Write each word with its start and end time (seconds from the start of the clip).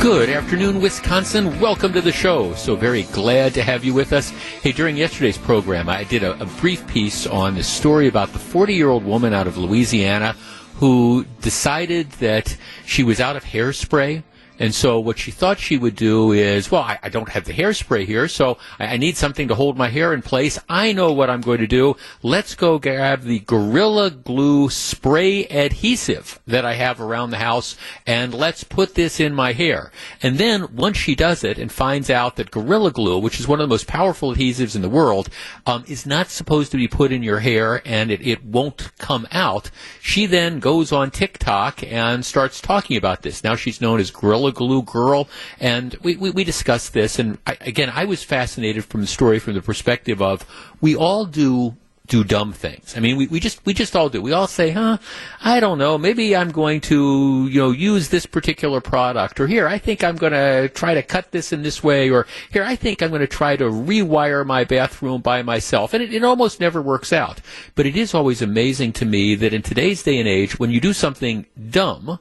Good 0.00 0.30
afternoon, 0.30 0.80
Wisconsin. 0.80 1.60
Welcome 1.60 1.92
to 1.92 2.00
the 2.00 2.10
show. 2.10 2.54
So 2.54 2.74
very 2.74 3.04
glad 3.04 3.54
to 3.54 3.62
have 3.62 3.84
you 3.84 3.94
with 3.94 4.12
us. 4.12 4.30
Hey, 4.30 4.72
during 4.72 4.96
yesterday's 4.96 5.38
program, 5.38 5.88
I 5.90 6.04
did 6.04 6.24
a, 6.24 6.40
a 6.42 6.46
brief 6.46 6.84
piece 6.88 7.26
on 7.26 7.54
the 7.54 7.62
story 7.62 8.08
about 8.08 8.32
the 8.32 8.38
40 8.38 8.74
year 8.74 8.88
old 8.88 9.04
woman 9.04 9.34
out 9.34 9.46
of 9.46 9.58
Louisiana 9.58 10.34
who 10.80 11.26
decided 11.42 12.10
that 12.12 12.56
she 12.86 13.04
was 13.04 13.20
out 13.20 13.36
of 13.36 13.44
hairspray 13.44 14.22
and 14.60 14.74
so 14.74 15.00
what 15.00 15.18
she 15.18 15.30
thought 15.30 15.58
she 15.58 15.78
would 15.78 15.96
do 15.96 16.32
is, 16.32 16.70
well, 16.70 16.82
I, 16.82 16.98
I 17.02 17.08
don't 17.08 17.30
have 17.30 17.46
the 17.46 17.54
hairspray 17.54 18.04
here, 18.04 18.28
so 18.28 18.58
I, 18.78 18.88
I, 18.88 18.96
need 18.98 19.16
something 19.16 19.48
to 19.48 19.54
hold 19.54 19.78
my 19.78 19.88
hair 19.88 20.12
in 20.12 20.20
place. 20.20 20.58
I 20.68 20.92
know 20.92 21.12
what 21.12 21.30
I'm 21.30 21.40
going 21.40 21.60
to 21.60 21.66
do. 21.66 21.96
Let's 22.22 22.54
go 22.54 22.78
grab 22.78 23.22
the 23.22 23.38
Gorilla 23.40 24.10
Glue 24.10 24.68
spray 24.68 25.46
adhesive 25.46 26.40
that 26.46 26.66
I 26.66 26.74
have 26.74 27.00
around 27.00 27.30
the 27.30 27.38
house, 27.38 27.74
and 28.06 28.34
let's 28.34 28.62
put 28.62 28.94
this 28.94 29.18
in 29.18 29.34
my 29.34 29.54
hair. 29.54 29.90
And 30.22 30.36
then 30.36 30.76
once 30.76 30.98
she 30.98 31.14
does 31.14 31.42
it 31.42 31.56
and 31.58 31.72
finds 31.72 32.10
out 32.10 32.36
that 32.36 32.50
Gorilla 32.50 32.90
Glue, 32.90 33.18
which 33.18 33.40
is 33.40 33.48
one 33.48 33.60
of 33.60 33.64
the 33.68 33.72
most 33.72 33.86
powerful 33.86 34.34
adhesives 34.34 34.76
in 34.76 34.82
the 34.82 34.90
world, 34.90 35.30
um, 35.64 35.84
is 35.88 36.04
not 36.04 36.28
supposed 36.28 36.70
to 36.72 36.76
be 36.76 36.86
put 36.86 37.12
in 37.12 37.22
your 37.22 37.40
hair 37.40 37.80
and 37.86 38.10
it, 38.10 38.20
it 38.26 38.44
won't 38.44 38.94
come 38.98 39.26
out, 39.32 39.70
she 40.02 40.26
then 40.26 40.60
goes 40.60 40.92
on 40.92 41.10
TikTok 41.10 41.82
and 41.82 42.26
starts 42.26 42.60
talking 42.60 42.98
about 42.98 43.22
this. 43.22 43.42
Now 43.42 43.56
she's 43.56 43.80
known 43.80 44.00
as 44.00 44.10
Gorilla 44.10 44.49
Glue 44.52 44.82
Girl, 44.82 45.28
and 45.58 45.94
we, 46.02 46.16
we, 46.16 46.30
we 46.30 46.44
discussed 46.44 46.92
this. 46.92 47.18
And 47.18 47.38
I, 47.46 47.56
again, 47.60 47.90
I 47.94 48.04
was 48.04 48.22
fascinated 48.22 48.84
from 48.84 49.02
the 49.02 49.06
story 49.06 49.38
from 49.38 49.54
the 49.54 49.62
perspective 49.62 50.20
of 50.20 50.44
we 50.80 50.94
all 50.96 51.24
do 51.24 51.76
do 52.10 52.24
dumb 52.24 52.52
things. 52.52 52.94
I 52.96 53.00
mean, 53.00 53.16
we, 53.16 53.28
we 53.28 53.40
just 53.40 53.64
we 53.64 53.72
just 53.72 53.96
all 53.96 54.10
do. 54.10 54.20
We 54.20 54.32
all 54.32 54.48
say, 54.48 54.70
"Huh, 54.70 54.98
I 55.40 55.60
don't 55.60 55.78
know. 55.78 55.96
Maybe 55.96 56.36
I'm 56.36 56.50
going 56.50 56.82
to 56.82 57.48
you 57.48 57.60
know 57.60 57.70
use 57.70 58.08
this 58.08 58.26
particular 58.26 58.80
product, 58.82 59.40
or 59.40 59.46
here 59.46 59.66
I 59.66 59.78
think 59.78 60.04
I'm 60.04 60.16
going 60.16 60.32
to 60.32 60.68
try 60.68 60.94
to 60.94 61.02
cut 61.02 61.30
this 61.30 61.52
in 61.52 61.62
this 61.62 61.82
way, 61.82 62.10
or 62.10 62.26
here 62.50 62.64
I 62.64 62.76
think 62.76 63.00
I'm 63.00 63.10
going 63.10 63.20
to 63.20 63.26
try 63.26 63.56
to 63.56 63.64
rewire 63.64 64.44
my 64.44 64.64
bathroom 64.64 65.22
by 65.22 65.42
myself." 65.42 65.94
And 65.94 66.02
it, 66.02 66.12
it 66.12 66.24
almost 66.24 66.60
never 66.60 66.82
works 66.82 67.12
out. 67.12 67.40
But 67.76 67.86
it 67.86 67.96
is 67.96 68.12
always 68.12 68.42
amazing 68.42 68.92
to 68.94 69.06
me 69.06 69.36
that 69.36 69.54
in 69.54 69.62
today's 69.62 70.02
day 70.02 70.18
and 70.18 70.28
age, 70.28 70.58
when 70.58 70.70
you 70.70 70.80
do 70.80 70.92
something 70.92 71.46
dumb 71.70 72.18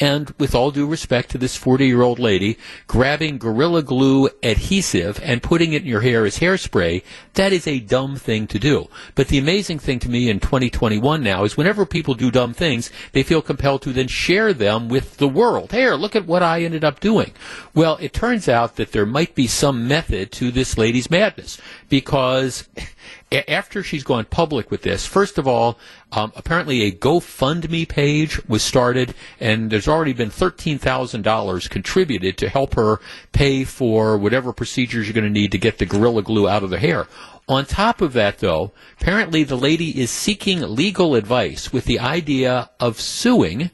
and 0.00 0.32
with 0.38 0.54
all 0.54 0.70
due 0.70 0.86
respect 0.86 1.30
to 1.30 1.38
this 1.38 1.56
40 1.56 1.86
year 1.86 2.02
old 2.02 2.18
lady, 2.18 2.58
grabbing 2.86 3.38
Gorilla 3.38 3.82
Glue 3.82 4.28
adhesive 4.42 5.20
and 5.22 5.42
putting 5.42 5.72
it 5.72 5.82
in 5.82 5.88
your 5.88 6.00
hair 6.00 6.24
as 6.24 6.38
hairspray, 6.38 7.02
that 7.34 7.52
is 7.52 7.66
a 7.66 7.80
dumb 7.80 8.16
thing 8.16 8.46
to 8.48 8.58
do. 8.58 8.88
But 9.14 9.28
the 9.28 9.38
amazing 9.38 9.78
thing 9.78 9.98
to 10.00 10.08
me 10.08 10.30
in 10.30 10.40
2021 10.40 11.22
now 11.22 11.44
is 11.44 11.56
whenever 11.56 11.84
people 11.86 12.14
do 12.14 12.30
dumb 12.30 12.54
things, 12.54 12.90
they 13.12 13.22
feel 13.22 13.42
compelled 13.42 13.82
to 13.82 13.92
then 13.92 14.08
share 14.08 14.52
them 14.52 14.88
with 14.88 15.16
the 15.16 15.28
world. 15.28 15.72
Here, 15.72 15.94
look 15.94 16.16
at 16.16 16.26
what 16.26 16.42
I 16.42 16.62
ended 16.62 16.84
up 16.84 17.00
doing. 17.00 17.32
Well, 17.74 17.98
it 18.00 18.12
turns 18.12 18.48
out 18.48 18.76
that 18.76 18.92
there 18.92 19.06
might 19.06 19.34
be 19.34 19.46
some 19.46 19.88
method 19.88 20.32
to 20.32 20.50
this 20.50 20.78
lady's 20.78 21.10
madness 21.10 21.60
because 21.88 22.68
after 23.30 23.82
she's 23.82 24.04
gone 24.04 24.24
public 24.24 24.70
with 24.70 24.82
this, 24.82 25.04
first 25.04 25.38
of 25.38 25.46
all, 25.46 25.78
um, 26.12 26.32
apparently 26.34 26.82
a 26.82 26.92
GoFundMe 26.92 27.86
page 27.86 28.42
was 28.48 28.62
started, 28.62 29.14
and 29.38 29.70
there's 29.70 29.88
already 29.88 30.14
been 30.14 30.30
$13,000 30.30 31.70
contributed 31.70 32.38
to 32.38 32.48
help 32.48 32.74
her 32.74 33.00
pay 33.32 33.64
for 33.64 34.16
whatever 34.16 34.52
procedures 34.52 35.06
you're 35.06 35.14
going 35.14 35.24
to 35.24 35.30
need 35.30 35.52
to 35.52 35.58
get 35.58 35.78
the 35.78 35.86
Gorilla 35.86 36.22
Glue 36.22 36.48
out 36.48 36.62
of 36.62 36.70
the 36.70 36.78
hair. 36.78 37.06
On 37.48 37.64
top 37.64 38.00
of 38.00 38.12
that, 38.14 38.38
though, 38.38 38.72
apparently 39.00 39.42
the 39.42 39.56
lady 39.56 39.98
is 40.00 40.10
seeking 40.10 40.60
legal 40.60 41.14
advice 41.14 41.72
with 41.72 41.84
the 41.84 41.98
idea 41.98 42.70
of 42.78 43.00
suing 43.00 43.70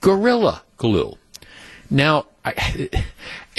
Gorilla 0.00 0.62
Glue. 0.76 1.16
Now, 1.90 2.26
I, 2.44 2.88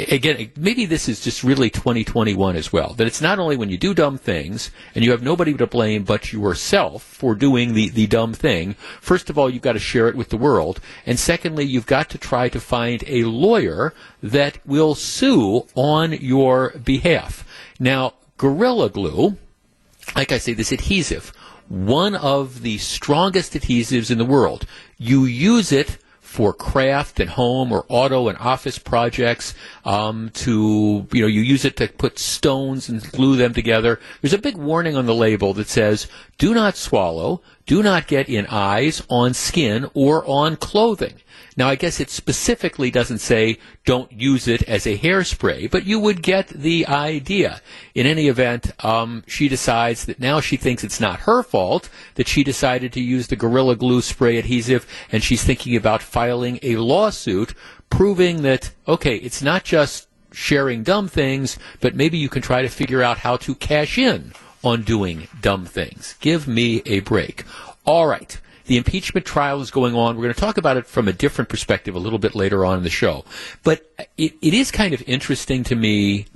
again, 0.07 0.51
maybe 0.55 0.85
this 0.85 1.09
is 1.09 1.21
just 1.21 1.43
really 1.43 1.69
2021 1.69 2.55
as 2.55 2.71
well. 2.71 2.93
That 2.93 3.07
it's 3.07 3.21
not 3.21 3.39
only 3.39 3.57
when 3.57 3.69
you 3.69 3.77
do 3.77 3.93
dumb 3.93 4.17
things 4.17 4.71
and 4.95 5.03
you 5.03 5.11
have 5.11 5.23
nobody 5.23 5.53
to 5.55 5.67
blame 5.67 6.03
but 6.03 6.31
yourself 6.31 7.03
for 7.03 7.35
doing 7.35 7.73
the, 7.73 7.89
the 7.89 8.07
dumb 8.07 8.33
thing. 8.33 8.73
First 9.01 9.29
of 9.29 9.37
all, 9.37 9.49
you've 9.49 9.61
got 9.61 9.73
to 9.73 9.79
share 9.79 10.07
it 10.07 10.15
with 10.15 10.29
the 10.29 10.37
world. 10.37 10.79
And 11.05 11.19
secondly, 11.19 11.65
you've 11.65 11.85
got 11.85 12.09
to 12.09 12.17
try 12.17 12.49
to 12.49 12.59
find 12.59 13.03
a 13.07 13.23
lawyer 13.25 13.93
that 14.21 14.59
will 14.65 14.95
sue 14.95 15.67
on 15.75 16.13
your 16.13 16.71
behalf. 16.71 17.45
Now, 17.79 18.13
Gorilla 18.37 18.89
Glue, 18.89 19.37
like 20.16 20.31
I 20.31 20.37
say, 20.37 20.53
this 20.53 20.71
adhesive, 20.71 21.33
one 21.67 22.16
of 22.16 22.61
the 22.61 22.77
strongest 22.79 23.53
adhesives 23.53 24.09
in 24.09 24.17
the 24.17 24.25
world. 24.25 24.66
You 24.97 25.25
use 25.25 25.71
it 25.71 25.97
for 26.29 26.53
craft 26.53 27.19
and 27.19 27.31
home 27.31 27.72
or 27.72 27.84
auto 27.90 28.28
and 28.28 28.38
office 28.38 28.78
projects 28.78 29.56
um, 29.84 30.29
to 30.29 31.07
you 31.12 31.22
know 31.22 31.28
you 31.28 31.41
use 31.41 31.66
it 31.66 31.75
to 31.75 31.88
put 31.88 32.19
stones 32.19 32.88
and 32.88 33.01
glue 33.12 33.35
them 33.35 33.51
together. 33.51 34.00
There's 34.22 34.34
a 34.34 34.38
big 34.38 34.56
warning 34.56 34.95
on 34.95 35.07
the 35.07 35.16
label 35.16 35.56
that 35.56 35.67
says 35.67 36.07
do 36.38 36.53
not 36.53 36.78
swallow. 36.78 37.41
Do 37.66 37.81
not 37.81 38.06
get 38.06 38.29
in 38.29 38.45
eyes 38.45 39.01
on 39.09 39.34
skin 39.34 39.90
or 39.95 40.23
on 40.25 40.56
clothing 40.56 41.16
now, 41.59 41.68
I 41.68 41.75
guess 41.75 42.00
it 42.00 42.09
specifically 42.09 42.90
doesn't 42.90 43.18
say 43.18 43.58
don't 43.84 44.09
use 44.14 44.47
it 44.47 44.64
as 44.64 44.88
a 44.88 44.97
hairspray, 44.97 45.70
but 45.70 45.86
you 45.86 46.00
would 46.00 46.24
get 46.24 46.47
the 46.47 46.88
idea. 46.88 47.62
In 47.94 48.08
any 48.08 48.30
event, 48.30 48.72
um, 48.81 49.25
she 49.28 49.50
decides 49.50 50.06
that 50.06 50.22
now 50.22 50.40
she 50.40 50.56
thinks 50.56 50.86
it's 50.86 51.02
not 51.02 51.20
her 51.22 51.44
fault 51.44 51.90
that 52.16 52.30
she 52.30 52.46
decided 52.46 52.94
to 52.94 53.02
use 53.02 53.28
the 53.28 53.36
Gorilla 53.36 53.75
Glue 53.75 54.02
spray 54.02 54.38
adhesive, 54.38 54.88
and 55.12 55.22
she's 55.22 55.44
thinking 55.44 55.75
about 55.75 56.02
filing 56.02 56.59
a 56.64 56.78
lawsuit 56.78 57.53
proving 57.90 58.41
that, 58.44 58.72
okay, 58.88 59.18
it's 59.18 59.41
not 59.41 59.66
just 59.66 60.08
sharing 60.31 60.84
dumb 60.84 61.09
things, 61.09 61.59
but 61.81 61.94
maybe 61.94 62.18
you 62.18 62.30
can 62.30 62.41
try 62.41 62.62
to 62.62 62.70
figure 62.70 63.03
out 63.03 63.18
how 63.18 63.36
to 63.36 63.53
cash 63.53 63.97
in 63.97 64.31
on 64.64 64.84
doing 64.84 65.28
dumb 65.41 65.66
things. 65.66 66.16
Give 66.22 66.47
me 66.47 66.81
a 66.86 67.02
break. 67.02 67.44
All 67.86 68.08
right. 68.08 68.40
The 68.69 68.78
impeachment 68.78 69.25
trial 69.25 69.62
is 69.62 69.72
going 69.72 69.96
on. 69.96 70.16
We're 70.16 70.25
going 70.25 70.35
to 70.35 70.40
talk 70.40 70.59
about 70.59 70.78
it 70.78 70.85
from 70.85 71.07
a 71.07 71.12
different 71.12 71.50
perspective 71.50 71.96
a 71.96 72.00
little 72.00 72.19
bit 72.19 72.35
later 72.35 72.63
on 72.63 72.78
in 72.78 72.84
the 72.84 72.91
show. 72.91 73.25
But 73.63 73.91
it, 74.16 74.35
it 74.44 74.53
is 74.53 74.69
kind 74.69 74.94
of 74.94 75.02
interesting 75.07 75.63
to 75.63 75.75
me 75.75 76.28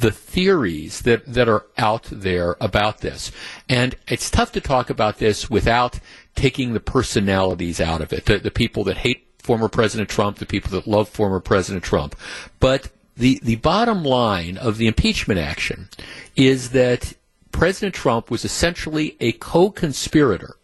the 0.00 0.10
theories 0.10 1.02
that, 1.02 1.32
that 1.32 1.48
are 1.48 1.64
out 1.78 2.08
there 2.10 2.56
about 2.60 3.02
this. 3.02 3.30
And 3.68 3.94
it's 4.08 4.32
tough 4.32 4.50
to 4.52 4.60
talk 4.60 4.90
about 4.90 5.18
this 5.18 5.48
without 5.48 6.00
taking 6.34 6.72
the 6.72 6.80
personalities 6.80 7.80
out 7.80 8.00
of 8.00 8.12
it, 8.12 8.24
the, 8.24 8.38
the 8.38 8.50
people 8.50 8.82
that 8.82 8.96
hate 8.96 9.28
former 9.38 9.68
President 9.68 10.08
Trump, 10.08 10.38
the 10.38 10.46
people 10.46 10.72
that 10.72 10.88
love 10.88 11.08
former 11.08 11.38
President 11.38 11.84
Trump. 11.84 12.16
But 12.58 12.90
the, 13.16 13.38
the 13.44 13.56
bottom 13.56 14.02
line 14.02 14.56
of 14.56 14.76
the 14.76 14.88
impeachment 14.88 15.38
action 15.38 15.88
is 16.34 16.70
that 16.70 17.14
President 17.52 17.94
Trump 17.94 18.28
was 18.28 18.44
essentially 18.44 19.16
a 19.20 19.30
co 19.30 19.70
conspirator 19.70 20.56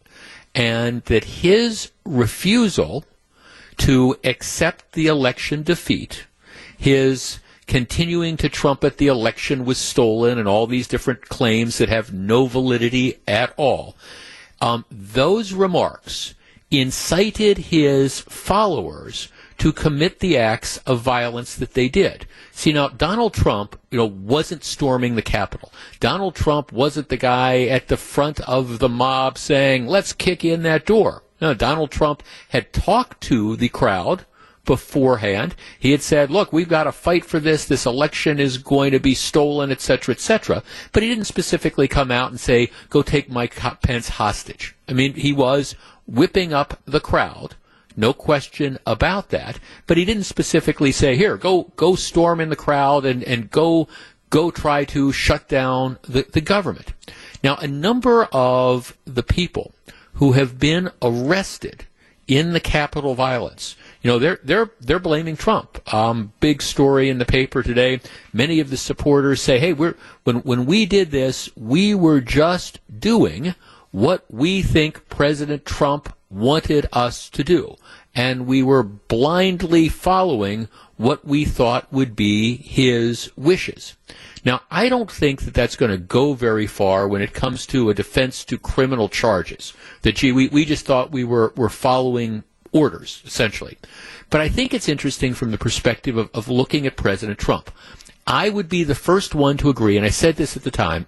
and 0.57 1.03
that 1.03 1.25
his 1.25 1.93
refusal 2.07 3.05
to 3.77 4.17
accept 4.25 4.93
the 4.93 5.07
election 5.07 5.63
defeat, 5.63 6.25
his 6.79 7.39
continuing 7.67 8.39
to 8.39 8.49
trumpet 8.49 8.97
the 8.97 9.07
election 9.07 9.67
was 9.67 9.77
stolen 9.77 10.39
and 10.39 10.49
all 10.49 10.67
these 10.67 10.89
different 10.89 11.29
claims 11.29 11.77
that 11.77 11.91
have 11.91 12.13
no 12.13 12.47
validity 12.47 13.19
at 13.29 13.53
all, 13.59 13.95
um, 14.63 14.87
those 14.91 15.53
remarks 15.53 16.35
incited 16.71 17.59
his 17.59 18.21
followers 18.21 19.29
to 19.59 19.73
commit 19.73 20.21
the 20.21 20.37
acts 20.37 20.79
of 20.79 21.01
violence 21.01 21.55
that 21.55 21.75
they 21.75 21.89
did. 21.89 22.27
See 22.53 22.73
now, 22.73 22.89
Donald 22.89 23.35
Trump, 23.35 23.79
you 23.91 23.99
know, 23.99 24.07
wasn't 24.07 24.65
storming 24.65 25.15
the 25.15 25.23
Capitol. 25.23 25.73
Donald 26.01 26.35
Trump 26.35 26.73
wasn't 26.73 27.09
the 27.09 27.17
guy 27.17 27.63
at 27.63 27.89
the 27.89 27.97
front 27.97 28.41
of 28.41 28.79
the 28.79 28.89
mob 28.89 29.39
saying, 29.39 29.87
"Let's 29.87 30.13
kick 30.13 30.45
in 30.45 30.63
that 30.63 30.87
door." 30.87 31.23
No, 31.41 31.55
Donald 31.55 31.91
Trump 31.91 32.23
had 32.51 32.73
talked 32.73 33.21
to 33.23 33.57
the 33.57 33.69
crowd 33.69 34.25
beforehand. 34.65 35.55
He 35.79 35.93
had 35.93 36.03
said, 36.03 36.31
"Look, 36.31 36.53
we've 36.53 36.69
got 36.69 36.85
to 36.85 36.93
fight 36.93 37.25
for 37.25 37.39
this. 37.39 37.65
This 37.65 37.87
election 37.87 38.39
is 38.41 38.59
going 38.59 38.91
to 38.93 39.01
be 39.01 39.15
stolen, 39.15 39.71
etc., 39.71 40.15
etc." 40.15 40.63
But 40.93 41.03
he 41.03 41.09
didn't 41.09 41.25
specifically 41.25 41.89
come 41.89 42.11
out 42.11 42.31
and 42.31 42.41
say, 42.41 42.71
"Go 42.91 43.03
take 43.03 43.31
Mike 43.31 43.57
Pence 43.83 44.09
hostage." 44.11 44.75
I 44.89 44.93
mean, 44.93 45.15
he 45.15 45.33
was 45.33 45.77
whipping 46.07 46.53
up 46.53 46.81
the 46.85 47.01
crowd 47.01 47.55
no 47.97 48.13
question 48.13 48.79
about 48.87 49.31
that. 49.31 49.59
But 49.87 49.97
he 49.97 50.05
didn't 50.05 50.25
specifically 50.25 50.93
say, 50.93 51.17
here, 51.17 51.37
go, 51.37 51.73
go 51.77 51.95
storm 51.95 52.41
in 52.41 52.51
the 52.51 52.57
crowd 52.57 53.05
and, 53.05 53.23
and 53.25 53.51
go, 53.51 53.89
go 54.31 54.51
try 54.51 54.85
to 54.85 55.13
shut 55.13 55.49
down 55.49 55.99
the, 56.03 56.27
the 56.31 56.41
government. 56.41 56.93
Now, 57.43 57.57
a 57.57 57.67
number 57.67 58.25
of 58.33 58.97
the 59.05 59.23
people 59.23 59.73
who 60.15 60.33
have 60.33 60.59
been 60.59 60.91
arrested 61.03 61.87
in 62.27 62.53
the 62.53 62.61
Capitol 62.61 63.15
violence. 63.15 63.77
You 64.03 64.11
know, 64.11 64.19
they're 64.19 64.41
they're 64.43 64.71
they're 64.81 64.99
blaming 64.99 65.37
Trump. 65.37 65.81
Um, 65.93 66.33
big 66.41 66.61
story 66.61 67.09
in 67.09 67.19
the 67.19 67.25
paper 67.25 67.63
today. 67.63 68.01
Many 68.33 68.61
of 68.61 68.71
the 68.71 68.77
supporters 68.77 69.41
say, 69.41 69.59
"Hey, 69.59 69.73
we're 69.73 69.97
when 70.25 70.37
when 70.39 70.67
we 70.67 70.87
did 70.87 71.11
this, 71.11 71.49
we 71.57 71.95
were 71.95 72.21
just 72.21 72.81
doing 72.99 73.55
what 73.93 74.25
we 74.29 74.63
think 74.63 75.09
President 75.09 75.65
Trump 75.65 76.13
wanted 76.31 76.87
us 76.93 77.29
to 77.31 77.45
do, 77.45 77.77
and 78.15 78.47
we 78.47 78.63
were 78.63 78.83
blindly 78.83 79.89
following 79.89 80.69
what 80.97 81.25
we 81.25 81.45
thought 81.45 81.93
would 81.93 82.17
be 82.17 82.57
his 82.57 83.31
wishes." 83.37 83.97
Now, 84.45 84.61
I 84.71 84.89
don't 84.89 85.11
think 85.11 85.43
that 85.43 85.55
that's 85.55 85.75
going 85.75 85.91
to 85.91 85.99
go 85.99 86.35
very 86.35 86.69
far 86.69 87.09
when 87.09 87.21
it 87.21 87.35
comes 87.35 87.67
to 87.67 87.91
a 87.91 87.95
defense 87.95 88.45
to 88.45 88.57
criminal 88.57 89.09
charges. 89.09 89.73
That, 90.03 90.15
gee, 90.15 90.31
we, 90.31 90.47
we 90.47 90.65
just 90.65 90.87
thought 90.87 91.11
we 91.11 91.25
were, 91.25 91.53
were 91.57 91.69
following 91.69 92.45
orders, 92.71 93.23
essentially. 93.27 93.77
But 94.31 94.41
I 94.41 94.49
think 94.49 94.73
it's 94.73 94.89
interesting 94.89 95.35
from 95.35 95.51
the 95.51 95.59
perspective 95.59 96.17
of, 96.17 96.31
of 96.33 96.49
looking 96.49 96.87
at 96.87 96.97
President 96.97 97.41
Trump. 97.41 97.73
I 98.25 98.49
would 98.49 98.69
be 98.69 98.85
the 98.85 98.95
first 98.95 99.35
one 99.35 99.57
to 99.59 99.69
agree, 99.69 99.97
and 99.97 100.07
I 100.07 100.11
said 100.11 100.37
this 100.37 100.57
at 100.57 100.63
the 100.63 100.71
time, 100.71 101.07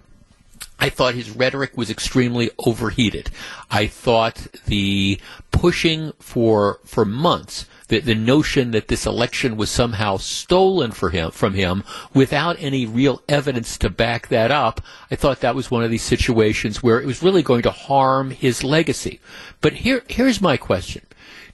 I 0.79 0.89
thought 0.89 1.13
his 1.13 1.31
rhetoric 1.31 1.75
was 1.75 1.89
extremely 1.89 2.49
overheated. 2.57 3.29
I 3.69 3.87
thought 3.87 4.47
the 4.65 5.19
pushing 5.51 6.13
for 6.19 6.79
for 6.85 7.05
months 7.05 7.65
the, 7.89 7.99
the 7.99 8.15
notion 8.15 8.71
that 8.71 8.87
this 8.87 9.05
election 9.05 9.57
was 9.57 9.69
somehow 9.69 10.17
stolen 10.17 10.91
for 10.91 11.09
him, 11.09 11.31
from 11.31 11.53
him 11.55 11.83
without 12.13 12.55
any 12.59 12.85
real 12.85 13.21
evidence 13.27 13.77
to 13.79 13.89
back 13.89 14.29
that 14.29 14.51
up, 14.51 14.79
I 15.11 15.15
thought 15.15 15.41
that 15.41 15.55
was 15.55 15.69
one 15.69 15.83
of 15.83 15.91
these 15.91 16.03
situations 16.03 16.81
where 16.81 17.01
it 17.01 17.05
was 17.05 17.21
really 17.21 17.43
going 17.43 17.63
to 17.63 17.71
harm 17.71 18.31
his 18.31 18.63
legacy. 18.63 19.19
But 19.59 19.73
here, 19.73 20.03
here's 20.07 20.39
my 20.39 20.55
question. 20.55 21.01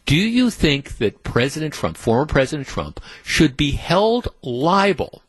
Do 0.05 0.15
you 0.15 0.51
think 0.51 0.97
that 0.97 1.23
President 1.23 1.73
Trump, 1.73 1.97
former 1.97 2.27
President 2.27 2.67
Trump, 2.67 2.99
should 3.23 3.57
be 3.57 3.71
held 3.71 4.27
liable 4.43 5.23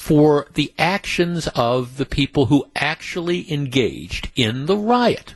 for 0.00 0.46
the 0.54 0.72
actions 0.78 1.46
of 1.54 1.98
the 1.98 2.06
people 2.06 2.46
who 2.46 2.64
actually 2.74 3.52
engaged 3.52 4.30
in 4.34 4.64
the 4.64 4.76
riot? 4.76 5.34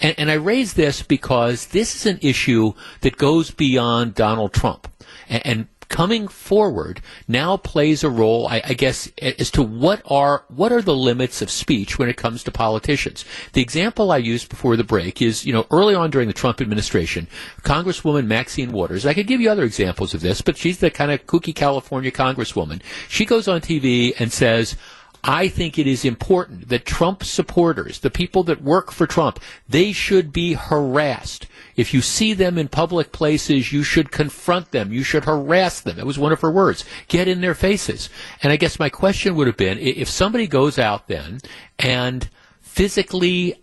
And, 0.00 0.14
and 0.16 0.30
I 0.30 0.34
raise 0.34 0.72
this 0.72 1.02
because 1.02 1.66
this 1.66 1.94
is 1.94 2.06
an 2.06 2.18
issue 2.22 2.72
that 3.02 3.18
goes 3.18 3.50
beyond 3.50 4.14
Donald 4.14 4.54
Trump. 4.54 4.88
And, 5.28 5.46
and 5.46 5.66
coming 5.88 6.28
forward 6.28 7.00
now 7.28 7.56
plays 7.56 8.02
a 8.02 8.10
role, 8.10 8.48
I, 8.48 8.62
I, 8.64 8.74
guess, 8.74 9.10
as 9.20 9.50
to 9.52 9.62
what 9.62 10.02
are 10.06 10.44
what 10.48 10.72
are 10.72 10.82
the 10.82 10.94
limits 10.94 11.42
of 11.42 11.50
speech 11.50 11.98
when 11.98 12.08
it 12.08 12.16
comes 12.16 12.42
to 12.44 12.50
politicians. 12.50 13.24
The 13.52 13.62
example 13.62 14.10
I 14.10 14.18
used 14.18 14.48
before 14.48 14.76
the 14.76 14.84
break 14.84 15.22
is, 15.22 15.44
you 15.44 15.52
know, 15.52 15.66
early 15.70 15.94
on 15.94 16.10
during 16.10 16.28
the 16.28 16.34
Trump 16.34 16.60
administration, 16.60 17.28
Congresswoman 17.62 18.26
Maxine 18.26 18.72
Waters. 18.72 19.06
I 19.06 19.14
could 19.14 19.26
give 19.26 19.40
you 19.40 19.50
other 19.50 19.64
examples 19.64 20.14
of 20.14 20.20
this, 20.20 20.40
but 20.40 20.56
she's 20.56 20.78
the 20.78 20.90
kind 20.90 21.10
of 21.10 21.26
kooky 21.26 21.54
California 21.54 22.10
Congresswoman. 22.10 22.82
She 23.08 23.24
goes 23.24 23.48
on 23.48 23.60
TV 23.60 24.12
and 24.18 24.32
says. 24.32 24.76
I 25.24 25.48
think 25.48 25.78
it 25.78 25.86
is 25.86 26.04
important 26.04 26.68
that 26.68 26.86
Trump 26.86 27.24
supporters, 27.24 28.00
the 28.00 28.10
people 28.10 28.42
that 28.44 28.62
work 28.62 28.92
for 28.92 29.06
Trump, 29.06 29.40
they 29.68 29.92
should 29.92 30.32
be 30.32 30.54
harassed. 30.54 31.46
If 31.76 31.92
you 31.92 32.00
see 32.00 32.32
them 32.32 32.56
in 32.58 32.68
public 32.68 33.12
places, 33.12 33.72
you 33.72 33.82
should 33.82 34.10
confront 34.10 34.70
them. 34.70 34.92
You 34.92 35.02
should 35.02 35.24
harass 35.24 35.80
them. 35.80 35.96
That 35.96 36.06
was 36.06 36.18
one 36.18 36.32
of 36.32 36.40
her 36.40 36.50
words. 36.50 36.84
Get 37.08 37.28
in 37.28 37.40
their 37.40 37.54
faces. 37.54 38.08
And 38.42 38.52
I 38.52 38.56
guess 38.56 38.78
my 38.78 38.88
question 38.88 39.34
would 39.34 39.46
have 39.46 39.56
been 39.56 39.78
if 39.78 40.08
somebody 40.08 40.46
goes 40.46 40.78
out 40.78 41.08
then 41.08 41.40
and 41.78 42.28
physically 42.60 43.62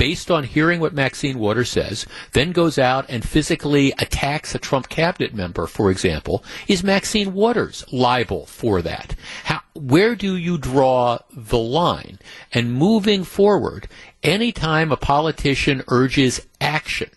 based 0.00 0.30
on 0.30 0.44
hearing 0.44 0.80
what 0.80 0.94
Maxine 0.94 1.38
Waters 1.38 1.68
says, 1.68 2.06
then 2.32 2.52
goes 2.52 2.78
out 2.78 3.04
and 3.10 3.22
physically 3.22 3.92
attacks 3.98 4.54
a 4.54 4.58
Trump 4.58 4.88
cabinet 4.88 5.34
member, 5.34 5.66
for 5.66 5.90
example, 5.90 6.42
is 6.66 6.82
Maxine 6.82 7.34
Waters 7.34 7.84
liable 7.92 8.46
for 8.46 8.80
that? 8.80 9.14
How, 9.44 9.60
where 9.74 10.14
do 10.14 10.36
you 10.36 10.56
draw 10.56 11.18
the 11.30 11.58
line? 11.58 12.18
And 12.50 12.72
moving 12.72 13.24
forward, 13.24 13.88
anytime 14.22 14.90
a 14.90 14.96
politician 14.96 15.82
urges 15.88 16.46
action, 16.62 17.10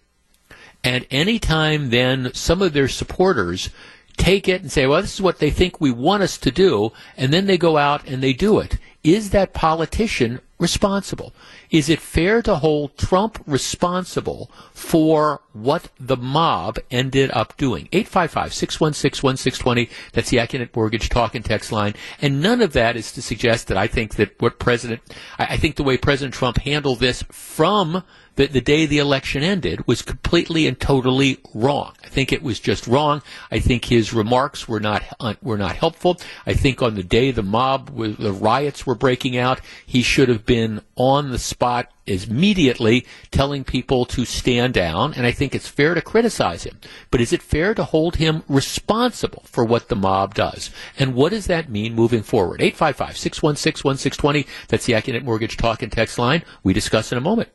and 0.83 1.07
anytime 1.09 1.89
then 1.89 2.33
some 2.33 2.62
of 2.62 2.74
their 2.74 2.89
supporters 2.89 3.69
take 4.18 4.50
it 4.50 4.62
and 4.62 4.69
say, 4.69 4.88
well, 4.88 5.01
this 5.01 5.13
is 5.13 5.21
what 5.21 5.39
they 5.39 5.51
think 5.51 5.79
we 5.79 5.91
want 5.91 6.21
us 6.21 6.38
to 6.39 6.51
do, 6.51 6.91
and 7.15 7.31
then 7.31 7.45
they 7.45 7.57
go 7.57 7.77
out 7.77 8.06
and 8.06 8.21
they 8.21 8.33
do 8.33 8.59
it, 8.59 8.77
is 9.06 9.29
that 9.29 9.53
politician 9.53 10.41
responsible? 10.63 11.33
Is 11.69 11.89
it 11.89 12.00
fair 12.00 12.42
to 12.42 12.56
hold 12.56 12.98
Trump 12.98 13.44
responsible 13.45 14.50
for 14.71 15.42
what 15.51 15.89
the 16.00 16.18
mob 16.18 16.80
ended 16.89 17.30
up 17.33 17.57
doing? 17.57 17.89
855-616-1620. 17.92 19.89
That's 20.13 20.30
the 20.30 20.38
Accunet 20.38 20.75
Mortgage 20.75 21.10
talk 21.10 21.36
and 21.36 21.44
text 21.44 21.71
line. 21.71 21.94
And 22.21 22.42
none 22.42 22.62
of 22.62 22.74
that 22.74 22.95
is 22.95 23.12
to 23.12 23.21
suggest 23.21 23.68
that 23.68 23.77
I 23.77 23.88
think 23.88 24.15
that 24.15 24.42
what 24.42 24.57
President, 24.57 25.01
I, 25.38 25.45
I 25.51 25.57
think 25.57 25.75
the 25.75 25.83
way 25.83 25.98
President 25.98 26.33
Trump 26.33 26.57
handled 26.60 27.01
this 27.01 27.24
from 27.30 28.04
the, 28.36 28.48
the 28.48 28.62
day 28.62 28.86
the 28.86 28.98
election 28.98 29.44
ended 29.44 29.86
was 29.88 30.01
completely 30.01 30.65
and 30.68 30.80
totally 30.80 31.39
wrong. 31.54 31.94
I 32.04 32.07
think 32.07 32.31
it 32.31 32.42
was 32.42 32.60
just 32.60 32.88
wrong. 32.88 33.21
I 33.51 33.60
think 33.60 33.86
his 33.86 34.13
remarks 34.13 34.68
were 34.68 34.80
not 34.80 35.04
uh, 35.19 35.36
were 35.42 35.57
not 35.57 35.75
helpful. 35.75 36.19
I 36.45 36.54
think 36.54 36.81
on 36.81 36.95
the 36.95 37.04
day 37.04 37.31
the 37.31 37.44
mob 37.44 37.95
the 37.95 38.33
riots 38.33 38.86
were 38.86 38.95
breaking 38.95 39.38
out, 39.38 39.62
he 39.86 40.01
should 40.01 40.30
have 40.30 40.45
been 40.45 40.52
on 40.95 41.31
the 41.31 41.39
spot 41.39 41.91
immediately 42.05 43.05
telling 43.31 43.63
people 43.63 44.05
to 44.05 44.25
stand 44.25 44.73
down, 44.73 45.13
and 45.13 45.25
I 45.25 45.31
think 45.31 45.55
it's 45.55 45.67
fair 45.67 45.94
to 45.94 46.01
criticize 46.01 46.63
him. 46.63 46.79
But 47.11 47.21
is 47.21 47.33
it 47.33 47.41
fair 47.41 47.73
to 47.73 47.83
hold 47.83 48.17
him 48.17 48.44
responsible 48.47 49.44
for 49.45 49.63
what 49.63 49.89
the 49.89 49.95
mob 49.95 50.35
does? 50.35 50.69
And 50.97 51.15
what 51.15 51.31
does 51.31 51.47
that 51.47 51.69
mean 51.69 51.95
moving 51.95 52.23
forward? 52.23 52.61
855 52.61 53.17
616 53.17 53.88
1620. 53.88 54.47
That's 54.67 54.85
the 54.85 54.94
Accunet 54.94 55.23
Mortgage 55.23 55.57
Talk 55.57 55.81
and 55.81 55.91
Text 55.91 56.17
line. 56.17 56.44
We 56.63 56.73
discuss 56.73 57.11
in 57.11 57.17
a 57.17 57.21
moment. 57.21 57.50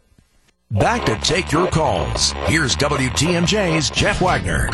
Back 0.71 1.07
to 1.07 1.17
take 1.17 1.51
your 1.51 1.71
calls. 1.71 2.33
Here's 2.47 2.77
WTMJ's 2.77 3.91
Jeff 3.91 4.21
Wagner. 4.21 4.69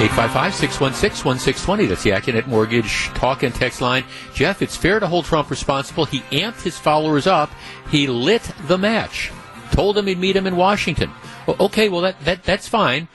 855-616-1620. 0.00 1.88
That's 1.88 2.02
the 2.02 2.10
Accunet 2.10 2.46
Mortgage 2.46 3.06
talk 3.08 3.42
and 3.42 3.54
text 3.54 3.80
line. 3.80 4.04
Jeff, 4.34 4.62
it's 4.62 4.76
fair 4.76 4.98
to 4.98 5.06
hold 5.06 5.26
Trump 5.26 5.50
responsible. 5.50 6.04
He 6.04 6.20
amped 6.30 6.62
his 6.62 6.78
followers 6.78 7.26
up. 7.26 7.50
He 7.90 8.06
lit 8.06 8.50
the 8.66 8.78
match. 8.78 9.30
Told 9.72 9.96
them 9.96 10.06
he'd 10.06 10.18
meet 10.18 10.36
him 10.36 10.46
in 10.46 10.56
Washington. 10.56 11.10
Well, 11.46 11.56
okay, 11.60 11.88
well, 11.88 12.00
that, 12.00 12.18
that 12.24 12.42
that's 12.44 12.68
fine. 12.68 13.08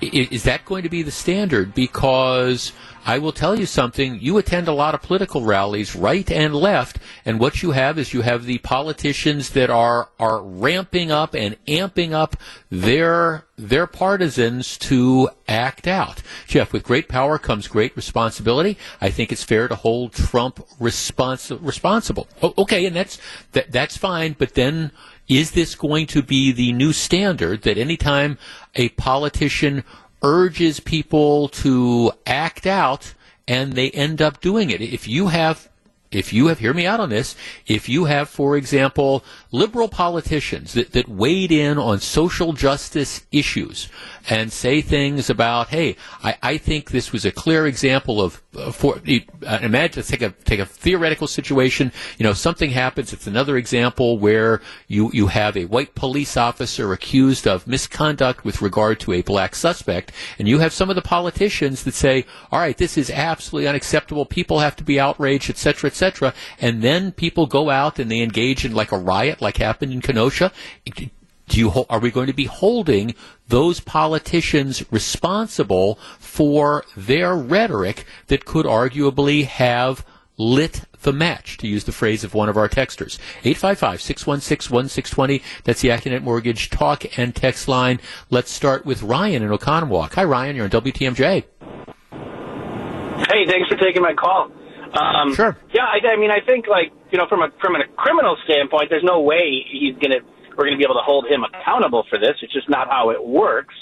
Is 0.00 0.42
that 0.44 0.64
going 0.64 0.82
to 0.82 0.88
be 0.88 1.02
the 1.02 1.10
standard? 1.10 1.74
Because 1.74 2.72
I 3.06 3.18
will 3.18 3.32
tell 3.32 3.58
you 3.58 3.66
something. 3.66 4.18
You 4.20 4.38
attend 4.38 4.66
a 4.66 4.72
lot 4.72 4.94
of 4.94 5.02
political 5.02 5.42
rallies, 5.42 5.94
right 5.94 6.28
and 6.30 6.54
left, 6.54 6.98
and 7.24 7.38
what 7.38 7.62
you 7.62 7.72
have 7.72 7.98
is 7.98 8.14
you 8.14 8.22
have 8.22 8.44
the 8.44 8.58
politicians 8.58 9.50
that 9.50 9.70
are 9.70 10.08
are 10.18 10.42
ramping 10.42 11.10
up 11.10 11.34
and 11.34 11.56
amping 11.66 12.12
up 12.12 12.36
their 12.70 13.44
their 13.56 13.86
partisans 13.86 14.78
to 14.78 15.28
act 15.46 15.86
out. 15.86 16.22
Jeff, 16.46 16.72
with 16.72 16.82
great 16.82 17.08
power 17.08 17.38
comes 17.38 17.68
great 17.68 17.94
responsibility. 17.94 18.78
I 19.00 19.10
think 19.10 19.30
it's 19.30 19.44
fair 19.44 19.68
to 19.68 19.76
hold 19.76 20.14
Trump 20.14 20.66
respons- 20.80 21.56
responsible. 21.60 22.26
okay, 22.42 22.86
and 22.86 22.96
that's 22.96 23.18
that, 23.52 23.70
that's 23.70 23.96
fine. 23.96 24.34
But 24.38 24.54
then, 24.54 24.90
is 25.28 25.52
this 25.52 25.74
going 25.74 26.06
to 26.06 26.22
be 26.22 26.52
the 26.52 26.72
new 26.72 26.92
standard 26.92 27.62
that 27.62 27.78
anytime 27.78 28.38
a 28.74 28.88
politician 28.90 29.84
urges 30.22 30.80
people 30.80 31.48
to 31.48 32.12
act 32.26 32.66
out 32.66 33.14
and 33.46 33.74
they 33.74 33.90
end 33.90 34.22
up 34.22 34.40
doing 34.40 34.70
it. 34.70 34.80
If 34.80 35.06
you 35.06 35.28
have 35.28 35.68
if 36.14 36.32
you 36.32 36.46
have, 36.48 36.58
hear 36.58 36.74
me 36.74 36.86
out 36.86 37.00
on 37.00 37.10
this, 37.10 37.36
if 37.66 37.88
you 37.88 38.04
have, 38.04 38.28
for 38.28 38.56
example, 38.56 39.24
liberal 39.50 39.88
politicians 39.88 40.74
that, 40.74 40.92
that 40.92 41.08
in 41.50 41.78
on 41.78 42.00
social 42.00 42.52
justice 42.52 43.26
issues 43.32 43.88
and 44.28 44.52
say 44.52 44.80
things 44.80 45.28
about, 45.28 45.68
hey, 45.68 45.96
I, 46.22 46.36
I 46.42 46.58
think 46.58 46.90
this 46.90 47.12
was 47.12 47.24
a 47.24 47.32
clear 47.32 47.66
example 47.66 48.20
of, 48.22 48.42
uh, 48.56 48.70
for, 48.72 48.96
uh, 48.96 49.58
imagine, 49.60 50.02
take 50.02 50.22
a, 50.22 50.30
take 50.44 50.60
a 50.60 50.66
theoretical 50.66 51.26
situation, 51.26 51.92
you 52.18 52.24
know, 52.24 52.32
something 52.32 52.70
happens, 52.70 53.12
it's 53.12 53.26
another 53.26 53.56
example 53.56 54.18
where 54.18 54.62
you, 54.88 55.10
you 55.12 55.26
have 55.26 55.56
a 55.56 55.66
white 55.66 55.94
police 55.94 56.36
officer 56.36 56.92
accused 56.92 57.46
of 57.46 57.66
misconduct 57.66 58.44
with 58.44 58.62
regard 58.62 59.00
to 59.00 59.12
a 59.12 59.22
black 59.22 59.54
suspect, 59.54 60.12
and 60.38 60.48
you 60.48 60.58
have 60.58 60.72
some 60.72 60.88
of 60.88 60.96
the 60.96 61.02
politicians 61.02 61.84
that 61.84 61.94
say, 61.94 62.24
all 62.50 62.58
right, 62.58 62.78
this 62.78 62.96
is 62.96 63.10
absolutely 63.10 63.68
unacceptable, 63.68 64.24
people 64.24 64.60
have 64.60 64.76
to 64.76 64.84
be 64.84 64.98
outraged, 64.98 65.50
etc., 65.50 65.88
etc., 65.88 66.03
and 66.60 66.82
then 66.82 67.12
people 67.12 67.46
go 67.46 67.70
out 67.70 67.98
and 67.98 68.10
they 68.10 68.20
engage 68.20 68.64
in 68.64 68.74
like 68.74 68.92
a 68.92 68.98
riot, 68.98 69.40
like 69.40 69.56
happened 69.56 69.92
in 69.92 70.00
Kenosha 70.00 70.52
do 71.48 71.58
you 71.58 71.72
are 71.90 71.98
we 71.98 72.10
going 72.10 72.26
to 72.26 72.32
be 72.32 72.46
holding 72.46 73.14
those 73.48 73.80
politicians 73.80 74.82
responsible 74.90 75.98
for 76.18 76.84
their 76.96 77.36
rhetoric 77.36 78.06
that 78.28 78.44
could 78.44 78.66
arguably 78.66 79.44
have 79.44 80.04
lit 80.36 80.82
the 81.02 81.12
match, 81.12 81.56
to 81.58 81.68
use 81.68 81.84
the 81.84 81.92
phrase 81.92 82.24
of 82.24 82.34
one 82.34 82.48
of 82.48 82.56
our 82.56 82.68
texters. 82.68 83.18
855-616-1620. 83.42 85.42
That's 85.64 85.82
the 85.82 85.90
Accunet 85.90 86.22
Mortgage 86.22 86.70
talk 86.70 87.18
and 87.18 87.36
text 87.36 87.68
line. 87.68 88.00
Let's 88.30 88.50
start 88.50 88.86
with 88.86 89.02
Ryan 89.02 89.42
in 89.42 89.50
Oconomowoc. 89.50 90.14
Hi, 90.14 90.24
Ryan. 90.24 90.56
You're 90.56 90.64
on 90.64 90.70
WTMJ. 90.70 91.44
Hey, 93.28 93.46
thanks 93.46 93.68
for 93.68 93.76
taking 93.76 94.02
my 94.02 94.14
call. 94.14 94.50
Um, 94.94 95.34
sure. 95.34 95.56
Yeah, 95.72 95.84
I, 95.84 95.98
I 96.06 96.16
mean, 96.16 96.30
I 96.30 96.40
think 96.44 96.66
like 96.66 96.92
you 97.10 97.18
know, 97.18 97.26
from 97.28 97.42
a 97.42 97.50
from 97.60 97.74
a 97.76 97.84
criminal 97.96 98.36
standpoint, 98.44 98.90
there's 98.90 99.04
no 99.04 99.20
way 99.20 99.64
he's 99.70 99.94
gonna 99.98 100.22
we're 100.56 100.66
gonna 100.66 100.78
be 100.78 100.84
able 100.84 100.94
to 100.94 101.04
hold 101.04 101.26
him 101.26 101.42
accountable 101.42 102.04
for 102.08 102.18
this. 102.18 102.36
It's 102.42 102.52
just 102.52 102.68
not 102.68 102.88
how 102.88 103.10
it 103.10 103.24
works. 103.24 103.74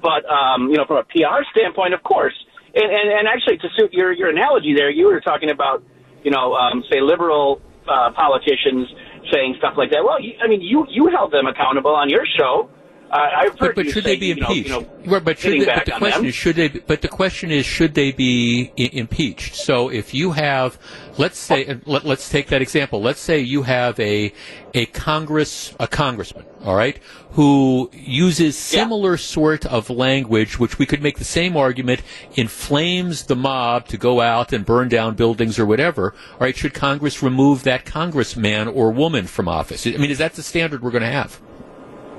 But 0.00 0.24
um, 0.28 0.68
you 0.68 0.76
know, 0.76 0.84
from 0.86 0.98
a 0.98 1.04
PR 1.04 1.44
standpoint, 1.52 1.94
of 1.94 2.02
course. 2.02 2.34
And, 2.74 2.90
and, 2.90 3.08
and 3.12 3.28
actually, 3.28 3.58
to 3.58 3.68
suit 3.76 3.92
your 3.92 4.12
your 4.12 4.30
analogy 4.30 4.74
there, 4.74 4.90
you 4.90 5.06
were 5.06 5.20
talking 5.20 5.50
about 5.50 5.84
you 6.24 6.30
know, 6.30 6.54
um, 6.54 6.82
say 6.90 7.00
liberal 7.00 7.60
uh, 7.86 8.10
politicians 8.16 8.88
saying 9.30 9.54
stuff 9.58 9.74
like 9.76 9.90
that. 9.90 10.02
Well, 10.02 10.20
you, 10.20 10.32
I 10.42 10.48
mean, 10.48 10.60
you 10.62 10.86
you 10.88 11.08
held 11.14 11.32
them 11.32 11.46
accountable 11.46 11.94
on 11.94 12.08
your 12.08 12.24
show. 12.38 12.70
Uh, 13.10 13.30
I've 13.36 13.58
heard 13.58 13.76
but, 13.76 13.84
but 13.84 13.86
should 13.86 14.04
say, 14.04 14.14
they 14.14 14.16
be 14.16 14.26
you 14.26 14.34
know, 14.36 14.48
impeached? 14.48 14.68
You 14.68 14.74
know, 14.74 15.20
but, 15.20 15.38
they, 15.38 15.64
but 15.64 15.84
the 15.84 15.92
question 15.92 16.22
them. 16.22 16.24
is 16.26 16.34
should 16.34 16.56
they? 16.56 16.68
But 16.68 17.02
the 17.02 17.08
question 17.08 17.50
is 17.52 17.64
should 17.64 17.94
they 17.94 18.10
be 18.10 18.72
I- 18.76 18.90
impeached? 18.92 19.54
So 19.54 19.88
if 19.88 20.14
you 20.14 20.32
have, 20.32 20.78
let's 21.16 21.38
say, 21.38 21.78
let, 21.86 22.04
us 22.06 22.28
take 22.28 22.48
that 22.48 22.60
example. 22.60 23.00
Let's 23.00 23.20
say 23.20 23.38
you 23.38 23.62
have 23.62 24.00
a 24.00 24.32
a 24.74 24.86
Congress 24.86 25.74
a 25.78 25.86
congressman, 25.86 26.44
all 26.64 26.74
right, 26.74 26.98
who 27.32 27.88
uses 27.92 28.56
similar 28.56 29.12
yeah. 29.12 29.18
sort 29.18 29.64
of 29.66 29.90
language, 29.90 30.58
which 30.58 30.80
we 30.80 30.86
could 30.86 31.02
make 31.02 31.18
the 31.18 31.24
same 31.24 31.56
argument 31.56 32.02
inflames 32.34 33.26
the 33.26 33.36
mob 33.36 33.86
to 33.88 33.96
go 33.96 34.20
out 34.20 34.52
and 34.52 34.64
burn 34.66 34.88
down 34.88 35.14
buildings 35.14 35.56
or 35.58 35.66
whatever. 35.66 36.14
All 36.32 36.38
right, 36.40 36.56
should 36.56 36.74
Congress 36.74 37.22
remove 37.22 37.62
that 37.62 37.84
congressman 37.84 38.66
or 38.66 38.90
woman 38.90 39.28
from 39.28 39.46
office? 39.46 39.86
I 39.86 39.90
mean, 39.92 40.10
is 40.10 40.18
that 40.18 40.32
the 40.34 40.42
standard 40.42 40.82
we're 40.82 40.90
going 40.90 41.02
to 41.02 41.08
have? 41.08 41.40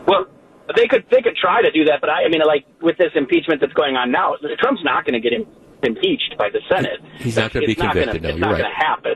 Well, 0.08 0.28
they 0.76 0.88
could 0.88 1.06
they 1.12 1.22
could 1.22 1.36
try 1.36 1.62
to 1.62 1.72
do 1.72 1.86
that, 1.86 2.02
but 2.02 2.10
I, 2.10 2.26
I 2.26 2.30
mean, 2.30 2.42
like 2.46 2.66
with 2.82 2.98
this 2.98 3.12
impeachment 3.16 3.62
that's 3.62 3.74
going 3.74 3.96
on 3.96 4.12
now, 4.12 4.36
Trump's 4.60 4.84
not 4.84 5.06
going 5.06 5.14
to 5.14 5.20
get 5.20 5.34
him 5.34 5.46
impeached 5.84 6.36
by 6.38 6.50
the 6.50 6.62
Senate. 6.70 7.00
He's 7.18 7.36
not 7.36 7.52
going 7.52 7.64
to 7.64 7.68
be 7.68 7.76
convicted. 7.76 8.22
Gonna, 8.22 8.22
no, 8.22 8.30
it's 8.30 8.38
you're 8.38 8.48
not 8.48 8.54
right. 8.54 8.62
going 8.62 8.72
to 8.72 8.86
happen. 8.86 9.16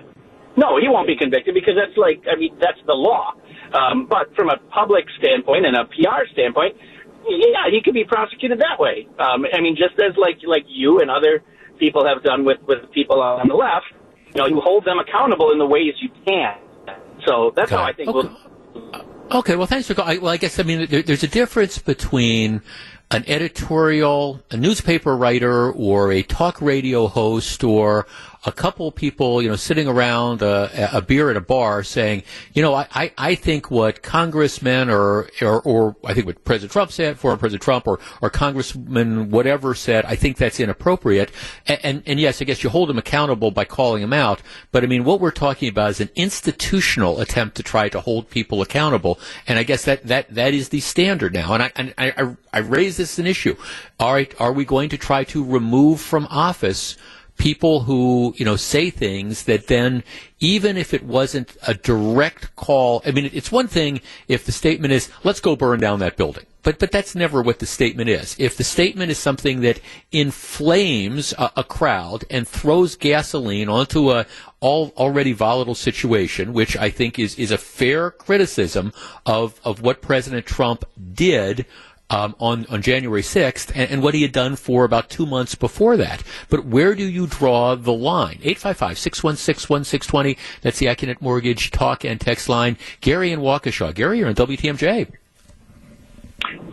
No, 0.57 0.77
he 0.79 0.89
won't 0.89 1.07
be 1.07 1.15
convicted 1.15 1.53
because 1.53 1.75
that's 1.75 1.95
like 1.97 2.23
I 2.29 2.35
mean 2.35 2.57
that's 2.59 2.79
the 2.85 2.93
law. 2.93 3.33
Um, 3.73 4.07
but 4.07 4.33
from 4.35 4.49
a 4.49 4.57
public 4.73 5.05
standpoint 5.19 5.65
and 5.65 5.77
a 5.77 5.85
PR 5.85 6.25
standpoint, 6.33 6.75
yeah, 7.27 7.69
he 7.69 7.81
could 7.83 7.93
be 7.93 8.03
prosecuted 8.03 8.59
that 8.59 8.79
way. 8.79 9.07
Um, 9.19 9.45
I 9.53 9.61
mean, 9.61 9.75
just 9.75 9.99
as 10.01 10.17
like 10.17 10.39
like 10.45 10.65
you 10.67 10.99
and 10.99 11.09
other 11.09 11.43
people 11.77 12.05
have 12.05 12.23
done 12.23 12.45
with 12.45 12.59
with 12.67 12.91
people 12.91 13.21
on 13.21 13.47
the 13.47 13.55
left, 13.55 13.87
you 14.33 14.41
know, 14.41 14.47
you 14.47 14.59
hold 14.59 14.85
them 14.85 14.99
accountable 14.99 15.51
in 15.51 15.59
the 15.59 15.67
ways 15.67 15.93
you 16.01 16.09
can. 16.25 16.57
So 17.25 17.51
that's 17.55 17.71
okay. 17.71 17.81
how 17.81 17.87
I 17.87 17.93
think 17.93 18.09
okay. 18.09 18.27
we'll. 18.27 19.05
Okay, 19.31 19.55
well, 19.55 19.67
thanks 19.67 19.88
for 19.88 19.93
calling. 19.93 20.21
Well, 20.21 20.31
I 20.31 20.38
guess 20.38 20.59
I 20.59 20.63
mean 20.63 20.88
there, 20.89 21.03
there's 21.03 21.24
a 21.24 21.27
difference 21.27 21.77
between 21.77 22.62
an 23.12 23.24
editorial, 23.27 24.41
a 24.50 24.57
newspaper 24.57 25.15
writer, 25.15 25.71
or 25.71 26.12
a 26.12 26.24
talk 26.24 26.59
radio 26.62 27.07
host, 27.07 27.63
or 27.63 28.07
a 28.46 28.51
couple 28.53 28.89
people, 28.91 29.41
you 29.41 29.50
know, 29.50 29.58
sitting 29.58 29.88
around 29.88 30.41
a, 30.41 30.98
a 30.98 31.01
beer 31.01 31.29
at 31.29 31.36
a 31.36 31.41
bar 31.41 31.84
saying, 31.84 32.24
you 32.53 32.62
know, 32.62 32.74
I, 32.74 33.12
I 33.17 33.36
think 33.36 33.69
what 33.69 34.01
congressmen 34.01 34.89
or, 34.89 35.29
or, 35.41 35.62
or 35.62 35.96
I 36.05 36.13
think 36.13 36.25
what 36.25 36.46
President 36.46 36.72
Trump 36.72 36.91
said, 36.91 37.19
former 37.19 37.38
President 37.38 37.62
Trump 37.62 37.86
or, 37.86 38.00
or 38.22 38.29
Congressman 38.29 39.29
whatever 39.29 39.75
said, 39.75 40.05
I 40.05 40.15
think 40.15 40.38
that's 40.38 40.60
inappropriate. 40.60 41.31
And, 41.67 41.79
and, 41.84 42.03
and 42.05 42.19
yes, 42.19 42.41
I 42.41 42.46
guess 42.46 42.63
you 42.63 42.69
hold 42.69 42.88
them 42.88 42.98
accountable 42.98 43.51
by 43.51 43.65
calling 43.65 44.01
them 44.01 44.13
out. 44.13 44.41
But 44.72 44.84
I 44.84 44.88
mean, 44.88 45.03
what 45.03 45.19
we're 45.19 45.31
talking 45.31 45.67
about 45.67 45.91
is 45.91 46.00
an 46.00 46.10
institutional 46.15 47.19
attempt 47.19 47.58
to 47.58 47.63
try 47.63 47.89
to 47.89 48.00
hold 48.00 48.29
people 48.29 48.62
accountable. 48.62 49.19
And 49.48 49.60
I 49.60 49.63
guess 49.63 49.84
that, 49.84 50.08
that, 50.08 50.34
that 50.34 50.53
is 50.53 50.69
the 50.69 50.79
standard 50.79 51.34
now. 51.34 51.53
And 51.53 51.63
I, 51.63 51.72
and 51.75 51.93
I, 51.98 52.13
I, 52.17 52.38
I 52.53 52.60
raise 52.60 52.96
this 52.96 53.15
as 53.15 53.19
an 53.19 53.27
issue. 53.27 53.58
All 54.00 54.13
right, 54.13 54.34
are 54.39 54.53
we 54.53 54.63
going 54.63 54.88
to 54.89 54.98
try 54.98 55.25
to 55.25 55.43
remove 55.43 56.00
from 56.00 56.25
office 56.29 56.96
people 57.39 57.79
who, 57.79 58.36
you 58.38 58.46
know, 58.46 58.58
say 58.58 58.91
things 58.91 59.43
that 59.46 59.67
then, 59.67 60.03
even 60.39 60.77
if 60.77 60.93
it 60.93 61.03
wasn't 61.03 61.58
a 61.65 61.74
direct 61.74 62.55
call, 62.55 63.01
I 63.05 63.12
mean, 63.12 63.31
it's 63.34 63.51
one 63.51 63.67
thing 63.67 64.01
if 64.27 64.46
the 64.46 64.51
statement 64.51 64.93
is, 64.93 65.10
let's 65.24 65.39
go 65.39 65.55
burn 65.55 65.79
down 65.79 66.00
that 66.00 66.17
building. 66.17 66.46
But, 66.62 66.77
but 66.77 66.91
that's 66.91 67.15
never 67.15 67.41
what 67.41 67.60
the 67.60 67.65
statement 67.65 68.10
is. 68.10 68.36
If 68.38 68.58
the 68.58 68.65
statement 68.65 69.10
is 69.10 69.17
something 69.17 69.62
that 69.62 69.79
inflames 70.12 71.34
a, 71.38 71.50
a 71.58 71.63
crowd 71.63 72.25
and 72.29 72.46
throws 72.46 72.98
gasoline 72.98 73.69
onto 73.69 74.12
a 74.12 74.25
all, 74.60 74.91
already 74.98 75.31
volatile 75.31 75.75
situation, 75.75 76.51
which 76.51 76.75
I 76.75 76.89
think 76.89 77.17
is, 77.17 77.39
is 77.39 77.51
a 77.51 77.58
fair 77.58 78.12
criticism 78.12 78.91
of, 79.25 79.60
of 79.63 79.81
what 79.81 80.01
President 80.01 80.46
Trump 80.46 80.84
did, 81.13 81.65
um, 82.09 82.35
on, 82.39 82.65
on 82.67 82.81
January 82.81 83.21
6th 83.21 83.71
and, 83.75 83.91
and, 83.91 84.03
what 84.03 84.13
he 84.13 84.21
had 84.23 84.31
done 84.31 84.55
for 84.55 84.83
about 84.83 85.09
two 85.09 85.25
months 85.25 85.55
before 85.55 85.97
that. 85.97 86.23
But 86.49 86.65
where 86.65 86.95
do 86.95 87.03
you 87.07 87.27
draw 87.27 87.75
the 87.75 87.93
line? 87.93 88.39
855-616-1620. 88.39 90.37
That's 90.61 90.79
the 90.79 90.87
Accunet 90.87 91.21
Mortgage 91.21 91.69
talk 91.71 92.03
and 92.03 92.19
text 92.19 92.49
line. 92.49 92.77
Gary 93.01 93.31
and 93.31 93.41
Waukesha. 93.41 93.93
Gary, 93.93 94.19
you're 94.19 94.27
on 94.27 94.35
WTMJ. 94.35 95.11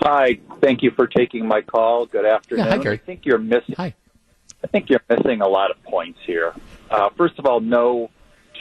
Hi. 0.03 0.39
Thank 0.61 0.83
you 0.83 0.91
for 0.93 1.07
taking 1.07 1.47
my 1.47 1.61
call. 1.61 2.07
Good 2.07 2.25
afternoon. 2.25 2.65
Yeah, 2.65 2.71
hi, 2.71 2.79
Gary. 2.83 2.95
I 2.95 2.99
think 2.99 3.27
you're 3.27 3.39
missing. 3.39 3.75
Hi. 3.77 3.95
I 4.65 4.67
think 4.69 4.89
you're 4.89 5.03
missing 5.09 5.43
a 5.43 5.49
lot 5.49 5.71
of 5.71 5.83
points 5.85 6.19
here. 6.27 6.55
Uh, 6.91 7.11
first 7.17 7.39
of 7.39 7.47
all, 7.47 7.61
no 7.61 8.11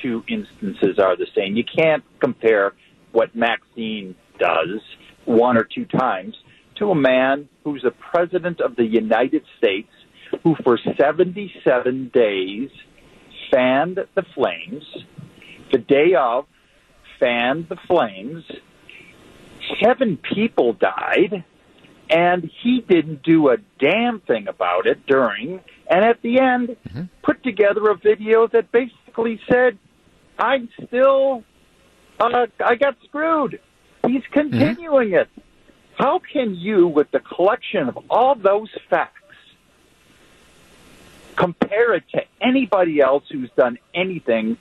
two 0.02 0.24
instances 0.28 1.00
are 1.00 1.16
the 1.16 1.28
same. 1.34 1.56
You 1.56 1.64
can't 1.64 2.04
compare 2.20 2.74
what 3.14 3.34
Maxine 3.34 4.16
does 4.38 4.82
one 5.24 5.58
or 5.58 5.64
two 5.64 5.86
times 5.86 6.36
to 6.78 6.92
a 6.92 6.96
man 6.96 7.50
who's 7.64 7.84
a 7.84 7.92
president 7.92 8.62
of 8.62 8.76
the 8.76 8.86
United 8.86 9.44
States 9.58 9.90
who 10.44 10.56
for 10.64 10.78
77 10.78 12.12
days 12.14 12.70
fanned 13.52 14.00
the 14.16 14.24
flames. 14.34 14.84
The 15.72 15.78
day 15.78 16.14
of, 16.18 16.46
fanned 17.20 17.70
the 17.70 17.78
flames. 17.88 18.44
Seven 19.82 20.18
people 20.18 20.74
died, 20.74 21.44
and 22.10 22.50
he 22.64 22.82
didn't 22.82 23.24
do 23.24 23.50
a 23.50 23.58
damn 23.80 24.20
thing 24.22 24.48
about 24.48 24.86
it 24.86 25.06
during. 25.06 25.62
And 25.90 26.06
at 26.06 26.22
the 26.22 26.40
end, 26.40 26.76
mm-hmm. 26.88 27.04
put 27.24 27.44
together 27.44 27.90
a 27.90 27.96
video 27.96 28.48
that 28.48 28.72
basically 28.72 29.40
said, 29.50 29.78
I'm 30.38 30.70
still, 30.86 31.44
uh, 32.20 32.48
I 32.64 32.76
got 32.76 32.98
screwed. 33.06 33.60
He's 34.06 34.24
continuing 34.32 35.10
mm-hmm. 35.10 35.40
it. 35.40 35.45
How 35.98 36.20
can 36.20 36.56
you, 36.56 36.88
with 36.88 37.10
the 37.12 37.20
collection 37.20 37.88
of 37.88 37.98
all 38.10 38.36
those 38.36 38.70
facts, 38.90 39.12
compare 41.36 41.94
it 41.96 42.04
to 42.14 42.22
anybody 42.42 43.00
else 43.02 43.24
who's 43.32 43.50
done 43.58 43.78
anything 43.94 44.58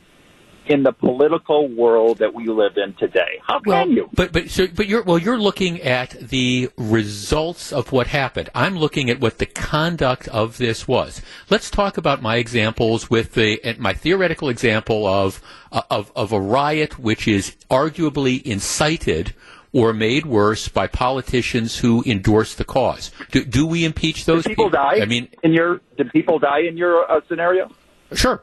in 0.67 0.83
the 0.83 0.93
political 0.93 1.69
world 1.69 2.19
that 2.19 2.33
we 2.33 2.47
live 2.47 2.77
in 2.77 2.95
today. 2.95 3.41
How 3.47 3.61
can 3.61 3.71
well, 3.71 3.89
you? 3.89 4.11
But 4.13 4.33
but 4.33 4.49
so 4.51 4.67
but 4.67 4.87
you're 4.87 5.03
well 5.03 5.19
you're 5.19 5.39
looking 5.39 5.81
at 5.83 6.11
the 6.11 6.71
results 6.77 7.73
of 7.73 7.93
what 7.93 8.07
happened. 8.07 8.49
I'm 8.55 8.77
looking 8.77 9.11
at 9.11 9.21
what 9.21 9.39
the 9.39 9.47
conduct 9.47 10.27
of 10.29 10.57
this 10.59 10.89
was. 10.89 11.21
Let's 11.51 11.71
talk 11.71 11.99
about 11.99 12.23
my 12.23 12.37
examples 12.37 13.11
with 13.11 13.35
the 13.35 13.77
my 13.79 13.93
theoretical 13.93 14.49
example 14.49 15.07
of 15.07 15.43
of 15.71 16.11
of 16.17 16.33
a 16.33 16.41
riot 16.41 16.99
which 16.99 17.29
is 17.29 17.57
arguably 17.71 18.43
incited 18.43 19.35
or 19.75 19.93
made 19.93 20.25
worse 20.25 20.69
by 20.69 20.87
politicians 20.87 21.77
who 21.79 22.03
endorse 22.07 22.55
the 22.55 22.65
cause. 22.65 23.11
Do, 23.33 23.45
do 23.45 23.67
we 23.67 23.85
impeach 23.85 24.25
those 24.25 24.45
did 24.45 24.51
people? 24.51 24.67
people? 24.67 24.79
die? 24.79 25.01
I 25.03 25.05
mean, 25.05 25.29
in 25.43 25.53
your 25.53 25.81
did 25.97 26.11
people 26.13 26.39
die 26.39 26.61
in 26.61 26.77
your 26.77 27.11
uh, 27.11 27.21
scenario? 27.29 27.71
Sure. 28.13 28.43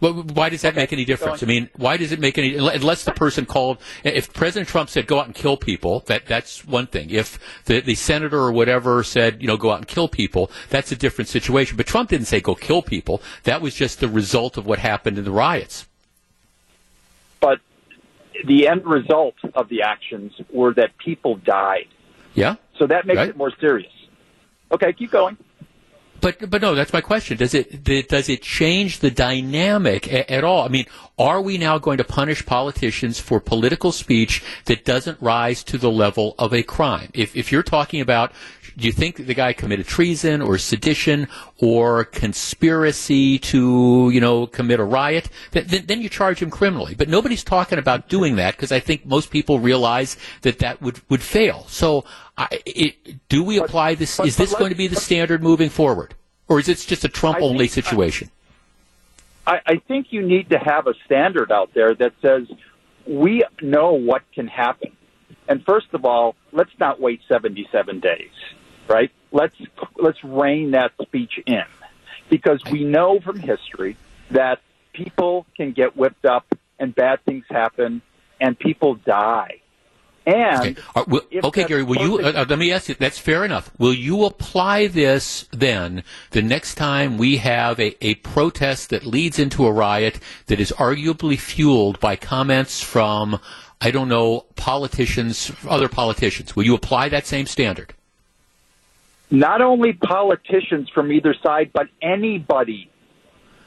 Well, 0.00 0.14
why 0.14 0.48
does 0.48 0.62
that 0.62 0.72
okay. 0.72 0.82
make 0.82 0.92
any 0.94 1.04
difference? 1.04 1.42
I 1.42 1.46
mean, 1.46 1.68
why 1.76 1.98
does 1.98 2.10
it 2.10 2.20
make 2.20 2.38
any? 2.38 2.56
Unless 2.56 3.04
the 3.04 3.12
person 3.12 3.44
called, 3.44 3.78
if 4.02 4.32
President 4.32 4.66
Trump 4.66 4.88
said 4.88 5.06
go 5.06 5.18
out 5.18 5.26
and 5.26 5.34
kill 5.34 5.58
people, 5.58 6.00
that 6.06 6.24
that's 6.24 6.64
one 6.64 6.86
thing. 6.86 7.10
If 7.10 7.38
the 7.66 7.80
the 7.80 7.96
senator 7.96 8.38
or 8.38 8.52
whatever 8.52 9.02
said 9.02 9.42
you 9.42 9.48
know 9.48 9.58
go 9.58 9.72
out 9.72 9.78
and 9.78 9.88
kill 9.88 10.08
people, 10.08 10.50
that's 10.70 10.90
a 10.90 10.96
different 10.96 11.28
situation. 11.28 11.76
But 11.76 11.86
Trump 11.86 12.10
didn't 12.10 12.26
say 12.26 12.40
go 12.40 12.54
kill 12.54 12.80
people. 12.80 13.20
That 13.42 13.60
was 13.60 13.74
just 13.74 14.00
the 14.00 14.08
result 14.08 14.56
of 14.56 14.64
what 14.64 14.78
happened 14.78 15.18
in 15.18 15.24
the 15.24 15.32
riots. 15.32 15.86
But 17.40 17.60
the 18.46 18.68
end 18.68 18.84
result 18.84 19.34
of 19.54 19.68
the 19.68 19.82
actions 19.82 20.32
were 20.50 20.74
that 20.74 20.96
people 20.98 21.36
died. 21.36 21.88
Yeah. 22.34 22.56
So 22.78 22.86
that 22.86 23.06
makes 23.06 23.18
right. 23.18 23.28
it 23.30 23.36
more 23.36 23.52
serious. 23.60 23.92
Okay, 24.72 24.92
keep 24.92 25.10
going. 25.10 25.36
But 26.20 26.50
but 26.50 26.60
no, 26.60 26.74
that's 26.74 26.92
my 26.92 27.00
question. 27.00 27.38
Does 27.38 27.54
it 27.54 27.82
does 28.08 28.28
it 28.28 28.42
change 28.42 28.98
the 28.98 29.10
dynamic 29.10 30.12
at 30.12 30.44
all? 30.44 30.64
I 30.64 30.68
mean, 30.68 30.86
are 31.18 31.40
we 31.40 31.56
now 31.56 31.78
going 31.78 31.98
to 31.98 32.04
punish 32.04 32.44
politicians 32.44 33.18
for 33.18 33.40
political 33.40 33.90
speech 33.90 34.42
that 34.66 34.84
doesn't 34.84 35.20
rise 35.20 35.64
to 35.64 35.78
the 35.78 35.90
level 35.90 36.34
of 36.38 36.52
a 36.52 36.62
crime? 36.62 37.10
If 37.14 37.36
if 37.36 37.50
you're 37.50 37.62
talking 37.62 38.00
about 38.00 38.32
Do 38.76 38.86
you 38.86 38.92
think 38.92 39.16
the 39.16 39.34
guy 39.34 39.52
committed 39.52 39.86
treason 39.86 40.42
or 40.42 40.58
sedition 40.58 41.28
or 41.58 42.04
conspiracy 42.04 43.38
to, 43.38 44.10
you 44.12 44.20
know, 44.20 44.46
commit 44.46 44.80
a 44.80 44.84
riot? 44.84 45.28
Then, 45.52 45.84
then 45.86 46.00
you 46.02 46.08
charge 46.08 46.40
him 46.40 46.50
criminally. 46.50 46.94
But 46.94 47.08
nobody's 47.08 47.44
talking 47.44 47.78
about 47.78 48.08
doing 48.08 48.36
that 48.36 48.56
because 48.56 48.72
I 48.72 48.80
think 48.80 49.06
most 49.06 49.30
people 49.30 49.58
realize 49.58 50.16
that 50.42 50.58
that 50.60 50.80
would, 50.82 51.00
would 51.08 51.22
fail. 51.22 51.66
So, 51.68 52.04
I, 52.36 52.48
it, 52.66 53.28
do 53.28 53.42
we 53.42 53.58
apply 53.58 53.94
this? 53.94 54.16
But, 54.16 54.28
is 54.28 54.36
this 54.36 54.54
going 54.54 54.70
to 54.70 54.76
be 54.76 54.86
the 54.86 54.96
standard 54.96 55.42
moving 55.42 55.68
forward? 55.68 56.14
Or 56.48 56.58
is 56.58 56.68
it 56.68 56.78
just 56.78 57.04
a 57.04 57.08
Trump 57.08 57.38
only 57.40 57.68
situation? 57.68 58.30
I, 59.46 59.60
I 59.66 59.76
think 59.88 60.08
you 60.10 60.22
need 60.22 60.50
to 60.50 60.58
have 60.58 60.86
a 60.86 60.94
standard 61.04 61.52
out 61.52 61.70
there 61.74 61.94
that 61.94 62.12
says 62.22 62.48
we 63.06 63.44
know 63.60 63.92
what 63.92 64.22
can 64.34 64.46
happen. 64.46 64.92
And 65.48 65.64
first 65.64 65.88
of 65.92 66.04
all, 66.04 66.36
let's 66.52 66.70
not 66.78 67.00
wait 67.00 67.20
77 67.28 68.00
days, 68.00 68.30
right? 68.90 69.10
Let's 69.32 69.54
let's 69.96 70.22
rein 70.24 70.72
that 70.72 70.92
speech 71.00 71.38
in 71.46 71.62
because 72.28 72.62
we 72.70 72.84
know 72.84 73.20
from 73.20 73.38
history 73.38 73.96
that 74.30 74.60
people 74.92 75.46
can 75.56 75.72
get 75.72 75.96
whipped 75.96 76.26
up 76.26 76.46
and 76.78 76.94
bad 76.94 77.24
things 77.24 77.44
happen 77.48 78.02
and 78.40 78.58
people 78.58 78.96
die. 78.96 79.60
And 80.26 80.60
okay, 80.60 80.76
uh, 80.94 81.04
will, 81.06 81.22
okay 81.44 81.64
Gary, 81.64 81.82
will 81.82 81.96
you? 81.96 82.18
Uh, 82.18 82.32
uh, 82.36 82.46
let 82.48 82.58
me 82.58 82.72
ask 82.72 82.88
you. 82.88 82.94
That's 82.94 83.18
fair 83.18 83.44
enough. 83.44 83.70
Will 83.78 83.94
you 83.94 84.24
apply 84.24 84.86
this 84.88 85.48
then 85.50 86.04
the 86.32 86.42
next 86.42 86.74
time 86.74 87.16
we 87.16 87.38
have 87.38 87.80
a, 87.80 87.96
a 88.04 88.16
protest 88.16 88.90
that 88.90 89.06
leads 89.06 89.38
into 89.38 89.66
a 89.66 89.72
riot 89.72 90.20
that 90.46 90.60
is 90.60 90.72
arguably 90.72 91.38
fueled 91.38 91.98
by 92.00 92.16
comments 92.16 92.82
from 92.82 93.40
I 93.80 93.90
don't 93.90 94.08
know 94.08 94.46
politicians, 94.56 95.50
other 95.66 95.88
politicians? 95.88 96.54
Will 96.54 96.64
you 96.64 96.74
apply 96.74 97.08
that 97.08 97.26
same 97.26 97.46
standard? 97.46 97.94
Not 99.30 99.60
only 99.60 99.92
politicians 99.92 100.88
from 100.94 101.12
either 101.12 101.34
side, 101.42 101.70
but 101.72 101.86
anybody. 102.02 102.90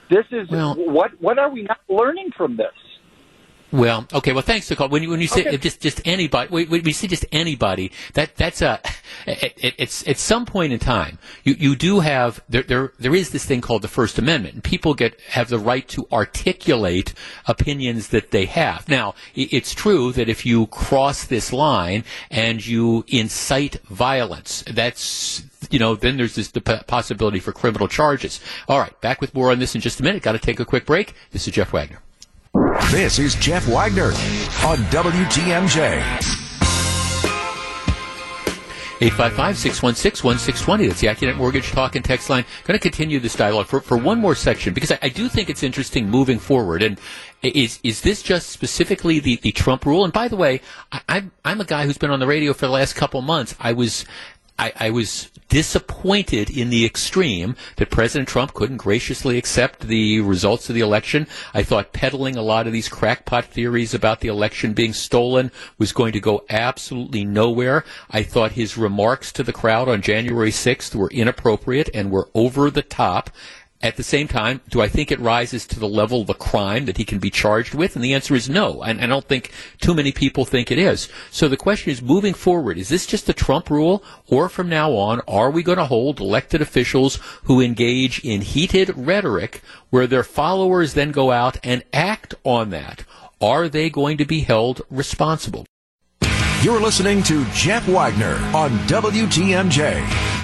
This 0.09 0.25
is 0.31 0.49
well, 0.49 0.75
what. 0.75 1.11
What 1.21 1.39
are 1.39 1.49
we 1.49 1.63
not 1.63 1.79
learning 1.87 2.31
from 2.35 2.57
this? 2.57 2.73
Well, 3.73 4.05
okay. 4.13 4.33
Well, 4.33 4.43
thanks, 4.43 4.69
Nicole. 4.69 4.89
When 4.89 5.01
you 5.01 5.09
when 5.09 5.19
you 5.19 5.27
say 5.27 5.47
okay. 5.47 5.57
just 5.57 5.81
just 5.81 5.99
anybody, 6.05 6.47
when 6.51 6.83
we 6.83 6.93
say 6.93 7.07
just 7.07 7.25
anybody, 7.31 7.91
that 8.13 8.35
that's 8.35 8.61
a 8.61 8.79
it, 9.25 9.73
it's 9.79 10.07
at 10.07 10.19
some 10.19 10.45
point 10.45 10.73
in 10.73 10.79
time 10.79 11.17
you 11.43 11.55
you 11.57 11.75
do 11.75 11.99
have 12.01 12.43
there 12.47 12.61
there 12.61 12.93
there 12.99 13.15
is 13.15 13.31
this 13.31 13.45
thing 13.45 13.61
called 13.61 13.81
the 13.81 13.87
First 13.87 14.19
Amendment, 14.19 14.53
and 14.53 14.63
people 14.63 14.93
get 14.93 15.19
have 15.21 15.49
the 15.49 15.57
right 15.57 15.87
to 15.87 16.07
articulate 16.11 17.15
opinions 17.47 18.09
that 18.09 18.29
they 18.29 18.45
have. 18.45 18.87
Now, 18.87 19.15
it's 19.33 19.73
true 19.73 20.11
that 20.11 20.29
if 20.29 20.45
you 20.45 20.67
cross 20.67 21.25
this 21.25 21.51
line 21.51 22.03
and 22.29 22.63
you 22.63 23.03
incite 23.07 23.81
violence, 23.87 24.63
that's 24.67 25.45
you 25.71 25.79
know, 25.79 25.95
then 25.95 26.17
there's 26.17 26.35
this 26.35 26.49
the 26.51 26.61
possibility 26.61 27.39
for 27.39 27.51
criminal 27.51 27.87
charges. 27.87 28.39
All 28.67 28.79
right, 28.79 28.99
back 29.01 29.21
with 29.21 29.33
more 29.33 29.51
on 29.51 29.59
this 29.59 29.75
in 29.75 29.81
just 29.81 29.99
a 29.99 30.03
minute. 30.03 30.23
Got 30.23 30.33
to 30.33 30.39
take 30.39 30.59
a 30.59 30.65
quick 30.65 30.85
break. 30.85 31.13
This 31.31 31.47
is 31.47 31.53
Jeff 31.53 31.73
Wagner. 31.73 31.99
This 32.91 33.19
is 33.19 33.35
Jeff 33.35 33.67
Wagner 33.67 34.07
on 34.65 34.77
WTMJ. 34.91 36.41
855-616-1620. 39.09 40.87
That's 40.87 41.01
the 41.01 41.07
Accunet 41.07 41.35
Mortgage 41.35 41.71
Talk 41.71 41.95
and 41.95 42.05
Text 42.05 42.29
line. 42.29 42.45
Going 42.63 42.79
to 42.79 42.81
continue 42.81 43.19
this 43.19 43.35
dialogue 43.35 43.65
for, 43.65 43.81
for 43.81 43.97
one 43.97 44.19
more 44.19 44.33
section 44.33 44.73
because 44.73 44.91
I, 44.93 44.99
I, 45.01 45.09
do 45.09 45.27
think 45.27 45.49
it's 45.49 45.61
interesting 45.61 46.09
moving 46.09 46.39
forward. 46.39 46.81
And 46.81 46.97
is 47.41 47.79
is 47.83 48.01
this 48.01 48.23
just 48.23 48.49
specifically 48.49 49.19
the, 49.19 49.35
the 49.37 49.51
Trump 49.51 49.85
rule? 49.85 50.05
And 50.05 50.13
by 50.13 50.29
the 50.29 50.37
way, 50.37 50.61
I, 50.93 51.01
I'm 51.09 51.31
I'm 51.43 51.59
a 51.59 51.65
guy 51.65 51.85
who's 51.85 51.97
been 51.97 52.11
on 52.11 52.19
the 52.19 52.27
radio 52.27 52.53
for 52.53 52.65
the 52.65 52.71
last 52.71 52.93
couple 52.93 53.21
months. 53.21 53.55
I 53.59 53.73
was 53.73 54.05
I, 54.59 54.71
I, 54.79 54.89
was 54.91 55.31
disappointed 55.49 56.49
in 56.49 56.69
the 56.69 56.85
extreme 56.85 57.55
that 57.77 57.89
President 57.89 58.27
Trump 58.27 58.53
couldn't 58.53 58.77
graciously 58.77 59.37
accept 59.37 59.81
the 59.81 60.19
results 60.21 60.69
of 60.69 60.75
the 60.75 60.81
election. 60.81 61.27
I 61.53 61.63
thought 61.63 61.93
peddling 61.93 62.35
a 62.35 62.41
lot 62.41 62.67
of 62.67 62.73
these 62.73 62.87
crackpot 62.87 63.45
theories 63.45 63.93
about 63.93 64.19
the 64.19 64.27
election 64.27 64.73
being 64.73 64.93
stolen 64.93 65.51
was 65.77 65.91
going 65.91 66.13
to 66.13 66.19
go 66.19 66.45
absolutely 66.49 67.25
nowhere. 67.25 67.83
I 68.11 68.23
thought 68.23 68.51
his 68.53 68.77
remarks 68.77 69.31
to 69.33 69.43
the 69.43 69.53
crowd 69.53 69.89
on 69.89 70.01
January 70.01 70.51
6th 70.51 70.93
were 70.95 71.09
inappropriate 71.09 71.89
and 71.93 72.11
were 72.11 72.29
over 72.33 72.69
the 72.69 72.83
top. 72.83 73.29
At 73.83 73.97
the 73.97 74.03
same 74.03 74.29
time, 74.29 74.61
do 74.69 74.81
I 74.81 74.87
think 74.87 75.11
it 75.11 75.19
rises 75.19 75.67
to 75.67 75.77
the 75.77 75.89
level 75.89 76.21
of 76.21 76.29
a 76.29 76.33
crime 76.33 76.85
that 76.85 76.95
he 76.95 77.03
can 77.03 77.19
be 77.19 77.29
charged 77.29 77.73
with? 77.73 77.97
And 77.97 78.03
the 78.03 78.13
answer 78.13 78.33
is 78.33 78.49
no. 78.49 78.81
And 78.81 79.01
I 79.01 79.07
don't 79.07 79.27
think 79.27 79.51
too 79.81 79.93
many 79.93 80.13
people 80.13 80.45
think 80.45 80.71
it 80.71 80.79
is. 80.79 81.09
So 81.31 81.49
the 81.49 81.57
question 81.57 81.91
is, 81.91 82.01
moving 82.01 82.33
forward, 82.33 82.77
is 82.77 82.87
this 82.87 83.05
just 83.05 83.27
a 83.27 83.33
Trump 83.33 83.69
rule? 83.69 84.01
Or 84.27 84.47
from 84.47 84.69
now 84.69 84.93
on, 84.93 85.19
are 85.27 85.51
we 85.51 85.63
going 85.63 85.79
to 85.79 85.85
hold 85.85 86.21
elected 86.21 86.61
officials 86.61 87.19
who 87.43 87.59
engage 87.59 88.23
in 88.23 88.39
heated 88.39 88.93
rhetoric 88.95 89.61
where 89.89 90.07
their 90.07 90.23
followers 90.23 90.93
then 90.93 91.11
go 91.11 91.31
out 91.31 91.57
and 91.61 91.83
act 91.91 92.35
on 92.45 92.69
that? 92.69 93.03
Are 93.41 93.67
they 93.67 93.89
going 93.89 94.15
to 94.17 94.25
be 94.25 94.43
held 94.43 94.81
responsible? 94.89 95.65
You're 96.61 96.79
listening 96.79 97.21
to 97.23 97.43
Jeff 97.51 97.85
Wagner 97.89 98.35
on 98.55 98.69
WTMJ. 98.87 100.42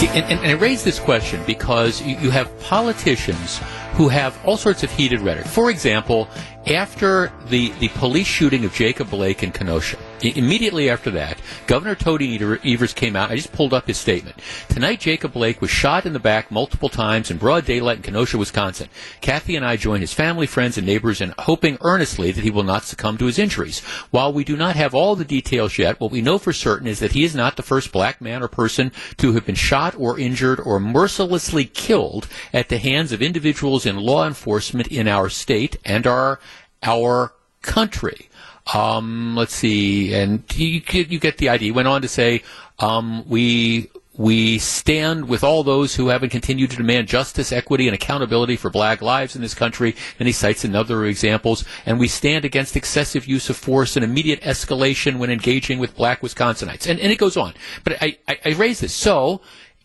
And, 0.00 0.24
and, 0.24 0.40
and 0.40 0.46
I 0.46 0.52
raise 0.52 0.82
this 0.82 0.98
question 0.98 1.42
because 1.46 2.00
you, 2.00 2.16
you 2.16 2.30
have 2.30 2.58
politicians 2.60 3.60
who 3.92 4.08
have 4.08 4.38
all 4.46 4.56
sorts 4.56 4.82
of 4.82 4.90
heated 4.90 5.20
rhetoric. 5.20 5.46
For 5.46 5.70
example, 5.70 6.26
after 6.66 7.30
the, 7.48 7.70
the 7.80 7.88
police 7.88 8.26
shooting 8.26 8.64
of 8.64 8.72
Jacob 8.72 9.10
Blake 9.10 9.42
in 9.42 9.52
Kenosha, 9.52 9.98
immediately 10.22 10.90
after 10.90 11.10
that, 11.12 11.40
Governor 11.66 11.94
Tony 11.94 12.38
Evers 12.64 12.92
came 12.92 13.16
out. 13.16 13.30
I 13.30 13.36
just 13.36 13.52
pulled 13.52 13.74
up 13.74 13.86
his 13.86 13.98
statement. 13.98 14.36
Tonight, 14.68 15.00
Jacob 15.00 15.32
Blake 15.32 15.60
was 15.60 15.70
shot 15.70 16.06
in 16.06 16.12
the 16.12 16.18
back 16.18 16.50
multiple 16.50 16.88
times 16.88 17.30
in 17.30 17.38
broad 17.38 17.64
daylight 17.64 17.98
in 17.98 18.02
Kenosha, 18.02 18.38
Wisconsin. 18.38 18.88
Kathy 19.20 19.56
and 19.56 19.64
I 19.64 19.76
join 19.76 20.00
his 20.00 20.12
family, 20.12 20.46
friends, 20.46 20.76
and 20.78 20.86
neighbors 20.86 21.20
in 21.20 21.34
hoping 21.38 21.78
earnestly 21.80 22.32
that 22.32 22.44
he 22.44 22.50
will 22.50 22.62
not 22.62 22.84
succumb 22.84 23.18
to 23.18 23.26
his 23.26 23.38
injuries. 23.38 23.80
While 24.10 24.32
we 24.32 24.44
do 24.44 24.56
not 24.56 24.76
have 24.76 24.94
all 24.94 25.16
the 25.16 25.24
details 25.24 25.78
yet, 25.78 26.00
what 26.00 26.10
we 26.10 26.22
know 26.22 26.38
for 26.38 26.52
certain 26.52 26.86
is 26.86 26.98
that 27.00 27.12
he 27.12 27.24
is 27.24 27.34
not 27.34 27.56
the 27.56 27.62
first 27.62 27.92
black 27.92 28.20
man 28.20 28.42
or 28.42 28.48
person 28.48 28.92
to 29.18 29.32
have 29.32 29.46
been 29.46 29.54
shot 29.54 29.94
or 29.98 30.18
injured 30.18 30.60
or 30.60 30.80
mercilessly 30.80 31.64
killed 31.64 32.28
at 32.52 32.68
the 32.68 32.78
hands 32.78 33.12
of 33.12 33.22
individuals 33.22 33.86
in 33.86 33.96
law 33.96 34.26
enforcement 34.26 34.88
in 34.88 35.08
our 35.08 35.28
state 35.28 35.76
and 35.84 36.06
our 36.06 36.40
our 36.82 37.34
country. 37.62 38.29
Um, 38.72 39.36
let's 39.36 39.54
see, 39.54 40.14
and 40.14 40.44
you, 40.54 40.82
you 40.90 41.18
get 41.18 41.38
the 41.38 41.48
idea. 41.48 41.66
He 41.66 41.72
went 41.72 41.88
on 41.88 42.02
to 42.02 42.08
say, 42.08 42.42
um, 42.78 43.28
we 43.28 43.90
we 44.20 44.58
stand 44.58 45.28
with 45.28 45.42
all 45.42 45.62
those 45.62 45.94
who 45.94 46.08
haven't 46.08 46.28
continued 46.28 46.70
to 46.72 46.76
demand 46.76 47.08
justice, 47.08 47.52
equity, 47.52 47.88
and 47.88 47.94
accountability 47.94 48.54
for 48.54 48.68
black 48.68 49.00
lives 49.00 49.34
in 49.34 49.40
this 49.40 49.54
country. 49.54 49.96
And 50.18 50.26
he 50.26 50.32
cites 50.32 50.62
another 50.62 51.06
examples. 51.06 51.64
And 51.86 51.98
we 51.98 52.06
stand 52.06 52.44
against 52.44 52.76
excessive 52.76 53.26
use 53.26 53.48
of 53.48 53.56
force 53.56 53.96
and 53.96 54.04
immediate 54.04 54.42
escalation 54.42 55.18
when 55.18 55.30
engaging 55.30 55.78
with 55.78 55.96
black 55.96 56.20
Wisconsinites. 56.20 56.86
And, 56.86 57.00
and 57.00 57.10
it 57.10 57.16
goes 57.16 57.38
on. 57.38 57.54
But 57.82 58.02
I, 58.02 58.18
I, 58.28 58.38
I 58.44 58.48
raise 58.50 58.80
this. 58.80 58.92
So 58.92 59.40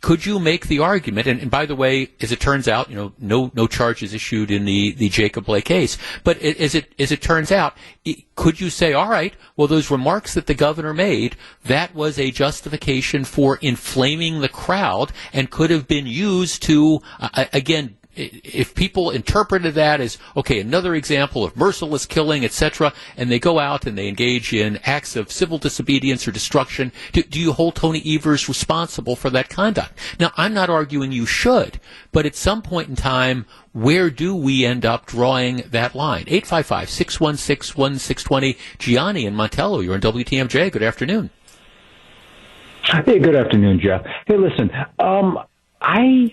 could 0.05 0.23
you 0.23 0.37
make 0.37 0.67
the 0.67 0.77
argument? 0.77 1.25
And, 1.25 1.41
and, 1.41 1.49
by 1.49 1.65
the 1.65 1.75
way, 1.75 2.11
as 2.21 2.31
it 2.31 2.39
turns 2.39 2.67
out, 2.67 2.91
you 2.91 2.95
know, 2.95 3.13
no 3.17 3.49
no 3.55 3.65
charges 3.65 4.13
issued 4.13 4.51
in 4.51 4.63
the, 4.63 4.91
the 4.91 5.09
Jacob 5.09 5.45
Blake 5.45 5.65
case. 5.65 5.97
But 6.23 6.37
as 6.43 6.75
it 6.75 6.93
as 6.99 7.11
it 7.11 7.23
turns 7.23 7.51
out, 7.51 7.75
could 8.35 8.61
you 8.61 8.69
say, 8.69 8.93
all 8.93 9.09
right, 9.09 9.33
well, 9.57 9.67
those 9.67 9.89
remarks 9.89 10.35
that 10.35 10.45
the 10.45 10.53
governor 10.53 10.93
made, 10.93 11.35
that 11.63 11.95
was 11.95 12.19
a 12.19 12.29
justification 12.29 13.25
for 13.25 13.57
inflaming 13.63 14.41
the 14.41 14.47
crowd 14.63 15.11
and 15.33 15.49
could 15.49 15.71
have 15.71 15.87
been 15.87 16.05
used 16.05 16.61
to 16.61 17.01
uh, 17.19 17.45
again 17.51 17.97
if 18.15 18.73
people 18.75 19.11
interpreted 19.11 19.73
that 19.75 19.99
as 19.99 20.17
okay, 20.35 20.59
another 20.59 20.95
example 20.95 21.43
of 21.43 21.57
merciless 21.57 22.05
killing, 22.05 22.45
etc., 22.45 22.93
and 23.17 23.31
they 23.31 23.39
go 23.39 23.59
out 23.59 23.85
and 23.85 23.97
they 23.97 24.07
engage 24.07 24.53
in 24.53 24.79
acts 24.83 25.15
of 25.15 25.31
civil 25.31 25.57
disobedience 25.57 26.27
or 26.27 26.31
destruction, 26.31 26.91
do, 27.11 27.23
do, 27.23 27.39
you 27.39 27.53
hold 27.53 27.75
Tony 27.75 28.01
Evers 28.05 28.47
responsible 28.47 29.15
for 29.15 29.29
that 29.29 29.49
conduct? 29.49 29.97
Now, 30.19 30.31
I'm 30.37 30.53
not 30.53 30.69
arguing 30.69 31.11
you 31.11 31.25
should, 31.25 31.79
but 32.11 32.25
at 32.25 32.35
some 32.35 32.61
point 32.61 32.89
in 32.89 32.95
time, 32.95 33.45
where 33.73 34.09
do 34.09 34.35
we 34.35 34.65
end 34.65 34.85
up 34.85 35.05
drawing 35.05 35.57
that 35.67 35.95
line? 35.95 36.25
855-616-1620. 36.25 38.57
Gianni 38.77 39.25
and 39.25 39.35
Montello, 39.35 39.83
you're 39.83 39.95
on 39.95 40.01
WTMJ. 40.01 40.71
Good 40.71 40.83
afternoon. 40.83 41.29
Hey, 42.83 43.19
good 43.19 43.35
afternoon, 43.35 43.81
Jeff. 43.81 44.05
Hey, 44.27 44.37
listen, 44.37 44.69
um, 44.99 45.39
I 45.81 46.31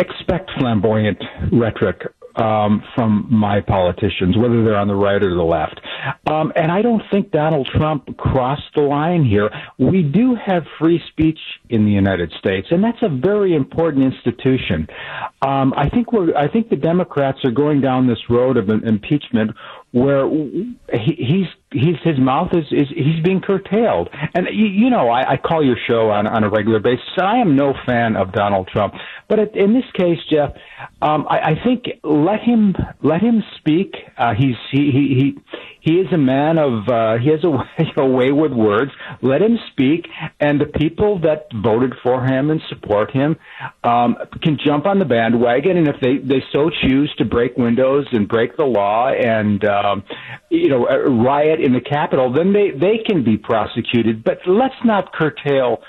expect 0.00 0.50
flamboyant 0.58 1.18
rhetoric 1.52 2.02
um, 2.36 2.82
from 2.94 3.26
my 3.30 3.60
politicians, 3.60 4.36
whether 4.36 4.64
they're 4.64 4.76
on 4.76 4.88
the 4.88 4.94
right 4.94 5.22
or 5.22 5.34
the 5.34 5.42
left. 5.42 5.80
Um, 6.26 6.52
and 6.56 6.70
I 6.70 6.82
don't 6.82 7.02
think 7.10 7.30
Donald 7.32 7.68
Trump 7.76 8.16
crossed 8.16 8.74
the 8.74 8.82
line 8.82 9.24
here. 9.24 9.50
We 9.78 10.02
do 10.02 10.36
have 10.36 10.62
free 10.78 11.00
speech 11.10 11.38
in 11.68 11.84
the 11.84 11.90
United 11.90 12.32
States, 12.38 12.68
and 12.70 12.82
that's 12.82 13.02
a 13.02 13.08
very 13.08 13.54
important 13.54 14.04
institution. 14.04 14.86
Um, 15.42 15.74
I 15.76 15.88
think 15.88 16.12
we're. 16.12 16.36
I 16.36 16.48
think 16.48 16.68
the 16.68 16.76
Democrats 16.76 17.38
are 17.44 17.50
going 17.50 17.80
down 17.80 18.06
this 18.06 18.18
road 18.28 18.56
of 18.56 18.68
impeachment 18.68 19.50
where 19.92 20.28
he, 20.28 21.14
he's 21.18 21.46
he's 21.72 21.96
his 22.04 22.18
mouth 22.18 22.50
is, 22.52 22.64
is 22.70 22.88
he's 22.94 23.22
being 23.24 23.40
curtailed. 23.40 24.08
And 24.34 24.46
you, 24.52 24.66
you 24.66 24.90
know, 24.90 25.08
I, 25.08 25.32
I 25.32 25.36
call 25.36 25.64
your 25.64 25.76
show 25.88 26.10
on 26.10 26.26
on 26.26 26.44
a 26.44 26.48
regular 26.48 26.78
basis. 26.80 27.04
I 27.18 27.38
am 27.38 27.56
no 27.56 27.74
fan 27.86 28.16
of 28.16 28.32
Donald 28.32 28.68
Trump, 28.68 28.94
but 29.28 29.38
in 29.56 29.74
this 29.74 29.84
case, 29.98 30.18
Jeff, 30.30 30.50
um, 31.02 31.26
I, 31.28 31.50
I 31.52 31.64
think 31.64 31.86
let 32.04 32.40
him 32.40 32.74
let 33.02 33.20
him 33.20 33.42
speak. 33.58 33.94
Uh, 34.16 34.34
he's 34.34 34.56
he 34.70 34.90
he. 34.90 35.14
he 35.18 35.38
he 35.80 35.94
is 35.94 36.12
a 36.12 36.18
man 36.18 36.58
of 36.58 36.88
uh, 36.88 37.18
he 37.18 37.30
has 37.30 37.42
a, 37.44 37.50
way, 37.50 37.92
a 37.96 38.06
way 38.06 38.32
with 38.32 38.52
words. 38.52 38.90
Let 39.22 39.42
him 39.42 39.58
speak, 39.72 40.06
and 40.38 40.60
the 40.60 40.66
people 40.66 41.20
that 41.20 41.46
voted 41.62 41.94
for 42.02 42.24
him 42.24 42.50
and 42.50 42.60
support 42.68 43.10
him 43.10 43.36
um, 43.84 44.16
can 44.42 44.58
jump 44.64 44.86
on 44.86 44.98
the 44.98 45.04
bandwagon. 45.04 45.76
And 45.76 45.88
if 45.88 45.96
they 46.00 46.18
they 46.18 46.42
so 46.52 46.70
choose 46.70 47.12
to 47.18 47.24
break 47.24 47.56
windows 47.56 48.06
and 48.12 48.28
break 48.28 48.56
the 48.56 48.64
law 48.64 49.08
and 49.08 49.64
um, 49.64 50.04
you 50.50 50.68
know 50.68 50.86
riot 50.86 51.60
in 51.60 51.72
the 51.72 51.80
Capitol, 51.80 52.32
then 52.32 52.52
they 52.52 52.70
they 52.70 52.98
can 53.06 53.24
be 53.24 53.36
prosecuted. 53.36 54.22
But 54.22 54.38
let's 54.46 54.74
not 54.84 55.12
curtail 55.12 55.82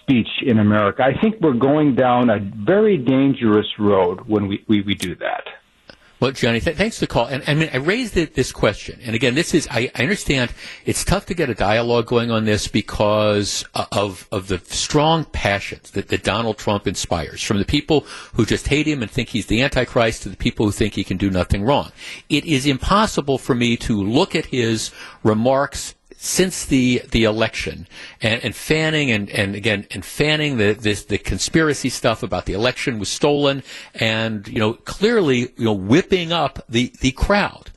speech 0.00 0.28
in 0.42 0.58
America. 0.58 1.02
I 1.02 1.20
think 1.20 1.40
we're 1.40 1.54
going 1.54 1.94
down 1.94 2.30
a 2.30 2.38
very 2.38 2.96
dangerous 2.96 3.66
road 3.78 4.20
when 4.26 4.46
we, 4.46 4.64
we, 4.68 4.82
we 4.82 4.94
do 4.94 5.14
that. 5.16 5.44
Well, 6.22 6.30
Johnny, 6.30 6.60
th- 6.60 6.76
thanks 6.76 7.00
for 7.00 7.00
the 7.00 7.08
call. 7.08 7.26
And 7.26 7.42
I 7.48 7.54
mean, 7.54 7.68
I 7.72 7.78
raised 7.78 8.16
it, 8.16 8.36
this 8.36 8.52
question, 8.52 9.00
and 9.02 9.16
again, 9.16 9.34
this 9.34 9.54
is 9.54 9.66
I, 9.68 9.90
I, 9.96 10.02
understand 10.02 10.52
it's 10.84 11.04
tough 11.04 11.26
to 11.26 11.34
get 11.34 11.50
a 11.50 11.54
dialogue 11.54 12.06
going 12.06 12.30
on 12.30 12.44
this 12.44 12.68
because 12.68 13.64
of 13.74 14.28
of 14.30 14.46
the 14.46 14.60
strong 14.60 15.24
passions 15.24 15.90
that, 15.90 16.06
that 16.10 16.22
Donald 16.22 16.58
Trump 16.58 16.86
inspires, 16.86 17.42
from 17.42 17.58
the 17.58 17.64
people 17.64 18.06
who 18.34 18.46
just 18.46 18.68
hate 18.68 18.86
him 18.86 19.02
and 19.02 19.10
think 19.10 19.30
he's 19.30 19.46
the 19.46 19.62
Antichrist 19.62 20.22
to 20.22 20.28
the 20.28 20.36
people 20.36 20.64
who 20.64 20.70
think 20.70 20.94
he 20.94 21.02
can 21.02 21.16
do 21.16 21.28
nothing 21.28 21.64
wrong. 21.64 21.90
It 22.28 22.44
is 22.44 22.66
impossible 22.66 23.38
for 23.38 23.56
me 23.56 23.76
to 23.78 24.00
look 24.00 24.36
at 24.36 24.46
his 24.46 24.92
remarks 25.24 25.96
since 26.24 26.64
the 26.66 27.02
the 27.10 27.24
election 27.24 27.88
and, 28.20 28.44
and 28.44 28.54
fanning 28.54 29.10
and, 29.10 29.28
and 29.30 29.56
again 29.56 29.84
and 29.90 30.04
fanning 30.04 30.56
the 30.56 30.72
this 30.72 31.04
the 31.06 31.18
conspiracy 31.18 31.88
stuff 31.88 32.22
about 32.22 32.46
the 32.46 32.52
election 32.52 33.00
was 33.00 33.08
stolen 33.08 33.60
and 33.92 34.46
you 34.46 34.60
know 34.60 34.74
clearly 34.74 35.52
you 35.56 35.64
know 35.64 35.72
whipping 35.72 36.32
up 36.32 36.64
the 36.68 36.92
the 37.00 37.10
crowd. 37.10 37.72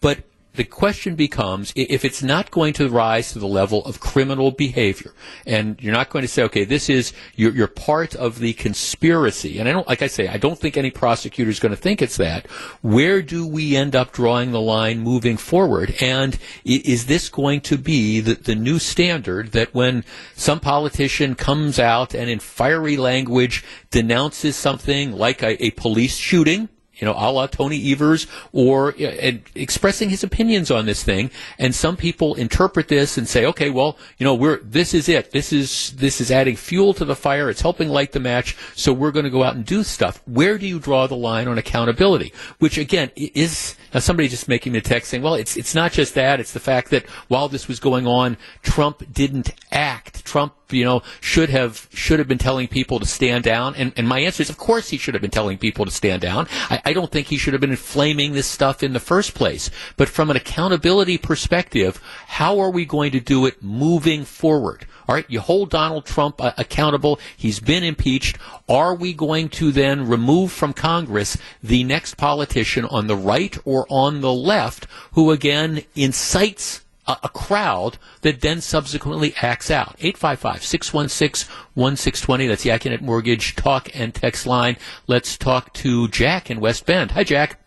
But 0.00 0.20
the 0.54 0.64
question 0.64 1.14
becomes 1.14 1.72
if 1.76 2.04
it's 2.04 2.22
not 2.22 2.50
going 2.50 2.72
to 2.74 2.88
rise 2.88 3.32
to 3.32 3.38
the 3.38 3.46
level 3.46 3.84
of 3.84 4.00
criminal 4.00 4.50
behavior, 4.50 5.12
and 5.46 5.80
you're 5.80 5.92
not 5.92 6.10
going 6.10 6.22
to 6.22 6.28
say, 6.28 6.42
okay, 6.44 6.64
this 6.64 6.90
is 6.90 7.12
you're, 7.36 7.52
you're 7.52 7.68
part 7.68 8.14
of 8.16 8.40
the 8.40 8.52
conspiracy, 8.54 9.58
and 9.58 9.68
I 9.68 9.72
don't, 9.72 9.86
like 9.86 10.02
I 10.02 10.08
say, 10.08 10.28
I 10.28 10.38
don't 10.38 10.58
think 10.58 10.76
any 10.76 10.90
prosecutor 10.90 11.50
is 11.50 11.60
going 11.60 11.74
to 11.74 11.80
think 11.80 12.02
it's 12.02 12.16
that. 12.16 12.46
Where 12.82 13.22
do 13.22 13.46
we 13.46 13.76
end 13.76 13.94
up 13.94 14.12
drawing 14.12 14.50
the 14.50 14.60
line 14.60 14.98
moving 14.98 15.36
forward? 15.36 15.94
And 16.00 16.38
is 16.64 17.06
this 17.06 17.28
going 17.28 17.60
to 17.62 17.78
be 17.78 18.20
the, 18.20 18.34
the 18.34 18.54
new 18.54 18.78
standard 18.78 19.52
that 19.52 19.72
when 19.72 20.04
some 20.34 20.58
politician 20.60 21.36
comes 21.36 21.78
out 21.78 22.14
and 22.14 22.28
in 22.28 22.40
fiery 22.40 22.96
language 22.96 23.64
denounces 23.90 24.56
something 24.56 25.12
like 25.12 25.42
a, 25.42 25.62
a 25.64 25.70
police 25.70 26.16
shooting? 26.16 26.68
You 27.00 27.06
know, 27.06 27.14
a 27.16 27.30
la 27.30 27.46
Tony 27.46 27.92
Evers, 27.92 28.26
or 28.52 28.94
uh, 29.00 29.32
expressing 29.54 30.10
his 30.10 30.22
opinions 30.22 30.70
on 30.70 30.86
this 30.86 31.02
thing. 31.02 31.30
And 31.58 31.74
some 31.74 31.96
people 31.96 32.34
interpret 32.34 32.88
this 32.88 33.18
and 33.18 33.26
say, 33.28 33.46
okay, 33.46 33.70
well, 33.70 33.98
you 34.18 34.24
know, 34.24 34.34
we're 34.34 34.58
this 34.58 34.94
is 34.94 35.08
it. 35.08 35.30
This 35.30 35.52
is 35.52 35.92
this 35.96 36.20
is 36.20 36.30
adding 36.30 36.56
fuel 36.56 36.94
to 36.94 37.04
the 37.04 37.16
fire. 37.16 37.50
It's 37.50 37.62
helping 37.62 37.88
light 37.88 38.12
the 38.12 38.20
match. 38.20 38.56
So 38.74 38.92
we're 38.92 39.12
going 39.12 39.24
to 39.24 39.30
go 39.30 39.42
out 39.42 39.56
and 39.56 39.64
do 39.64 39.82
stuff. 39.82 40.22
Where 40.26 40.58
do 40.58 40.66
you 40.66 40.78
draw 40.78 41.06
the 41.06 41.16
line 41.16 41.48
on 41.48 41.58
accountability? 41.58 42.32
Which 42.58 42.78
again 42.78 43.10
is 43.16 43.76
now 43.94 44.00
somebody 44.00 44.28
just 44.28 44.48
making 44.48 44.72
the 44.72 44.80
text 44.80 45.10
saying, 45.10 45.22
well, 45.22 45.34
it's 45.34 45.56
it's 45.56 45.74
not 45.74 45.92
just 45.92 46.14
that. 46.14 46.40
It's 46.40 46.52
the 46.52 46.60
fact 46.60 46.90
that 46.90 47.06
while 47.28 47.48
this 47.48 47.68
was 47.68 47.80
going 47.80 48.06
on, 48.06 48.36
Trump 48.62 49.02
didn't 49.12 49.52
act. 49.72 50.24
Trump 50.24 50.54
you 50.72 50.84
know, 50.84 51.02
should 51.20 51.50
have 51.50 51.88
should 51.92 52.18
have 52.18 52.28
been 52.28 52.38
telling 52.38 52.68
people 52.68 52.98
to 52.98 53.06
stand 53.06 53.44
down? 53.44 53.74
And, 53.74 53.92
and 53.96 54.08
my 54.08 54.20
answer 54.20 54.42
is, 54.42 54.50
of 54.50 54.58
course, 54.58 54.90
he 54.90 54.98
should 54.98 55.14
have 55.14 55.22
been 55.22 55.30
telling 55.30 55.58
people 55.58 55.84
to 55.84 55.90
stand 55.90 56.22
down. 56.22 56.46
I, 56.68 56.80
I 56.86 56.92
don't 56.92 57.10
think 57.10 57.28
he 57.28 57.36
should 57.36 57.54
have 57.54 57.60
been 57.60 57.70
inflaming 57.70 58.32
this 58.32 58.46
stuff 58.46 58.82
in 58.82 58.92
the 58.92 59.00
first 59.00 59.34
place. 59.34 59.70
But 59.96 60.08
from 60.08 60.30
an 60.30 60.36
accountability 60.36 61.18
perspective, 61.18 62.00
how 62.26 62.58
are 62.60 62.70
we 62.70 62.84
going 62.84 63.12
to 63.12 63.20
do 63.20 63.46
it 63.46 63.62
moving 63.62 64.24
forward? 64.24 64.86
All 65.08 65.14
right, 65.16 65.26
you 65.28 65.40
hold 65.40 65.70
Donald 65.70 66.06
Trump 66.06 66.40
uh, 66.40 66.52
accountable. 66.56 67.18
He's 67.36 67.58
been 67.58 67.82
impeached. 67.82 68.38
Are 68.68 68.94
we 68.94 69.12
going 69.12 69.48
to 69.50 69.72
then 69.72 70.06
remove 70.06 70.52
from 70.52 70.72
Congress 70.72 71.36
the 71.62 71.82
next 71.82 72.16
politician 72.16 72.84
on 72.84 73.08
the 73.08 73.16
right 73.16 73.58
or 73.64 73.86
on 73.90 74.20
the 74.20 74.32
left 74.32 74.86
who 75.12 75.32
again 75.32 75.82
incites 75.96 76.84
a, 77.10 77.18
a 77.24 77.28
crowd 77.28 77.98
that 78.22 78.40
then 78.40 78.60
subsequently 78.60 79.34
acts 79.42 79.70
out. 79.70 79.98
855-616-1620. 79.98 82.48
That's 82.48 82.62
the 82.62 82.70
Accunet 82.70 83.00
Mortgage 83.00 83.56
talk 83.56 83.90
and 83.94 84.14
text 84.14 84.46
line. 84.46 84.76
Let's 85.06 85.36
talk 85.36 85.72
to 85.74 86.08
Jack 86.08 86.50
in 86.50 86.60
West 86.60 86.86
Bend. 86.86 87.10
Hi, 87.12 87.24
Jack. 87.24 87.58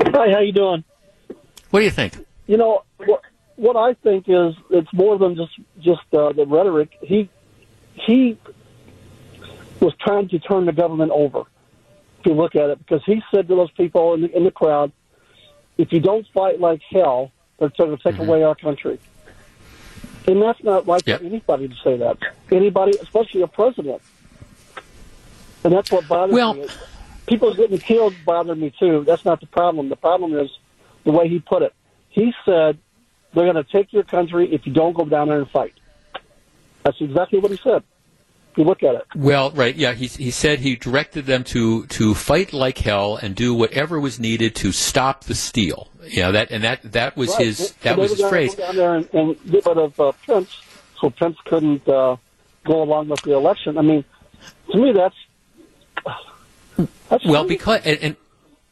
Hi, 0.00 0.32
how 0.32 0.40
you 0.40 0.52
doing? 0.52 0.84
What 1.70 1.80
do 1.80 1.84
you 1.84 1.90
think? 1.90 2.14
You 2.46 2.56
know, 2.56 2.84
what, 2.98 3.22
what 3.56 3.76
I 3.76 3.94
think 3.94 4.28
is 4.28 4.54
it's 4.70 4.92
more 4.92 5.18
than 5.18 5.36
just 5.36 5.52
just 5.80 6.02
uh, 6.12 6.32
the 6.32 6.46
rhetoric. 6.46 6.90
He 7.02 7.28
he 7.94 8.38
was 9.80 9.94
trying 10.00 10.28
to 10.28 10.38
turn 10.38 10.66
the 10.66 10.72
government 10.72 11.10
over. 11.12 11.40
If 12.20 12.26
you 12.26 12.34
look 12.34 12.54
at 12.54 12.70
it, 12.70 12.78
because 12.78 13.02
he 13.04 13.22
said 13.34 13.48
to 13.48 13.56
those 13.56 13.70
people 13.72 14.14
in 14.14 14.22
the, 14.22 14.36
in 14.36 14.44
the 14.44 14.50
crowd, 14.50 14.92
"If 15.76 15.92
you 15.92 16.00
don't 16.00 16.26
fight 16.28 16.60
like 16.60 16.80
hell, 16.90 17.32
they're 17.58 17.70
trying 17.70 17.96
to 17.96 18.02
take 18.02 18.14
mm-hmm. 18.14 18.28
away 18.28 18.42
our 18.42 18.54
country. 18.54 18.98
And 20.26 20.42
that's 20.42 20.62
not 20.62 20.86
right 20.86 21.02
yep. 21.06 21.20
for 21.20 21.26
anybody 21.26 21.68
to 21.68 21.74
say 21.84 21.96
that. 21.98 22.18
Anybody, 22.50 22.92
especially 23.00 23.42
a 23.42 23.46
president. 23.46 24.02
And 25.64 25.72
that's 25.72 25.90
what 25.90 26.06
bothers 26.08 26.34
well, 26.34 26.54
me. 26.54 26.66
People 27.26 27.54
getting 27.54 27.78
killed 27.78 28.14
bother 28.24 28.54
me 28.54 28.72
too. 28.78 29.04
That's 29.04 29.24
not 29.24 29.40
the 29.40 29.46
problem. 29.46 29.88
The 29.88 29.96
problem 29.96 30.36
is 30.36 30.50
the 31.04 31.12
way 31.12 31.28
he 31.28 31.38
put 31.38 31.62
it. 31.62 31.74
He 32.08 32.32
said 32.44 32.78
they're 33.34 33.52
going 33.52 33.56
to 33.56 33.64
take 33.64 33.92
your 33.92 34.04
country 34.04 34.52
if 34.52 34.66
you 34.66 34.72
don't 34.72 34.92
go 34.92 35.04
down 35.04 35.28
there 35.28 35.38
and 35.38 35.50
fight. 35.50 35.74
That's 36.82 37.00
exactly 37.00 37.38
what 37.40 37.50
he 37.50 37.56
said 37.56 37.82
you 38.56 38.64
look 38.64 38.82
at 38.82 38.94
it. 38.94 39.06
Well, 39.14 39.50
right, 39.52 39.74
yeah. 39.74 39.92
He 39.92 40.06
he 40.06 40.30
said 40.30 40.60
he 40.60 40.76
directed 40.76 41.26
them 41.26 41.44
to 41.44 41.86
to 41.86 42.14
fight 42.14 42.52
like 42.52 42.78
hell 42.78 43.16
and 43.16 43.34
do 43.34 43.54
whatever 43.54 44.00
was 44.00 44.18
needed 44.18 44.54
to 44.56 44.72
stop 44.72 45.24
the 45.24 45.34
steal. 45.34 45.88
Yeah, 46.08 46.30
that 46.30 46.50
and 46.50 46.64
that 46.64 46.92
that 46.92 47.16
was 47.16 47.30
right. 47.30 47.46
his 47.46 47.72
that 47.82 47.96
was 47.96 48.12
his 48.12 48.28
phrase. 48.28 48.54
Down 48.54 48.76
there 48.76 48.94
and, 48.94 49.08
and 49.14 49.50
get 49.50 49.66
rid 49.66 49.78
of 49.78 49.98
uh, 50.00 50.12
Pence, 50.26 50.60
so 51.00 51.10
Pence 51.10 51.36
couldn't 51.44 51.88
uh, 51.88 52.16
go 52.64 52.82
along 52.82 53.08
with 53.08 53.22
the 53.22 53.32
election. 53.32 53.78
I 53.78 53.82
mean, 53.82 54.04
to 54.70 54.78
me, 54.78 54.92
that's 54.92 55.16
that's 57.08 57.24
well 57.24 57.46
because 57.46 57.82
and, 57.84 57.98
and 58.00 58.16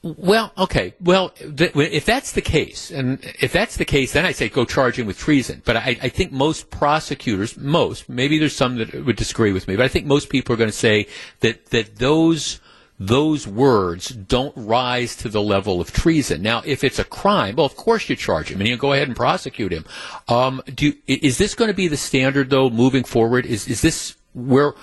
well, 0.05 0.53
okay. 0.59 0.93
Well, 1.01 1.31
th- 1.31 1.73
if 1.75 2.05
that's 2.05 2.33
the 2.33 2.43
case, 2.43 2.91
and 2.91 3.25
if 3.41 3.53
that's 3.53 3.79
the 3.79 3.87
case, 3.87 4.13
then 4.13 4.27
I 4.27 4.33
say 4.33 4.51
go 4.51 4.67
charge 4.67 4.99
him 4.99 5.07
with 5.07 5.19
treason. 5.19 5.63
But 5.65 5.79
I, 5.79 5.97
I, 6.03 6.09
think 6.11 6.31
most 6.31 6.69
prosecutors, 6.69 7.57
most, 7.57 8.07
maybe 8.07 8.39
there's 8.39 8.55
some 8.55 8.77
that 8.77 8.93
would 8.93 9.17
disagree 9.17 9.53
with 9.53 9.67
me, 9.67 9.77
but 9.77 9.85
I 9.87 9.89
think 9.89 10.05
most 10.05 10.29
people 10.29 10.53
are 10.53 10.59
going 10.59 10.69
to 10.69 10.77
say 10.77 11.07
that 11.41 11.67
that 11.67 11.97
those 11.97 12.61
those 12.99 13.47
words 13.47 14.09
don't 14.09 14.53
rise 14.57 15.17
to 15.17 15.29
the 15.29 15.43
level 15.43 15.81
of 15.81 15.93
treason. 15.93 16.43
Now, 16.43 16.63
if 16.65 16.85
it's 16.85 16.99
a 16.99 17.05
crime, 17.05 17.57
well, 17.57 17.67
of 17.67 17.77
course 17.77 18.09
you 18.09 18.17
charge 18.17 18.51
him 18.51 18.61
and 18.61 18.69
you 18.69 18.77
go 18.77 18.93
ahead 18.93 19.09
and 19.09 19.17
prosecute 19.17 19.73
him. 19.73 19.85
Um, 20.29 20.63
do 20.73 20.93
is 21.07 21.39
this 21.39 21.55
going 21.55 21.69
to 21.69 21.75
be 21.75 21.89
the 21.89 21.97
standard 21.97 22.51
though 22.51 22.71
moving 22.71 23.05
forward? 23.05 23.47
Is 23.47 23.67
is 23.67 23.83
this 23.83 24.17
where 24.33 24.75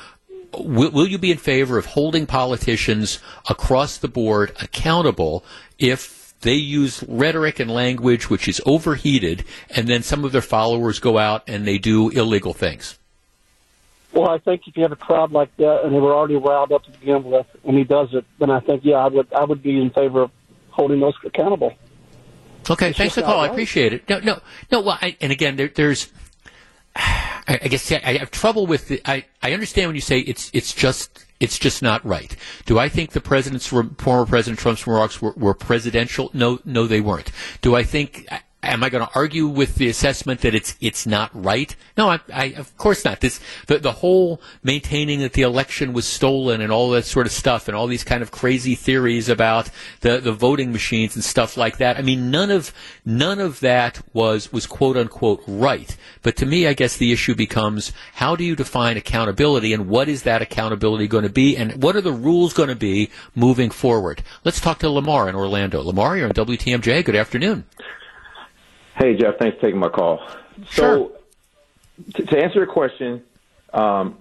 will, 0.57 0.91
will 0.91 1.07
you 1.07 1.17
be 1.17 1.31
in 1.31 1.37
favor 1.37 1.77
of 1.77 1.85
holding 1.85 2.25
politicians 2.25 3.19
across 3.49 3.97
the 3.97 4.07
board 4.07 4.51
accountable 4.61 5.45
if 5.79 6.33
they 6.41 6.55
use 6.55 7.03
rhetoric 7.07 7.59
and 7.59 7.71
language 7.71 8.29
which 8.29 8.47
is 8.47 8.61
overheated, 8.65 9.45
and 9.69 9.87
then 9.87 10.03
some 10.03 10.25
of 10.25 10.31
their 10.31 10.41
followers 10.41 10.99
go 10.99 11.17
out 11.17 11.43
and 11.47 11.65
they 11.65 11.77
do 11.77 12.09
illegal 12.09 12.53
things? 12.53 12.97
Well, 14.13 14.29
I 14.29 14.39
think 14.39 14.67
if 14.67 14.75
you 14.75 14.83
have 14.83 14.91
a 14.91 14.97
crowd 14.97 15.31
like 15.31 15.55
that 15.57 15.81
and 15.83 15.95
they 15.95 15.99
were 15.99 16.13
already 16.13 16.35
riled 16.35 16.71
up 16.71 16.83
to 16.83 16.91
begin 16.91 17.23
with, 17.23 17.47
and 17.63 17.77
he 17.77 17.83
does 17.83 18.09
it, 18.13 18.25
then 18.39 18.49
I 18.49 18.59
think 18.59 18.83
yeah, 18.83 18.97
I 18.97 19.07
would 19.07 19.31
I 19.33 19.43
would 19.43 19.63
be 19.63 19.81
in 19.81 19.89
favor 19.89 20.23
of 20.23 20.31
holding 20.69 20.99
those 20.99 21.13
accountable. 21.25 21.73
Okay, 22.69 22.89
it's 22.89 22.97
thanks 22.97 23.15
for 23.15 23.21
the 23.21 23.25
call. 23.25 23.41
Right. 23.41 23.49
I 23.49 23.51
appreciate 23.51 23.93
it. 23.93 24.07
No, 24.09 24.19
no, 24.19 24.39
no. 24.71 24.81
Well, 24.81 24.97
I, 25.01 25.17
and 25.21 25.31
again, 25.31 25.55
there, 25.55 25.69
there's 25.69 26.11
I, 26.95 27.59
I 27.63 27.67
guess 27.67 27.91
I 27.91 28.17
have 28.17 28.31
trouble 28.31 28.67
with 28.67 28.87
the, 28.89 29.01
I, 29.05 29.25
I 29.41 29.53
understand 29.53 29.87
when 29.87 29.95
you 29.95 30.01
say 30.01 30.19
it's 30.19 30.51
it's 30.53 30.73
just 30.73 31.25
it's 31.39 31.57
just 31.57 31.81
not 31.81 32.05
right. 32.05 32.35
Do 32.65 32.77
I 32.77 32.89
think 32.89 33.11
the 33.11 33.21
president's 33.21 33.65
former 33.67 34.25
President 34.25 34.59
Trump's 34.59 34.85
remarks 34.85 35.21
were, 35.21 35.31
were 35.31 35.53
presidential? 35.53 36.29
No, 36.33 36.59
no, 36.65 36.87
they 36.87 37.01
weren't. 37.01 37.31
Do 37.61 37.75
I 37.75 37.83
think 37.83 38.27
am 38.63 38.83
I 38.83 38.89
going 38.89 39.05
to 39.05 39.11
argue 39.15 39.47
with 39.47 39.75
the 39.75 39.89
assessment 39.89 40.41
that 40.41 40.53
it's 40.53 40.75
it's 40.79 41.07
not 41.07 41.31
right? 41.33 41.75
No, 41.97 42.09
I, 42.09 42.19
I, 42.33 42.45
of 42.53 42.75
course 42.77 43.03
not. 43.03 43.19
This 43.19 43.39
the 43.67 43.79
the 43.79 43.91
whole 43.91 44.41
maintaining 44.63 45.19
that 45.21 45.33
the 45.33 45.41
election 45.41 45.93
was 45.93 46.05
stolen 46.05 46.61
and 46.61 46.71
all 46.71 46.91
that 46.91 47.05
sort 47.05 47.25
of 47.25 47.31
stuff 47.31 47.67
and 47.67 47.75
all 47.75 47.87
these 47.87 48.03
kind 48.03 48.21
of 48.21 48.31
crazy 48.31 48.75
theories 48.75 49.29
about 49.29 49.69
the 50.01 50.19
the 50.19 50.31
voting 50.31 50.71
machines 50.71 51.15
and 51.15 51.23
stuff 51.23 51.57
like 51.57 51.77
that. 51.77 51.97
I 51.97 52.01
mean, 52.01 52.29
none 52.29 52.51
of 52.51 52.73
none 53.03 53.39
of 53.39 53.59
that 53.61 54.01
was 54.13 54.51
was 54.51 54.67
quote 54.67 54.97
unquote 54.97 55.43
right. 55.47 55.95
But 56.21 56.35
to 56.37 56.45
me, 56.45 56.67
I 56.67 56.73
guess 56.73 56.97
the 56.97 57.11
issue 57.11 57.35
becomes 57.35 57.91
how 58.13 58.35
do 58.35 58.43
you 58.43 58.55
define 58.55 58.97
accountability 58.97 59.73
and 59.73 59.87
what 59.87 60.07
is 60.07 60.23
that 60.23 60.41
accountability 60.41 61.07
going 61.07 61.23
to 61.23 61.29
be 61.29 61.57
and 61.57 61.81
what 61.81 61.95
are 61.95 62.01
the 62.01 62.11
rules 62.11 62.53
going 62.53 62.69
to 62.69 62.75
be 62.75 63.09
moving 63.33 63.71
forward? 63.71 64.21
Let's 64.45 64.59
talk 64.59 64.79
to 64.79 64.89
Lamar 64.89 65.27
in 65.27 65.35
Orlando. 65.35 65.81
Lamar, 65.81 66.17
you're 66.17 66.27
on 66.27 66.33
WTMJ. 66.33 67.03
Good 67.03 67.15
afternoon. 67.15 67.65
Hey, 68.97 69.15
Jeff. 69.15 69.35
Thanks 69.39 69.57
for 69.57 69.61
taking 69.61 69.79
my 69.79 69.89
call. 69.89 70.19
Sure. 70.69 71.11
So, 71.11 71.11
to, 72.15 72.25
to 72.25 72.43
answer 72.43 72.59
your 72.59 72.67
question, 72.67 73.23
um, 73.73 74.17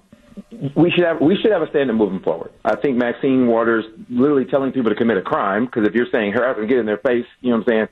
we 0.75 0.91
should 0.91 1.05
have 1.05 1.21
we 1.21 1.37
should 1.37 1.53
have 1.53 1.63
a 1.63 1.69
standard 1.71 1.95
moving 1.95 2.21
forward. 2.21 2.53
I 2.65 2.77
think 2.77 2.97
Maxine 2.97 3.47
Waters 3.47 3.85
literally 4.09 4.45
telling 4.45 4.73
people 4.73 4.91
to 4.91 4.97
commit 4.97 5.17
a 5.17 5.23
crime 5.23 5.67
because 5.67 5.87
if 5.87 5.95
you're 5.95 6.07
saying 6.11 6.33
her 6.33 6.47
having 6.47 6.63
to 6.63 6.69
get 6.69 6.79
in 6.79 6.87
their 6.87 6.99
face, 6.99 7.27
you 7.41 7.51
know 7.51 7.59
what 7.59 7.73
I'm 7.73 7.89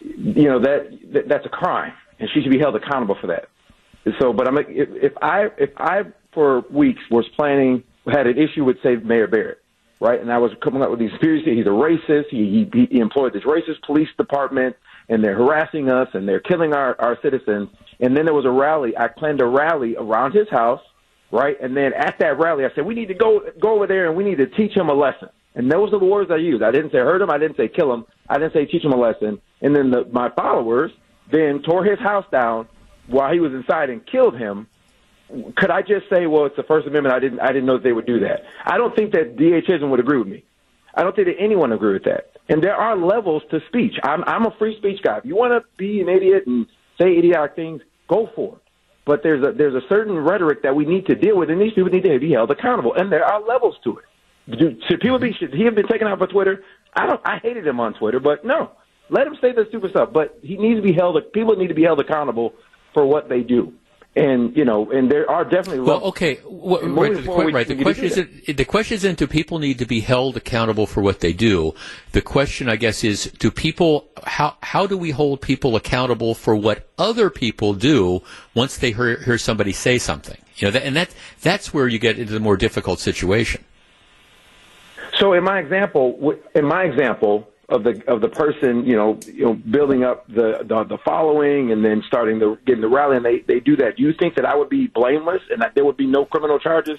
saying? 0.00 0.36
You 0.36 0.48
know 0.48 0.60
that, 0.60 1.12
that 1.12 1.28
that's 1.28 1.46
a 1.46 1.50
crime, 1.50 1.92
and 2.18 2.28
she 2.32 2.40
should 2.42 2.50
be 2.50 2.58
held 2.58 2.76
accountable 2.76 3.16
for 3.20 3.28
that. 3.28 3.48
So, 4.20 4.32
but 4.32 4.48
I'm 4.48 4.54
like, 4.54 4.68
if, 4.68 4.88
if 4.92 5.12
I 5.20 5.50
if 5.58 5.70
I 5.76 6.04
for 6.32 6.60
weeks 6.70 7.02
was 7.10 7.28
planning 7.36 7.82
had 8.06 8.26
an 8.26 8.38
issue 8.38 8.64
with 8.64 8.82
say 8.82 8.96
Mayor 8.96 9.26
Barrett, 9.26 9.58
right, 10.00 10.20
and 10.20 10.32
I 10.32 10.38
was 10.38 10.52
coming 10.62 10.82
up 10.82 10.90
with 10.90 11.00
these 11.00 11.10
conspiracy, 11.10 11.56
he's 11.56 11.66
a 11.66 11.70
racist. 11.70 12.28
He, 12.30 12.68
he 12.72 12.86
he 12.90 13.00
employed 13.00 13.34
this 13.34 13.44
racist 13.44 13.82
police 13.84 14.08
department 14.16 14.76
and 15.08 15.24
they're 15.24 15.36
harassing 15.36 15.88
us 15.88 16.08
and 16.12 16.28
they're 16.28 16.40
killing 16.40 16.72
our, 16.72 17.00
our 17.00 17.18
citizens. 17.22 17.68
And 18.00 18.16
then 18.16 18.24
there 18.24 18.34
was 18.34 18.44
a 18.44 18.50
rally. 18.50 18.96
I 18.96 19.08
planned 19.08 19.40
a 19.40 19.46
rally 19.46 19.96
around 19.96 20.32
his 20.32 20.48
house, 20.50 20.82
right? 21.32 21.56
And 21.60 21.76
then 21.76 21.92
at 21.94 22.16
that 22.20 22.38
rally, 22.38 22.64
I 22.64 22.68
said, 22.74 22.84
we 22.84 22.94
need 22.94 23.08
to 23.08 23.14
go, 23.14 23.40
go 23.60 23.74
over 23.74 23.86
there 23.86 24.06
and 24.06 24.16
we 24.16 24.24
need 24.24 24.38
to 24.38 24.46
teach 24.46 24.76
him 24.76 24.88
a 24.88 24.94
lesson. 24.94 25.28
And 25.54 25.70
those 25.70 25.92
are 25.92 25.98
the 25.98 26.04
words 26.04 26.30
I 26.30 26.36
used. 26.36 26.62
I 26.62 26.70
didn't 26.70 26.92
say 26.92 26.98
hurt 26.98 27.22
him. 27.22 27.30
I 27.30 27.38
didn't 27.38 27.56
say 27.56 27.68
kill 27.68 27.92
him. 27.92 28.06
I 28.28 28.38
didn't 28.38 28.52
say 28.52 28.66
teach 28.66 28.84
him 28.84 28.92
a 28.92 28.96
lesson. 28.96 29.40
And 29.60 29.74
then 29.74 29.90
the, 29.90 30.04
my 30.12 30.30
followers 30.30 30.92
then 31.32 31.62
tore 31.62 31.84
his 31.84 31.98
house 31.98 32.24
down 32.30 32.68
while 33.06 33.32
he 33.32 33.40
was 33.40 33.52
inside 33.52 33.90
and 33.90 34.06
killed 34.06 34.38
him. 34.38 34.66
Could 35.56 35.70
I 35.70 35.82
just 35.82 36.08
say, 36.10 36.26
well, 36.26 36.46
it's 36.46 36.56
the 36.56 36.62
First 36.62 36.86
Amendment. 36.86 37.14
I 37.14 37.18
didn't, 37.18 37.40
I 37.40 37.48
didn't 37.48 37.66
know 37.66 37.76
that 37.76 37.82
they 37.82 37.92
would 37.92 38.06
do 38.06 38.20
that. 38.20 38.44
I 38.64 38.78
don't 38.78 38.94
think 38.96 39.12
that 39.12 39.36
D.A. 39.36 39.60
Chisholm 39.60 39.90
would 39.90 40.00
agree 40.00 40.18
with 40.18 40.28
me. 40.28 40.44
I 40.94 41.02
don't 41.02 41.14
think 41.14 41.28
that 41.28 41.36
anyone 41.38 41.72
agree 41.72 41.92
with 41.92 42.04
that. 42.04 42.37
And 42.48 42.62
there 42.62 42.74
are 42.74 42.96
levels 42.96 43.42
to 43.50 43.60
speech. 43.68 43.94
I'm, 44.02 44.24
I'm 44.24 44.46
a 44.46 44.54
free 44.58 44.76
speech 44.78 45.02
guy. 45.02 45.18
If 45.18 45.24
you 45.24 45.36
want 45.36 45.52
to 45.52 45.68
be 45.76 46.00
an 46.00 46.08
idiot 46.08 46.44
and 46.46 46.66
say 46.98 47.16
idiotic 47.18 47.56
things, 47.56 47.82
go 48.08 48.30
for 48.34 48.56
it. 48.56 48.62
But 49.04 49.22
there's 49.22 49.42
a 49.46 49.52
there's 49.52 49.74
a 49.74 49.86
certain 49.88 50.18
rhetoric 50.18 50.62
that 50.62 50.76
we 50.76 50.84
need 50.84 51.06
to 51.06 51.14
deal 51.14 51.38
with, 51.38 51.48
and 51.48 51.58
these 51.60 51.72
people 51.72 51.90
need 51.90 52.04
to 52.04 52.18
be 52.18 52.32
held 52.32 52.50
accountable. 52.50 52.92
And 52.94 53.10
there 53.10 53.24
are 53.24 53.40
levels 53.40 53.76
to 53.84 53.98
it. 53.98 54.58
Do, 54.58 54.78
should 54.86 55.00
people 55.00 55.18
be 55.18 55.32
should 55.32 55.54
he 55.54 55.64
have 55.64 55.74
been 55.74 55.86
taken 55.86 56.06
out 56.06 56.18
for 56.18 56.26
Twitter? 56.26 56.62
I 56.94 57.06
don't. 57.06 57.20
I 57.24 57.38
hated 57.38 57.66
him 57.66 57.80
on 57.80 57.94
Twitter, 57.94 58.20
but 58.20 58.44
no, 58.44 58.70
let 59.08 59.26
him 59.26 59.34
say 59.40 59.52
the 59.52 59.64
stupid 59.70 59.92
stuff. 59.92 60.10
But 60.12 60.38
he 60.42 60.58
needs 60.58 60.78
to 60.78 60.82
be 60.82 60.92
held. 60.92 61.16
People 61.32 61.56
need 61.56 61.68
to 61.68 61.74
be 61.74 61.84
held 61.84 62.00
accountable 62.00 62.52
for 62.92 63.06
what 63.06 63.30
they 63.30 63.40
do 63.40 63.72
and 64.18 64.56
you 64.56 64.64
know, 64.64 64.90
and 64.90 65.10
there 65.10 65.30
are 65.30 65.44
definitely 65.44 65.80
well, 65.80 66.02
okay, 66.04 66.40
well, 66.44 66.82
right, 66.82 67.14
the, 67.14 67.22
forward, 67.22 67.54
right. 67.54 67.66
The 67.66 67.80
question 67.80 68.04
isn't 68.04 68.56
the 68.56 68.64
question 68.64 68.94
isn't 68.96 69.18
do 69.18 69.26
people 69.26 69.58
need 69.60 69.78
to 69.78 69.86
be 69.86 70.00
held 70.00 70.36
accountable 70.36 70.86
for 70.86 71.02
what 71.02 71.20
they 71.20 71.32
do. 71.32 71.74
The 72.12 72.22
question, 72.22 72.68
I 72.68 72.76
guess, 72.76 73.04
is 73.04 73.30
do 73.38 73.50
people 73.50 74.08
how 74.24 74.56
how 74.62 74.86
do 74.86 74.98
we 74.98 75.10
hold 75.10 75.40
people 75.40 75.76
accountable 75.76 76.34
for 76.34 76.56
what 76.56 76.88
other 76.98 77.30
people 77.30 77.74
do 77.74 78.22
once 78.54 78.76
they 78.76 78.92
hear, 78.92 79.22
hear 79.22 79.38
somebody 79.38 79.72
say 79.72 79.98
something? 79.98 80.38
You 80.56 80.66
know, 80.66 80.72
that, 80.72 80.82
and 80.82 80.96
that 80.96 81.14
that's 81.40 81.72
where 81.72 81.86
you 81.86 82.00
get 82.00 82.18
into 82.18 82.32
the 82.32 82.40
more 82.40 82.56
difficult 82.56 82.98
situation. 82.98 83.64
So, 85.18 85.32
in 85.32 85.44
my 85.44 85.60
example, 85.60 86.34
in 86.54 86.64
my 86.64 86.82
example, 86.84 87.48
of 87.68 87.84
the 87.84 88.02
of 88.10 88.20
the 88.20 88.28
person, 88.28 88.84
you 88.86 88.96
know, 88.96 89.18
you 89.26 89.44
know, 89.44 89.54
building 89.54 90.02
up 90.02 90.26
the, 90.28 90.64
the 90.64 90.84
the 90.84 90.98
following 91.04 91.70
and 91.70 91.84
then 91.84 92.02
starting 92.06 92.38
the 92.38 92.58
getting 92.66 92.80
the 92.80 92.88
rally, 92.88 93.16
and 93.16 93.24
they 93.24 93.40
they 93.40 93.60
do 93.60 93.76
that. 93.76 93.96
Do 93.96 94.02
you 94.02 94.14
think 94.14 94.36
that 94.36 94.46
I 94.46 94.56
would 94.56 94.70
be 94.70 94.86
blameless 94.86 95.42
and 95.50 95.60
that 95.60 95.74
there 95.74 95.84
would 95.84 95.96
be 95.96 96.06
no 96.06 96.24
criminal 96.24 96.58
charges 96.58 96.98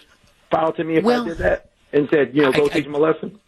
filed 0.52 0.76
to 0.78 0.84
me 0.84 0.98
if 0.98 1.04
well, 1.04 1.24
I 1.24 1.30
did 1.30 1.38
that 1.40 1.70
and 1.92 2.08
said, 2.12 2.36
you 2.36 2.44
know, 2.44 2.52
go 2.52 2.66
I, 2.66 2.68
teach 2.68 2.78
I, 2.78 2.82
them 2.82 2.96
a 2.96 3.00
lesson? 3.00 3.40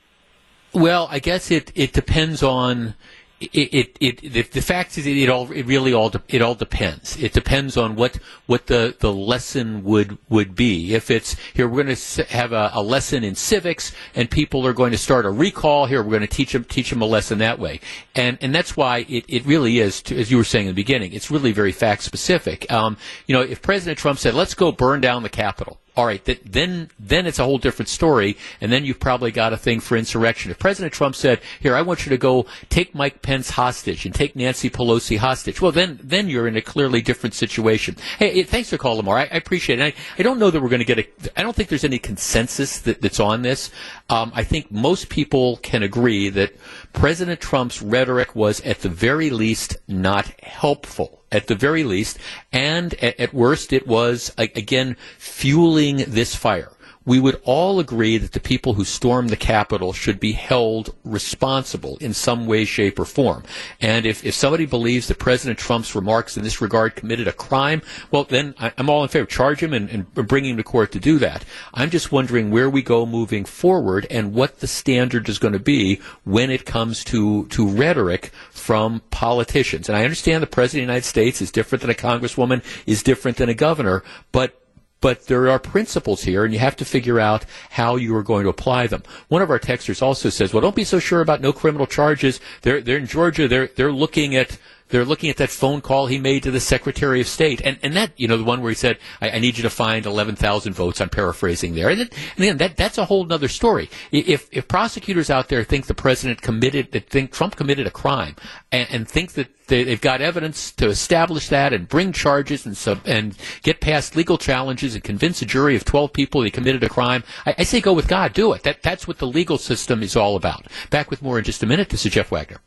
Well, 0.74 1.08
I 1.12 1.20
guess 1.20 1.52
it 1.52 1.72
it 1.76 1.94
depends 1.94 2.42
on 2.42 2.96
it, 3.42 3.98
it, 4.00 4.22
it, 4.22 4.52
the, 4.52 4.62
fact 4.62 4.98
is, 4.98 5.06
it, 5.06 5.18
it 5.18 5.30
all, 5.30 5.52
it 5.52 5.66
really 5.66 5.94
all, 5.94 6.10
de- 6.10 6.22
it 6.28 6.42
all 6.42 6.56
depends. 6.56 7.18
It 7.18 7.34
depends 7.34 7.78
on 7.78 7.96
what, 7.96 8.18
what 8.46 8.68
the, 8.68 8.96
the 9.00 9.12
lesson 9.12 9.84
would, 9.84 10.18
would 10.30 10.56
be. 10.56 10.94
If 10.94 11.10
it's, 11.10 11.36
here, 11.54 11.68
we're 11.68 11.84
going 11.84 11.96
to 11.96 12.24
have 12.26 12.52
a, 12.52 12.72
a 12.74 12.82
lesson 12.82 13.24
in 13.24 13.36
civics 13.36 13.94
and 14.16 14.30
people 14.30 14.66
are 14.68 14.74
going 14.74 14.92
to 14.92 14.98
start 14.98 15.26
a 15.26 15.32
recall, 15.32 15.86
here, 15.86 16.04
we're 16.04 16.10
going 16.10 16.22
to 16.22 16.28
teach 16.28 16.54
them, 16.54 16.64
teach 16.64 16.90
them 16.90 17.02
a 17.02 17.06
lesson 17.06 17.40
that 17.40 17.60
way. 17.60 17.80
And, 18.16 18.38
and 18.42 18.54
that's 18.54 18.78
why 18.78 19.06
it, 19.10 19.26
it 19.28 19.46
really 19.46 19.80
is, 19.80 20.02
to, 20.04 20.20
as 20.20 20.32
you 20.32 20.38
were 20.38 20.44
saying 20.44 20.68
in 20.68 20.76
the 20.76 20.82
beginning, 20.82 21.14
it's 21.14 21.32
really 21.32 21.52
very 21.52 21.72
fact 21.72 22.04
specific. 22.04 22.72
Um, 22.72 22.98
you 23.28 23.36
know, 23.36 23.42
if 23.42 23.62
President 23.62 23.98
Trump 23.98 24.20
said, 24.20 24.34
let's 24.34 24.54
go 24.54 24.72
burn 24.72 25.02
down 25.02 25.24
the 25.24 25.30
Capitol, 25.30 25.80
all 25.96 26.06
right, 26.06 26.24
th- 26.24 26.42
then 26.46 26.90
then 27.00 27.26
it's 27.28 27.40
a 27.40 27.44
whole 27.44 27.58
different 27.58 27.90
story, 27.90 28.38
and 28.62 28.72
then 28.72 28.86
you've 28.86 29.00
probably 29.00 29.32
got 29.32 29.52
a 29.52 29.58
thing 29.58 29.82
for 29.82 29.98
insurrection. 29.98 30.50
If 30.50 30.58
President 30.58 30.94
Trump 30.94 31.16
said, 31.16 31.42
"Here, 31.60 31.76
I 31.76 31.82
want 31.82 32.06
you 32.06 32.12
to 32.12 32.18
go 32.18 32.46
take 32.70 32.96
Mike 32.96 33.22
Pence 33.22 33.50
hostage 33.50 34.06
and 34.06 34.16
take 34.16 34.36
Nancy 34.36 34.70
Pelosi 34.70 35.18
hostage," 35.18 35.62
well, 35.62 35.74
then 35.74 36.00
then 36.02 36.30
you're 36.30 36.48
in 36.48 36.56
a 36.56 36.62
clearly 36.62 37.02
different 37.02 37.34
situation. 37.34 37.98
Hey, 38.20 38.44
thanks 38.44 38.70
for 38.70 38.78
calling, 38.78 38.98
Lamar. 38.98 39.18
I, 39.18 39.24
I 39.24 39.38
appreciate 39.38 39.80
it. 39.80 39.84
I, 39.84 39.94
I 40.18 40.24
don't 40.24 40.40
know 40.40 40.50
that 40.50 40.62
we're 40.62 40.70
going 40.70 40.80
to 40.80 40.86
get 40.86 41.00
a. 41.00 41.40
I 41.40 41.44
don't 41.44 41.56
think 41.56 41.68
there's 41.68 41.84
any 41.84 42.00
consensus 42.00 42.80
that, 42.80 43.02
that's 43.02 43.20
on 43.20 43.42
this. 43.42 43.70
Um, 44.10 44.32
I 44.34 44.46
think 44.46 44.72
most 44.72 45.10
people 45.10 45.58
can 45.58 45.84
agree 45.84 46.30
that 46.30 46.56
President 46.94 47.42
Trump's 47.42 47.82
rhetoric 47.82 48.34
was, 48.34 48.62
at 48.62 48.80
the 48.80 48.90
very 48.90 49.30
least, 49.30 49.78
not 49.88 50.28
helpful 50.42 51.21
at 51.32 51.48
the 51.48 51.56
very 51.56 51.84
least, 51.84 52.18
and 52.52 52.94
at, 52.96 53.34
worst, 53.34 53.74
it 53.74 53.88
was 53.88 54.34
again 54.38 54.96
fueling 55.18 56.04
this 56.08 56.36
fire 56.36 56.72
we 57.06 57.20
would 57.20 57.42
all 57.44 57.80
agree 57.80 58.18
that 58.18 58.34
the 58.34 58.40
people 58.40 58.74
who 58.74 58.84
stormed 58.84 59.30
the 59.30 59.36
Capitol 59.36 59.92
should 59.92 60.20
be 60.20 60.34
held 60.34 60.94
responsible 61.04 61.98
in 62.00 62.14
some 62.14 62.46
way, 62.46 62.64
shape, 62.64 63.00
or 63.00 63.06
form. 63.06 63.44
And 63.80 64.06
if, 64.06 64.24
if 64.24 64.36
somebody 64.36 64.66
believes 64.66 65.08
that 65.08 65.18
President 65.18 65.58
Trump's 65.58 65.96
remarks 65.96 66.38
in 66.38 66.44
this 66.44 66.62
regard 66.62 66.96
committed 66.96 67.28
a 67.28 67.34
crime, 67.34 67.82
well, 68.12 68.24
then 68.24 68.54
I, 68.60 68.72
am 68.78 68.90
all 68.90 69.04
in 69.04 69.10
favor. 69.10 69.24
Of 69.24 69.30
charge 69.30 69.62
him 69.62 69.74
and, 69.74 69.90
and 69.90 70.14
bring 70.14 70.46
him 70.46 70.58
to 70.58 70.64
court 70.64 70.92
to 70.92 71.00
do 71.00 71.18
that. 71.20 71.44
I'm 71.74 71.90
just 71.90 72.12
wondering 72.12 72.52
where 72.52 72.70
we 72.70 72.82
go 72.82 73.06
moving 73.06 73.46
forward 73.46 74.06
and 74.10 74.34
what 74.34 74.60
the 74.60 74.68
standard 74.68 75.28
is 75.30 75.40
going 75.40 75.54
to 75.54 75.60
be 75.60 76.02
when 76.24 76.50
it 76.50 76.66
comes 76.66 77.04
to, 77.06 77.48
to 77.48 77.68
rhetoric 77.68 78.32
from 78.52 79.02
politicians. 79.10 79.90
And 79.90 79.98
I 79.98 80.04
understand 80.04 80.44
the 80.44 80.48
President 80.48 80.84
of 80.84 80.88
the 80.88 80.94
United 80.94 81.08
States 81.08 81.42
is 81.42 81.52
different 81.52 81.82
than 81.82 81.92
a 81.92 81.96
congresswoman, 81.96 82.64
is 82.86 83.04
different 83.04 83.38
than 83.38 83.50
a 83.50 83.54
governor, 83.54 84.04
but 84.32 84.61
but 85.02 85.28
there 85.28 85.50
are 85.50 85.60
principles 85.60 86.24
here, 86.24 86.46
and 86.46 86.54
you 86.54 86.60
have 86.60 86.76
to 86.78 86.86
figure 86.86 87.20
out 87.20 87.46
how 87.72 87.96
you 87.96 88.16
are 88.16 88.24
going 88.24 88.44
to 88.44 88.50
apply 88.50 88.88
them. 88.88 89.04
One 89.28 89.42
of 89.42 89.50
our 89.50 89.60
texters 89.60 90.02
also 90.02 90.30
says, 90.30 90.54
"Well, 90.54 90.62
don't 90.62 90.76
be 90.76 90.84
so 90.84 91.00
sure 91.00 91.22
about 91.22 91.42
no 91.42 91.52
criminal 91.52 91.88
charges. 91.88 92.40
They're 92.62 92.82
they're 92.82 92.98
in 92.98 93.08
Georgia. 93.08 93.48
They're 93.48 93.70
they're 93.76 93.92
looking 93.92 94.36
at." 94.36 94.58
They're 94.92 95.06
looking 95.06 95.30
at 95.30 95.38
that 95.38 95.50
phone 95.50 95.82
call 95.82 96.08
he 96.08 96.20
made 96.20 96.44
to 96.44 96.52
the 96.52 96.60
Secretary 96.60 97.20
of 97.22 97.28
State, 97.28 97.62
and 97.64 97.80
and 97.82 97.96
that 97.96 98.12
you 98.18 98.28
know 98.28 98.38
the 98.38 98.44
one 98.44 98.62
where 98.62 98.70
he 98.70 98.76
said, 98.76 98.98
"I, 99.22 99.32
I 99.32 99.40
need 99.40 99.58
you 99.58 99.64
to 99.64 99.70
find 99.70 100.06
eleven 100.06 100.36
thousand 100.36 100.74
votes." 100.74 101.02
I'm 101.02 101.10
paraphrasing 101.10 101.76
there, 101.76 101.90
and, 101.90 102.02
then, 102.38 102.50
and 102.50 102.60
that 102.60 102.78
that's 102.78 102.98
a 102.98 103.06
whole 103.06 103.32
other 103.32 103.48
story. 103.48 103.90
If 104.12 104.50
if 104.52 104.68
prosecutors 104.68 105.30
out 105.30 105.48
there 105.48 105.64
think 105.64 105.88
the 105.88 105.94
president 105.94 106.42
committed, 106.42 106.92
that 106.92 107.10
think 107.10 107.32
Trump 107.32 107.56
committed 107.56 107.88
a 107.88 107.92
crime, 107.92 108.36
and, 108.72 108.88
and 108.92 109.08
think 109.08 109.34
that 109.34 109.48
they, 109.68 109.86
have 109.86 110.02
got 110.02 110.22
evidence 110.22 110.72
to 110.74 110.88
establish 110.88 111.48
that 111.48 111.72
and 111.72 111.88
bring 111.88 112.12
charges 112.12 112.66
and 112.66 112.76
sub, 112.76 113.00
and 113.06 113.38
get 113.64 113.80
past 113.80 114.18
legal 114.18 114.38
challenges 114.38 114.94
and 114.96 115.04
convince 115.04 115.42
a 115.42 115.46
jury 115.46 115.78
of 115.78 115.86
12 115.86 116.12
people 116.12 116.44
he 116.44 116.52
committed 116.52 116.84
a 116.84 116.90
crime. 116.90 117.24
I, 117.46 117.56
I 117.60 117.64
say 117.64 117.80
go 117.80 117.94
with 117.94 118.10
God, 118.10 118.34
do 118.34 118.52
it. 118.52 118.64
That, 118.64 118.84
that's 118.84 119.08
what 119.08 119.20
the 119.20 119.28
legal 119.28 119.58
system 119.58 120.04
is 120.04 120.18
all 120.18 120.36
about. 120.36 120.68
Back 120.90 121.10
with 121.10 121.22
more 121.22 121.38
in 121.38 121.46
just 121.46 121.64
a 121.64 121.66
minute. 121.66 121.88
This 121.88 122.06
is 122.06 122.12
Jeff 122.12 122.32
Wagner. 122.32 122.60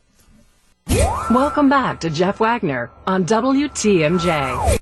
Welcome 0.87 1.69
back 1.69 1.99
to 2.01 2.09
Jeff 2.09 2.39
Wagner 2.39 2.91
on 3.07 3.25
WTMJ. 3.25 4.79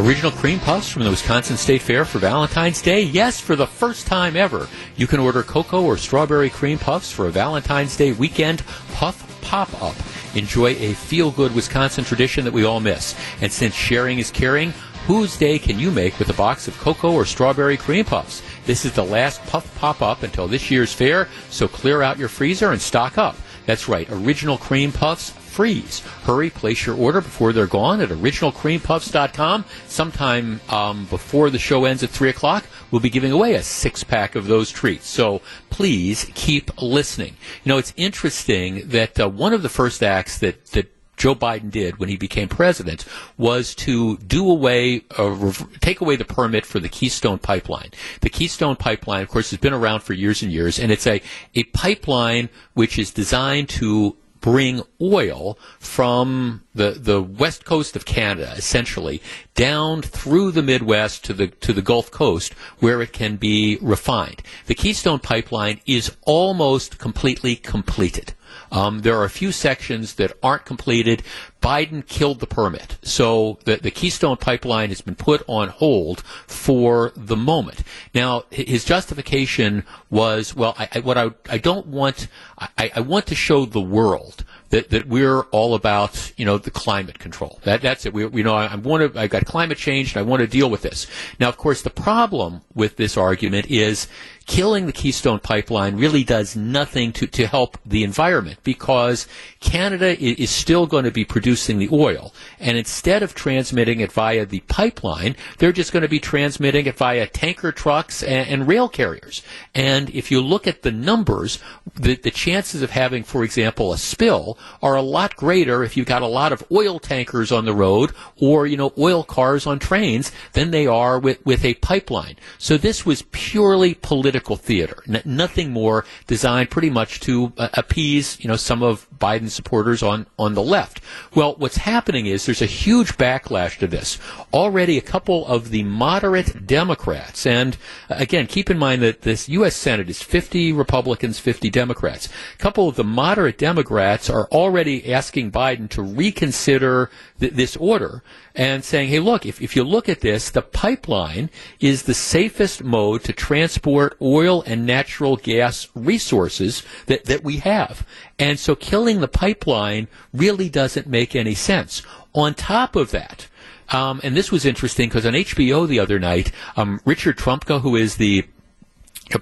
Original 0.00 0.30
cream 0.32 0.58
puffs 0.60 0.90
from 0.90 1.04
the 1.04 1.10
Wisconsin 1.10 1.56
State 1.56 1.82
Fair 1.82 2.04
for 2.04 2.18
Valentine's 2.18 2.82
Day? 2.82 3.02
Yes, 3.02 3.40
for 3.40 3.56
the 3.56 3.66
first 3.66 4.06
time 4.06 4.36
ever. 4.36 4.68
You 4.96 5.06
can 5.06 5.20
order 5.20 5.42
cocoa 5.42 5.82
or 5.82 5.96
strawberry 5.96 6.50
cream 6.50 6.78
puffs 6.78 7.10
for 7.12 7.26
a 7.26 7.30
Valentine's 7.30 7.96
Day 7.96 8.12
weekend 8.12 8.64
puff 8.94 9.24
pop 9.40 9.82
up. 9.82 9.96
Enjoy 10.34 10.70
a 10.70 10.94
feel 10.94 11.30
good 11.30 11.54
Wisconsin 11.54 12.04
tradition 12.04 12.44
that 12.44 12.52
we 12.52 12.64
all 12.64 12.80
miss. 12.80 13.14
And 13.40 13.50
since 13.52 13.74
sharing 13.74 14.18
is 14.18 14.30
caring, 14.30 14.72
whose 15.06 15.36
day 15.36 15.58
can 15.58 15.78
you 15.78 15.90
make 15.90 16.18
with 16.18 16.28
a 16.28 16.34
box 16.34 16.68
of 16.68 16.78
cocoa 16.78 17.12
or 17.12 17.24
strawberry 17.24 17.76
cream 17.76 18.04
puffs? 18.04 18.42
This 18.66 18.84
is 18.84 18.92
the 18.92 19.04
last 19.04 19.42
puff 19.46 19.72
pop 19.78 20.02
up 20.02 20.22
until 20.22 20.48
this 20.48 20.70
year's 20.70 20.92
fair, 20.92 21.28
so 21.50 21.66
clear 21.66 22.02
out 22.02 22.18
your 22.18 22.28
freezer 22.28 22.72
and 22.72 22.80
stock 22.80 23.16
up. 23.16 23.36
That's 23.68 23.86
right, 23.86 24.08
original 24.10 24.56
cream 24.56 24.92
puffs 24.92 25.28
freeze. 25.28 26.00
Hurry, 26.22 26.48
place 26.48 26.86
your 26.86 26.96
order 26.96 27.20
before 27.20 27.52
they're 27.52 27.66
gone 27.66 28.00
at 28.00 28.08
originalcreampuffs.com. 28.08 29.66
Sometime 29.86 30.62
um, 30.70 31.04
before 31.04 31.50
the 31.50 31.58
show 31.58 31.84
ends 31.84 32.02
at 32.02 32.08
3 32.08 32.30
o'clock, 32.30 32.64
we'll 32.90 33.02
be 33.02 33.10
giving 33.10 33.30
away 33.30 33.52
a 33.52 33.62
six 33.62 34.02
pack 34.02 34.34
of 34.34 34.46
those 34.46 34.70
treats. 34.70 35.06
So 35.06 35.42
please 35.68 36.30
keep 36.34 36.80
listening. 36.80 37.36
You 37.62 37.68
know, 37.68 37.76
it's 37.76 37.92
interesting 37.98 38.88
that 38.88 39.20
uh, 39.20 39.28
one 39.28 39.52
of 39.52 39.60
the 39.60 39.68
first 39.68 40.02
acts 40.02 40.38
that, 40.38 40.64
that 40.68 40.90
Joe 41.18 41.34
Biden 41.34 41.70
did 41.70 41.98
when 41.98 42.08
he 42.08 42.16
became 42.16 42.48
president 42.48 43.04
was 43.36 43.74
to 43.76 44.16
do 44.18 44.48
away, 44.48 45.02
uh, 45.18 45.52
take 45.80 46.00
away 46.00 46.16
the 46.16 46.24
permit 46.24 46.64
for 46.64 46.80
the 46.80 46.88
Keystone 46.88 47.38
Pipeline. 47.38 47.90
The 48.20 48.30
Keystone 48.30 48.76
Pipeline, 48.76 49.22
of 49.22 49.28
course, 49.28 49.50
has 49.50 49.58
been 49.58 49.74
around 49.74 50.00
for 50.00 50.14
years 50.14 50.42
and 50.42 50.52
years, 50.52 50.78
and 50.78 50.90
it's 50.90 51.06
a, 51.06 51.20
a 51.54 51.64
pipeline 51.64 52.48
which 52.74 52.98
is 52.98 53.10
designed 53.10 53.68
to 53.68 54.16
bring 54.40 54.82
oil 55.00 55.58
from 55.78 56.62
the, 56.74 56.90
the 56.90 57.20
west 57.20 57.64
coast 57.64 57.96
of 57.96 58.04
Canada, 58.04 58.54
essentially, 58.56 59.20
down 59.54 60.02
through 60.02 60.52
the 60.52 60.62
Midwest 60.62 61.24
to 61.24 61.32
the, 61.32 61.48
to 61.48 61.72
the 61.72 61.82
Gulf 61.82 62.10
Coast 62.10 62.52
where 62.78 63.02
it 63.02 63.12
can 63.12 63.36
be 63.36 63.78
refined. 63.80 64.42
The 64.66 64.74
Keystone 64.74 65.18
Pipeline 65.18 65.80
is 65.86 66.16
almost 66.22 66.98
completely 66.98 67.56
completed. 67.56 68.34
Um, 68.70 69.00
there 69.00 69.16
are 69.16 69.24
a 69.24 69.30
few 69.30 69.52
sections 69.52 70.14
that 70.14 70.32
aren't 70.42 70.64
completed. 70.64 71.22
Biden 71.62 72.06
killed 72.06 72.40
the 72.40 72.46
permit. 72.46 72.98
So 73.02 73.58
the, 73.64 73.76
the 73.76 73.90
Keystone 73.90 74.36
Pipeline 74.36 74.90
has 74.90 75.00
been 75.00 75.14
put 75.14 75.42
on 75.48 75.68
hold 75.68 76.20
for 76.46 77.12
the 77.16 77.36
moment. 77.36 77.82
Now, 78.14 78.44
his 78.50 78.84
justification 78.84 79.84
was, 80.10 80.54
well, 80.54 80.74
I, 80.78 80.88
I, 80.94 81.00
what 81.00 81.18
I, 81.18 81.30
I 81.48 81.58
don't 81.58 81.86
want, 81.86 82.28
I, 82.58 82.90
I 82.94 83.00
want 83.00 83.26
to 83.26 83.34
show 83.34 83.64
the 83.64 83.80
world 83.80 84.44
that, 84.70 84.90
that 84.90 85.06
we're 85.06 85.42
all 85.44 85.74
about, 85.74 86.32
you 86.36 86.44
know, 86.44 86.58
the 86.58 86.70
climate 86.70 87.18
control. 87.18 87.58
That, 87.64 87.80
that's 87.80 88.06
it. 88.06 88.12
We, 88.12 88.26
we 88.26 88.42
know 88.42 88.54
I, 88.54 88.66
I 88.66 88.76
want 88.76 89.14
to, 89.14 89.20
I 89.20 89.26
got 89.26 89.44
climate 89.46 89.78
change 89.78 90.14
and 90.14 90.20
I 90.20 90.28
want 90.28 90.40
to 90.40 90.46
deal 90.46 90.70
with 90.70 90.82
this. 90.82 91.06
Now, 91.40 91.48
of 91.48 91.56
course, 91.56 91.82
the 91.82 91.90
problem 91.90 92.60
with 92.74 92.96
this 92.96 93.16
argument 93.16 93.66
is 93.70 94.08
killing 94.48 94.86
the 94.86 94.92
Keystone 94.92 95.38
Pipeline 95.38 95.96
really 95.96 96.24
does 96.24 96.56
nothing 96.56 97.12
to, 97.12 97.26
to 97.26 97.46
help 97.46 97.76
the 97.84 98.02
environment 98.02 98.58
because 98.64 99.28
Canada 99.60 100.18
is 100.18 100.48
still 100.48 100.86
going 100.86 101.04
to 101.04 101.10
be 101.10 101.24
producing 101.24 101.78
the 101.78 101.90
oil. 101.92 102.32
And 102.58 102.78
instead 102.78 103.22
of 103.22 103.34
transmitting 103.34 104.00
it 104.00 104.10
via 104.10 104.46
the 104.46 104.60
pipeline, 104.60 105.36
they're 105.58 105.70
just 105.70 105.92
going 105.92 106.02
to 106.02 106.08
be 106.08 106.18
transmitting 106.18 106.86
it 106.86 106.96
via 106.96 107.26
tanker 107.26 107.72
trucks 107.72 108.22
and, 108.22 108.48
and 108.48 108.66
rail 108.66 108.88
carriers. 108.88 109.42
And 109.74 110.08
if 110.10 110.30
you 110.30 110.40
look 110.40 110.66
at 110.66 110.80
the 110.80 110.92
numbers, 110.92 111.58
the, 111.94 112.16
the 112.16 112.30
chances 112.30 112.80
of 112.80 112.90
having, 112.90 113.24
for 113.24 113.44
example, 113.44 113.92
a 113.92 113.98
spill 113.98 114.58
are 114.82 114.96
a 114.96 115.02
lot 115.02 115.36
greater 115.36 115.84
if 115.84 115.94
you've 115.94 116.06
got 116.06 116.22
a 116.22 116.26
lot 116.26 116.52
of 116.52 116.64
oil 116.72 116.98
tankers 116.98 117.52
on 117.52 117.66
the 117.66 117.74
road 117.74 118.12
or, 118.40 118.66
you 118.66 118.78
know, 118.78 118.94
oil 118.96 119.22
cars 119.24 119.66
on 119.66 119.78
trains 119.78 120.32
than 120.54 120.70
they 120.70 120.86
are 120.86 121.18
with, 121.18 121.44
with 121.44 121.66
a 121.66 121.74
pipeline. 121.74 122.36
So 122.56 122.78
this 122.78 123.04
was 123.04 123.22
purely 123.30 123.92
political 123.92 124.37
political 124.38 124.56
theater. 124.56 125.02
N- 125.08 125.22
nothing 125.24 125.72
more 125.72 126.04
designed 126.26 126.70
pretty 126.70 126.90
much 126.90 127.20
to 127.20 127.52
uh, 127.58 127.68
appease, 127.74 128.38
you 128.40 128.48
know, 128.48 128.56
some 128.56 128.82
of 128.82 129.08
Biden's 129.18 129.54
supporters 129.54 130.02
on, 130.02 130.26
on 130.38 130.54
the 130.54 130.62
left. 130.62 131.00
Well, 131.34 131.54
what's 131.56 131.78
happening 131.78 132.26
is 132.26 132.46
there's 132.46 132.62
a 132.62 132.66
huge 132.66 133.16
backlash 133.16 133.78
to 133.78 133.86
this. 133.86 134.18
Already 134.52 134.96
a 134.96 135.02
couple 135.02 135.46
of 135.46 135.70
the 135.70 135.82
moderate 135.82 136.66
Democrats, 136.66 137.46
and 137.46 137.76
uh, 138.08 138.14
again, 138.18 138.46
keep 138.46 138.70
in 138.70 138.78
mind 138.78 139.02
that 139.02 139.22
this 139.22 139.48
U.S. 139.48 139.74
Senate 139.74 140.08
is 140.08 140.22
50 140.22 140.72
Republicans, 140.72 141.38
50 141.38 141.70
Democrats. 141.70 142.28
A 142.54 142.58
couple 142.58 142.88
of 142.88 142.96
the 142.96 143.04
moderate 143.04 143.58
Democrats 143.58 144.30
are 144.30 144.46
already 144.52 145.12
asking 145.12 145.50
Biden 145.50 145.88
to 145.90 146.02
reconsider 146.02 147.10
th- 147.40 147.52
this 147.52 147.76
order 147.76 148.22
and 148.54 148.84
saying, 148.84 149.08
hey, 149.08 149.20
look, 149.20 149.46
if, 149.46 149.62
if 149.62 149.76
you 149.76 149.84
look 149.84 150.08
at 150.08 150.20
this, 150.20 150.50
the 150.50 150.62
pipeline 150.62 151.48
is 151.80 152.02
the 152.02 152.14
safest 152.14 152.82
mode 152.82 153.22
to 153.22 153.32
transport 153.32 154.16
oil 154.28 154.62
and 154.66 154.86
natural 154.86 155.36
gas 155.36 155.88
resources 155.94 156.82
that, 157.06 157.24
that 157.24 157.42
we 157.42 157.58
have. 157.58 158.06
And 158.38 158.58
so 158.58 158.74
killing 158.74 159.20
the 159.20 159.28
pipeline 159.28 160.08
really 160.32 160.68
doesn't 160.68 161.06
make 161.06 161.34
any 161.34 161.54
sense. 161.54 162.02
On 162.34 162.54
top 162.54 162.94
of 162.94 163.10
that, 163.10 163.48
um, 163.90 164.20
and 164.22 164.36
this 164.36 164.52
was 164.52 164.64
interesting 164.64 165.08
because 165.08 165.24
on 165.24 165.32
HBO 165.32 165.88
the 165.88 165.98
other 165.98 166.18
night, 166.18 166.52
um, 166.76 167.00
Richard 167.04 167.38
Trumka, 167.38 167.80
who 167.80 167.96
is 167.96 168.16
the 168.16 168.44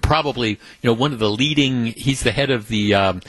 probably 0.03 0.51
you 0.51 0.59
know 0.85 0.93
one 0.93 1.13
of 1.13 1.19
the 1.19 1.31
leading 1.31 1.87
he's 1.87 2.23
the 2.23 2.33
head 2.33 2.51
of 2.51 2.69
the 2.69 2.95
um, 2.95 3.21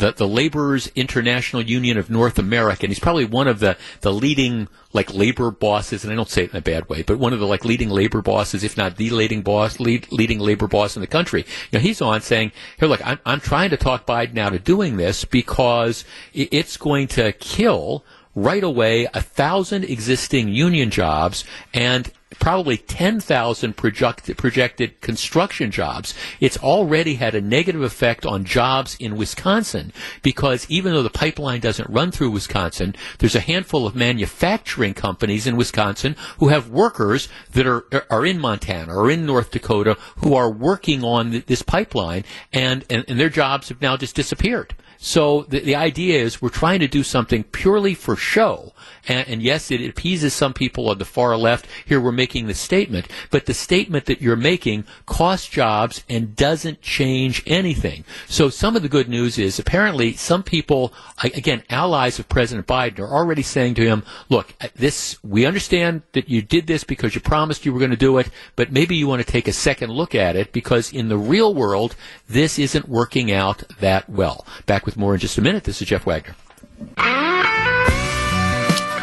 the, 0.00 0.12
the 0.12 0.26
Laborers 0.26 0.90
International 0.94 1.62
Union 1.62 1.96
of 1.96 2.10
North 2.10 2.38
America, 2.38 2.84
and 2.84 2.90
he's 2.90 2.98
probably 2.98 3.24
one 3.24 3.46
of 3.46 3.60
the, 3.60 3.76
the 4.00 4.12
leading 4.12 4.68
like 4.92 5.14
labor 5.14 5.50
bosses, 5.50 6.02
and 6.02 6.12
I 6.12 6.16
don't 6.16 6.28
say 6.28 6.44
it 6.44 6.50
in 6.50 6.56
a 6.56 6.62
bad 6.62 6.88
way, 6.88 7.02
but 7.02 7.18
one 7.18 7.32
of 7.32 7.38
the 7.38 7.46
like 7.46 7.64
leading 7.64 7.90
labor 7.90 8.22
bosses, 8.22 8.64
if 8.64 8.76
not 8.76 8.96
the 8.96 9.10
leading 9.10 9.42
boss, 9.42 9.78
lead, 9.78 10.10
leading 10.10 10.40
labor 10.40 10.66
boss 10.66 10.96
in 10.96 11.00
the 11.00 11.06
country. 11.06 11.44
You 11.70 11.78
know, 11.78 11.82
he's 11.82 12.00
on 12.00 12.20
saying, 12.22 12.52
"Here, 12.78 12.88
look, 12.88 13.06
I'm, 13.06 13.20
I'm 13.24 13.40
trying 13.40 13.70
to 13.70 13.76
talk 13.76 14.06
Biden 14.06 14.38
out 14.38 14.54
of 14.54 14.64
doing 14.64 14.96
this 14.96 15.24
because 15.24 16.04
it's 16.32 16.76
going 16.76 17.06
to 17.08 17.32
kill." 17.32 18.04
Right 18.42 18.64
away 18.64 19.06
a 19.14 19.20
thousand 19.20 19.84
existing 19.84 20.48
union 20.48 20.90
jobs 20.90 21.44
and 21.74 22.10
probably 22.38 22.76
10,000 22.76 23.76
project, 23.76 24.36
projected 24.36 25.00
construction 25.00 25.70
jobs. 25.70 26.14
It's 26.38 26.56
already 26.58 27.14
had 27.14 27.34
a 27.34 27.40
negative 27.40 27.82
effect 27.82 28.24
on 28.24 28.44
jobs 28.44 28.96
in 29.00 29.16
Wisconsin 29.16 29.92
because 30.22 30.68
even 30.70 30.92
though 30.92 31.02
the 31.02 31.10
pipeline 31.10 31.60
doesn't 31.60 31.90
run 31.90 32.12
through 32.12 32.30
Wisconsin, 32.30 32.94
there's 33.18 33.34
a 33.34 33.40
handful 33.40 33.86
of 33.86 33.94
manufacturing 33.94 34.94
companies 34.94 35.46
in 35.46 35.56
Wisconsin 35.56 36.14
who 36.38 36.48
have 36.48 36.70
workers 36.70 37.28
that 37.52 37.66
are, 37.66 37.84
are 38.10 38.24
in 38.24 38.38
Montana 38.38 38.94
or 38.96 39.10
in 39.10 39.26
North 39.26 39.50
Dakota 39.50 39.96
who 40.18 40.34
are 40.34 40.50
working 40.50 41.02
on 41.02 41.42
this 41.46 41.62
pipeline 41.62 42.24
and, 42.52 42.84
and, 42.88 43.04
and 43.08 43.18
their 43.18 43.28
jobs 43.28 43.68
have 43.68 43.82
now 43.82 43.96
just 43.96 44.14
disappeared. 44.14 44.74
So 45.02 45.46
the, 45.48 45.60
the 45.60 45.76
idea 45.76 46.22
is 46.22 46.42
we're 46.42 46.50
trying 46.50 46.80
to 46.80 46.88
do 46.88 47.02
something 47.02 47.42
purely 47.44 47.94
for 47.94 48.16
show. 48.16 48.74
And, 49.08 49.26
and, 49.26 49.42
yes, 49.42 49.70
it 49.70 49.80
appeases 49.88 50.34
some 50.34 50.52
people 50.52 50.90
on 50.90 50.98
the 50.98 51.06
far 51.06 51.34
left. 51.36 51.66
Here 51.86 51.98
we're 51.98 52.12
making 52.12 52.46
the 52.46 52.54
statement, 52.54 53.08
but 53.30 53.46
the 53.46 53.54
statement 53.54 54.04
that 54.04 54.20
you're 54.20 54.36
making 54.36 54.84
costs 55.06 55.48
jobs 55.48 56.04
and 56.08 56.36
doesn't 56.36 56.82
change 56.82 57.42
anything. 57.46 58.04
So 58.28 58.50
some 58.50 58.76
of 58.76 58.82
the 58.82 58.90
good 58.90 59.08
news 59.08 59.38
is 59.38 59.58
apparently 59.58 60.12
some 60.12 60.42
people, 60.42 60.92
again, 61.24 61.62
allies 61.70 62.18
of 62.18 62.28
President 62.28 62.66
Biden 62.66 62.98
are 62.98 63.08
already 63.08 63.42
saying 63.42 63.74
to 63.76 63.84
him, 63.84 64.02
look, 64.28 64.52
this, 64.76 65.18
we 65.24 65.46
understand 65.46 66.02
that 66.12 66.28
you 66.28 66.42
did 66.42 66.66
this 66.66 66.84
because 66.84 67.14
you 67.14 67.22
promised 67.22 67.64
you 67.64 67.72
were 67.72 67.78
going 67.78 67.90
to 67.90 67.96
do 67.96 68.18
it, 68.18 68.28
but 68.54 68.70
maybe 68.70 68.96
you 68.96 69.08
want 69.08 69.24
to 69.24 69.32
take 69.32 69.48
a 69.48 69.52
second 69.52 69.90
look 69.90 70.14
at 70.14 70.36
it 70.36 70.52
because 70.52 70.92
in 70.92 71.08
the 71.08 71.18
real 71.18 71.54
world, 71.54 71.96
this 72.28 72.58
isn't 72.58 72.88
working 72.88 73.32
out 73.32 73.64
that 73.80 74.10
well. 74.10 74.46
Back 74.66 74.84
with 74.84 74.89
more 74.96 75.14
in 75.14 75.20
just 75.20 75.38
a 75.38 75.42
minute. 75.42 75.64
This 75.64 75.80
is 75.82 75.88
Jeff 75.88 76.06
Wagner. 76.06 76.34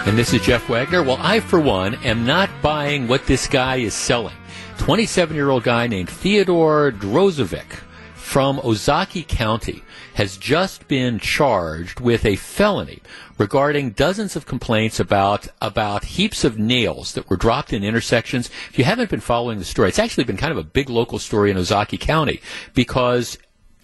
And 0.08 0.17
this 0.17 0.34
is 0.34 0.41
Jeff 0.41 0.69
Wagner. 0.69 1.04
Well, 1.04 1.17
I, 1.19 1.41
for 1.41 1.60
one, 1.60 1.95
am 1.95 2.26
not 2.26 2.50
buying 2.62 3.08
what 3.08 3.26
this 3.26 3.47
guy 3.47 3.78
is 3.78 3.93
selling. 3.93 4.36
27 4.78 5.36
year 5.36 5.50
old 5.50 5.63
guy 5.63 5.88
named 5.88 6.10
Theodore 6.10 6.91
Drozovic 6.91 7.82
from 8.15 8.60
Ozaukee 8.60 9.28
County 9.28 9.84
has 10.15 10.38
just 10.38 10.88
been 10.88 11.19
charged 11.19 12.00
with 12.00 12.26
a 12.26 12.36
felony 12.36 13.00
regarding 13.38 13.91
dozens 13.91 14.36
of 14.36 14.45
complaints 14.45 15.00
about 15.00 15.47
about 15.62 16.04
heaps 16.04 16.43
of 16.43 16.58
nails 16.58 17.13
that 17.13 17.30
were 17.30 17.38
dropped 17.38 17.71
in 17.71 17.84
intersections. 17.84 18.50
If 18.69 18.78
you 18.78 18.86
haven't 18.86 19.10
been 19.10 19.19
following 19.19 19.60
the 19.60 19.65
story, 19.65 19.89
it's 19.89 20.00
actually 20.00 20.23
been 20.23 20.38
kind 20.38 20.52
of 20.52 20.58
a 20.58 20.63
big 20.63 20.89
local 20.89 21.19
story 21.19 21.52
in 21.52 21.58
Ozaukee 21.58 22.00
County 22.00 22.41
because 22.73 23.38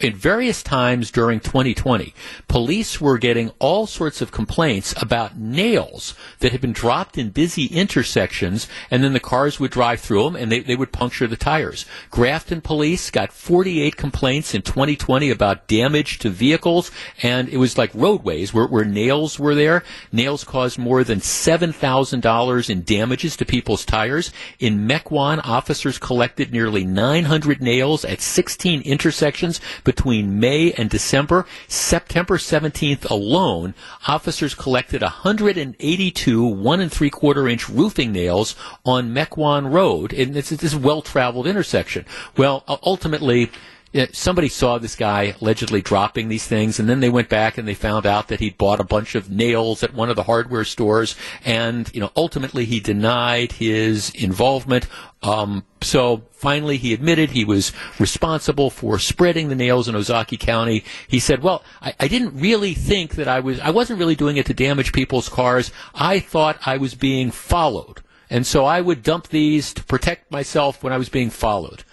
in 0.04 0.14
various 0.14 0.62
times 0.62 1.10
during 1.10 1.40
2020, 1.40 2.14
police 2.50 3.00
were 3.00 3.18
getting 3.18 3.52
all 3.60 3.88
sorts 3.88 4.22
of 4.22 4.32
complaints 4.32 4.94
about 5.02 5.38
nails 5.38 6.14
that 6.40 6.52
had 6.52 6.60
been 6.60 6.74
dropped 6.74 7.18
in 7.18 7.30
busy 7.30 7.68
intersections, 7.68 8.68
and 8.92 9.02
then 9.02 9.14
the 9.14 9.20
cars 9.22 9.62
would 9.62 9.72
drive 9.72 10.02
through 10.02 10.26
them 10.26 10.36
and 10.36 10.52
they, 10.52 10.60
they 10.60 10.76
would 10.76 10.92
puncture 10.92 11.26
the 11.26 11.38
tires. 11.38 11.86
Grafton 12.12 12.60
police 12.60 13.10
got 13.10 13.32
48 13.32 13.96
complaints 13.96 14.54
in 14.54 14.62
2020 14.62 15.30
about 15.30 15.68
damage 15.68 16.20
to 16.20 16.30
vehicles, 16.30 16.92
and 17.22 17.48
it 17.48 17.58
was 17.58 17.78
like 17.78 17.92
roadways 17.94 18.54
where, 18.54 18.68
where 18.68 18.84
nails 18.84 19.40
were 19.40 19.56
there. 19.56 19.84
Nails 20.12 20.44
caused 20.44 20.78
more 20.78 21.06
than 21.06 21.20
$7,000 21.20 22.70
in 22.70 22.84
damages 22.84 23.38
to 23.38 23.46
people's 23.46 23.86
tires. 23.86 24.34
In 24.60 24.86
Mequon, 24.86 25.40
officers 25.46 25.98
collected 25.98 26.52
nearly 26.52 26.84
900 26.84 27.62
nails 27.62 28.04
at 28.04 28.20
16 28.20 28.82
intersections 28.82 29.62
between 29.96 30.40
May 30.40 30.72
and 30.72 30.90
December. 30.90 31.46
September 31.68 32.38
17th 32.38 33.10
alone, 33.12 33.76
officers 34.08 34.56
collected 34.56 35.04
182 35.04 36.44
one 36.44 36.82
and 36.82 36.92
three 36.92 37.12
quarter 37.12 37.48
inch 37.48 37.70
roofing 37.70 38.12
nails 38.12 38.56
on 38.84 39.14
Mequon 39.14 39.72
Road. 39.72 40.12
And 40.12 40.36
it's 40.36 40.50
this 40.50 40.74
well 40.74 41.04
traveled 41.04 41.46
intersection. 41.46 42.06
Well, 42.36 42.64
ultimately, 42.84 43.52
somebody 44.12 44.50
saw 44.50 44.78
this 44.78 44.96
guy 44.96 45.36
allegedly 45.40 45.82
dropping 45.82 46.28
these 46.28 46.48
things, 46.48 46.80
and 46.80 46.90
then 46.90 47.00
they 47.00 47.10
went 47.10 47.30
back 47.30 47.58
and 47.58 47.68
they 47.68 47.76
found 47.76 48.06
out 48.06 48.28
that 48.28 48.40
he'd 48.40 48.58
bought 48.58 48.80
a 48.80 48.84
bunch 48.84 49.16
of 49.16 49.30
nails 49.30 49.84
at 49.84 49.94
one 49.94 50.10
of 50.10 50.16
the 50.16 50.24
hardware 50.24 50.64
stores, 50.64 51.16
and 51.46 51.90
you 51.94 52.00
know, 52.00 52.12
ultimately 52.16 52.66
he 52.66 52.80
denied 52.80 53.52
his 53.52 54.10
involvement. 54.12 54.88
Um, 55.22 55.64
so 55.82 56.24
finally, 56.32 56.78
he 56.78 56.94
admitted 56.94 57.30
he 57.30 57.46
was 57.46 57.72
responsible 58.00 58.70
for 58.70 58.98
spreading 59.00 59.50
the 59.50 59.56
nails 59.56 59.88
in 59.88 59.96
Ozaukee 59.96 60.40
County. 60.40 60.84
He 61.08 61.20
said, 61.20 61.44
"Well, 61.44 61.64
I, 61.82 61.94
I 62.00 62.08
didn't 62.08 62.40
really 62.40 62.74
think 62.74 63.16
that 63.16 63.28
I 63.28 63.40
was. 63.40 63.60
I 63.60 63.70
wasn't 63.70 64.00
really 64.00 64.16
doing 64.16 64.38
it 64.38 64.48
to 64.48 64.54
damage 64.54 64.92
people's 64.92 65.30
cars. 65.30 65.72
I 65.94 66.20
thought 66.20 66.58
I 66.66 66.78
was 66.78 66.96
being 66.96 67.32
followed." 67.32 68.02
And 68.30 68.48
so 68.48 68.66
I 68.66 68.82
would 68.82 69.04
dump 69.04 69.28
these 69.28 69.76
to 69.76 69.84
protect 69.84 70.32
myself 70.32 70.82
when 70.82 70.92
I 70.92 70.98
was 70.98 71.10
being 71.10 71.30
followed. 71.30 71.84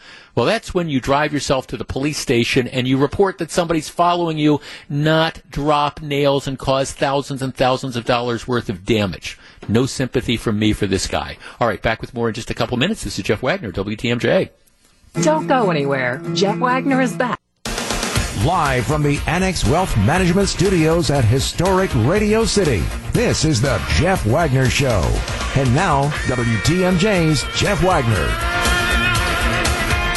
Well, 0.41 0.47
that's 0.47 0.73
when 0.73 0.89
you 0.89 1.03
drive 1.03 1.35
yourself 1.35 1.67
to 1.67 1.77
the 1.77 1.85
police 1.85 2.17
station 2.17 2.67
and 2.67 2.89
you 2.89 2.97
report 2.97 3.37
that 3.37 3.51
somebody's 3.51 3.91
following 3.91 4.39
you, 4.39 4.63
not 4.89 5.43
drop 5.51 6.01
nails 6.01 6.47
and 6.47 6.59
cause 6.59 6.93
thousands 6.93 7.43
and 7.43 7.55
thousands 7.55 7.95
of 7.95 8.07
dollars 8.07 8.49
worth 8.49 8.71
of 8.71 8.87
damage. 8.87 9.39
No 9.69 9.85
sympathy 9.85 10.39
from 10.39 10.59
me 10.59 10.73
for 10.73 10.87
this 10.87 11.07
guy. 11.07 11.37
All 11.61 11.69
right, 11.69 11.83
back 11.83 12.01
with 12.01 12.15
more 12.15 12.29
in 12.29 12.35
just 12.35 12.49
a 12.49 12.55
couple 12.55 12.79
minutes. 12.79 13.05
This 13.05 13.19
is 13.19 13.25
Jeff 13.27 13.43
Wagner, 13.43 13.71
WTMJ. 13.71 14.49
Don't 15.21 15.47
go 15.47 15.71
anywhere. 15.71 16.23
Jeff 16.33 16.57
Wagner 16.57 17.03
is 17.03 17.13
back. 17.13 17.39
Live 18.43 18.87
from 18.87 19.03
the 19.03 19.21
Annex 19.27 19.67
Wealth 19.67 19.95
Management 19.99 20.49
Studios 20.49 21.11
at 21.11 21.27
historic 21.27 21.91
Radio 21.97 22.47
City, 22.47 22.83
this 23.13 23.45
is 23.45 23.61
the 23.61 23.79
Jeff 23.97 24.25
Wagner 24.25 24.71
Show. 24.71 25.03
And 25.55 25.75
now, 25.75 26.05
WTMJ's 26.29 27.45
Jeff 27.61 27.83
Wagner. 27.83 28.70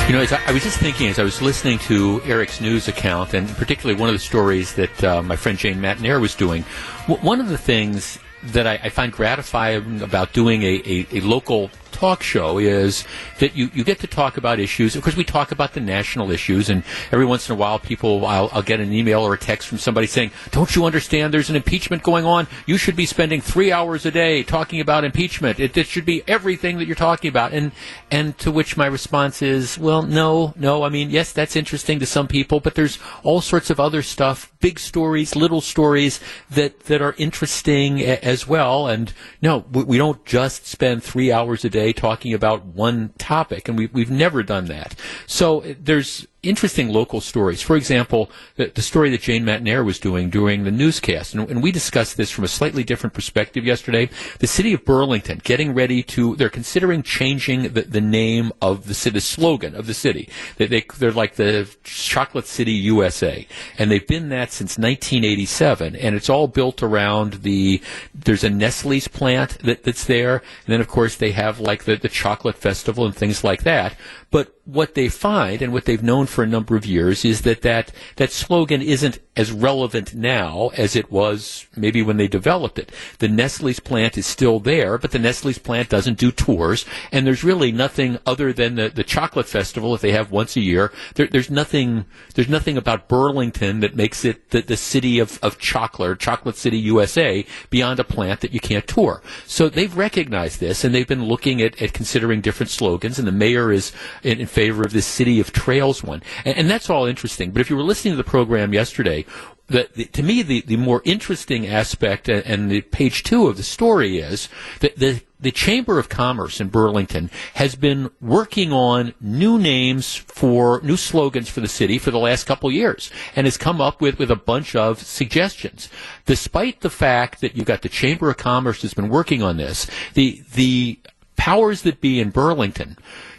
You 0.08 0.12
know, 0.12 0.20
as 0.20 0.34
I, 0.34 0.41
I, 0.47 0.51
was 0.51 0.64
just 0.64 0.80
thinking 0.80 1.08
as 1.08 1.18
I 1.18 1.24
was 1.24 1.41
listening 1.41 1.80
to 1.80 2.22
Eric's 2.26 2.60
news 2.60 2.89
account, 2.89 3.34
and 3.34 3.47
particularly 3.56 3.97
one 3.97 4.10
of 4.10 4.14
the 4.16 4.20
stories 4.20 4.76
that 4.76 5.04
uh, 5.04 5.24
my 5.24 5.38
friend 5.38 5.58
Jane 5.58 5.78
Matenaer 5.78 6.20
was 6.20 6.36
doing, 6.36 6.66
w- 7.08 7.26
one 7.26 7.39
of 7.39 7.47
the 7.47 7.58
things 7.58 8.20
that 8.47 8.68
I, 8.68 8.74
I, 8.84 8.89
find 8.89 9.14
gratifying 9.14 10.01
about 10.01 10.34
doing 10.34 10.62
a, 10.64 10.82
a, 10.86 11.08
a 11.14 11.20
local 11.22 11.72
talk 11.94 12.24
show 12.24 12.58
is 12.58 13.06
that 13.39 13.56
you, 13.56 13.70
you 13.74 13.84
get 13.84 14.00
to 14.00 14.08
talk 14.08 14.38
about 14.38 14.60
issues. 14.60 14.96
Of 14.96 15.04
course, 15.04 15.16
we 15.16 15.24
talk 15.24 15.52
about 15.52 15.74
the 15.74 15.80
national 15.80 16.32
issues, 16.32 16.70
and 16.70 16.84
every 17.12 17.26
once 17.26 17.50
in 17.50 17.54
a 17.54 17.58
while, 17.58 17.80
people, 17.80 18.26
I'll, 18.26 18.50
I'll 18.52 18.62
get 18.62 18.80
an 18.80 18.91
email 18.91 19.22
or 19.22 19.34
a 19.34 19.38
text 19.38 19.68
from 19.68 19.78
somebody 19.78 20.08
saying, 20.08 20.32
Don't 20.52 20.76
you 20.76 20.86
understand 20.86 21.34
there's 21.34 21.50
an 21.50 21.56
impeachment 21.56 22.04
going 22.04 22.26
on? 22.26 22.48
You 22.66 22.78
should 22.78 22.96
be 22.96 23.06
spending 23.06 23.41
three 23.41 23.72
hours 23.72 24.06
a 24.06 24.12
day 24.12 24.44
talking 24.44 24.80
about 24.80 25.04
impeachment. 25.04 25.60
It, 25.60 25.78
it 25.78 25.88
should 25.88 26.06
be 26.06 26.24
everything 26.28 26.78
that 26.78 26.86
you're 26.86 26.96
talking 26.96 27.30
about. 27.30 27.54
And, 27.54 27.72
and 28.12 28.38
to 28.39 28.52
which 28.52 28.76
my 28.78 28.88
response 28.88 29.41
is, 29.41 29.78
Well, 29.78 30.02
no, 30.02 30.54
no. 30.58 30.84
I 30.84 30.89
mean, 30.89 31.10
yes, 31.10 31.32
that's 31.32 31.56
interesting 31.56 32.00
to 32.00 32.06
some 32.06 32.28
people, 32.28 32.60
but 32.60 32.76
there's 32.76 33.00
all 33.24 33.41
sorts 33.41 33.70
of 33.70 33.80
other 33.80 34.02
stuff, 34.02 34.52
big 34.60 34.80
stories, 34.80 35.36
little 35.36 35.62
stories 35.62 36.20
that, 36.50 36.82
that 36.82 37.02
are 37.02 37.16
interesting 37.18 38.00
a, 38.00 38.18
as 38.24 38.48
well. 38.48 38.88
And 38.88 39.14
no, 39.41 39.66
we, 39.72 39.84
we 39.84 39.98
don't 39.98 40.24
just 40.26 40.66
spend 40.66 41.04
three 41.04 41.32
hours 41.32 41.66
a 41.66 41.70
day 41.70 41.82
talking 41.91 42.34
about 42.34 42.65
one 42.65 43.13
topic, 43.17 43.67
and 43.67 43.77
we, 43.77 43.88
we've 43.88 44.11
never 44.11 44.43
done 44.43 44.65
that. 44.65 44.95
So 45.27 45.61
there's 45.79 46.27
interesting 46.44 46.89
local 46.89 47.22
stories. 47.22 47.62
For 47.62 47.76
example, 47.76 48.30
the, 48.58 48.68
the 48.68 48.82
story 48.82 49.10
that 49.12 49.22
Jane 49.22 49.46
Matenaer 49.46 49.84
was 49.84 49.98
doing 49.98 50.30
during 50.30 50.64
the 50.64 50.72
newscast, 50.72 51.34
and, 51.34 51.50
and, 51.50 51.64
we 51.64 51.72
discussed 51.72 52.18
this 52.18 52.30
from 52.30 52.44
a 52.44 52.50
slightly 52.50 52.84
different 52.84 53.14
perspective 53.14 53.66
yesterday. 53.66 54.10
The 54.39 54.48
city 54.48 54.74
of 54.74 54.84
Burlington 54.84 55.39
getting 55.44 55.74
ready 55.74 56.04
to, 56.04 56.36
they're 56.36 56.50
considering 56.50 57.02
changing 57.02 57.74
the, 57.74 57.84
the 57.84 58.02
name 58.02 58.52
of 58.62 58.88
the 58.88 58.94
city, 58.94 59.14
the 59.14 59.22
slogan 59.22 59.76
of 59.76 59.88
the 59.88 59.94
city. 59.94 60.30
They, 60.58 60.68
they, 60.68 60.86
they're 60.98 61.12
like 61.12 61.36
the 61.36 61.74
Chocolate 61.84 62.48
City 62.48 62.74
USA, 62.74 63.48
and 63.78 63.89
they've 63.89 64.06
been 64.06 64.30
that 64.30 64.52
since 64.52 64.78
1987, 64.78 65.96
and 65.96 66.16
it's 66.16 66.30
all 66.30 66.48
built 66.48 66.84
around 66.84 67.44
the, 67.44 67.82
there's 68.14 68.44
a 68.44 68.50
Nestle's 68.50 69.08
plant 69.08 69.60
that, 69.60 69.84
that's 69.84 70.04
there, 70.04 70.36
and 70.36 70.74
then 70.74 70.82
of 70.82 70.89
course 70.89 71.16
they 71.16 71.32
have 71.32 71.62
like 71.62 71.86
the, 71.86 71.96
the 71.96 72.10
chocolate 72.10 72.58
festival 72.58 73.06
and 73.06 73.16
things 73.16 73.44
like 73.44 73.64
that. 73.64 73.96
But 74.34 74.51
what 74.65 74.95
they 74.95 75.09
find 75.09 75.61
and 75.61 75.71
what 75.71 75.86
they've 75.86 76.01
known 76.01 76.25
for 76.25 76.43
a 76.43 76.47
number 76.47 76.75
of 76.75 76.88
years 76.88 77.23
is 77.23 77.41
that 77.41 77.61
that, 77.61 77.91
that 78.15 78.31
slogan 78.31 78.81
isn't 78.81 79.19
as 79.36 79.51
relevant 79.51 80.13
now 80.13 80.69
as 80.77 80.95
it 80.95 81.11
was 81.11 81.67
maybe 81.75 82.01
when 82.01 82.17
they 82.17 82.27
developed 82.27 82.79
it. 82.79 82.91
The 83.19 83.27
Nestle's 83.27 83.79
plant 83.79 84.17
is 84.17 84.25
still 84.25 84.59
there, 84.59 84.97
but 84.97 85.11
the 85.11 85.19
Nestle's 85.19 85.57
plant 85.57 85.89
doesn't 85.89 86.17
do 86.17 86.31
tours, 86.31 86.86
and 87.11 87.27
there's 87.27 87.43
really 87.43 87.71
nothing 87.71 88.19
other 88.25 88.53
than 88.53 88.75
the, 88.75 88.89
the 88.89 89.03
chocolate 89.03 89.47
festival 89.47 89.91
that 89.91 90.01
they 90.01 90.11
have 90.11 90.31
once 90.31 90.55
a 90.55 90.61
year. 90.61 90.91
There, 91.15 91.27
there's 91.27 91.49
nothing 91.49 92.05
there's 92.36 92.49
nothing 92.49 92.77
about 92.77 93.07
Burlington 93.07 93.81
that 93.81 93.95
makes 93.95 94.23
it 94.23 94.51
the, 94.51 94.61
the 94.61 94.77
city 94.77 95.19
of, 95.19 95.39
of 95.43 95.59
chocolate, 95.59 96.19
Chocolate 96.19 96.57
City, 96.57 96.77
USA, 96.77 97.45
beyond 97.69 97.99
a 97.99 98.03
plant 98.03 98.41
that 98.41 98.53
you 98.53 98.59
can't 98.59 98.88
tour. 98.88 99.21
So 99.45 99.67
they've 99.69 99.95
recognized 99.95 100.59
this, 100.59 100.84
and 100.84 100.93
they've 100.93 101.07
been 101.07 101.25
looking 101.25 101.61
at, 101.61 101.81
at 101.81 101.93
considering 101.93 102.41
different 102.41 102.69
slogans, 102.69 103.19
and 103.19 103.27
the 103.27 103.31
mayor 103.31 103.71
is 103.71 103.91
in, 104.24 104.39
in 104.39 104.47
favor 104.47 104.84
of 104.84 104.93
this 104.93 105.05
City 105.05 105.39
of 105.39 105.51
Trails 105.51 106.03
one. 106.03 106.24
And, 106.45 106.57
and 106.57 106.69
that's 106.69 106.89
all 106.89 107.05
interesting. 107.05 107.51
But 107.51 107.61
if 107.61 107.69
you 107.69 107.76
were 107.76 107.84
listening 107.84 108.13
to 108.13 108.17
the 108.17 108.24
program 108.24 108.74
yesterday, 108.74 109.26
the, 109.67 109.89
the, 109.95 110.05
to 110.05 110.24
me, 110.24 110.41
the, 110.41 110.61
the 110.61 110.78
more 110.78 111.01
interesting 111.05 111.67
aspect, 111.67 112.28
and, 112.28 112.45
and 112.45 112.69
the 112.69 112.82
page 112.82 113.24
two 113.24 113.47
of 113.47 113.57
the 113.57 113.63
story 113.63 114.17
is 114.17 114.49
that 114.82 114.97
the, 114.97 115.21
the 115.39 115.51
Chamber 115.51 115.99
of 115.99 116.09
Commerce 116.09 116.59
in 116.59 116.67
Burlington 116.67 117.30
has 117.55 117.76
been 117.76 118.11
working 118.21 118.74
on 118.74 119.13
new 119.21 119.57
names 119.57 120.15
for 120.15 120.82
new 120.84 120.97
slogans 120.97 121.49
for 121.49 121.61
the 121.61 121.67
city 121.67 121.97
for 121.97 122.11
the 122.11 122.19
last 122.19 122.45
couple 122.45 122.71
years 122.71 123.09
and 123.36 123.45
has 123.47 123.57
come 123.57 123.80
up 123.80 124.01
with, 124.01 124.19
with 124.19 124.32
a 124.32 124.36
bunch 124.36 124.76
of 124.76 125.01
suggestions. 125.01 125.89
Despite 126.26 126.82
the 126.82 126.89
fact 126.89 127.41
that 127.41 127.55
you've 127.55 127.65
got 127.65 127.82
the 127.82 127.89
Chamber 127.89 128.30
of 128.30 128.38
Commerce 128.38 128.82
that's 128.82 128.93
been 128.93 129.09
working 129.09 129.41
on 129.41 129.57
this, 129.57 129.88
the, 130.13 130.43
the 130.53 130.99
powers 131.36 131.82
that 131.82 132.01
be 132.01 132.19
in 132.19 132.30
Burlington 132.30 132.97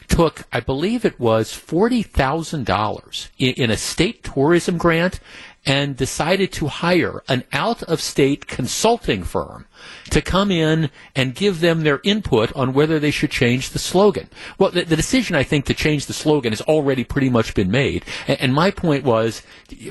took, 0.08 0.46
I 0.52 0.60
believe 0.60 1.04
it 1.04 1.18
was 1.18 1.52
$40,000 1.52 3.28
in, 3.38 3.70
a 3.70 3.76
state 3.76 4.24
tourism 4.24 4.78
grant 4.78 5.20
and 5.66 5.96
decided 5.96 6.52
to 6.52 6.66
hire 6.66 7.22
an 7.28 7.44
out 7.52 7.82
of 7.84 8.00
state 8.00 8.46
consulting 8.46 9.22
firm 9.22 9.66
to 10.10 10.20
come 10.20 10.50
in 10.50 10.90
and 11.14 11.34
give 11.34 11.60
them 11.60 11.82
their 11.82 12.00
input 12.04 12.52
on 12.54 12.72
whether 12.72 12.98
they 12.98 13.10
should 13.10 13.30
change 13.30 13.70
the 13.70 13.78
slogan. 13.78 14.28
Well, 14.58 14.70
the, 14.70 14.84
the 14.84 14.96
decision, 14.96 15.36
I 15.36 15.42
think, 15.42 15.66
to 15.66 15.74
change 15.74 16.06
the 16.06 16.12
slogan 16.12 16.52
has 16.52 16.60
already 16.62 17.04
pretty 17.04 17.30
much 17.30 17.54
been 17.54 17.70
made. 17.70 18.04
And, 18.26 18.40
and 18.40 18.54
my 18.54 18.70
point 18.70 19.04
was, 19.04 19.42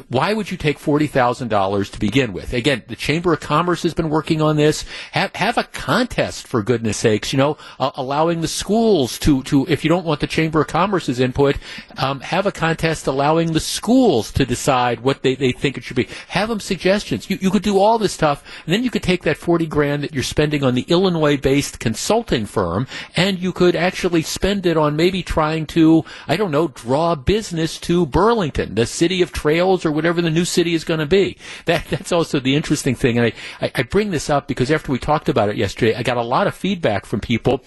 why 0.09 0.33
would 0.33 0.51
you 0.51 0.57
take 0.57 0.79
$40,000 0.79 1.91
to 1.91 1.99
begin 1.99 2.33
with? 2.33 2.53
Again, 2.53 2.83
the 2.87 2.95
Chamber 2.95 3.33
of 3.33 3.39
Commerce 3.39 3.83
has 3.83 3.93
been 3.93 4.09
working 4.09 4.41
on 4.41 4.55
this. 4.55 4.85
Have, 5.11 5.35
have 5.35 5.57
a 5.57 5.63
contest, 5.63 6.47
for 6.47 6.63
goodness 6.63 6.97
sakes, 6.97 7.33
you 7.33 7.37
know, 7.37 7.57
uh, 7.79 7.91
allowing 7.95 8.41
the 8.41 8.47
schools 8.47 9.17
to, 9.19 9.43
to, 9.43 9.65
if 9.67 9.83
you 9.83 9.89
don't 9.89 10.05
want 10.05 10.19
the 10.19 10.27
Chamber 10.27 10.61
of 10.61 10.67
Commerce's 10.67 11.19
input, 11.19 11.57
um, 11.97 12.19
have 12.21 12.45
a 12.45 12.51
contest 12.51 13.07
allowing 13.07 13.53
the 13.53 13.59
schools 13.59 14.31
to 14.31 14.45
decide 14.45 15.01
what 15.01 15.21
they, 15.21 15.35
they 15.35 15.51
think 15.51 15.77
it 15.77 15.83
should 15.83 15.95
be. 15.95 16.07
Have 16.29 16.49
them 16.49 16.59
suggestions. 16.59 17.29
You, 17.29 17.37
you 17.41 17.51
could 17.51 17.63
do 17.63 17.79
all 17.79 17.97
this 17.97 18.13
stuff, 18.13 18.43
and 18.65 18.73
then 18.73 18.83
you 18.83 18.89
could 18.89 19.03
take 19.03 19.23
that 19.23 19.37
40 19.37 19.65
grand 19.73 20.03
that 20.03 20.13
you're 20.13 20.23
spending 20.23 20.63
on 20.63 20.75
the 20.75 20.85
Illinois 20.87 21.35
based 21.35 21.79
consulting 21.79 22.45
firm, 22.45 22.87
and 23.15 23.39
you 23.39 23.51
could 23.51 23.75
actually 23.75 24.21
spend 24.21 24.65
it 24.65 24.77
on 24.77 24.95
maybe 24.95 25.23
trying 25.23 25.65
to, 25.65 26.05
I 26.27 26.37
don't 26.37 26.51
know, 26.51 26.67
draw 26.67 27.15
business 27.15 27.79
to 27.81 28.05
Burlington, 28.05 28.75
the 28.75 28.85
city 28.85 29.21
of 29.21 29.33
trails, 29.33 29.83
or 29.85 29.91
whatever 29.91 30.21
the 30.21 30.29
new 30.29 30.45
city 30.45 30.75
is 30.75 30.83
going 30.83 30.99
to 30.99 31.05
be. 31.05 31.37
That, 31.65 31.85
that's 31.89 32.11
also 32.11 32.39
the 32.39 32.55
interesting 32.55 32.95
thing. 32.95 33.17
And 33.17 33.27
I, 33.27 33.65
I, 33.65 33.71
I 33.75 33.83
bring 33.83 34.11
this 34.11 34.29
up 34.29 34.47
because 34.47 34.69
after 34.69 34.91
we 34.91 34.99
talked 34.99 35.27
about 35.27 35.49
it 35.49 35.57
yesterday, 35.57 35.95
I 35.95 36.03
got 36.03 36.17
a 36.17 36.23
lot 36.23 36.47
of 36.47 36.53
feedback 36.53 37.05
from 37.05 37.19
people 37.19 37.63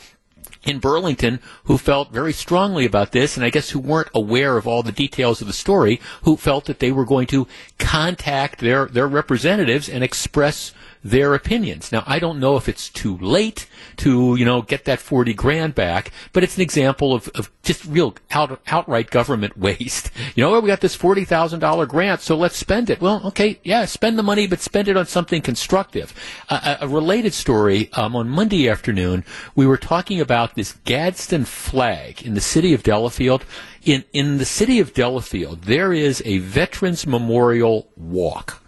in 0.67 0.79
Burlington 0.79 1.41
who 1.65 1.79
felt 1.79 2.13
very 2.13 2.33
strongly 2.33 2.85
about 2.85 3.13
this, 3.13 3.37
and 3.37 3.47
I 3.47 3.51
guess 3.51 3.71
who 3.71 3.79
weren't 3.79 4.11
aware 4.15 4.57
of 4.57 4.67
all 4.67 4.83
the 4.83 4.93
details 4.93 5.41
of 5.41 5.47
the 5.47 5.53
story, 5.53 6.01
who 6.23 6.37
felt 6.37 6.65
that 6.67 6.81
they 6.81 6.93
were 6.93 7.05
going 7.05 7.27
to 7.29 7.47
contact 7.79 8.59
their, 8.59 8.87
their 8.87 9.09
representatives 9.09 9.89
and 9.89 10.03
express 10.03 10.73
their 11.11 11.35
opinions. 11.35 11.93
Now, 11.93 12.03
I 12.07 12.19
don't 12.19 12.41
know 12.41 12.57
if 12.57 12.69
it's 12.69 12.89
too 12.89 13.17
late 13.19 13.69
to, 13.99 14.35
you 14.37 14.45
know, 14.45 14.63
get 14.63 14.85
that 14.87 14.99
40 14.99 15.35
grand 15.35 15.75
back, 15.75 16.11
but 16.33 16.43
it's 16.43 16.57
an 16.57 16.63
example 16.63 17.15
of, 17.15 17.29
of 17.29 17.51
just 17.63 17.85
real 17.85 18.15
out, 18.33 18.61
outright 18.67 19.11
government 19.11 19.57
waste. 19.67 20.11
You 20.35 20.45
know, 20.45 20.59
we 20.59 20.67
got 20.67 20.81
this 20.81 20.97
$40,000 20.97 21.89
grant, 21.89 22.21
so 22.21 22.37
let's 22.37 22.57
spend 22.57 22.91
it. 22.91 23.01
Well, 23.01 23.23
okay, 23.27 23.61
yeah, 23.63 23.85
spend 23.85 24.19
the 24.19 24.23
money, 24.23 24.47
but 24.47 24.61
spend 24.61 24.89
it 24.89 24.97
on 24.97 25.07
something 25.07 25.43
constructive. 25.43 26.13
Uh, 26.49 26.77
a, 26.81 26.89
related 26.89 27.35
story, 27.35 27.91
um, 27.93 28.17
on 28.17 28.29
Monday 28.29 28.69
afternoon, 28.69 29.25
we 29.55 29.67
were 29.67 29.77
talking 29.77 30.21
about 30.21 30.55
this 30.55 30.73
Gadsden 30.85 31.45
flag 31.45 32.23
in 32.23 32.35
the 32.35 32.41
city 32.41 32.75
of 32.75 32.83
Delafield. 32.83 33.45
In, 33.85 34.05
in 34.13 34.39
the 34.39 34.45
city 34.45 34.81
of 34.81 34.93
Delafield, 34.93 35.63
there 35.63 35.93
is 35.93 36.21
a 36.25 36.39
Veterans 36.39 37.07
Memorial 37.07 37.89
Walk 37.97 38.63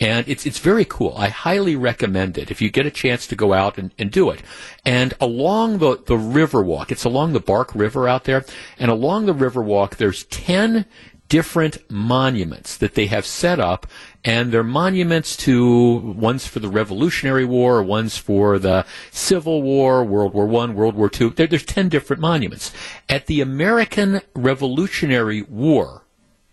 and 0.00 0.28
it's 0.28 0.46
it's 0.46 0.58
very 0.58 0.84
cool. 0.84 1.14
I 1.16 1.28
highly 1.28 1.76
recommend 1.76 2.38
it 2.38 2.50
if 2.50 2.60
you 2.60 2.70
get 2.70 2.86
a 2.86 2.90
chance 2.90 3.26
to 3.26 3.36
go 3.36 3.52
out 3.52 3.78
and, 3.78 3.92
and 3.98 4.10
do 4.10 4.30
it. 4.30 4.42
And 4.84 5.14
along 5.20 5.78
the 5.78 5.96
the 6.04 6.16
river 6.16 6.62
walk, 6.62 6.90
it's 6.92 7.04
along 7.04 7.32
the 7.32 7.40
Bark 7.40 7.74
River 7.74 8.08
out 8.08 8.24
there, 8.24 8.44
and 8.78 8.90
along 8.90 9.26
the 9.26 9.34
river 9.34 9.62
walk, 9.62 9.96
there's 9.96 10.24
ten 10.24 10.86
different 11.28 11.78
monuments 11.90 12.76
that 12.76 12.94
they 12.94 13.06
have 13.06 13.24
set 13.24 13.58
up, 13.58 13.86
and 14.24 14.52
they're 14.52 14.62
monuments 14.62 15.36
to 15.38 15.96
one's 15.96 16.46
for 16.46 16.60
the 16.60 16.68
Revolutionary 16.68 17.44
War, 17.44 17.82
one's 17.82 18.18
for 18.18 18.58
the 18.58 18.84
Civil 19.10 19.62
War, 19.62 20.04
World 20.04 20.34
War 20.34 20.46
One, 20.46 20.74
World 20.74 20.94
War 20.94 21.08
Two. 21.08 21.30
There, 21.30 21.46
there's 21.46 21.64
ten 21.64 21.88
different 21.88 22.20
monuments. 22.20 22.72
At 23.08 23.26
the 23.26 23.40
American 23.40 24.20
Revolutionary 24.34 25.42
War 25.42 26.03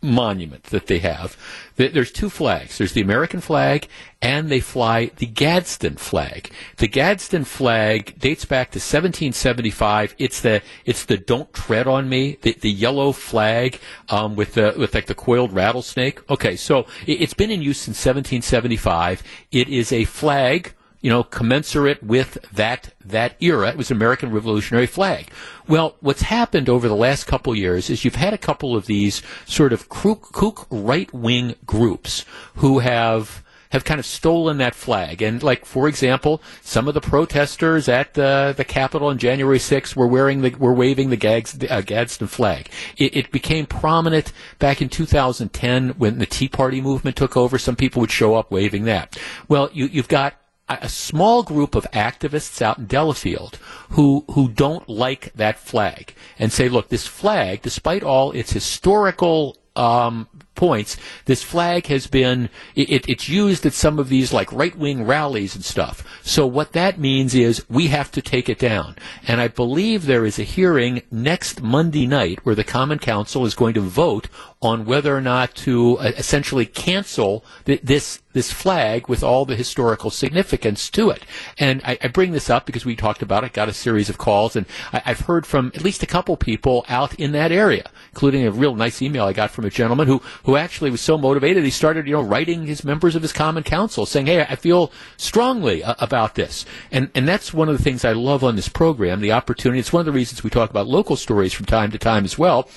monument 0.01 0.63
that 0.65 0.87
they 0.87 0.99
have, 0.99 1.37
there's 1.75 2.11
two 2.11 2.29
flags. 2.29 2.77
There's 2.77 2.93
the 2.93 3.01
American 3.01 3.41
flag, 3.41 3.87
and 4.21 4.49
they 4.49 4.59
fly 4.59 5.11
the 5.17 5.25
Gadsden 5.25 5.95
flag. 5.95 6.51
The 6.77 6.87
Gadsden 6.87 7.45
flag 7.45 8.19
dates 8.19 8.45
back 8.45 8.71
to 8.71 8.77
1775. 8.77 10.15
It's 10.17 10.41
the 10.41 10.61
it's 10.85 11.05
the 11.05 11.17
"Don't 11.17 11.51
Tread 11.53 11.87
on 11.87 12.09
Me," 12.09 12.37
the, 12.41 12.53
the 12.53 12.71
yellow 12.71 13.11
flag 13.11 13.79
um, 14.09 14.35
with 14.35 14.53
the 14.53 14.73
with 14.77 14.93
like 14.93 15.07
the 15.07 15.15
coiled 15.15 15.53
rattlesnake. 15.53 16.29
Okay, 16.29 16.55
so 16.55 16.85
it, 17.07 17.21
it's 17.21 17.33
been 17.33 17.51
in 17.51 17.61
use 17.61 17.79
since 17.79 17.97
1775. 17.97 19.23
It 19.51 19.69
is 19.69 19.91
a 19.91 20.05
flag 20.05 20.73
you 21.01 21.09
know, 21.09 21.23
commensurate 21.23 22.03
with 22.03 22.37
that 22.53 22.93
that 23.03 23.35
era. 23.39 23.69
It 23.69 23.77
was 23.77 23.91
American 23.91 24.31
Revolutionary 24.31 24.87
flag. 24.87 25.29
Well, 25.67 25.95
what's 25.99 26.21
happened 26.21 26.69
over 26.69 26.87
the 26.87 26.95
last 26.95 27.25
couple 27.25 27.55
years 27.55 27.89
is 27.89 28.05
you've 28.05 28.15
had 28.15 28.33
a 28.33 28.37
couple 28.37 28.75
of 28.75 28.85
these 28.85 29.21
sort 29.45 29.73
of 29.73 29.89
kook 29.89 30.31
kook 30.31 30.67
right 30.69 31.11
wing 31.13 31.55
groups 31.65 32.25
who 32.55 32.79
have 32.79 33.43
have 33.71 33.85
kind 33.85 33.99
of 33.99 34.05
stolen 34.05 34.57
that 34.57 34.75
flag. 34.75 35.21
And 35.21 35.41
like, 35.41 35.65
for 35.65 35.87
example, 35.87 36.41
some 36.61 36.87
of 36.87 36.93
the 36.93 37.01
protesters 37.01 37.87
at 37.87 38.13
the 38.13 38.53
the 38.55 38.65
Capitol 38.65 39.07
on 39.07 39.17
January 39.17 39.57
6th 39.57 39.95
were 39.95 40.07
wearing 40.07 40.41
the 40.41 40.51
were 40.51 40.73
waving 40.73 41.09
the 41.09 41.15
Gags, 41.15 41.57
uh, 41.69 41.81
Gadsden 41.81 42.27
flag. 42.27 42.69
It, 42.97 43.15
it, 43.15 43.31
became 43.31 43.65
prominent 43.65 44.33
back 44.59 44.81
in 44.81 44.89
2010 44.89 45.91
when 45.91 46.19
the 46.19 46.25
Tea 46.25 46.49
Party 46.49 46.81
movement 46.81 47.15
took 47.15 47.37
over. 47.37 47.57
Some 47.57 47.77
people 47.77 48.01
would 48.01 48.11
show 48.11 48.35
up 48.35 48.51
waving 48.51 48.83
that. 48.85 49.17
Well, 49.47 49.69
you, 49.73 49.85
you've 49.85 50.09
got 50.09 50.35
a 50.81 50.89
small 50.89 51.43
group 51.43 51.75
of 51.75 51.89
activists 51.91 52.61
out 52.61 52.77
in 52.77 52.85
Delafield 52.85 53.57
who 53.89 54.25
who 54.31 54.49
don't 54.49 54.87
like 54.87 55.33
that 55.33 55.59
flag 55.59 56.13
and 56.39 56.51
say, 56.51 56.69
look, 56.69 56.89
this 56.89 57.07
flag, 57.07 57.61
despite 57.61 58.03
all 58.03 58.31
its 58.31 58.51
historical 58.51 59.57
um, 59.75 60.27
points, 60.55 60.97
this 61.25 61.41
flag 61.41 61.87
has 61.87 62.07
been 62.07 62.49
it, 62.75 63.07
it's 63.09 63.29
used 63.29 63.65
at 63.65 63.73
some 63.73 63.99
of 63.99 64.09
these 64.09 64.33
like 64.33 64.51
right 64.51 64.75
wing 64.77 65.05
rallies 65.05 65.55
and 65.55 65.63
stuff. 65.63 66.03
So 66.23 66.45
what 66.45 66.73
that 66.73 66.99
means 66.99 67.33
is 67.33 67.65
we 67.69 67.87
have 67.87 68.11
to 68.11 68.21
take 68.21 68.49
it 68.49 68.59
down. 68.59 68.95
And 69.27 69.39
I 69.39 69.47
believe 69.47 70.05
there 70.05 70.25
is 70.25 70.39
a 70.39 70.43
hearing 70.43 71.03
next 71.09 71.61
Monday 71.61 72.05
night 72.05 72.45
where 72.45 72.55
the 72.55 72.63
Common 72.63 72.99
Council 72.99 73.45
is 73.45 73.55
going 73.55 73.73
to 73.75 73.81
vote 73.81 74.27
on 74.61 74.85
whether 74.85 75.15
or 75.15 75.21
not 75.21 75.55
to 75.55 75.97
uh, 75.97 76.11
essentially 76.17 76.65
cancel 76.65 77.43
th- 77.65 77.81
this 77.81 78.21
this 78.33 78.51
flag 78.51 79.09
with 79.09 79.23
all 79.23 79.43
the 79.43 79.55
historical 79.55 80.09
significance 80.09 80.89
to 80.89 81.09
it. 81.09 81.25
And 81.57 81.81
I, 81.83 81.97
I, 82.01 82.07
bring 82.07 82.31
this 82.31 82.49
up 82.49 82.65
because 82.65 82.85
we 82.85 82.95
talked 82.95 83.21
about 83.21 83.43
it, 83.43 83.51
got 83.51 83.67
a 83.67 83.73
series 83.73 84.09
of 84.09 84.17
calls, 84.17 84.55
and 84.55 84.65
I, 84.93 84.99
have 84.99 85.21
heard 85.21 85.45
from 85.45 85.71
at 85.75 85.83
least 85.83 86.01
a 86.01 86.07
couple 86.07 86.37
people 86.37 86.85
out 86.87 87.13
in 87.15 87.33
that 87.33 87.51
area, 87.51 87.89
including 88.13 88.45
a 88.45 88.51
real 88.51 88.73
nice 88.75 89.01
email 89.01 89.25
I 89.25 89.33
got 89.33 89.51
from 89.51 89.65
a 89.65 89.69
gentleman 89.69 90.07
who, 90.07 90.21
who 90.45 90.55
actually 90.55 90.91
was 90.91 91.01
so 91.01 91.17
motivated 91.17 91.65
he 91.65 91.69
started, 91.69 92.07
you 92.07 92.13
know, 92.13 92.21
writing 92.21 92.65
his 92.67 92.85
members 92.85 93.15
of 93.15 93.21
his 93.21 93.33
common 93.33 93.63
council 93.63 94.05
saying, 94.05 94.27
"Hey, 94.27 94.41
I 94.41 94.55
feel 94.55 94.91
strongly 95.17 95.83
uh, 95.83 95.95
about 95.99 96.35
this," 96.35 96.65
and 96.91 97.09
and 97.15 97.27
that's 97.27 97.53
one 97.53 97.67
of 97.67 97.77
the 97.77 97.83
things 97.83 98.05
I 98.05 98.13
love 98.13 98.43
on 98.43 98.55
this 98.55 98.69
program, 98.69 99.19
the 99.19 99.33
opportunity. 99.33 99.79
It's 99.79 99.91
one 99.91 100.01
of 100.01 100.05
the 100.05 100.11
reasons 100.11 100.43
we 100.43 100.49
talk 100.49 100.69
about 100.69 100.87
local 100.87 101.15
stories 101.15 101.51
from 101.51 101.65
time 101.65 101.91
to 101.91 101.97
time 101.97 102.23
as 102.23 102.37
well 102.37 102.69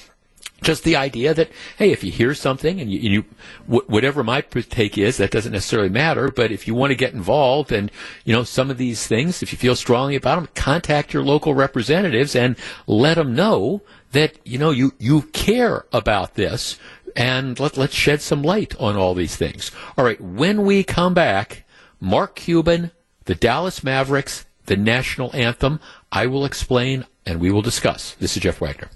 just 0.63 0.85
the 0.85 0.97
idea 0.97 1.35
that 1.35 1.51
hey, 1.77 1.93
if 1.93 2.03
you 2.03 2.11
hear 2.11 2.35
something 2.35 2.81
and 2.81 2.91
you, 2.91 2.99
you 2.99 3.25
whatever 3.67 4.25
my 4.25 4.41
take 4.41 4.97
is, 4.99 5.17
that 5.19 5.31
doesn't 5.31 5.53
necessarily 5.53 5.89
matter. 5.89 6.31
But 6.31 6.51
if 6.51 6.67
you 6.67 6.75
want 6.75 6.91
to 6.91 6.97
get 6.97 7.13
involved 7.13 7.73
and 7.73 7.91
you 8.25 8.33
know 8.33 8.45
some 8.45 8.71
of 8.71 8.79
these 8.79 9.07
things, 9.07 9.43
if 9.43 9.53
you 9.53 9.59
feel 9.59 9.77
strongly 9.77 10.17
about 10.17 10.37
them, 10.37 10.49
contact 10.55 11.13
your 11.13 11.23
local 11.23 11.55
representatives 11.55 12.35
and 12.35 12.57
let 12.87 13.15
them 13.15 13.35
know 13.35 13.83
that 14.13 14.39
you 14.45 14.59
know 14.59 14.71
you 14.71 14.93
you 14.99 15.23
care 15.23 15.85
about 15.93 16.35
this. 16.35 16.79
And 17.17 17.61
let, 17.61 17.77
let's 17.77 17.95
shed 17.95 18.23
some 18.23 18.43
light 18.43 18.75
on 18.81 18.97
all 18.97 19.15
these 19.15 19.37
things. 19.37 19.71
All 19.97 20.05
right, 20.05 20.21
when 20.21 20.65
we 20.65 20.83
come 20.83 21.15
back, 21.15 21.65
Mark 22.01 22.35
Cuban, 22.35 22.91
the 23.27 23.37
Dallas 23.37 23.85
Mavericks, 23.85 24.47
the 24.67 24.77
national 24.77 25.31
anthem. 25.35 25.79
I 26.11 26.27
will 26.27 26.45
explain 26.45 27.07
and 27.27 27.41
we 27.41 27.51
will 27.51 27.63
discuss. 27.63 28.15
This 28.15 28.37
is 28.37 28.43
Jeff 28.43 28.61
Wagner. 28.61 28.89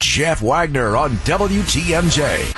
Jeff 0.00 0.40
Wagner 0.42 0.96
on 0.96 1.16
WTMJ. 1.18 2.52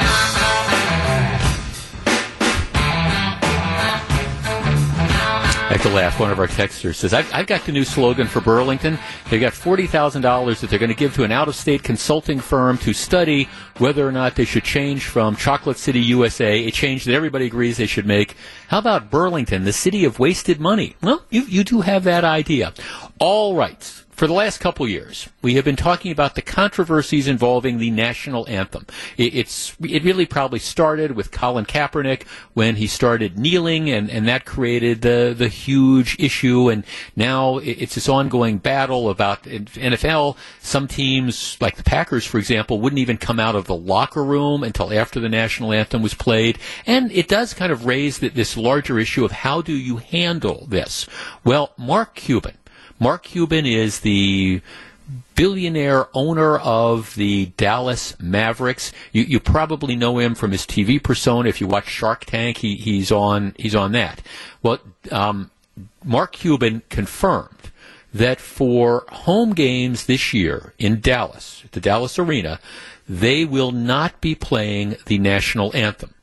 I 5.63 5.75
have 5.75 5.83
to 5.83 5.89
laugh. 5.89 6.21
One 6.21 6.31
of 6.31 6.39
our 6.39 6.49
texters 6.49 6.97
says, 6.97 7.15
I've, 7.15 7.33
I've 7.33 7.47
got 7.47 7.65
the 7.65 7.73
new 7.73 7.85
slogan 7.85 8.27
for 8.27 8.43
Burlington. 8.43 8.99
They've 9.31 9.41
got 9.41 9.55
$40,000 9.55 10.61
that 10.61 10.69
they're 10.69 10.79
going 10.79 10.91
to 10.91 10.97
give 10.97 11.15
to 11.15 11.25
an 11.25 11.33
out 11.33 11.49
of 11.49 11.55
state 11.55 11.83
consulting 11.83 12.41
firm 12.41 12.77
to 12.79 12.93
study 12.93 13.49
whether 13.79 14.07
or 14.07 14.13
not 14.13 14.35
they 14.35 14.45
should 14.45 14.65
change 14.65 15.07
from 15.07 15.35
Chocolate 15.35 15.79
City, 15.79 16.01
USA, 16.01 16.67
a 16.67 16.71
change 16.71 17.05
that 17.05 17.15
everybody 17.15 17.47
agrees 17.47 17.79
they 17.79 17.87
should 17.87 18.07
make. 18.07 18.37
How 18.69 18.81
about 18.81 19.11
Burlington, 19.11 19.65
the 19.65 19.73
city 19.73 20.05
of 20.05 20.19
wasted 20.19 20.61
money? 20.61 20.97
Well, 21.03 21.25
you, 21.31 21.43
you 21.45 21.65
do 21.65 21.81
have 21.81 22.05
that 22.05 22.25
idea. 22.25 22.75
All 23.19 23.55
right 23.55 24.05
for 24.21 24.27
the 24.27 24.35
last 24.35 24.61
couple 24.61 24.87
years, 24.87 25.31
we 25.41 25.55
have 25.55 25.65
been 25.65 25.77
talking 25.77 26.13
about 26.13 26.35
the 26.35 26.43
controversies 26.43 27.27
involving 27.27 27.79
the 27.79 27.91
national 27.91 28.47
anthem. 28.51 28.85
It, 29.17 29.35
it's 29.35 29.75
it 29.81 30.05
really 30.05 30.27
probably 30.27 30.59
started 30.59 31.13
with 31.13 31.31
Colin 31.31 31.65
Kaepernick 31.65 32.25
when 32.53 32.77
he 32.77 32.87
started 32.87 33.39
kneeling, 33.39 33.89
and, 33.89 34.11
and 34.11 34.29
that 34.29 34.45
created 34.45 35.01
the 35.01 35.35
the 35.35 35.49
huge 35.49 36.19
issue. 36.21 36.69
And 36.69 36.85
now 37.17 37.57
it's 37.61 37.95
this 37.95 38.11
ongoing 38.11 38.59
battle 38.59 39.09
about 39.09 39.45
NFL. 39.45 40.37
Some 40.61 40.87
teams, 40.87 41.57
like 41.59 41.77
the 41.77 41.83
Packers, 41.83 42.27
for 42.27 42.37
example, 42.37 42.79
wouldn't 42.79 43.01
even 43.01 43.17
come 43.17 43.41
out 43.41 43.57
of 43.57 43.65
the 43.65 43.75
locker 43.75 44.23
room 44.23 44.63
until 44.63 44.93
after 44.93 45.19
the 45.19 45.31
national 45.31 45.73
anthem 45.73 46.03
was 46.03 46.13
played. 46.13 46.59
And 46.87 47.11
it 47.13 47.27
does 47.27 47.55
kind 47.55 47.73
of 47.73 47.87
raise 47.87 48.19
this 48.19 48.59
larger 48.59 48.99
issue 48.99 49.25
of 49.25 49.33
how 49.33 49.63
do 49.63 49.73
you 49.73 49.97
handle 49.97 50.67
this? 50.69 51.07
Well, 51.43 51.73
Mark 51.79 52.17
Cuban 52.17 52.59
Mark 53.01 53.23
Cuban 53.23 53.65
is 53.65 54.01
the 54.01 54.61
billionaire 55.35 56.07
owner 56.13 56.59
of 56.59 57.15
the 57.15 57.47
Dallas 57.57 58.15
Mavericks. 58.21 58.93
You, 59.11 59.23
you, 59.23 59.41
probably 59.41 59.97
know 59.97 60.19
him 60.19 60.35
from 60.35 60.53
his 60.53 60.67
TV 60.67 61.03
persona. 61.03 61.49
If 61.49 61.63
you 61.63 61.67
watch 61.67 61.89
Shark 61.89 62.27
Tank, 62.27 62.59
he, 62.59 62.77
he's 62.77 63.11
on 63.11 63.55
he's 63.59 63.75
on 63.75 63.93
that. 63.93 64.21
Well, 64.63 64.81
um, 65.11 65.51
Mark 66.05 66.33
Cuban 66.33 66.83
confirmed 66.91 67.73
that 68.13 68.39
for 68.39 69.07
home 69.09 69.55
games 69.55 70.05
this 70.05 70.35
year 70.35 70.75
in 70.79 71.01
Dallas, 71.01 71.65
the 71.73 71.81
Dallas 71.81 72.19
Arena, 72.19 72.61
they 73.09 73.47
will 73.47 73.73
not 73.73 74.21
be 74.21 74.35
playing 74.35 74.97
the 75.07 75.19
national 75.19 75.75
anthem. 75.75 76.15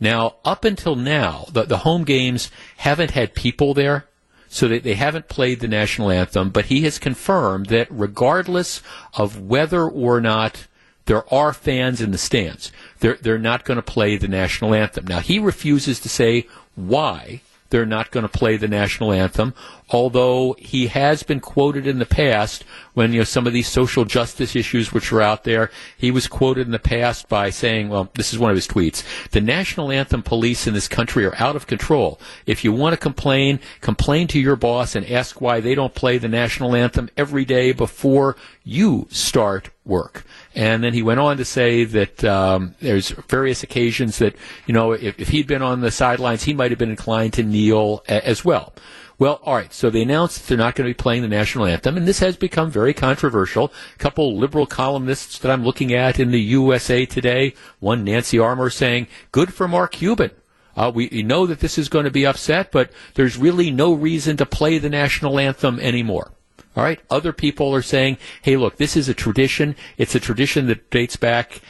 Now, 0.00 0.36
up 0.44 0.64
until 0.64 0.96
now, 0.96 1.44
the, 1.52 1.64
the 1.64 1.78
home 1.78 2.04
games 2.04 2.50
haven't 2.78 3.10
had 3.10 3.34
people 3.34 3.74
there 3.74 4.06
so 4.52 4.68
they, 4.68 4.78
they 4.78 4.94
haven't 4.94 5.28
played 5.28 5.60
the 5.60 5.68
national 5.68 6.10
anthem, 6.10 6.50
but 6.50 6.66
he 6.66 6.82
has 6.82 6.98
confirmed 6.98 7.66
that 7.66 7.88
regardless 7.90 8.82
of 9.14 9.40
whether 9.40 9.88
or 9.88 10.20
not 10.20 10.66
there 11.06 11.32
are 11.32 11.54
fans 11.54 12.02
in 12.02 12.10
the 12.10 12.18
stands, 12.18 12.70
they're, 13.00 13.16
they're 13.16 13.38
not 13.38 13.64
going 13.64 13.76
to 13.76 13.82
play 13.82 14.18
the 14.18 14.28
national 14.28 14.74
anthem. 14.74 15.06
Now, 15.06 15.20
he 15.20 15.38
refuses 15.38 16.00
to 16.00 16.08
say 16.10 16.46
why 16.74 17.40
they're 17.72 17.86
not 17.86 18.10
going 18.10 18.22
to 18.22 18.28
play 18.28 18.56
the 18.56 18.68
national 18.68 19.12
anthem. 19.12 19.54
Although 19.88 20.54
he 20.58 20.86
has 20.86 21.22
been 21.22 21.40
quoted 21.40 21.86
in 21.86 21.98
the 21.98 22.06
past 22.06 22.64
when 22.94 23.12
you 23.12 23.20
know 23.20 23.24
some 23.24 23.46
of 23.46 23.52
these 23.52 23.66
social 23.66 24.04
justice 24.04 24.54
issues 24.54 24.92
which 24.92 25.10
are 25.10 25.22
out 25.22 25.44
there, 25.44 25.70
he 25.96 26.10
was 26.10 26.28
quoted 26.28 26.66
in 26.66 26.72
the 26.72 26.78
past 26.78 27.28
by 27.28 27.50
saying, 27.50 27.88
"Well, 27.88 28.10
this 28.14 28.32
is 28.32 28.38
one 28.38 28.50
of 28.50 28.56
his 28.56 28.68
tweets: 28.68 29.02
the 29.30 29.40
national 29.40 29.90
anthem 29.90 30.22
police 30.22 30.66
in 30.66 30.74
this 30.74 30.86
country 30.86 31.24
are 31.24 31.34
out 31.38 31.56
of 31.56 31.66
control. 31.66 32.20
If 32.46 32.62
you 32.62 32.72
want 32.72 32.92
to 32.92 32.98
complain, 32.98 33.58
complain 33.80 34.28
to 34.28 34.38
your 34.38 34.56
boss 34.56 34.94
and 34.94 35.10
ask 35.10 35.40
why 35.40 35.60
they 35.60 35.74
don't 35.74 35.94
play 35.94 36.18
the 36.18 36.28
national 36.28 36.76
anthem 36.76 37.08
every 37.16 37.44
day 37.44 37.72
before 37.72 38.36
you 38.62 39.08
start 39.10 39.70
work." 39.84 40.24
And 40.54 40.84
then 40.84 40.92
he 40.92 41.02
went 41.02 41.20
on 41.20 41.38
to 41.38 41.44
say 41.44 41.84
that 41.84 42.24
um, 42.24 42.74
there's 42.80 43.10
various 43.10 43.62
occasions 43.62 44.18
that, 44.18 44.36
you 44.66 44.74
know, 44.74 44.92
if, 44.92 45.18
if, 45.18 45.28
he'd 45.28 45.46
been 45.46 45.62
on 45.62 45.80
the 45.80 45.90
sidelines, 45.90 46.42
he 46.44 46.52
might 46.52 46.70
have 46.70 46.78
been 46.78 46.90
inclined 46.90 47.32
to 47.34 47.42
kneel 47.42 48.04
a, 48.08 48.26
as 48.26 48.44
well. 48.44 48.74
Well, 49.18 49.40
all 49.44 49.54
right. 49.54 49.72
So 49.72 49.88
they 49.88 50.02
announced 50.02 50.40
that 50.40 50.48
they're 50.48 50.58
not 50.58 50.74
going 50.74 50.86
to 50.86 50.90
be 50.90 51.00
playing 51.00 51.22
the 51.22 51.28
national 51.28 51.66
anthem, 51.66 51.96
and 51.96 52.06
this 52.06 52.18
has 52.18 52.36
become 52.36 52.70
very 52.70 52.92
controversial. 52.92 53.72
A 53.94 53.98
couple 53.98 54.36
liberal 54.36 54.66
columnists 54.66 55.38
that 55.38 55.50
I'm 55.50 55.64
looking 55.64 55.94
at 55.94 56.18
in 56.18 56.32
the 56.32 56.40
USA 56.40 57.06
Today, 57.06 57.54
one 57.78 58.04
Nancy 58.04 58.38
Armour 58.38 58.68
saying, 58.68 59.06
"Good 59.30 59.54
for 59.54 59.68
Mark 59.68 59.92
Cuban." 59.92 60.32
Uh, 60.76 60.90
we 60.92 61.08
know 61.22 61.46
that 61.46 61.60
this 61.60 61.78
is 61.78 61.88
going 61.88 62.06
to 62.06 62.10
be 62.10 62.26
upset, 62.26 62.72
but 62.72 62.90
there's 63.14 63.36
really 63.36 63.70
no 63.70 63.92
reason 63.92 64.36
to 64.38 64.46
play 64.46 64.78
the 64.78 64.88
national 64.88 65.38
anthem 65.38 65.78
anymore. 65.78 66.32
All 66.74 66.82
right. 66.82 67.00
Other 67.10 67.34
people 67.34 67.74
are 67.74 67.82
saying, 67.82 68.16
hey, 68.40 68.56
look, 68.56 68.76
this 68.76 68.96
is 68.96 69.06
a 69.06 69.14
tradition. 69.14 69.76
It's 69.98 70.14
a 70.14 70.20
tradition 70.20 70.68
that 70.68 70.88
dates 70.90 71.16
back 71.16 71.60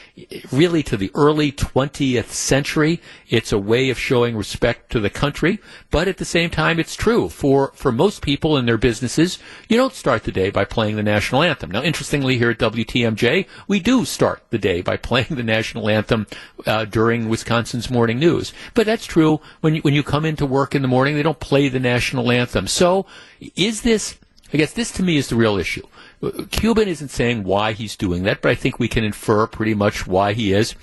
really 0.52 0.84
to 0.84 0.96
the 0.96 1.10
early 1.14 1.50
20th 1.50 2.28
century. 2.28 3.00
It's 3.28 3.50
a 3.50 3.58
way 3.58 3.90
of 3.90 3.98
showing 3.98 4.36
respect 4.36 4.92
to 4.92 5.00
the 5.00 5.10
country. 5.10 5.58
But 5.90 6.06
at 6.06 6.18
the 6.18 6.24
same 6.24 6.50
time, 6.50 6.78
it's 6.78 6.94
true 6.94 7.28
for, 7.28 7.72
for 7.74 7.90
most 7.90 8.22
people 8.22 8.56
in 8.56 8.66
their 8.66 8.78
businesses, 8.78 9.40
you 9.68 9.76
don't 9.76 9.94
start 9.94 10.22
the 10.22 10.30
day 10.30 10.50
by 10.50 10.64
playing 10.64 10.94
the 10.94 11.02
national 11.02 11.42
anthem. 11.42 11.72
Now, 11.72 11.82
interestingly, 11.82 12.38
here 12.38 12.50
at 12.50 12.58
WTMJ, 12.58 13.48
we 13.66 13.80
do 13.80 14.04
start 14.04 14.44
the 14.50 14.58
day 14.58 14.82
by 14.82 14.96
playing 15.12 15.34
the 15.34 15.42
national 15.42 15.88
anthem 15.88 16.28
uh, 16.64 16.84
during 16.84 17.28
Wisconsin's 17.28 17.90
morning 17.90 18.20
news. 18.20 18.52
But 18.74 18.86
that's 18.86 19.06
true 19.06 19.40
when 19.62 19.74
you, 19.74 19.82
when 19.82 19.94
you 19.94 20.04
come 20.04 20.24
into 20.24 20.46
work 20.46 20.76
in 20.76 20.82
the 20.82 20.88
morning, 20.88 21.16
they 21.16 21.24
don't 21.24 21.40
play 21.40 21.68
the 21.68 21.80
national 21.80 22.30
anthem. 22.30 22.68
So 22.68 23.04
is 23.56 23.82
this 23.82 24.16
I 24.52 24.58
guess 24.58 24.72
this 24.72 24.92
to 24.92 25.02
me 25.02 25.16
is 25.16 25.28
the 25.28 25.36
real 25.36 25.56
issue. 25.56 25.86
Cuban 26.50 26.88
isn't 26.88 27.08
saying 27.08 27.44
why 27.44 27.72
he's 27.72 27.96
doing 27.96 28.24
that, 28.24 28.42
but 28.42 28.50
I 28.50 28.54
think 28.54 28.78
we 28.78 28.88
can 28.88 29.04
infer 29.04 29.46
pretty 29.46 29.74
much 29.74 30.06
why 30.06 30.34
he 30.34 30.52
is. 30.52 30.74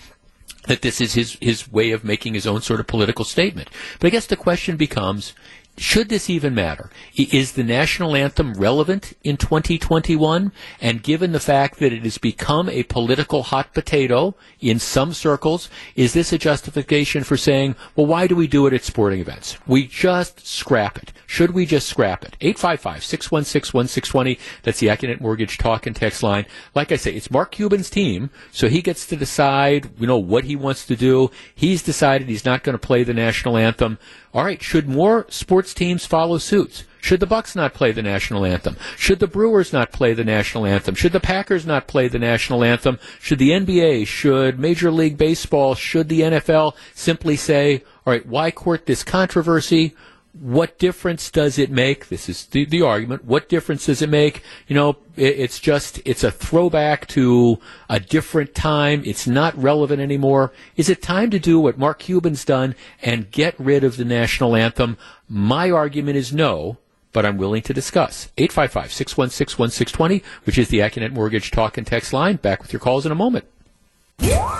That 0.67 0.81
this 0.81 0.99
is 0.99 1.13
his, 1.13 1.37
his 1.41 1.71
way 1.71 1.91
of 1.91 2.03
making 2.03 2.33
his 2.33 2.45
own 2.45 2.61
sort 2.61 2.79
of 2.79 2.87
political 2.87 3.23
statement. 3.23 3.69
But 3.99 4.07
I 4.07 4.09
guess 4.09 4.25
the 4.25 4.35
question 4.35 4.75
becomes, 4.75 5.33
should 5.79 6.09
this 6.09 6.29
even 6.29 6.53
matter? 6.53 6.89
Is 7.15 7.53
the 7.53 7.63
national 7.63 8.15
anthem 8.15 8.53
relevant 8.53 9.13
in 9.23 9.37
2021? 9.37 10.51
And 10.81 11.01
given 11.01 11.31
the 11.31 11.39
fact 11.39 11.79
that 11.79 11.93
it 11.93 12.03
has 12.03 12.17
become 12.17 12.69
a 12.69 12.83
political 12.83 13.43
hot 13.43 13.73
potato 13.73 14.35
in 14.59 14.79
some 14.79 15.13
circles, 15.13 15.69
is 15.95 16.13
this 16.13 16.33
a 16.33 16.37
justification 16.37 17.23
for 17.23 17.37
saying, 17.37 17.75
well, 17.95 18.05
why 18.07 18.27
do 18.27 18.35
we 18.35 18.47
do 18.47 18.67
it 18.67 18.73
at 18.73 18.83
sporting 18.83 19.19
events? 19.19 19.57
We 19.65 19.87
just 19.87 20.45
scrap 20.45 20.97
it. 20.97 21.13
Should 21.25 21.51
we 21.51 21.65
just 21.65 21.87
scrap 21.87 22.25
it? 22.25 22.35
855-616-1620. 22.41 24.39
That's 24.63 24.79
the 24.79 24.87
Accunet 24.87 25.21
Mortgage 25.21 25.57
talk 25.57 25.85
and 25.85 25.95
text 25.95 26.23
line. 26.23 26.45
Like 26.75 26.91
I 26.91 26.95
say, 26.95 27.13
it's 27.13 27.31
Mark 27.31 27.51
Cuban's 27.51 27.89
team, 27.89 28.31
so 28.51 28.67
he 28.67 28.81
gets 28.81 29.05
to 29.07 29.15
decide, 29.15 29.89
you 29.99 30.07
know, 30.07 30.17
what 30.17 30.43
he 30.43 30.55
wants 30.55 30.85
to 30.87 30.95
do. 30.95 31.31
He's 31.55 31.83
decided 31.83 32.27
he's 32.27 32.45
not 32.45 32.63
going 32.63 32.73
to 32.73 32.79
play 32.79 33.03
the 33.03 33.13
national 33.13 33.57
anthem. 33.57 33.99
All 34.33 34.43
right, 34.43 34.61
should 34.61 34.87
more 34.87 35.25
sports 35.29 35.73
teams 35.73 36.05
follow 36.05 36.37
suits? 36.37 36.83
Should 37.01 37.19
the 37.19 37.25
Bucks 37.25 37.55
not 37.55 37.73
play 37.73 37.91
the 37.91 38.03
national 38.03 38.45
anthem? 38.45 38.75
Should 38.97 39.19
the 39.19 39.27
Brewers 39.27 39.71
not 39.71 39.91
play 39.91 40.13
the 40.13 40.23
national 40.23 40.65
anthem? 40.65 40.95
Should 40.95 41.13
the 41.13 41.19
Packers 41.19 41.65
not 41.65 41.87
play 41.87 42.07
the 42.07 42.19
national 42.19 42.63
anthem? 42.63 42.99
Should 43.19 43.39
the 43.39 43.51
NBA, 43.51 44.05
should 44.05 44.59
Major 44.59 44.91
League 44.91 45.17
Baseball, 45.17 45.75
should 45.75 46.09
the 46.09 46.21
NFL 46.21 46.75
simply 46.93 47.37
say, 47.37 47.83
all 48.05 48.13
right, 48.13 48.25
why 48.25 48.51
court 48.51 48.85
this 48.85 49.03
controversy? 49.03 49.95
What 50.33 50.77
difference 50.77 51.31
does 51.31 51.57
it 51.57 51.71
make? 51.71 52.09
This 52.09 52.29
is 52.29 52.45
the, 52.45 52.65
the 52.65 52.81
argument. 52.81 53.25
What 53.25 53.49
difference 53.49 53.87
does 53.87 54.01
it 54.01 54.09
make? 54.09 54.43
You 54.67 54.75
know, 54.75 54.97
it, 55.15 55.39
it's 55.39 55.59
just, 55.59 55.99
it's 56.05 56.23
a 56.23 56.31
throwback 56.31 57.07
to 57.09 57.59
a 57.89 57.99
different 57.99 58.53
time. 58.53 59.01
It's 59.05 59.27
not 59.27 59.57
relevant 59.57 60.01
anymore. 60.01 60.53
Is 60.75 60.89
it 60.89 61.01
time 61.01 61.31
to 61.31 61.39
do 61.39 61.59
what 61.59 61.77
Mark 61.77 61.99
Cuban's 61.99 62.45
done 62.45 62.75
and 63.01 63.31
get 63.31 63.59
rid 63.59 63.83
of 63.83 63.97
the 63.97 64.05
national 64.05 64.55
anthem? 64.55 64.97
My 65.27 65.71
argument 65.71 66.17
is 66.17 66.31
no, 66.31 66.77
but 67.11 67.25
I'm 67.25 67.37
willing 67.37 67.63
to 67.63 67.73
discuss. 67.73 68.29
855-616-1620, 68.37 70.23
which 70.43 70.57
is 70.57 70.69
the 70.69 70.79
Accunet 70.79 71.11
Mortgage 71.11 71.49
talk 71.49 71.77
and 71.77 71.87
text 71.87 72.13
line. 72.13 72.35
Back 72.35 72.61
with 72.61 72.71
your 72.71 72.79
calls 72.79 73.05
in 73.05 73.11
a 73.11 73.15
moment. 73.15 73.45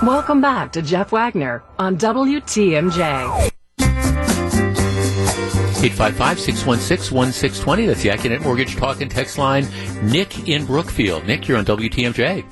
Welcome 0.01 0.41
back 0.41 0.71
to 0.71 0.81
Jeff 0.81 1.11
Wagner 1.11 1.63
on 1.77 1.97
WTMJ. 1.97 3.51
855-616-1620. 5.79 7.87
That's 7.87 8.03
the 8.03 8.09
Accunet 8.09 8.41
Mortgage 8.41 8.75
Talk 8.75 8.99
and 9.01 9.09
Text 9.09 9.37
line. 9.37 9.65
Nick 10.03 10.49
in 10.49 10.65
Brookfield. 10.65 11.25
Nick, 11.25 11.47
you're 11.47 11.57
on 11.57 11.63
WTMJ. 11.65 12.43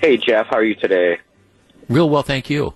Hey, 0.00 0.16
Jeff. 0.16 0.46
How 0.46 0.58
are 0.58 0.64
you 0.64 0.76
today? 0.76 1.18
Real 1.88 2.08
well, 2.08 2.22
thank 2.22 2.48
you. 2.48 2.72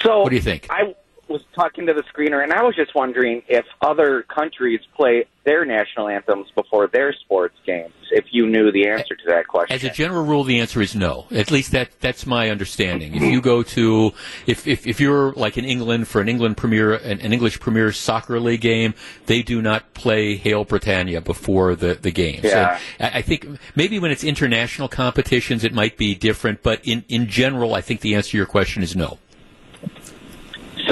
So, 0.00 0.20
what 0.20 0.30
do 0.30 0.36
you 0.36 0.42
think? 0.42 0.68
I 0.70 0.94
was 1.32 1.42
talking 1.54 1.86
to 1.86 1.94
the 1.94 2.02
screener, 2.02 2.42
and 2.42 2.52
I 2.52 2.62
was 2.62 2.76
just 2.76 2.94
wondering 2.94 3.42
if 3.48 3.64
other 3.80 4.22
countries 4.22 4.80
play 4.94 5.26
their 5.44 5.64
national 5.64 6.08
anthems 6.08 6.46
before 6.54 6.86
their 6.86 7.12
sports 7.12 7.56
games. 7.66 7.92
If 8.10 8.26
you 8.30 8.46
knew 8.46 8.70
the 8.70 8.88
answer 8.88 9.16
to 9.16 9.24
that 9.28 9.48
question, 9.48 9.74
as 9.74 9.82
a 9.82 9.90
general 9.90 10.24
rule, 10.24 10.44
the 10.44 10.60
answer 10.60 10.80
is 10.80 10.94
no. 10.94 11.26
At 11.30 11.50
least 11.50 11.72
that 11.72 11.98
that's 12.00 12.26
my 12.26 12.50
understanding. 12.50 13.14
If 13.14 13.22
you 13.22 13.40
go 13.40 13.62
to 13.62 14.12
if 14.46 14.66
if, 14.66 14.86
if 14.86 15.00
you're 15.00 15.32
like 15.32 15.56
in 15.56 15.64
England 15.64 16.08
for 16.08 16.20
an 16.20 16.28
England 16.28 16.58
Premier 16.58 16.94
an, 16.94 17.20
an 17.20 17.32
English 17.32 17.58
Premier 17.58 17.90
Soccer 17.90 18.38
League 18.38 18.60
game, 18.60 18.94
they 19.26 19.42
do 19.42 19.62
not 19.62 19.94
play 19.94 20.36
Hail 20.36 20.64
Britannia 20.64 21.20
before 21.20 21.74
the 21.74 21.94
the 21.94 22.10
games. 22.10 22.44
Yeah. 22.44 22.78
I, 23.00 23.18
I 23.18 23.22
think 23.22 23.46
maybe 23.74 23.98
when 23.98 24.10
it's 24.10 24.24
international 24.24 24.88
competitions, 24.88 25.64
it 25.64 25.72
might 25.72 25.96
be 25.96 26.14
different. 26.14 26.62
But 26.62 26.80
in 26.84 27.04
in 27.08 27.26
general, 27.28 27.74
I 27.74 27.80
think 27.80 28.00
the 28.00 28.14
answer 28.14 28.32
to 28.32 28.36
your 28.36 28.46
question 28.46 28.82
is 28.82 28.94
no. 28.94 29.18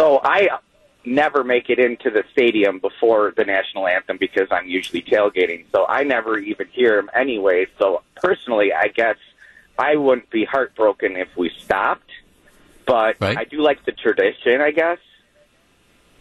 So 0.01 0.19
I 0.25 0.49
never 1.05 1.45
make 1.45 1.69
it 1.69 1.79
into 1.79 2.09
the 2.09 2.25
stadium 2.33 2.79
before 2.79 3.35
the 3.37 3.45
national 3.45 3.87
anthem 3.87 4.17
because 4.17 4.49
I'm 4.51 4.67
usually 4.67 5.03
tailgating. 5.03 5.67
So 5.73 5.85
I 5.87 6.05
never 6.05 6.39
even 6.39 6.69
hear 6.69 6.97
them 6.97 7.11
anyway. 7.15 7.67
So 7.79 8.03
personally, 8.17 8.73
I 8.73 8.89
guess 8.89 9.17
I 9.79 9.97
wouldn't 9.97 10.31
be 10.31 10.47
heartbroken 10.47 11.17
if 11.17 11.29
we 11.37 11.51
stopped. 11.51 12.11
But 12.87 13.17
right. 13.21 13.37
I 13.37 13.45
do 13.45 13.61
like 13.61 13.85
the 13.85 13.93
tradition, 13.93 14.63
I 14.63 14.71
guess. 14.71 14.99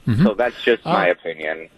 Mm-hmm. 0.05 0.25
So 0.25 0.33
that's 0.33 0.61
just 0.61 0.85
All 0.85 0.91
my 0.91 1.07
right. 1.07 1.11
opinion. 1.11 1.69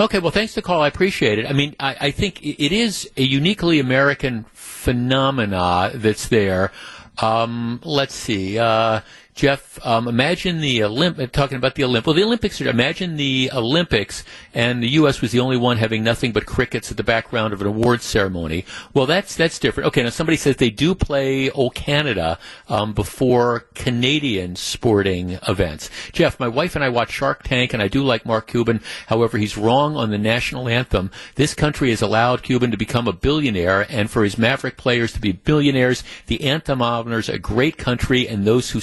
Okay, 0.00 0.18
well, 0.18 0.30
thanks 0.30 0.54
for 0.54 0.62
the 0.62 0.66
call. 0.66 0.80
I 0.80 0.88
appreciate 0.88 1.38
it. 1.38 1.44
I 1.46 1.52
mean, 1.52 1.76
I, 1.78 1.96
I 2.00 2.10
think 2.10 2.42
it 2.42 2.72
is 2.72 3.10
a 3.18 3.22
uniquely 3.22 3.80
American 3.80 4.46
phenomena 4.54 5.90
that's 5.94 6.28
there. 6.28 6.72
Um, 7.18 7.82
let's 7.84 8.14
see. 8.14 8.58
Uh, 8.58 9.02
Jeff, 9.40 9.78
um, 9.86 10.06
imagine 10.06 10.60
the 10.60 10.80
Olymp- 10.80 11.32
talking 11.32 11.56
about 11.56 11.74
the 11.74 11.82
Olymp- 11.82 12.04
well, 12.04 12.12
the 12.12 12.22
Olympics. 12.22 12.60
Are, 12.60 12.68
imagine 12.68 13.16
the 13.16 13.50
Olympics, 13.54 14.22
and 14.52 14.82
the 14.82 14.88
U.S. 14.88 15.22
was 15.22 15.32
the 15.32 15.40
only 15.40 15.56
one 15.56 15.78
having 15.78 16.04
nothing 16.04 16.32
but 16.32 16.44
crickets 16.44 16.90
at 16.90 16.98
the 16.98 17.02
background 17.02 17.54
of 17.54 17.62
an 17.62 17.66
awards 17.66 18.04
ceremony. 18.04 18.66
Well, 18.92 19.06
that's 19.06 19.34
that's 19.34 19.58
different. 19.58 19.86
Okay, 19.86 20.02
now 20.02 20.10
somebody 20.10 20.36
says 20.36 20.56
they 20.56 20.68
do 20.68 20.94
play 20.94 21.48
"O 21.52 21.70
Canada" 21.70 22.38
um, 22.68 22.92
before 22.92 23.60
Canadian 23.74 24.56
sporting 24.56 25.38
events. 25.48 25.88
Jeff, 26.12 26.38
my 26.38 26.48
wife 26.48 26.74
and 26.74 26.84
I 26.84 26.90
watch 26.90 27.10
Shark 27.10 27.42
Tank, 27.42 27.72
and 27.72 27.82
I 27.82 27.88
do 27.88 28.02
like 28.02 28.26
Mark 28.26 28.46
Cuban. 28.46 28.82
However, 29.06 29.38
he's 29.38 29.56
wrong 29.56 29.96
on 29.96 30.10
the 30.10 30.18
national 30.18 30.68
anthem. 30.68 31.10
This 31.36 31.54
country 31.54 31.88
has 31.88 32.02
allowed 32.02 32.42
Cuban 32.42 32.72
to 32.72 32.76
become 32.76 33.08
a 33.08 33.14
billionaire, 33.14 33.86
and 33.88 34.10
for 34.10 34.22
his 34.22 34.36
Maverick 34.36 34.76
players 34.76 35.14
to 35.14 35.20
be 35.20 35.32
billionaires. 35.32 36.04
The 36.26 36.42
anthem 36.42 36.82
honors 36.82 37.30
a 37.30 37.38
great 37.38 37.78
country 37.78 38.28
and 38.28 38.44
those 38.44 38.72
who 38.72 38.80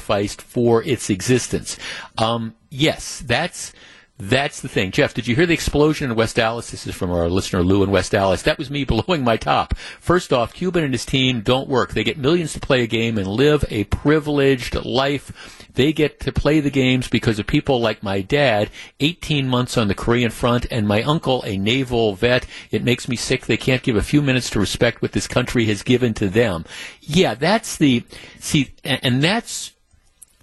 sacrificed 0.00 0.42
for 0.42 0.82
its 0.82 1.10
existence. 1.10 1.78
Um, 2.18 2.54
yes, 2.70 3.22
that's 3.26 3.72
that's 4.20 4.60
the 4.60 4.68
thing. 4.68 4.90
Jeff, 4.90 5.14
did 5.14 5.26
you 5.26 5.34
hear 5.34 5.46
the 5.46 5.54
explosion 5.54 6.10
in 6.10 6.16
West 6.16 6.36
Dallas? 6.36 6.70
This 6.70 6.86
is 6.86 6.94
from 6.94 7.10
our 7.10 7.30
listener 7.30 7.62
Lou 7.62 7.82
in 7.82 7.90
West 7.90 8.12
Dallas. 8.12 8.42
That 8.42 8.58
was 8.58 8.70
me 8.70 8.84
blowing 9.06 9.24
my 9.24 9.38
top. 9.38 9.74
First 9.98 10.30
off, 10.30 10.52
Cuban 10.52 10.84
and 10.84 10.92
his 10.92 11.06
team 11.06 11.40
don't 11.40 11.70
work. 11.70 11.94
They 11.94 12.04
get 12.04 12.18
millions 12.18 12.52
to 12.52 12.60
play 12.60 12.82
a 12.82 12.86
game 12.86 13.16
and 13.16 13.26
live 13.26 13.64
a 13.70 13.84
privileged 13.84 14.74
life. 14.84 15.66
They 15.72 15.94
get 15.94 16.20
to 16.20 16.32
play 16.32 16.60
the 16.60 16.70
games 16.70 17.08
because 17.08 17.38
of 17.38 17.46
people 17.46 17.80
like 17.80 18.02
my 18.02 18.20
dad, 18.20 18.68
18 19.00 19.48
months 19.48 19.78
on 19.78 19.88
the 19.88 19.94
Korean 19.94 20.30
front, 20.30 20.66
and 20.70 20.86
my 20.86 21.02
uncle, 21.02 21.42
a 21.44 21.56
naval 21.56 22.14
vet. 22.14 22.46
It 22.70 22.84
makes 22.84 23.08
me 23.08 23.16
sick. 23.16 23.46
They 23.46 23.56
can't 23.56 23.82
give 23.82 23.96
a 23.96 24.02
few 24.02 24.20
minutes 24.20 24.50
to 24.50 24.60
respect 24.60 25.00
what 25.00 25.12
this 25.12 25.28
country 25.28 25.64
has 25.66 25.82
given 25.82 26.12
to 26.14 26.28
them. 26.28 26.66
Yeah, 27.00 27.34
that's 27.34 27.78
the, 27.78 28.04
see, 28.38 28.74
and, 28.84 29.00
and 29.02 29.22
that's, 29.22 29.72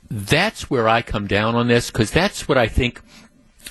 that's 0.10 0.70
where 0.70 0.88
I 0.88 1.01
come 1.01 1.28
down 1.28 1.55
on 1.55 1.68
this 1.68 1.91
because 1.91 2.12
that's 2.12 2.47
what 2.47 2.58
I 2.58 2.68
think 2.68 3.01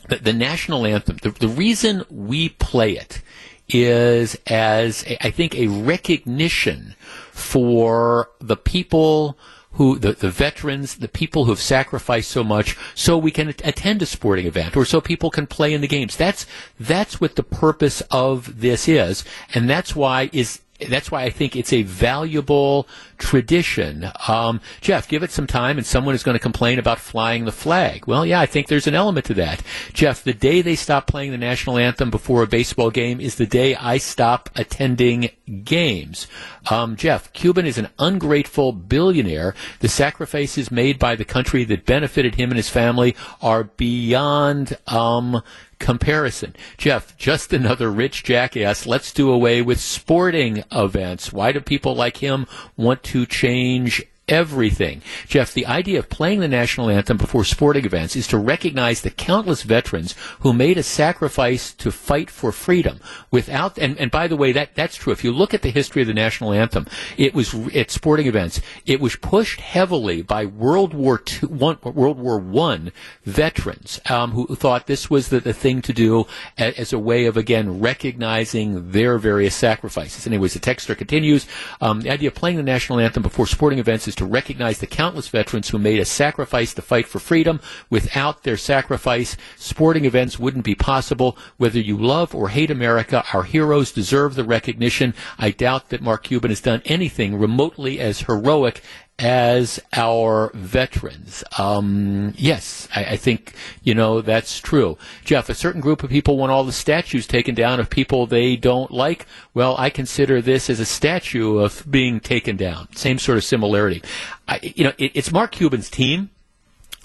the, 0.08 0.16
the 0.16 0.32
national 0.32 0.86
anthem. 0.86 1.18
The, 1.22 1.30
the, 1.30 1.48
reason 1.48 2.04
we 2.10 2.50
play 2.50 2.92
it 2.92 3.22
is 3.68 4.38
as 4.46 5.04
a, 5.06 5.26
I 5.26 5.30
think 5.30 5.54
a 5.54 5.66
recognition 5.66 6.94
for 7.32 8.30
the 8.40 8.56
people 8.56 9.38
who 9.72 9.98
the, 9.98 10.12
the 10.12 10.30
veterans, 10.30 10.96
the 10.96 11.08
people 11.08 11.44
who 11.44 11.50
have 11.50 11.60
sacrificed 11.60 12.30
so 12.30 12.42
much, 12.42 12.76
so 12.94 13.18
we 13.18 13.30
can 13.30 13.48
attend 13.48 14.00
a 14.00 14.06
sporting 14.06 14.46
event, 14.46 14.76
or 14.76 14.84
so 14.84 15.00
people 15.00 15.30
can 15.30 15.46
play 15.46 15.74
in 15.74 15.82
the 15.82 15.88
games. 15.88 16.16
That's 16.16 16.46
that's 16.80 17.20
what 17.20 17.36
the 17.36 17.42
purpose 17.42 18.00
of 18.10 18.60
this 18.60 18.88
is, 18.88 19.24
and 19.52 19.68
that's 19.68 19.94
why 19.94 20.30
is 20.32 20.60
that's 20.88 21.10
why 21.10 21.24
I 21.24 21.30
think 21.30 21.56
it's 21.56 21.72
a 21.72 21.82
valuable 21.82 22.88
tradition. 23.18 24.10
Um, 24.28 24.60
Jeff, 24.80 25.08
give 25.08 25.22
it 25.22 25.30
some 25.30 25.46
time, 25.46 25.78
and 25.78 25.86
someone 25.86 26.14
is 26.14 26.22
going 26.22 26.34
to 26.36 26.42
complain 26.42 26.78
about 26.78 26.98
flying 26.98 27.44
the 27.44 27.52
flag. 27.52 28.06
Well, 28.06 28.24
yeah, 28.24 28.40
I 28.40 28.46
think 28.46 28.68
there's 28.68 28.86
an 28.86 28.94
element 28.94 29.26
to 29.26 29.34
that. 29.34 29.62
Jeff, 29.92 30.22
the 30.22 30.34
day 30.34 30.62
they 30.62 30.76
stop 30.76 31.06
playing 31.06 31.30
the 31.30 31.38
national 31.38 31.78
anthem 31.78 32.10
before 32.10 32.42
a 32.42 32.46
baseball 32.46 32.90
game 32.90 33.20
is 33.20 33.36
the 33.36 33.46
day 33.46 33.74
I 33.74 33.98
stop 33.98 34.50
attending 34.54 35.30
games. 35.64 36.26
Um, 36.70 36.96
Jeff, 36.96 37.32
Cuban 37.32 37.66
is 37.66 37.78
an 37.78 37.88
ungrateful 37.98 38.72
billionaire. 38.72 39.54
The 39.80 39.88
sacrifices 39.88 40.70
made 40.70 40.98
by 40.98 41.14
the 41.14 41.24
country 41.24 41.64
that 41.64 41.86
benefited 41.86 42.34
him 42.34 42.50
and 42.50 42.56
his 42.56 42.68
family 42.68 43.14
are 43.40 43.64
beyond 43.64 44.76
um, 44.86 45.42
comparison. 45.78 46.54
Jeff, 46.76 47.16
just 47.16 47.52
another 47.52 47.90
rich 47.90 48.24
jackass. 48.24 48.86
Let's 48.86 49.12
do 49.12 49.30
away 49.30 49.62
with 49.62 49.80
sporting 49.80 50.64
events. 50.72 51.32
Why 51.32 51.52
do 51.52 51.60
people 51.60 51.94
like 51.94 52.18
him 52.18 52.46
want 52.76 53.02
to 53.06 53.24
change 53.26 54.04
everything. 54.28 55.02
Jeff, 55.28 55.54
the 55.54 55.66
idea 55.66 55.98
of 55.98 56.08
playing 56.08 56.40
the 56.40 56.48
national 56.48 56.90
anthem 56.90 57.16
before 57.16 57.44
sporting 57.44 57.84
events 57.84 58.16
is 58.16 58.26
to 58.26 58.38
recognize 58.38 59.00
the 59.00 59.10
countless 59.10 59.62
veterans 59.62 60.14
who 60.40 60.52
made 60.52 60.76
a 60.76 60.82
sacrifice 60.82 61.72
to 61.72 61.92
fight 61.92 62.28
for 62.28 62.50
freedom 62.50 62.98
without, 63.30 63.78
and, 63.78 63.96
and 63.98 64.10
by 64.10 64.26
the 64.26 64.36
way, 64.36 64.50
that, 64.52 64.74
that's 64.74 64.96
true. 64.96 65.12
If 65.12 65.22
you 65.22 65.32
look 65.32 65.54
at 65.54 65.62
the 65.62 65.70
history 65.70 66.02
of 66.02 66.08
the 66.08 66.14
national 66.14 66.52
anthem, 66.52 66.86
it 67.16 67.34
was 67.34 67.54
at 67.74 67.90
sporting 67.90 68.26
events, 68.26 68.60
it 68.84 69.00
was 69.00 69.14
pushed 69.14 69.60
heavily 69.60 70.22
by 70.22 70.44
World 70.44 70.92
War 70.92 71.22
II, 71.42 71.48
one, 71.50 71.78
World 71.84 72.18
War 72.18 72.38
One 72.38 72.92
veterans, 73.24 74.00
um, 74.10 74.32
who 74.32 74.56
thought 74.56 74.86
this 74.86 75.08
was 75.08 75.28
the, 75.28 75.38
the 75.38 75.52
thing 75.52 75.82
to 75.82 75.92
do 75.92 76.26
as, 76.58 76.92
a 76.92 76.98
way 76.98 77.26
of, 77.26 77.36
again, 77.36 77.80
recognizing 77.80 78.90
their 78.90 79.18
various 79.18 79.54
sacrifices. 79.54 80.26
Anyways, 80.26 80.54
the 80.54 80.60
texter 80.60 80.96
continues, 80.96 81.46
um, 81.80 82.00
the 82.00 82.10
idea 82.10 82.28
of 82.28 82.34
playing 82.34 82.56
the 82.56 82.62
national 82.62 82.98
anthem 82.98 83.22
before 83.22 83.46
sporting 83.46 83.78
events 83.78 84.08
is 84.08 84.15
to 84.16 84.24
recognize 84.24 84.78
the 84.78 84.86
countless 84.86 85.28
veterans 85.28 85.68
who 85.68 85.78
made 85.78 86.00
a 86.00 86.04
sacrifice 86.04 86.74
to 86.74 86.82
fight 86.82 87.06
for 87.06 87.18
freedom. 87.18 87.60
Without 87.90 88.42
their 88.42 88.56
sacrifice, 88.56 89.36
sporting 89.56 90.04
events 90.04 90.38
wouldn't 90.38 90.64
be 90.64 90.74
possible. 90.74 91.36
Whether 91.56 91.80
you 91.80 91.96
love 91.96 92.34
or 92.34 92.48
hate 92.48 92.70
America, 92.70 93.24
our 93.32 93.44
heroes 93.44 93.92
deserve 93.92 94.34
the 94.34 94.44
recognition. 94.44 95.14
I 95.38 95.50
doubt 95.50 95.90
that 95.90 96.02
Mark 96.02 96.24
Cuban 96.24 96.50
has 96.50 96.60
done 96.60 96.82
anything 96.84 97.36
remotely 97.36 98.00
as 98.00 98.22
heroic 98.22 98.82
as 99.18 99.80
our 99.94 100.50
veterans. 100.52 101.42
Um, 101.58 102.34
yes, 102.36 102.86
I, 102.94 103.04
I, 103.04 103.16
think, 103.16 103.54
you 103.82 103.94
know, 103.94 104.20
that's 104.20 104.60
true. 104.60 104.98
Jeff, 105.24 105.48
a 105.48 105.54
certain 105.54 105.80
group 105.80 106.02
of 106.02 106.10
people 106.10 106.36
want 106.36 106.52
all 106.52 106.64
the 106.64 106.72
statues 106.72 107.26
taken 107.26 107.54
down 107.54 107.80
of 107.80 107.88
people 107.88 108.26
they 108.26 108.56
don't 108.56 108.90
like. 108.90 109.26
Well, 109.54 109.74
I 109.78 109.88
consider 109.88 110.42
this 110.42 110.68
as 110.68 110.80
a 110.80 110.84
statue 110.84 111.58
of 111.58 111.90
being 111.90 112.20
taken 112.20 112.56
down. 112.56 112.88
Same 112.94 113.18
sort 113.18 113.38
of 113.38 113.44
similarity. 113.44 114.02
I, 114.46 114.60
you 114.62 114.84
know, 114.84 114.92
it, 114.98 115.12
it's 115.14 115.32
Mark 115.32 115.52
Cuban's 115.52 115.88
team. 115.88 116.30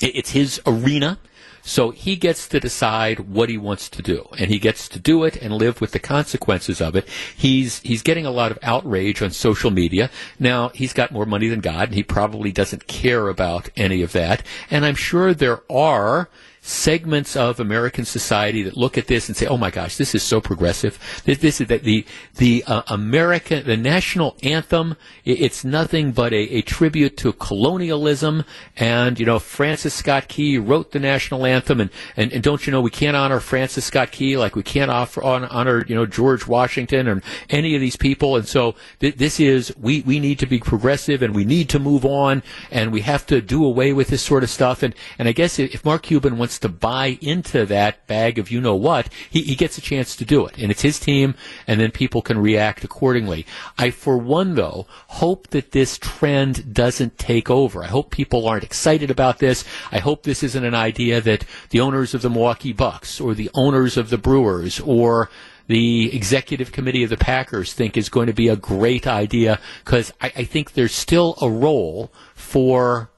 It, 0.02 0.16
it's 0.16 0.32
his 0.32 0.62
arena. 0.66 1.18
So 1.62 1.92
he 1.92 2.16
gets 2.16 2.48
to 2.48 2.60
decide 2.60 3.20
what 3.20 3.50
he 3.50 3.58
wants 3.58 3.90
to 3.90 4.02
do, 4.02 4.28
and 4.38 4.50
he 4.50 4.60
gets 4.60 4.88
to 4.90 5.00
do 5.00 5.24
it 5.24 5.36
and 5.38 5.54
live 5.54 5.80
with 5.80 5.92
the 5.92 6.00
consequences 6.00 6.82
of 6.82 6.96
it. 6.96 7.08
He's 7.36 7.80
he's 7.80 8.02
getting 8.02 8.26
a 8.26 8.32
lot 8.32 8.52
of 8.52 8.60
outrage 8.64 9.22
on 9.22 9.32
social 9.32 9.72
media. 9.72 10.10
Now 10.40 10.70
he's 10.70 10.94
got 10.94 11.12
more 11.12 11.26
money 11.26 11.48
than 11.48 11.62
God, 11.62 11.90
and 11.90 11.96
he 11.96 12.04
probably 12.04 12.52
doesn't 12.52 12.88
care 12.88 13.28
about 13.28 13.70
any 13.76 14.02
of 14.02 14.12
that. 14.14 14.44
And 14.70 14.86
I'm 14.86 14.96
sure 14.96 15.34
there 15.34 15.62
are 15.70 16.30
segments 16.62 17.36
of 17.36 17.60
American 17.60 18.06
society 18.06 18.62
that 18.62 18.78
look 18.78 18.98
at 18.98 19.08
this 19.08 19.28
and 19.28 19.36
say, 19.36 19.48
"Oh 19.48 19.58
my 19.58 19.72
gosh, 19.72 19.98
this 19.98 20.14
is 20.14 20.22
so 20.22 20.40
progressive. 20.40 21.00
This, 21.26 21.40
this 21.40 21.60
is 21.60 21.68
the 21.68 21.78
the, 21.78 22.06
the 22.36 22.64
uh, 22.68 22.84
American 22.88 23.66
the 23.66 23.78
national 23.78 24.38
anthem. 24.44 24.96
It's 25.26 25.66
nothing 25.66 26.12
but 26.12 26.34
a, 26.34 26.58
a, 26.58 26.62
tribute 26.62 27.18
to 27.18 27.34
colonialism." 27.34 28.46
And 28.78 29.20
you 29.20 29.26
know, 29.26 29.40
Francis 29.40 29.96
Scott 29.96 30.28
Key 30.28 30.60
wrote 30.60 30.92
the 30.92 31.00
national 31.00 31.46
anthem, 31.46 31.82
and, 31.82 31.90
and, 32.16 32.32
and 32.32 32.44
don't 32.44 32.66
you 32.68 32.72
know 32.72 32.82
we 32.82 32.92
can't 32.92 33.18
honor 33.18 33.40
Francis 33.40 33.86
Scott 33.86 34.12
Key 34.12 34.38
like 34.38 34.56
we 34.56 34.64
can't 34.64 34.92
offer, 34.92 35.24
honor 35.24 35.84
you 35.88 35.96
know 35.96 36.06
George 36.06 36.46
Washington 36.46 37.08
or 37.08 37.22
any 37.50 37.74
of 37.74 37.82
these 37.82 37.96
people. 37.96 38.36
And 38.36 38.48
so 38.48 38.76
th- 39.00 39.16
this 39.16 39.40
is 39.40 39.74
we 39.78 40.02
we 40.02 40.20
need 40.20 40.38
to 40.40 40.46
be 40.46 40.60
progressive 40.60 41.24
and 41.24 41.34
we 41.34 41.44
need 41.44 41.70
to 41.70 41.80
move 41.80 42.06
on 42.06 42.44
and 42.70 42.92
we 42.92 43.02
have 43.02 43.26
to 43.28 43.42
do 43.42 43.66
away 43.66 43.94
with 43.94 44.10
this 44.10 44.22
sort 44.22 44.44
of 44.44 44.50
stuff. 44.52 44.84
And 44.84 44.94
and 45.18 45.28
I 45.28 45.32
guess 45.32 45.58
if 45.58 45.84
Mark 45.84 46.04
Cuban 46.04 46.38
wants 46.38 46.51
wants 46.52 46.60
to 46.60 46.68
buy 46.68 47.18
into 47.22 47.66
that 47.66 48.06
bag 48.08 48.38
of 48.38 48.52
you 48.52 48.60
know 48.60 48.76
what, 48.76 49.08
he, 49.30 49.42
he 49.42 49.56
gets 49.56 49.78
a 49.78 49.82
chance 49.82 50.18
to 50.18 50.26
do 50.26 50.46
it. 50.46 50.58
And 50.58 50.70
it's 50.70 50.82
his 50.82 51.00
team, 51.00 51.34
and 51.66 51.80
then 51.80 51.92
people 51.92 52.22
can 52.22 52.38
react 52.38 52.84
accordingly. 52.84 53.46
I, 53.78 53.92
for 53.92 54.18
one, 54.18 54.56
though, 54.56 54.86
hope 55.08 55.48
that 55.52 55.72
this 55.72 55.98
trend 55.98 56.74
doesn't 56.74 57.18
take 57.18 57.50
over. 57.50 57.86
I 57.86 57.88
hope 57.88 58.12
people 58.12 58.50
aren't 58.50 58.66
excited 58.66 59.10
about 59.10 59.40
this. 59.40 59.64
I 59.94 60.00
hope 60.00 60.24
this 60.24 60.44
isn't 60.44 60.66
an 60.66 60.76
idea 60.76 61.22
that 61.22 61.46
the 61.70 61.80
owners 61.80 62.14
of 62.14 62.22
the 62.22 62.30
Milwaukee 62.30 62.74
Bucks 62.74 63.22
or 63.22 63.34
the 63.34 63.50
owners 63.54 63.96
of 63.96 64.10
the 64.10 64.18
Brewers 64.18 64.82
or 64.82 65.30
the 65.68 66.14
executive 66.14 66.74
committee 66.74 67.06
of 67.06 67.10
the 67.10 67.16
Packers 67.16 67.72
think 67.72 67.96
is 67.96 68.10
going 68.10 68.28
to 68.28 68.34
be 68.34 68.50
a 68.50 68.58
great 68.58 69.08
idea 69.08 69.58
because 69.86 70.12
I, 70.20 70.34
I, 70.36 70.44
think 70.44 70.74
there's 70.74 70.94
still 70.94 71.38
a 71.42 71.50
role 71.50 72.12
for 72.36 73.11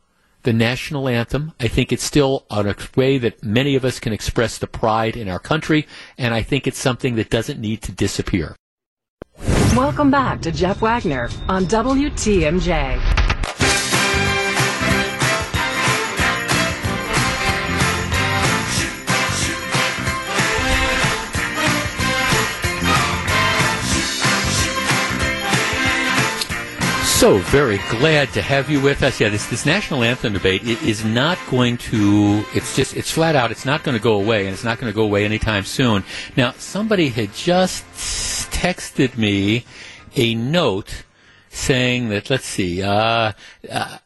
the 0.44 0.54
national 0.54 1.10
anthem. 1.10 1.54
I 1.60 1.68
think 1.68 1.92
it's 1.92 2.04
still 2.04 2.46
a 2.50 2.76
way 2.96 3.18
that 3.18 3.44
many 3.44 3.76
of 3.76 3.84
us 3.84 4.00
can 4.00 4.14
express 4.14 4.58
the 4.58 4.68
pride 4.68 5.18
in 5.18 5.28
our 5.28 5.40
country, 5.40 5.88
and 6.18 6.34
I 6.34 6.44
think 6.44 6.68
it's 6.68 6.80
something 6.80 7.16
that 7.16 7.30
doesn't 7.30 7.60
need 7.60 7.82
to 7.84 7.92
disappear. 7.92 8.56
Welcome 9.76 10.12
back 10.12 10.42
to 10.42 10.52
Jeff 10.52 10.82
Wagner 10.82 11.30
on 11.50 11.66
WTMJ. 11.66 13.33
So 27.24 27.38
very 27.38 27.78
glad 27.90 28.34
to 28.34 28.42
have 28.42 28.70
you 28.70 28.82
with 28.82 29.02
us. 29.02 29.22
Yeah, 29.22 29.30
this 29.30 29.46
this 29.46 29.66
national 29.66 30.04
anthem 30.04 30.34
debate 30.34 30.62
is 30.66 31.06
not 31.06 31.38
going 31.50 31.78
to. 31.78 32.44
It's 32.54 32.76
just 32.76 32.98
it's 32.98 33.12
flat 33.12 33.34
out. 33.34 33.50
It's 33.50 33.64
not 33.64 33.82
going 33.86 33.96
to 33.98 34.04
go 34.04 34.20
away, 34.20 34.46
and 34.46 34.54
it's 34.54 34.66
not 34.66 34.78
going 34.78 34.92
to 34.92 34.94
go 34.94 35.04
away 35.04 35.24
anytime 35.24 35.64
soon. 35.64 36.04
Now, 36.36 36.52
somebody 36.58 37.08
had 37.08 37.34
just 37.34 37.86
texted 38.52 39.18
me 39.18 39.64
a 40.18 40.36
note 40.36 41.06
saying 41.48 42.10
that. 42.10 42.30
Let's 42.30 42.46
see. 42.46 42.84
Uh, 42.84 43.32
uh, 43.72 43.98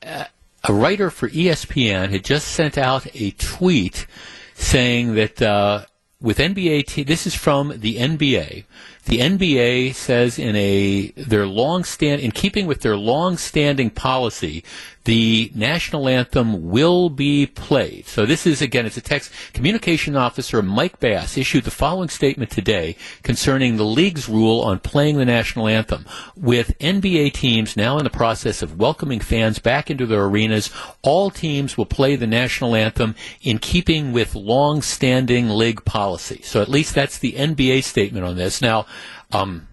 a 0.63 0.74
writer 0.74 1.09
for 1.09 1.28
ESPN 1.28 2.11
had 2.11 2.24
just 2.24 2.49
sent 2.49 2.78
out 2.78 3.07
a 3.15 3.32
tweet 3.32 4.05
saying 4.53 5.15
that 5.15 5.41
uh, 5.41 5.86
with 6.20 6.39
NBA, 6.39 7.05
this 7.05 7.28
is 7.28 7.36
from 7.36 7.74
the 7.78 7.97
NBA. 7.97 8.63
The 9.05 9.20
NBA 9.20 9.93
says 9.93 10.39
in 10.39 10.55
a 10.55 11.11
their 11.11 11.45
long 11.45 11.84
stand 11.84 12.22
in 12.22 12.32
keeping 12.32 12.65
with 12.65 12.82
their 12.82 12.97
long-standing 12.97 13.91
policy 13.91 14.63
the 15.08 15.49
national 15.55 16.10
anthem 16.10 16.70
will 16.70 17.10
be 17.10 17.45
played. 17.45 18.05
So 18.08 18.26
this 18.26 18.45
is 18.45 18.62
again, 18.62 18.86
it's 18.86 18.97
a 18.97 19.01
text. 19.01 19.32
Communication 19.53 20.18
officer 20.18 20.62
Mike 20.62 20.99
Bass 20.99 21.38
issued 21.38 21.64
the 21.64 21.72
following 21.72 22.10
statement 22.10 22.51
today 22.51 22.97
concerning 23.24 23.78
the 23.78 23.86
league's 23.86 24.28
rule 24.28 24.60
on 24.60 24.80
playing 24.80 25.16
the 25.16 25.24
national 25.24 25.70
anthem. 25.70 26.05
With 26.36 26.78
NBA 26.80 27.32
teams 27.32 27.78
now 27.78 27.97
in 27.97 28.03
the 28.03 28.10
process 28.10 28.62
of 28.62 28.80
welcoming 28.80 29.22
fans 29.22 29.60
back 29.60 29.89
into 29.89 30.05
their 30.05 30.26
arenas, 30.26 30.72
all 31.03 31.30
teams 31.30 31.78
will 31.78 31.86
play 31.86 32.18
the 32.18 32.28
national 32.28 32.76
anthem 32.76 33.16
in 33.41 33.60
keeping 33.60 34.12
with 34.12 34.36
long-standing 34.36 35.47
league 35.47 35.86
policy. 35.86 36.41
So 36.43 36.62
at 36.62 36.68
least 36.68 36.93
that's 36.93 37.18
the 37.18 37.32
NBA 37.32 37.86
statement 37.86 38.26
on 38.26 38.36
this. 38.36 38.62
Now, 38.62 38.86
um, 39.32 39.70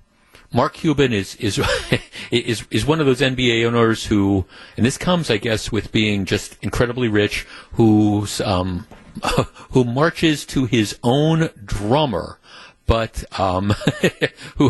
Mark 0.55 0.75
Cuban 0.75 1.13
is 1.13 1.35
is 1.37 1.61
is 2.31 2.65
is 2.71 2.87
one 2.87 3.01
of 3.01 3.07
those 3.07 3.21
NBA 3.21 3.67
owners 3.67 4.07
who, 4.07 4.47
and 4.77 4.87
this 4.87 4.97
comes, 4.97 5.29
I 5.29 5.37
guess, 5.37 5.73
with 5.73 5.91
being 5.91 6.25
just 6.25 6.57
incredibly 6.63 7.09
rich, 7.09 7.45
who's 7.73 8.41
um, 8.41 8.87
who 9.73 9.85
marches 9.85 10.47
to 10.47 10.67
his 10.67 10.97
own 11.03 11.51
drummer 11.65 12.39
but 12.87 13.25
um, 13.39 13.71
who 14.57 14.69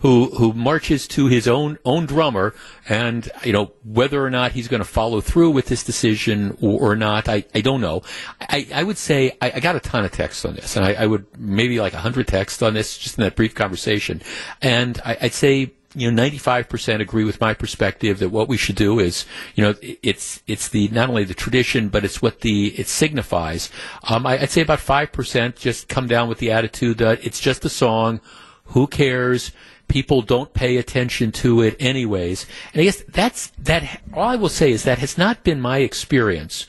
who 0.00 0.26
who 0.30 0.52
marches 0.52 1.06
to 1.08 1.26
his 1.26 1.46
own 1.46 1.78
own 1.84 2.06
drummer, 2.06 2.54
and 2.88 3.30
you 3.44 3.52
know 3.52 3.72
whether 3.84 4.24
or 4.24 4.30
not 4.30 4.52
he's 4.52 4.68
going 4.68 4.82
to 4.82 4.88
follow 4.88 5.20
through 5.20 5.50
with 5.50 5.66
this 5.66 5.84
decision 5.84 6.56
or, 6.60 6.92
or 6.92 6.96
not, 6.96 7.28
I, 7.28 7.44
I 7.54 7.60
don't 7.60 7.80
know. 7.80 8.02
I, 8.40 8.66
I 8.74 8.82
would 8.82 8.98
say 8.98 9.36
I, 9.40 9.52
I 9.56 9.60
got 9.60 9.76
a 9.76 9.80
ton 9.80 10.04
of 10.04 10.12
texts 10.12 10.44
on 10.44 10.54
this, 10.54 10.76
and 10.76 10.84
I, 10.84 10.92
I 10.94 11.06
would 11.06 11.26
maybe 11.38 11.80
like 11.80 11.92
hundred 11.92 12.28
texts 12.28 12.62
on 12.62 12.74
this 12.74 12.96
just 12.96 13.18
in 13.18 13.24
that 13.24 13.36
brief 13.36 13.54
conversation, 13.54 14.22
and 14.60 15.00
I, 15.04 15.18
I'd 15.22 15.34
say 15.34 15.72
you 15.94 16.10
know, 16.10 16.22
95% 16.22 17.00
agree 17.00 17.24
with 17.24 17.40
my 17.40 17.54
perspective 17.54 18.18
that 18.20 18.30
what 18.30 18.48
we 18.48 18.56
should 18.56 18.76
do 18.76 18.98
is, 18.98 19.26
you 19.54 19.62
know, 19.62 19.74
it's, 19.80 20.42
it's 20.46 20.68
the, 20.68 20.88
not 20.88 21.08
only 21.08 21.24
the 21.24 21.34
tradition, 21.34 21.88
but 21.88 22.04
it's 22.04 22.22
what 22.22 22.40
the, 22.40 22.68
it 22.78 22.88
signifies. 22.88 23.70
Um, 24.04 24.26
I, 24.26 24.38
would 24.38 24.50
say 24.50 24.62
about 24.62 24.78
5% 24.78 25.56
just 25.56 25.88
come 25.88 26.06
down 26.06 26.28
with 26.28 26.38
the 26.38 26.50
attitude 26.50 26.98
that 26.98 27.24
it's 27.24 27.40
just 27.40 27.64
a 27.64 27.68
song. 27.68 28.20
Who 28.66 28.86
cares? 28.86 29.52
People 29.88 30.22
don't 30.22 30.54
pay 30.54 30.78
attention 30.78 31.32
to 31.32 31.60
it 31.60 31.76
anyways. 31.78 32.46
And 32.72 32.80
I 32.80 32.84
guess 32.84 33.02
that's, 33.08 33.48
that, 33.58 34.00
all 34.14 34.22
I 34.28 34.36
will 34.36 34.48
say 34.48 34.72
is 34.72 34.84
that 34.84 34.98
has 34.98 35.18
not 35.18 35.44
been 35.44 35.60
my 35.60 35.78
experience 35.78 36.66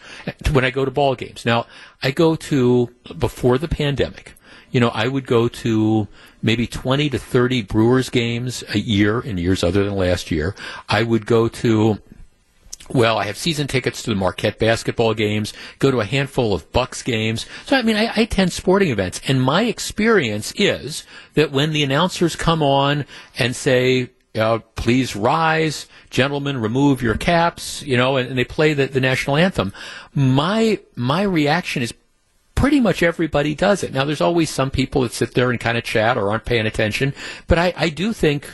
when 0.52 0.66
I 0.66 0.72
go 0.72 0.84
to 0.84 0.92
ball 0.92 1.16
games. 1.16 1.46
Now, 1.46 1.66
I 2.02 2.12
go 2.12 2.36
to, 2.36 2.94
before 3.18 3.58
the 3.58 3.70
pandemic, 3.70 4.34
you 4.72 4.80
know, 4.82 4.90
I 4.90 5.08
would 5.08 5.26
go 5.26 5.48
to 5.48 6.08
maybe 6.44 6.68
20 6.68 7.10
to 7.10 7.18
30 7.18 7.64
Brewers 7.64 8.10
games 8.10 8.64
a 8.70 8.78
year 8.78 9.20
in 9.20 9.38
years 9.40 9.64
other 9.64 9.84
than 9.84 9.96
last 9.96 10.30
year. 10.30 10.54
I 10.88 11.02
would 11.02 11.26
go 11.26 11.48
to 11.48 12.00
well, 12.90 13.18
I 13.18 13.26
have 13.26 13.38
season 13.38 13.68
tickets 13.68 14.04
to 14.04 14.10
the 14.10 14.16
Marquette 14.16 14.60
basketball 14.60 15.14
games, 15.14 15.54
go 15.80 15.90
to 15.90 16.02
a 16.02 16.06
handful 16.06 16.54
of 16.54 16.70
Bucks 16.74 17.02
games. 17.02 17.46
So, 17.66 17.78
I 17.78 17.82
mean, 17.82 17.96
I, 17.96 18.08
I 18.08 18.22
attend 18.22 18.52
sporting 18.52 18.90
events, 18.90 19.22
and 19.26 19.42
my 19.42 19.64
experience 19.64 20.52
is 20.58 21.06
that 21.36 21.52
when 21.52 21.72
the 21.72 21.82
announcers 21.84 22.36
come 22.36 22.62
on 22.62 23.06
and 23.40 23.56
say, 23.56 24.10
uh, 24.36 24.60
please 24.76 25.16
rise, 25.16 25.88
gentlemen, 26.10 26.60
remove 26.60 27.02
your 27.02 27.16
caps, 27.16 27.84
you 27.84 27.96
know, 27.96 28.18
and, 28.18 28.30
and 28.30 28.38
they 28.38 28.44
play 28.44 28.74
the, 28.74 28.88
the 28.88 29.00
national 29.00 29.38
anthem. 29.38 29.72
My, 30.14 30.80
my 30.96 31.22
reaction 31.22 31.84
is 31.84 31.94
pretty 32.64 32.80
much 32.80 33.04
everybody 33.04 33.54
does 33.54 33.84
it. 33.84 33.92
Now, 33.92 34.06
there's 34.06 34.22
always 34.22 34.50
some 34.50 34.72
people 34.72 35.02
that 35.02 35.12
sit 35.12 35.34
there 35.34 35.52
and 35.52 35.60
kind 35.60 35.78
of 35.78 35.84
chat 35.84 36.16
or 36.16 36.32
aren't 36.32 36.46
paying 36.46 36.66
attention, 36.66 37.14
but 37.46 37.60
I, 37.60 37.74
I 37.76 37.90
do 37.90 38.14
think 38.14 38.50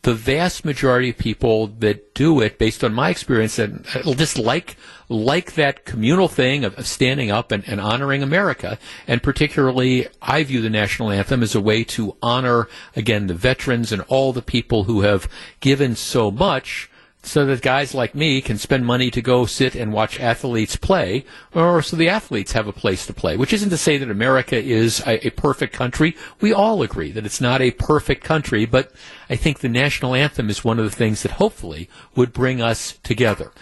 the 0.00 0.14
vast 0.14 0.64
majority 0.64 1.10
of 1.10 1.18
people 1.18 1.66
that 1.66 2.14
do 2.14 2.40
it, 2.40 2.56
based 2.56 2.82
on 2.82 2.94
my 2.94 3.10
experience, 3.10 3.58
and 3.58 3.84
uh, 3.94 4.14
just 4.14 4.38
like 4.38 4.76
like 5.10 5.52
that 5.52 5.84
communal 5.84 6.28
thing 6.28 6.64
of, 6.64 6.78
of 6.78 6.86
standing 6.86 7.30
up 7.30 7.52
and, 7.52 7.62
and, 7.68 7.78
honoring 7.78 8.22
America, 8.22 8.78
and 9.06 9.22
particularly, 9.22 10.08
I 10.22 10.44
view 10.44 10.62
the 10.62 10.70
national 10.70 11.10
anthem 11.10 11.42
as 11.42 11.54
a 11.54 11.60
way 11.60 11.84
to 11.84 12.16
honor 12.22 12.70
again 12.96 13.26
the 13.26 13.34
veterans 13.34 13.92
and 13.92 14.00
all 14.08 14.32
the 14.32 14.40
people 14.40 14.84
who 14.84 15.02
have 15.02 15.28
given 15.60 15.94
so 15.94 16.30
much 16.30 16.90
so 17.24 17.46
that 17.46 17.62
guys 17.62 17.94
like 17.94 18.14
me 18.14 18.40
can 18.40 18.58
spend 18.58 18.84
money 18.84 19.10
to 19.10 19.22
go 19.22 19.46
sit 19.46 19.76
and 19.76 19.92
watch 19.92 20.18
athletes 20.18 20.74
play, 20.74 21.24
or 21.54 21.80
so 21.80 21.96
the 21.96 22.08
athletes 22.08 22.52
have 22.52 22.66
a 22.66 22.72
place 22.72 23.06
to 23.06 23.12
play. 23.12 23.36
Which 23.36 23.52
isn't 23.52 23.70
to 23.70 23.76
say 23.76 23.96
that 23.96 24.10
America 24.10 24.60
is 24.60 25.00
a, 25.06 25.26
a, 25.28 25.30
perfect 25.30 25.72
country. 25.72 26.16
We 26.40 26.52
all 26.52 26.82
agree 26.82 27.12
that 27.12 27.24
it's 27.24 27.40
not 27.40 27.60
a 27.60 27.70
perfect 27.70 28.24
country, 28.24 28.66
but 28.66 28.92
I 29.30 29.36
think 29.36 29.60
the 29.60 29.68
national 29.68 30.14
anthem 30.14 30.50
is 30.50 30.64
one 30.64 30.80
of 30.80 30.84
the 30.84 30.96
things 30.96 31.22
that 31.22 31.32
hopefully 31.32 31.88
would 32.16 32.32
bring 32.32 32.60
us 32.60 32.98
together. 33.04 33.52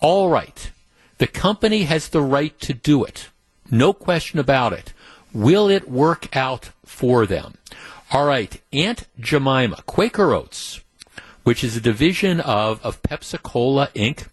All 0.00 0.30
right. 0.30 0.70
The 1.18 1.26
company 1.26 1.82
has 1.82 2.08
the 2.08 2.22
right 2.22 2.58
to 2.60 2.72
do 2.72 3.02
it. 3.04 3.30
No 3.68 3.92
question 3.92 4.38
about 4.38 4.72
it. 4.72 4.92
Will 5.32 5.68
it 5.68 5.90
work 5.90 6.34
out 6.36 6.70
for 6.84 7.26
them? 7.26 7.54
All 8.12 8.26
right. 8.26 8.60
Aunt 8.72 9.08
Jemima, 9.18 9.82
Quaker 9.86 10.32
Oats 10.32 10.80
which 11.48 11.64
is 11.64 11.78
a 11.78 11.80
division 11.80 12.40
of, 12.40 12.84
of 12.84 13.02
Pepsi 13.02 13.42
Cola 13.42 13.88
Inc. 13.94 14.26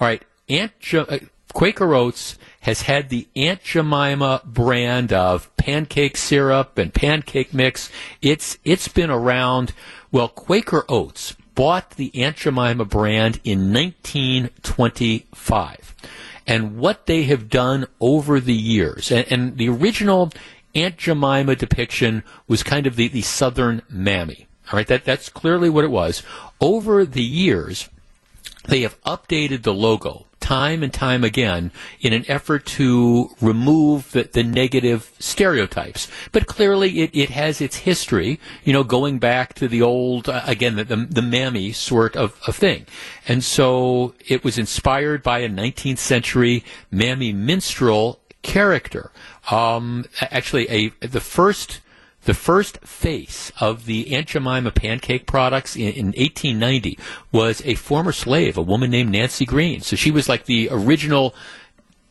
All 0.00 0.06
right, 0.06 0.22
Aunt 0.48 0.70
uh, 0.94 1.18
Quaker 1.52 1.92
Oats 1.92 2.38
has 2.60 2.82
had 2.82 3.08
the 3.08 3.26
Aunt 3.34 3.64
Jemima 3.64 4.42
brand 4.44 5.12
of 5.12 5.50
pancake 5.56 6.16
syrup 6.16 6.78
and 6.78 6.94
pancake 6.94 7.52
mix. 7.52 7.90
It's 8.20 8.58
it's 8.62 8.86
been 8.86 9.10
around. 9.10 9.72
Well, 10.12 10.28
Quaker 10.28 10.84
Oats 10.88 11.34
bought 11.56 11.96
the 11.96 12.22
Aunt 12.22 12.36
Jemima 12.36 12.84
brand 12.84 13.40
in 13.42 13.72
1925. 13.72 15.96
And 16.46 16.76
what 16.76 17.06
they 17.06 17.24
have 17.24 17.48
done 17.48 17.88
over 17.98 18.38
the 18.38 18.54
years, 18.54 19.10
and, 19.10 19.26
and 19.32 19.58
the 19.58 19.68
original 19.68 20.30
Aunt 20.76 20.96
Jemima 20.96 21.56
depiction 21.56 22.22
was 22.46 22.62
kind 22.62 22.86
of 22.86 22.94
the, 22.94 23.08
the 23.08 23.22
Southern 23.22 23.82
Mammy. 23.88 24.46
All 24.70 24.76
right, 24.76 24.86
that, 24.86 25.04
that's 25.04 25.28
clearly 25.28 25.68
what 25.68 25.84
it 25.84 25.90
was. 25.90 26.22
Over 26.60 27.04
the 27.04 27.22
years, 27.22 27.88
they 28.68 28.82
have 28.82 29.00
updated 29.02 29.62
the 29.62 29.74
logo 29.74 30.26
time 30.42 30.82
and 30.82 30.92
time 30.92 31.24
again 31.24 31.70
in 32.00 32.12
an 32.12 32.24
effort 32.28 32.66
to 32.66 33.30
remove 33.40 34.10
the, 34.10 34.24
the 34.24 34.42
negative 34.42 35.10
stereotypes. 35.18 36.08
But 36.32 36.46
clearly 36.46 37.00
it, 37.00 37.10
it 37.14 37.30
has 37.30 37.60
its 37.60 37.76
history, 37.76 38.40
you 38.64 38.72
know, 38.72 38.84
going 38.84 39.18
back 39.18 39.54
to 39.54 39.68
the 39.68 39.80
old, 39.80 40.28
uh, 40.28 40.42
again, 40.44 40.76
the, 40.76 40.84
the, 40.84 40.96
the 40.96 41.22
mammy 41.22 41.72
sort 41.72 42.16
of, 42.16 42.38
of 42.46 42.56
thing. 42.56 42.86
And 43.26 43.42
so 43.42 44.14
it 44.26 44.44
was 44.44 44.58
inspired 44.58 45.22
by 45.22 45.38
a 45.38 45.48
19th 45.48 45.98
century 45.98 46.64
mammy 46.90 47.32
minstrel 47.32 48.18
character. 48.42 49.12
Um, 49.50 50.04
actually, 50.20 50.68
a 50.68 50.88
the 51.06 51.20
first 51.20 51.80
the 52.24 52.34
first 52.34 52.78
face 52.78 53.50
of 53.60 53.86
the 53.86 54.14
Aunt 54.14 54.28
Jemima 54.28 54.70
pancake 54.70 55.26
products 55.26 55.74
in, 55.76 55.88
in, 55.92 56.06
1890 56.06 56.98
was 57.32 57.62
a 57.64 57.74
former 57.74 58.12
slave, 58.12 58.56
a 58.56 58.62
woman 58.62 58.90
named 58.90 59.10
Nancy 59.10 59.44
Green. 59.44 59.80
So 59.80 59.96
she 59.96 60.10
was 60.10 60.28
like 60.28 60.44
the 60.44 60.68
original 60.70 61.34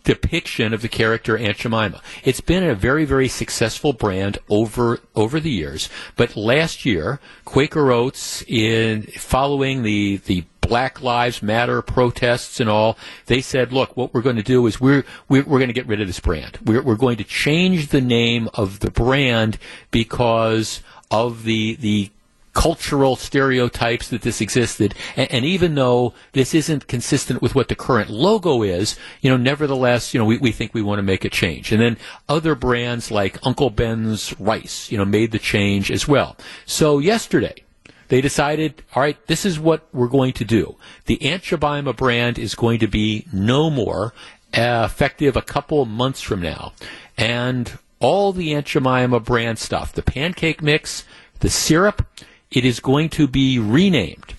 depiction 0.03 0.73
of 0.73 0.81
the 0.81 0.89
character 0.89 1.37
Aunt 1.37 1.57
Jemima. 1.57 2.01
It's 2.23 2.41
been 2.41 2.63
a 2.63 2.75
very, 2.75 3.05
very 3.05 3.27
successful 3.27 3.93
brand 3.93 4.39
over 4.49 4.99
over 5.15 5.39
the 5.39 5.51
years. 5.51 5.89
But 6.15 6.35
last 6.35 6.85
year, 6.85 7.19
Quaker 7.45 7.91
Oats, 7.91 8.43
in 8.47 9.03
following 9.03 9.83
the 9.83 10.17
the 10.17 10.45
Black 10.61 11.01
Lives 11.01 11.41
Matter 11.41 11.81
protests 11.81 12.59
and 12.59 12.69
all, 12.69 12.97
they 13.25 13.41
said, 13.41 13.73
look, 13.73 13.97
what 13.97 14.13
we're 14.13 14.21
going 14.21 14.37
to 14.37 14.43
do 14.43 14.65
is 14.67 14.79
we're, 14.79 15.03
we're, 15.27 15.43
we're 15.43 15.57
going 15.57 15.67
to 15.67 15.73
get 15.73 15.87
rid 15.87 15.99
of 15.99 16.07
this 16.07 16.19
brand. 16.19 16.59
We're, 16.63 16.81
we're 16.81 16.95
going 16.95 17.17
to 17.17 17.23
change 17.23 17.87
the 17.87 17.99
name 17.99 18.47
of 18.53 18.79
the 18.79 18.91
brand 18.91 19.57
because 19.89 20.81
of 21.09 21.43
the, 21.43 21.75
the 21.75 22.11
cultural 22.53 23.15
stereotypes 23.15 24.09
that 24.09 24.21
this 24.21 24.41
existed. 24.41 24.93
And, 25.15 25.31
and, 25.31 25.45
even 25.45 25.75
though 25.75 26.13
this 26.33 26.53
isn't 26.53 26.87
consistent 26.87 27.41
with 27.41 27.55
what 27.55 27.69
the 27.69 27.75
current 27.75 28.09
logo 28.09 28.61
is, 28.61 28.97
you 29.21 29.29
know, 29.29 29.37
nevertheless, 29.37 30.13
you 30.13 30.19
know, 30.19 30.25
we, 30.25 30.37
we 30.37 30.51
think 30.51 30.73
we 30.73 30.81
want 30.81 30.99
to 30.99 31.03
make 31.03 31.23
a 31.23 31.29
change. 31.29 31.71
And 31.71 31.81
then 31.81 31.97
other 32.27 32.55
brands 32.55 33.11
like 33.11 33.45
Uncle 33.45 33.69
Ben's 33.69 34.37
Rice, 34.39 34.91
you 34.91 34.97
know, 34.97 35.05
made 35.05 35.31
the 35.31 35.39
change 35.39 35.91
as 35.91 36.07
well. 36.07 36.35
So 36.65 36.99
yesterday, 36.99 37.63
they 38.09 38.19
decided, 38.19 38.83
all 38.93 39.01
right, 39.01 39.25
this 39.27 39.45
is 39.45 39.57
what 39.57 39.87
we're 39.93 40.09
going 40.09 40.33
to 40.33 40.43
do. 40.43 40.75
The 41.05 41.21
Aunt 41.21 41.43
Jemima 41.43 41.93
brand 41.93 42.37
is 42.37 42.55
going 42.55 42.79
to 42.79 42.87
be 42.87 43.25
no 43.31 43.69
more 43.69 44.13
uh, 44.53 44.83
effective 44.85 45.37
a 45.37 45.41
couple 45.41 45.85
months 45.85 46.21
from 46.21 46.41
now. 46.41 46.73
And 47.17 47.77
all 48.01 48.33
the 48.33 48.53
Aunt 48.53 48.65
Jemima 48.65 49.21
brand 49.21 49.59
stuff, 49.59 49.93
the 49.93 50.01
pancake 50.01 50.61
mix, 50.61 51.05
the 51.39 51.49
syrup, 51.49 52.05
it 52.51 52.65
is 52.65 52.79
going 52.79 53.09
to 53.09 53.27
be 53.27 53.59
renamed. 53.59 54.33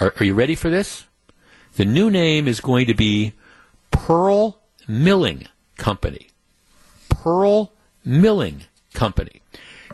Are, 0.00 0.12
are 0.18 0.24
you 0.24 0.34
ready 0.34 0.54
for 0.54 0.70
this? 0.70 1.04
The 1.76 1.84
new 1.84 2.10
name 2.10 2.48
is 2.48 2.60
going 2.60 2.86
to 2.86 2.94
be 2.94 3.32
Pearl 3.90 4.60
Milling 4.88 5.46
Company. 5.76 6.28
Pearl 7.08 7.72
Milling 8.04 8.62
Company. 8.92 9.40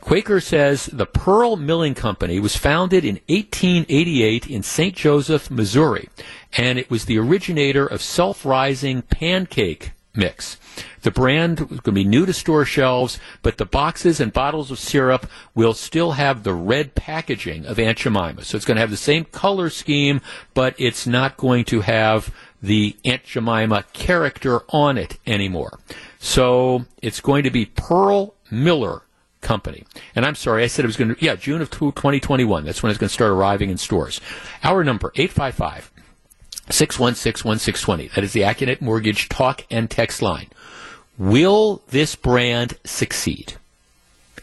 Quaker 0.01 0.41
says 0.41 0.87
the 0.87 1.07
Pearl 1.07 1.57
Milling 1.57 1.95
Company 1.95 2.41
was 2.41 2.57
founded 2.57 3.05
in 3.05 3.21
1888 3.29 4.47
in 4.47 4.63
St. 4.63 4.97
Joseph, 4.97 5.51
Missouri, 5.51 6.09
and 6.57 6.79
it 6.79 6.91
was 6.91 7.05
the 7.05 7.19
originator 7.19 7.87
of 7.87 8.01
self-rising 8.01 9.03
pancake 9.03 9.93
mix. 10.15 10.57
The 11.03 11.11
brand 11.11 11.61
is 11.61 11.67
going 11.67 11.81
to 11.81 11.93
be 11.93 12.05
new 12.05 12.27
to 12.27 12.33
store 12.33 12.65
shelves, 12.65 13.19
but 13.43 13.59
the 13.59 13.65
boxes 13.65 14.21
and 14.21 14.33
bottles 14.33 14.71
of 14.71 14.79
syrup 14.79 15.29
will 15.55 15.75
still 15.75 16.13
have 16.13 16.43
the 16.43 16.55
red 16.55 16.95
packaging 16.95 17.67
of 17.67 17.79
Aunt 17.79 17.99
Jemima. 17.99 18.45
So 18.45 18.57
it's 18.57 18.67
going 18.67 18.77
to 18.77 18.83
have 18.83 18.91
the 18.91 18.97
same 18.97 19.25
color 19.25 19.71
scheme, 19.71 20.21
but 20.55 20.75
it's 20.79 21.07
not 21.07 21.37
going 21.37 21.65
to 21.67 21.81
have 21.81 22.35
the 22.63 22.97
Aunt 23.05 23.25
Jemima 23.25 23.85
character 23.93 24.61
on 24.69 24.99
it 24.99 25.19
anymore. 25.27 25.79
So 26.19 26.87
it's 27.01 27.21
going 27.21 27.45
to 27.45 27.51
be 27.51 27.67
Pearl 27.67 28.35
Miller 28.51 29.03
company. 29.41 29.85
And 30.15 30.27
I'm 30.27 30.35
sorry, 30.35 30.63
I 30.65 30.67
said 30.67 30.85
it 30.85 30.89
was 30.89 30.97
going 30.97 31.15
to, 31.15 31.25
yeah, 31.25 31.35
June 31.35 31.63
of 31.63 31.71
2021. 31.71 32.65
That's 32.65 32.83
when 32.83 32.91
it's 32.91 32.99
going 32.99 33.09
to 33.09 33.15
start 33.15 33.31
arriving 33.31 33.71
in 33.71 33.79
stores. 33.79 34.21
Our 34.63 34.85
number, 34.85 35.13
855 35.15 35.90
616 36.71 37.49
1620. 37.49 38.09
That 38.15 38.25
is 38.25 38.33
the 38.33 38.43
Accunet 38.43 38.81
Mortgage 38.81 39.29
talk 39.29 39.67
and 39.71 39.91
text 39.91 40.23
line. 40.23 40.49
Will 41.19 41.83
this 41.89 42.17
brand 42.17 42.79
succeed? 42.85 43.57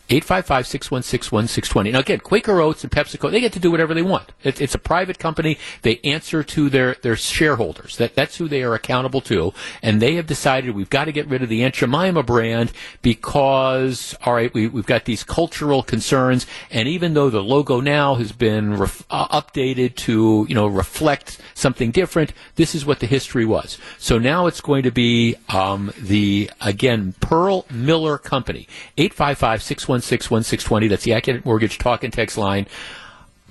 855-616-1620. 0.10 1.91
Now 1.91 1.99
again, 1.99 2.20
Quaker 2.20 2.62
Oats 2.62 2.84
and 2.84 2.91
PepsiCo, 2.91 3.30
they 3.30 3.41
get 3.41 3.53
to 3.53 3.60
do 3.60 3.70
whatever 3.70 3.93
they 3.93 4.01
want. 4.01 4.32
It, 4.43 4.62
it's 4.62 4.76
a 4.76 4.80
private 4.80 5.20
company. 5.20 5.58
They 5.82 5.99
answer 6.03 6.43
to 6.43 6.70
their, 6.70 6.95
their 6.95 7.18
shareholders. 7.18 7.97
That, 7.97 8.16
that's 8.16 8.38
who 8.38 8.47
they 8.47 8.64
are 8.64 8.74
accountable 8.74 9.22
to. 9.22 9.53
And 9.82 10.01
they 10.01 10.16
have 10.16 10.26
decided 10.26 10.76
we've 10.76 10.89
got 10.89 11.05
to 11.05 11.12
get 11.12 11.28
rid 11.28 11.43
of 11.43 11.49
the 11.49 11.64
Aunt 11.64 11.76
Jemima 11.76 12.24
brand 12.24 12.72
because, 13.01 14.16
all 14.24 14.34
right, 14.34 14.53
we, 14.53 14.68
we've 14.68 14.86
got 14.86 15.05
these 15.05 15.24
cultural 15.24 15.84
concerns. 15.84 16.47
And 16.72 16.88
even 16.88 17.14
though 17.14 17.30
the 17.30 17.43
logo 17.43 17.82
now 17.82 18.16
has 18.16 18.32
been 18.32 18.78
ref, 18.78 19.03
uh, 19.10 19.41
updated 19.41 19.95
to, 19.95 20.45
you 20.47 20.55
know, 20.55 20.68
reflect 20.68 21.39
something 21.53 21.91
different, 21.91 22.32
this 22.55 22.74
is 22.74 22.86
what 22.86 22.99
the 22.99 23.08
history 23.08 23.45
was. 23.45 23.78
So 23.97 24.18
now 24.18 24.47
it's 24.47 24.62
going 24.62 24.84
to 24.84 24.91
be, 24.91 25.36
um, 25.49 25.91
the, 25.99 26.49
again, 26.62 27.14
Pearl 27.20 27.66
Miller 27.70 28.18
Company. 28.18 28.68
855 28.97 29.62
616 29.62 29.97
1620. 30.04 30.88
That's 30.88 31.04
the 31.04 31.12
Accunet 31.12 31.45
Mortgage 31.45 31.78
talk 31.78 32.04
and 32.04 32.14
text 32.14 32.38
line. 32.38 32.68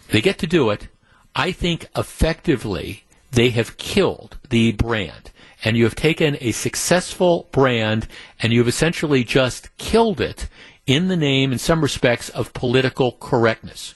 They 0.08 0.20
get 0.20 0.38
to 0.38 0.46
do 0.46 0.70
it. 0.70 0.88
I 1.34 1.52
think 1.52 1.88
effectively 1.96 3.04
they 3.32 3.50
have 3.50 3.76
killed 3.76 4.38
the 4.48 4.72
brand. 4.72 5.30
And 5.64 5.76
you 5.76 5.84
have 5.84 5.94
taken 5.96 6.36
a 6.40 6.52
successful 6.52 7.48
brand 7.50 8.06
and 8.40 8.52
you 8.52 8.60
have 8.60 8.68
essentially 8.68 9.24
just 9.24 9.76
killed 9.78 10.20
it 10.20 10.48
in 10.86 11.08
the 11.08 11.16
name, 11.16 11.50
in 11.52 11.58
some 11.58 11.80
respects, 11.80 12.28
of 12.28 12.52
political 12.52 13.12
correctness. 13.12 13.94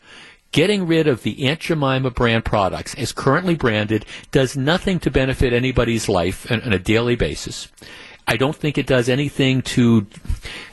getting 0.52 0.86
rid 0.86 1.06
of 1.06 1.22
the 1.22 1.46
Aunt 1.46 1.60
Jemima 1.60 2.10
brand 2.10 2.44
products 2.44 2.94
as 2.96 3.12
currently 3.12 3.54
branded 3.54 4.04
does 4.30 4.56
nothing 4.56 4.98
to 5.00 5.10
benefit 5.10 5.52
anybody's 5.52 6.08
life 6.08 6.50
on 6.50 6.72
a 6.72 6.78
daily 6.78 7.16
basis. 7.16 7.68
I 8.30 8.36
don't 8.36 8.54
think 8.54 8.78
it 8.78 8.86
does 8.86 9.08
anything 9.08 9.60
to 9.62 10.06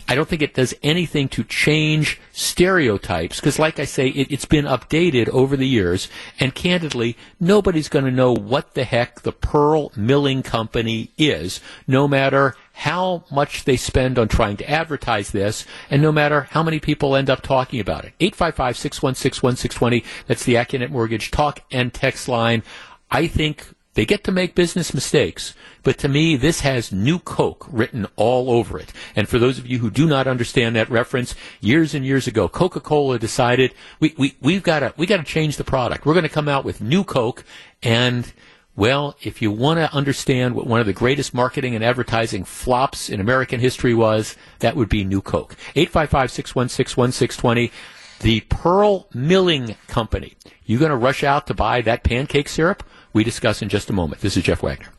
I 0.08 0.14
don't 0.14 0.30
think 0.30 0.44
it 0.44 0.54
does 0.54 0.76
anything 0.84 1.28
to 1.30 1.44
change 1.44 2.22
stereotypes 2.32 3.40
because, 3.40 3.58
like 3.58 3.80
I 3.80 3.86
say, 3.86 4.08
it, 4.08 4.30
has 4.30 4.46
been 4.46 4.66
updated 4.66 5.28
over 5.30 5.58
the 5.58 5.68
years. 5.68 6.08
And 6.40 6.56
candidly, 6.56 7.18
nobody's 7.40 7.90
going 7.90 8.06
to 8.06 8.12
know 8.12 8.32
what 8.32 8.74
the 8.76 8.86
heck 8.86 9.22
the 9.22 9.34
Pearl 9.34 9.92
Milling 9.98 10.44
Company 10.44 11.12
is, 11.18 11.60
no 11.88 12.08
matter 12.08 12.56
how 12.72 13.26
much 13.32 13.66
they 13.66 13.76
spend 13.76 14.18
on 14.18 14.28
trying 14.28 14.56
to 14.58 14.70
advertise 14.70 15.32
this, 15.32 15.66
and 15.90 16.02
no 16.02 16.12
matter 16.12 16.42
how 16.52 16.62
many 16.64 16.80
people 16.80 17.16
end 17.16 17.30
up 17.30 17.42
talking 17.42 17.80
about 17.80 18.06
it. 18.06 18.14
855 18.20 18.78
616 18.78 19.46
1620. 19.46 20.06
That's 20.28 20.46
the 20.46 20.54
Accunet 20.54 20.92
Mortgage 20.92 21.32
talk 21.32 21.62
and 21.72 21.92
text 21.92 22.30
line. 22.30 22.62
I 23.10 23.28
think 23.28 23.74
they 23.98 24.06
get 24.06 24.24
to 24.26 24.32
make 24.32 24.54
business 24.54 24.94
mistakes, 24.94 25.56
but 25.82 25.98
to 25.98 26.08
me, 26.08 26.36
this 26.36 26.60
has 26.60 26.92
New 26.92 27.18
Coke 27.18 27.66
written 27.68 28.06
all 28.16 28.52
over 28.52 28.78
it. 28.78 28.94
And 29.16 29.28
for 29.28 29.40
those 29.40 29.58
of 29.58 29.66
you 29.66 29.80
who 29.80 29.90
do 29.90 30.06
not 30.06 30.28
understand 30.28 30.76
that 30.76 30.92
reference, 30.92 31.34
years 31.62 31.96
and 31.96 32.06
years 32.06 32.28
ago, 32.28 32.48
Coca-Cola 32.48 33.18
decided 33.18 33.74
we, 34.00 34.14
we, 34.16 34.36
we've 34.40 34.62
got 34.62 34.82
to, 34.82 34.94
we 34.98 35.08
got 35.08 35.18
to 35.18 35.24
change 35.24 35.58
the 35.58 35.64
product. 35.64 36.06
We're 36.06 36.14
going 36.14 36.22
to 36.22 36.30
come 36.30 36.48
out 36.48 36.64
with 36.64 36.80
New 36.80 37.04
Coke 37.04 37.44
and 37.82 38.32
well, 38.76 39.16
if 39.24 39.42
you 39.42 39.50
want 39.50 39.80
to 39.80 39.92
understand 39.92 40.54
what 40.54 40.68
one 40.68 40.80
of 40.80 40.86
the 40.86 40.94
greatest 40.94 41.34
marketing 41.34 41.74
and 41.74 41.84
advertising 41.84 42.44
flops 42.44 43.10
in 43.10 43.20
American 43.20 43.60
history 43.60 43.96
was, 43.96 44.36
that 44.60 44.76
would 44.76 44.90
be 44.90 45.04
New 45.06 45.24
Coke. 45.24 45.56
855-616-1620. 45.76 47.72
The 48.20 48.42
Pearl 48.42 49.08
Milling 49.16 49.76
Company. 49.88 50.36
You 50.66 50.78
going 50.78 50.92
to 50.92 50.98
rush 50.98 51.24
out 51.24 51.48
to 51.48 51.56
buy 51.56 51.82
that 51.82 52.04
pancake 52.04 52.50
syrup? 52.50 52.84
We 53.18 53.24
discuss 53.24 53.64
in 53.64 53.70
just 53.70 53.90
a 53.90 53.94
moment. 53.94 54.22
This 54.22 54.38
is 54.38 54.44
Jeff 54.44 54.62
Wagner. 54.62 54.90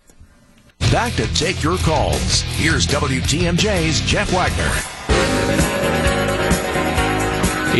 Back 0.90 1.12
to 1.12 1.32
take 1.34 1.62
your 1.62 1.78
calls. 1.78 2.40
Here's 2.40 2.84
WTMJ's 2.88 4.00
Jeff 4.00 4.32
Wagner. 4.32 4.64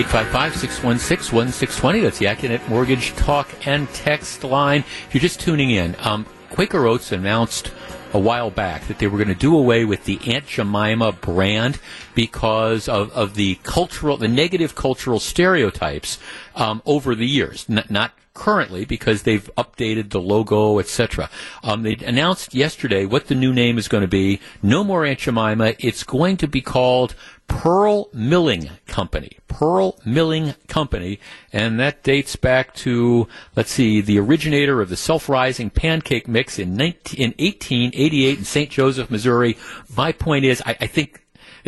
855-616-1620. 0.00 2.02
That's 2.02 2.20
the 2.20 2.26
Accunet 2.26 2.68
Mortgage 2.68 3.16
Talk 3.16 3.48
and 3.66 3.88
Text 3.88 4.44
line. 4.44 4.84
If 5.08 5.10
you're 5.12 5.20
just 5.20 5.40
tuning 5.40 5.72
in, 5.72 5.96
um, 5.98 6.24
Quaker 6.50 6.86
Oats 6.86 7.10
announced 7.10 7.72
a 8.12 8.20
while 8.20 8.52
back 8.52 8.86
that 8.86 9.00
they 9.00 9.08
were 9.08 9.18
going 9.18 9.26
to 9.26 9.34
do 9.34 9.58
away 9.58 9.84
with 9.84 10.04
the 10.04 10.20
Aunt 10.24 10.46
Jemima 10.46 11.10
brand 11.10 11.80
because 12.14 12.88
of, 12.88 13.10
of 13.10 13.34
the 13.34 13.56
cultural, 13.64 14.16
the 14.16 14.28
negative 14.28 14.76
cultural 14.76 15.18
stereotypes 15.18 16.20
um, 16.54 16.80
over 16.86 17.16
the 17.16 17.26
years. 17.26 17.66
N- 17.68 17.82
not 17.90 18.12
currently 18.38 18.84
because 18.84 19.22
they've 19.22 19.50
updated 19.58 20.10
the 20.10 20.20
logo, 20.20 20.78
etc. 20.78 21.28
Um, 21.62 21.82
they 21.82 21.96
announced 21.96 22.54
yesterday 22.54 23.04
what 23.04 23.26
the 23.26 23.34
new 23.34 23.52
name 23.52 23.76
is 23.78 23.88
going 23.88 24.02
to 24.02 24.08
be. 24.08 24.40
No 24.62 24.84
more 24.84 25.04
Aunt 25.04 25.18
Jemima. 25.18 25.74
It's 25.78 26.04
going 26.04 26.36
to 26.38 26.48
be 26.48 26.60
called 26.60 27.14
Pearl 27.48 28.08
Milling 28.12 28.70
Company. 28.86 29.38
Pearl 29.48 29.98
Milling 30.04 30.54
Company, 30.68 31.18
and 31.52 31.80
that 31.80 32.02
dates 32.04 32.36
back 32.36 32.74
to, 32.76 33.26
let's 33.56 33.72
see, 33.72 34.00
the 34.00 34.18
originator 34.20 34.80
of 34.80 34.90
the 34.90 34.96
self-rising 34.96 35.70
pancake 35.70 36.28
mix 36.28 36.58
in, 36.58 36.76
19, 36.76 37.18
in 37.18 37.30
1888 37.38 38.38
in 38.38 38.44
St. 38.44 38.70
Joseph, 38.70 39.10
Missouri. 39.10 39.56
My 39.96 40.12
point 40.12 40.44
is, 40.44 40.62
I, 40.64 40.76
I 40.80 40.86
think 40.86 41.24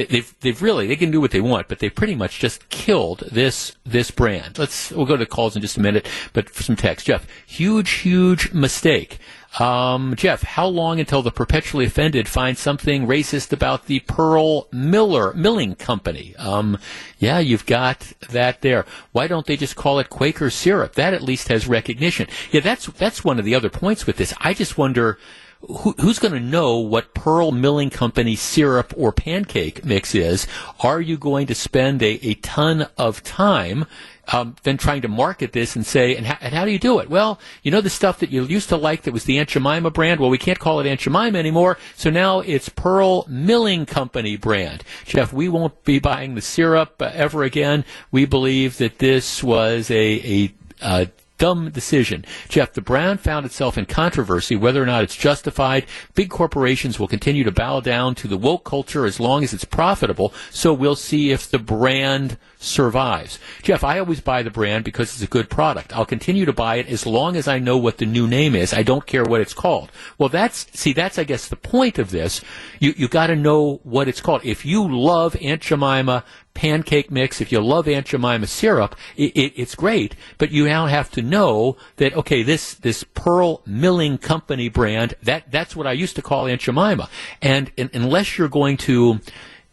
they've 0.09 0.35
they've 0.41 0.63
really 0.63 0.87
they 0.87 0.97
can 0.97 1.11
do 1.11 1.21
what 1.21 1.31
they 1.31 1.41
want, 1.41 1.69
but 1.69 1.79
they 1.79 1.91
pretty 1.91 2.15
much 2.15 2.39
just 2.39 2.69
killed 2.69 3.25
this 3.31 3.77
this 3.85 4.11
brand. 4.11 4.59
Let's 4.59 4.91
we'll 4.91 5.07
go 5.07 5.17
to 5.17 5.27
calls 5.27 5.57
in 5.57 5.63
just 5.63 5.77
a 5.77 5.81
minute, 5.81 6.09
but 6.33 6.51
for 6.51 6.63
some 6.63 6.77
text, 6.77 7.07
Jeff, 7.07 7.27
huge 7.47 7.91
huge 7.91 8.53
mistake. 8.53 9.19
Um, 9.59 10.15
Jeff, 10.17 10.43
how 10.43 10.67
long 10.67 11.01
until 11.01 11.23
the 11.23 11.33
perpetually 11.33 11.85
offended 11.85 12.29
find 12.29 12.57
something 12.57 13.07
racist 13.07 13.53
about 13.53 13.87
the 13.87 13.99
Pearl 14.01 14.69
Miller 14.71 15.35
Milling 15.35 15.75
Company? 15.75 16.37
Um, 16.37 16.79
yeah, 17.19 17.41
you've 17.41 17.67
got 17.67 18.13
that 18.31 18.61
there. 18.61 18.87
Why 19.11 19.27
don't 19.27 19.47
they 19.47 19.57
just 19.57 19.75
call 19.75 19.99
it 19.99 20.09
Quaker 20.09 20.51
syrup? 20.51 20.95
That 20.95 21.15
at 21.15 21.23
least 21.23 21.49
has 21.49 21.67
recognition. 21.67 22.29
Yeah, 22.53 22.61
that's 22.61 22.87
that's 22.87 23.25
one 23.25 23.41
of 23.41 23.45
the 23.45 23.57
other 23.57 23.71
points 23.71 24.07
with 24.07 24.19
this. 24.19 24.33
I 24.39 24.55
just 24.55 24.79
wonder 24.79 25.19
who, 25.61 25.93
who's 26.01 26.19
going 26.19 26.35
to 26.35 26.41
know 26.41 26.79
what 26.79 27.15
Pearl 27.15 27.53
Milling 27.53 27.91
Company 27.91 28.35
syrup 28.37 28.95
or 28.97 29.13
pancake 29.13 29.85
mix 29.85 30.15
is? 30.15 30.47
Are 30.81 31.01
you 31.01 31.19
going 31.19 31.47
to 31.49 31.55
spend 31.55 32.03
a, 32.03 32.27
a 32.27 32.35
ton 32.35 32.89
of 32.97 33.23
time 33.23 33.87
um, 34.33 34.57
then 34.63 34.77
trying 34.77 35.03
to 35.03 35.09
market 35.09 35.53
this 35.53 35.75
and 35.75 35.85
say, 35.85 36.17
and, 36.17 36.27
and, 36.27 36.55
how 36.55 36.65
do 36.65 36.71
you 36.71 36.79
do 36.79 37.01
it? 37.01 37.11
Well, 37.11 37.41
you 37.63 37.71
know 37.71 37.81
the 37.81 37.91
stuff 37.91 38.21
that 38.21 38.31
you 38.31 38.45
used 38.45 38.69
to 38.69 38.77
like 38.77 39.03
that 39.03 39.13
was 39.13 39.25
the 39.25 39.39
Aunt 39.39 39.49
Jemima 39.49 39.91
brand? 39.91 40.21
Well, 40.21 40.31
we 40.31 40.39
can't 40.39 40.59
call 40.59 40.81
it 40.81 40.87
Aunt 40.87 41.01
Jemima 41.01 41.39
anymore, 41.39 41.79
so 41.97 42.11
now 42.11 42.41
it's 42.41 42.69
Pearl 42.69 43.27
Milling 43.29 43.87
Company 43.87 44.37
brand. 44.37 44.85
Jeff, 45.05 45.33
we 45.33 45.49
won't 45.49 45.85
be 45.85 45.99
buying 45.99 46.35
the 46.35 46.43
syrup 46.43 47.01
uh, 47.01 47.11
ever 47.13 47.43
again. 47.43 47.85
We 48.13 48.25
believe 48.25 48.79
that 48.79 48.99
this 48.99 49.43
was 49.43 49.91
a, 49.91 49.97
a, 49.97 50.55
a 50.81 51.09
dumb 51.41 51.71
decision. 51.71 52.25
Jeff, 52.49 52.75
the 52.75 52.83
brand 52.83 53.19
found 53.19 53.47
itself 53.47 53.77
in 53.79 53.87
controversy 53.87 54.55
whether 54.55 54.81
or 54.81 54.87
not 54.87 55.03
it's 55.03 55.17
justified. 55.17 55.87
Big 56.15 56.29
corporations 56.29 57.01
will 57.01 57.09
continue 57.09 57.43
to 57.43 57.51
bow 57.51 57.81
down 57.81 58.15
to 58.15 58.29
the 58.29 58.37
woke 58.37 58.65
culture 58.65 59.07
as 59.07 59.19
long 59.19 59.43
as 59.43 59.55
it's 59.55 59.65
profitable, 59.65 60.35
so 60.51 60.73
we'll 60.73 60.95
see 60.95 61.33
if 61.33 61.51
the 61.51 61.59
brand 61.59 62.37
survives. 62.61 63.39
Jeff, 63.63 63.83
I 63.83 63.99
always 63.99 64.21
buy 64.21 64.43
the 64.43 64.51
brand 64.51 64.85
because 64.85 65.15
it's 65.15 65.23
a 65.23 65.27
good 65.27 65.49
product. 65.49 65.97
I'll 65.97 66.05
continue 66.05 66.45
to 66.45 66.53
buy 66.53 66.77
it 66.77 66.89
as 66.89 67.07
long 67.07 67.35
as 67.35 67.49
I 67.49 67.59
know 67.59 67.79
what 67.79 67.97
the 67.97 68.07
new 68.07 68.29
name 68.29 68.55
is. 68.55 68.75
I 68.75 68.83
don't 68.83 69.07
care 69.07 69.25
what 69.25 69.41
it's 69.41 69.55
called. 69.55 69.91
Well, 70.19 70.29
that's, 70.29 70.67
see, 70.79 70.93
that's, 70.93 71.19
I 71.19 71.25
guess, 71.25 71.49
the 71.49 71.57
point 71.57 71.99
of 71.99 72.11
this. 72.11 72.43
You, 72.79 72.93
you 72.97 73.09
gotta 73.09 73.35
know 73.35 73.81
what 73.83 74.09
it's 74.09 74.21
called. 74.21 74.45
If 74.45 74.67
you 74.67 74.87
love 74.87 75.35
Aunt 75.41 75.63
Jemima 75.63 76.23
pancake 76.53 77.11
mix, 77.11 77.41
if 77.41 77.51
you 77.51 77.61
love 77.61 77.89
Aunt 77.89 78.07
Jemima 78.07 78.47
syrup, 78.47 78.95
it, 79.17 79.33
it, 79.35 79.53
it's 79.57 79.75
great. 79.75 80.15
But 80.37 80.51
you 80.51 80.67
now 80.67 80.87
have 80.87 81.11
to 81.13 81.23
know 81.23 81.79
that 81.97 82.15
okay, 82.15 82.43
this 82.43 82.75
this 82.75 83.05
Pearl 83.05 83.63
Milling 83.65 84.19
Company 84.19 84.69
brand 84.69 85.15
that 85.23 85.51
that's 85.51 85.75
what 85.75 85.87
I 85.87 85.93
used 85.93 86.17
to 86.17 86.23
call 86.23 86.47
Aunt 86.47 86.61
Jemima. 86.61 87.09
And, 87.41 87.73
and 87.79 87.89
unless 87.95 88.37
you're 88.37 88.49
going 88.49 88.77
to 88.79 89.21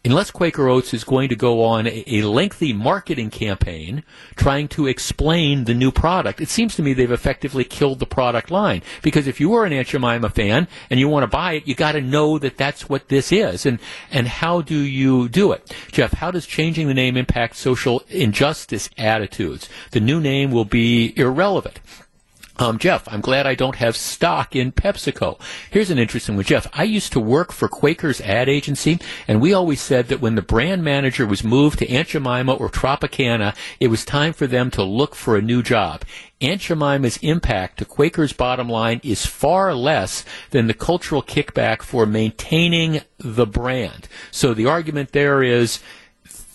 unless 0.06 0.32
Quaker 0.32 0.68
Oats 0.68 0.93
is 0.93 1.04
going 1.04 1.30
to 1.30 1.36
go 1.36 1.64
on 1.64 1.88
a, 1.88 2.22
lengthy 2.22 2.74
marketing 2.74 3.30
campaign 3.30 4.04
trying 4.36 4.68
to 4.70 4.88
explain 4.88 5.66
the 5.66 5.74
new 5.74 5.91
product, 5.91 6.39
it 6.39 6.50
seems 6.50 6.76
to 6.76 6.82
me 6.82 6.93
they've 6.93 7.12
effectively 7.12 7.64
killed 7.64 8.00
the 8.00 8.06
product 8.06 8.50
line. 8.52 8.82
Because 9.02 9.28
if 9.28 9.39
you 9.39 9.54
are 9.54 9.66
an 9.66 9.74
Aunt 9.74 9.88
Jemima 9.88 10.30
fan 10.30 10.68
and 10.89 11.00
you 11.00 11.08
want 11.08 11.24
to 11.24 11.28
buy 11.28 11.54
it, 11.54 11.68
you 11.68 11.76
got 11.76 11.93
to 11.93 12.02
know 12.02 12.39
that 12.39 12.58
that's 12.58 12.88
what 12.88 13.10
this 13.10 13.32
is. 13.32 13.66
And, 13.66 13.80
and 14.12 14.28
how 14.28 14.62
do 14.62 14.78
you 14.78 15.30
do 15.30 15.52
it? 15.52 15.74
Jeff, 15.91 16.14
how 16.14 16.32
does 16.32 16.45
changing 16.45 16.88
the 16.88 16.93
name 16.93 17.18
impact 17.18 17.56
social 17.56 18.04
injustice 18.10 18.89
attitudes? 18.98 19.70
The 19.91 20.00
new 20.00 20.20
name 20.20 20.52
will 20.52 20.66
be 20.66 21.18
irrelevant. 21.18 21.80
Um, 22.60 22.80
Jeff, 22.80 23.08
I'm 23.08 23.22
glad 23.22 23.45
I 23.45 23.53
don't 23.53 23.76
have 23.76 23.95
stock 23.95 24.55
in 24.55 24.72
PepsiCo. 24.72 25.39
Here's 25.70 25.91
an 25.91 25.99
interesting 25.99 26.36
one, 26.36 26.45
Jeff. 26.45 26.68
I 26.74 26.84
used 26.84 27.14
to 27.14 27.20
work 27.20 27.51
for 27.51 27.68
Quaker's 27.68 28.20
ad 28.22 28.49
agency, 28.49 28.99
and 29.28 29.39
we 29.39 29.53
always 29.53 29.80
said 29.80 30.08
that 30.08 30.22
when 30.22 30.36
the 30.36 30.41
brand 30.41 30.84
manager 30.84 31.26
was 31.28 31.43
moved 31.43 31.78
to 31.80 31.89
Aunt 31.89 32.08
Jemima 32.10 32.53
or 32.53 32.70
Tropicana, 32.70 33.55
it 33.80 33.89
was 33.89 34.03
time 34.03 34.34
for 34.34 34.47
them 34.47 34.72
to 34.72 34.84
look 34.84 35.14
for 35.14 35.38
a 35.38 35.41
new 35.41 35.62
job. 35.62 36.03
Aunt 36.41 36.62
Jemima's 36.62 37.18
impact 37.18 37.78
to 37.78 37.86
Quaker's 37.86 38.34
bottom 38.34 38.70
line 38.70 39.01
is 39.03 39.26
far 39.26 39.76
less 39.76 40.26
than 40.49 40.66
the 40.66 40.74
cultural 40.74 41.22
kickback 41.22 41.84
for 41.84 42.05
maintaining 42.05 43.01
the 43.20 43.45
brand. 43.45 44.08
So 44.32 44.53
the 44.53 44.66
argument 44.66 45.12
there 45.12 45.43
is 45.43 45.80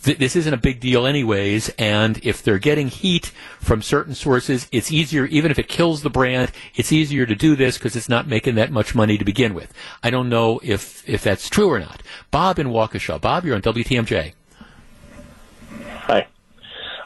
th- 0.03 0.18
this 0.18 0.36
isn't 0.36 0.53
a 0.53 0.59
big 0.59 0.80
deal 0.80 1.07
anyways, 1.07 1.68
and 1.78 2.18
if 2.24 2.42
they're 2.42 2.59
getting 2.59 2.88
heat 2.88 3.32
from 3.61 3.82
certain 3.82 4.14
sources, 4.14 4.68
it's 4.72 4.92
easier, 4.92 5.26
even 5.26 5.50
if 5.50 5.59
it 5.59 5.68
kills 5.68 6.03
the 6.03 6.11
brand, 6.11 6.53
it's 6.74 6.92
easier 6.92 7.26
to 7.26 7.34
do 7.34 7.57
this 7.57 7.78
because 7.78 7.96
it's 7.96 8.09
not 8.09 8.26
making 8.26 8.55
that 8.57 8.70
much 8.70 8.94
money 8.94 9.18
to 9.18 9.24
begin 9.24 9.55
with. 9.55 9.72
I 10.03 10.11
don't 10.11 10.28
know 10.28 10.61
if, 10.62 11.09
if 11.09 11.22
that's 11.22 11.48
true 11.48 11.70
or 11.70 11.78
not. 11.78 12.03
Bob 12.30 12.59
in 12.59 12.68
Waukesha. 12.68 13.20
Bob, 13.20 13.44
you're 13.44 13.55
on 13.55 13.62
WTMJ. 13.62 14.34
Hi. 16.03 16.26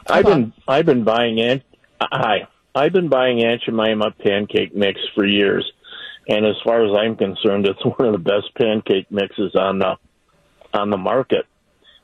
I've 0.09 0.25
been 0.25 0.53
I've 0.67 0.85
been 0.85 1.03
buying 1.03 1.39
Aunt 1.39 1.63
hi. 2.01 2.47
I've 2.73 2.93
been 2.93 3.09
buying 3.09 3.43
Aunt 3.43 3.61
Jemima 3.63 4.11
pancake 4.11 4.75
mix 4.75 4.99
for 5.15 5.25
years, 5.25 5.69
and 6.27 6.45
as 6.45 6.55
far 6.63 6.85
as 6.85 6.95
I'm 6.97 7.15
concerned, 7.15 7.67
it's 7.67 7.83
one 7.97 8.07
of 8.07 8.13
the 8.13 8.19
best 8.19 8.53
pancake 8.55 9.11
mixes 9.11 9.55
on 9.55 9.79
the 9.79 9.97
on 10.73 10.89
the 10.89 10.97
market. 10.97 11.45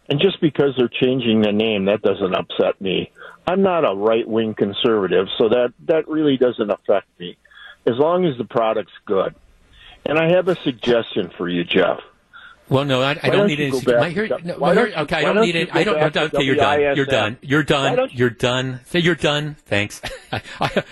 And 0.09 0.19
just 0.19 0.41
because 0.41 0.73
they're 0.77 0.89
changing 0.89 1.41
the 1.41 1.51
name, 1.51 1.85
that 1.85 2.01
doesn't 2.01 2.35
upset 2.35 2.79
me. 2.81 3.11
I'm 3.47 3.61
not 3.61 3.89
a 3.89 3.95
right 3.95 4.27
wing 4.27 4.53
conservative, 4.53 5.27
so 5.37 5.49
that, 5.49 5.73
that 5.85 6.07
really 6.07 6.37
doesn't 6.37 6.69
affect 6.69 7.07
me 7.19 7.37
as 7.85 7.97
long 7.97 8.25
as 8.25 8.37
the 8.37 8.45
product's 8.45 8.93
good. 9.05 9.35
And 10.05 10.17
I 10.17 10.31
have 10.31 10.47
a 10.47 10.55
suggestion 10.55 11.31
for 11.37 11.47
you, 11.47 11.63
Jeff. 11.63 11.99
Well, 12.69 12.85
no, 12.85 13.01
I, 13.01 13.11
I 13.11 13.13
don't, 13.13 13.31
don't 13.31 13.47
need 13.47 13.59
it. 13.59 13.85
My, 13.87 14.09
here, 14.09 14.29
no, 14.43 14.55
why 14.57 14.73
here- 14.73 14.93
okay, 14.97 15.17
I 15.17 15.33
don't 15.33 15.41
need 15.45 15.55
it. 15.55 15.75
I 15.75 15.83
don't. 15.83 15.97
okay, 16.15 16.43
you're 16.43 16.55
done. 16.55 16.79
You're 16.95 17.05
done. 17.05 17.37
You're 17.41 17.63
done. 17.63 17.97
You- 17.97 18.07
You're 18.13 18.29
done. 18.29 18.79
Say 18.85 18.99
you're 18.99 19.15
done. 19.15 19.55
Thanks. 19.65 20.01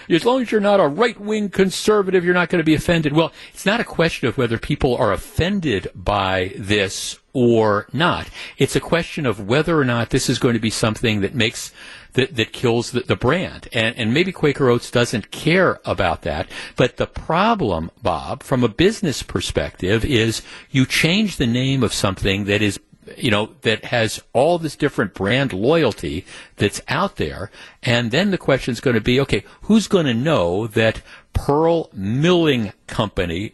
As 0.09 0.25
long 0.25 0.41
as 0.41 0.51
you're 0.51 0.61
not 0.61 0.79
a 0.79 0.87
right 0.87 1.19
wing 1.19 1.49
conservative, 1.49 2.23
you're 2.25 2.33
not 2.33 2.49
going 2.49 2.59
to 2.59 2.65
be 2.65 2.73
offended. 2.75 3.13
Well, 3.13 3.31
it's 3.53 3.65
not 3.65 3.79
a 3.79 3.83
question 3.85 4.27
of 4.27 4.37
whether 4.37 4.57
people 4.57 4.95
are 4.97 5.11
offended 5.11 5.87
by 5.95 6.53
this 6.57 7.17
or 7.33 7.87
not. 7.93 8.27
It's 8.57 8.75
a 8.75 8.81
question 8.81 9.25
of 9.25 9.47
whether 9.47 9.79
or 9.79 9.85
not 9.85 10.09
this 10.09 10.29
is 10.29 10.37
going 10.39 10.53
to 10.55 10.59
be 10.59 10.69
something 10.69 11.21
that 11.21 11.33
makes 11.33 11.71
that, 12.13 12.35
that 12.35 12.53
kills 12.53 12.91
the, 12.91 13.01
the 13.01 13.15
brand. 13.15 13.67
And, 13.73 13.95
and 13.97 14.13
maybe 14.13 14.31
Quaker 14.31 14.69
Oats 14.69 14.91
doesn't 14.91 15.31
care 15.31 15.79
about 15.85 16.21
that. 16.23 16.47
But 16.75 16.97
the 16.97 17.07
problem, 17.07 17.91
Bob, 18.01 18.43
from 18.43 18.63
a 18.63 18.69
business 18.69 19.23
perspective, 19.23 20.03
is 20.05 20.41
you 20.69 20.85
change 20.85 21.37
the 21.37 21.47
name 21.47 21.83
of 21.83 21.93
something 21.93 22.45
that 22.45 22.61
is 22.61 22.79
you 23.17 23.31
know, 23.31 23.49
that 23.61 23.85
has 23.85 24.21
all 24.33 24.57
this 24.59 24.75
different 24.75 25.13
brand 25.13 25.53
loyalty 25.53 26.25
that's 26.57 26.81
out 26.87 27.15
there. 27.15 27.49
And 27.81 28.11
then 28.11 28.31
the 28.31 28.37
question 28.37 28.71
is 28.71 28.79
going 28.79 28.93
to 28.93 29.01
be, 29.01 29.19
okay, 29.21 29.43
who's 29.63 29.87
going 29.87 30.05
to 30.05 30.13
know 30.13 30.67
that 30.67 31.01
Pearl 31.33 31.89
Milling 31.93 32.73
Company 32.87 33.53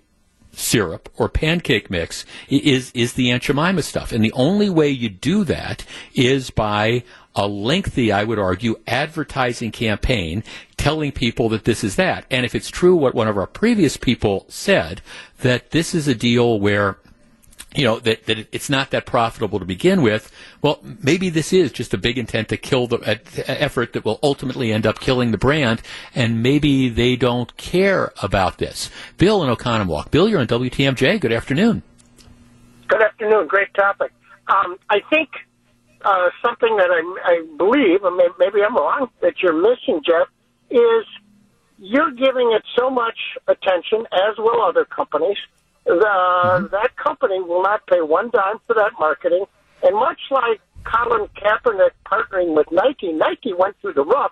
syrup 0.58 1.08
or 1.18 1.30
pancake 1.30 1.89
mix 1.89 2.26
is 2.49 2.91
is 2.93 3.14
the 3.14 3.32
Aunt 3.32 3.43
Jemima 3.43 3.84
stuff. 3.84 4.12
And 4.12 4.24
the 4.24 4.32
only 4.34 4.70
way 4.70 4.89
you 4.89 5.08
do 5.08 5.43
that 5.45 5.86
is 6.14 6.49
by 6.49 7.03
a 7.36 7.47
lengthy, 7.47 8.12
I 8.12 8.24
would 8.24 8.39
argue, 8.39 8.80
advertising 8.88 9.72
campaign 9.72 10.43
telling 10.76 11.12
people 11.12 11.49
that 11.49 11.66
this 11.66 11.84
is 11.84 11.95
that. 11.95 12.26
And 12.32 12.45
if 12.45 12.55
it's 12.55 12.70
true 12.70 12.95
what 12.95 13.14
one 13.14 13.28
of 13.28 13.38
our 13.38 13.45
previous 13.45 13.95
people 13.95 14.45
said, 14.49 15.01
that 15.41 15.70
this 15.70 15.93
is 15.93 16.08
a 16.08 16.16
deal 16.16 16.60
where 16.60 16.97
you 17.78 17.84
know 17.84 17.99
that, 17.99 18.25
that 18.25 18.47
it's 18.51 18.69
not 18.69 18.91
that 18.91 19.05
profitable 19.05 19.59
to 19.59 19.65
begin 19.65 20.01
with. 20.01 20.32
Well, 20.61 20.80
maybe 21.03 21.30
this 21.30 21.53
is 21.53 21.71
just 21.71 21.93
a 21.93 21.97
big 21.97 22.17
intent 22.17 22.49
to 22.49 22.57
kill 22.57 22.88
the 22.88 22.97
uh, 22.97 23.15
effort 23.47 23.93
that 23.93 24.03
will 24.03 24.19
ultimately 24.23 24.73
end 24.73 24.88
up 24.88 24.99
killing 24.99 25.32
the 25.32 25.38
brand, 25.38 25.82
and 26.15 26.41
maybe 26.41 26.89
they 26.89 27.15
don't 27.15 27.55
care 27.55 28.11
about 28.21 28.57
this. 28.57 28.89
Bill 29.17 29.43
in 29.43 29.55
Oconomowoc. 29.55 30.09
Bill, 30.09 30.28
you're 30.28 30.39
on 30.39 30.47
WTMJ. 30.47 31.21
Good 31.21 31.32
afternoon. 31.32 31.84
Good 32.88 33.01
afternoon. 33.03 33.47
Great 33.47 33.73
topic. 33.75 34.11
Um, 34.47 34.78
I 34.89 35.01
think 35.09 35.30
uh, 36.03 36.30
something 36.43 36.78
that 36.78 36.89
I, 36.89 37.32
I 37.32 37.57
believe, 37.57 38.01
maybe 38.39 38.63
I'm 38.63 38.75
wrong, 38.75 39.09
that 39.21 39.36
you're 39.41 39.53
missing, 39.53 40.01
Jeff, 40.05 40.28
is 40.71 41.05
you're 41.78 42.11
giving 42.11 42.53
it 42.53 42.63
so 42.75 42.89
much 42.89 43.17
attention, 43.47 44.07
as 44.11 44.38
will 44.38 44.63
other 44.63 44.86
companies. 44.86 45.38
The, 45.88 46.70
That 46.72 46.96
company 46.98 47.42
will 47.42 47.64
not 47.64 47.88
pay 47.88 48.02
one 48.02 48.30
dime 48.30 48.60
for 48.68 48.74
that 48.76 48.92
marketing. 49.00 49.46
And 49.84 49.96
much 49.96 50.20
like 50.30 50.60
Colin 50.84 51.28
Kaepernick 51.38 51.92
partnering 52.06 52.56
with 52.56 52.68
Nike, 52.72 53.14
Nike 53.14 53.54
went 53.54 53.76
through 53.82 53.94
the 53.94 54.04
roof 54.04 54.32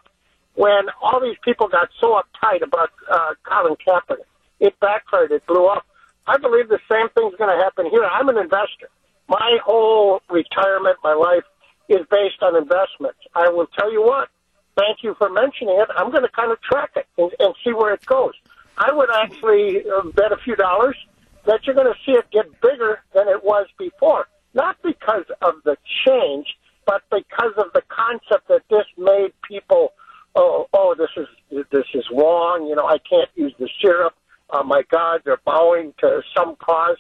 when 0.56 0.88
all 1.02 1.22
these 1.22 1.38
people 1.44 1.68
got 1.68 1.90
so 2.00 2.20
uptight 2.20 2.62
about 2.62 2.90
uh, 3.10 3.34
Colin 3.44 3.76
Kaepernick. 3.88 4.28
It 4.60 4.78
backfired. 4.80 5.32
It 5.32 5.46
blew 5.46 5.66
up. 5.66 5.86
I 6.28 6.38
believe 6.38 6.70
the 6.70 6.80
same 6.92 7.08
thing's 7.10 7.36
going 7.36 7.56
to 7.56 7.64
happen 7.64 7.86
here. 7.90 8.04
I'm 8.04 8.28
an 8.30 8.38
investor. 8.38 8.90
My 9.30 9.58
whole 9.64 10.22
retirement, 10.30 10.98
my 11.04 11.14
life, 11.14 11.44
is 11.88 12.06
based 12.10 12.42
on 12.42 12.56
investments. 12.56 13.20
I 13.34 13.50
will 13.50 13.68
tell 13.78 13.92
you 13.92 14.02
what. 14.02 14.30
Thank 14.76 15.04
you 15.04 15.16
for 15.18 15.30
mentioning 15.30 15.78
it. 15.80 15.88
I'm 15.96 16.12
going 16.12 16.24
to 16.24 16.30
kind 16.30 16.52
of 16.52 16.62
track 16.62 16.92
it 16.96 17.06
and, 17.18 17.32
and 17.40 17.54
see 17.64 17.72
where 17.72 17.94
it 17.94 18.06
goes. 18.06 18.34
I 18.78 18.92
would 18.92 19.10
actually 19.10 19.84
uh, 19.90 20.10
bet 20.14 20.32
a 20.32 20.38
few 20.38 20.56
dollars 20.56 20.98
that 21.46 21.62
you're 21.66 21.76
going 21.76 21.92
to 21.92 22.00
see 22.06 22.14
it 22.14 22.26
get 22.32 22.46
bigger 22.62 23.02
than 23.14 23.28
it 23.28 23.44
was 23.44 23.68
before. 23.78 24.28
Not 24.54 24.78
because 24.84 25.26
of 25.42 25.56
the 25.64 25.78
change, 26.06 26.48
but 26.86 27.04
because 27.12 27.54
of 27.58 27.66
the 27.74 27.82
concept 27.90 28.48
that 28.48 28.62
this 28.70 28.86
made 28.98 29.34
people, 29.48 29.94
oh, 30.36 30.68
oh, 30.74 30.96
this 30.98 31.10
is 31.18 31.28
this 31.72 31.86
is 31.94 32.06
wrong. 32.12 32.68
You 32.68 32.76
know, 32.76 32.86
I 32.86 32.98
can't 32.98 33.30
use 33.36 33.54
the 33.60 33.70
syrup. 33.82 34.14
Oh 34.52 34.64
my 34.64 34.84
God, 34.92 35.22
they're 35.26 35.42
bowing 35.44 35.94
to 36.00 36.22
some 36.36 36.56
cause. 36.58 36.98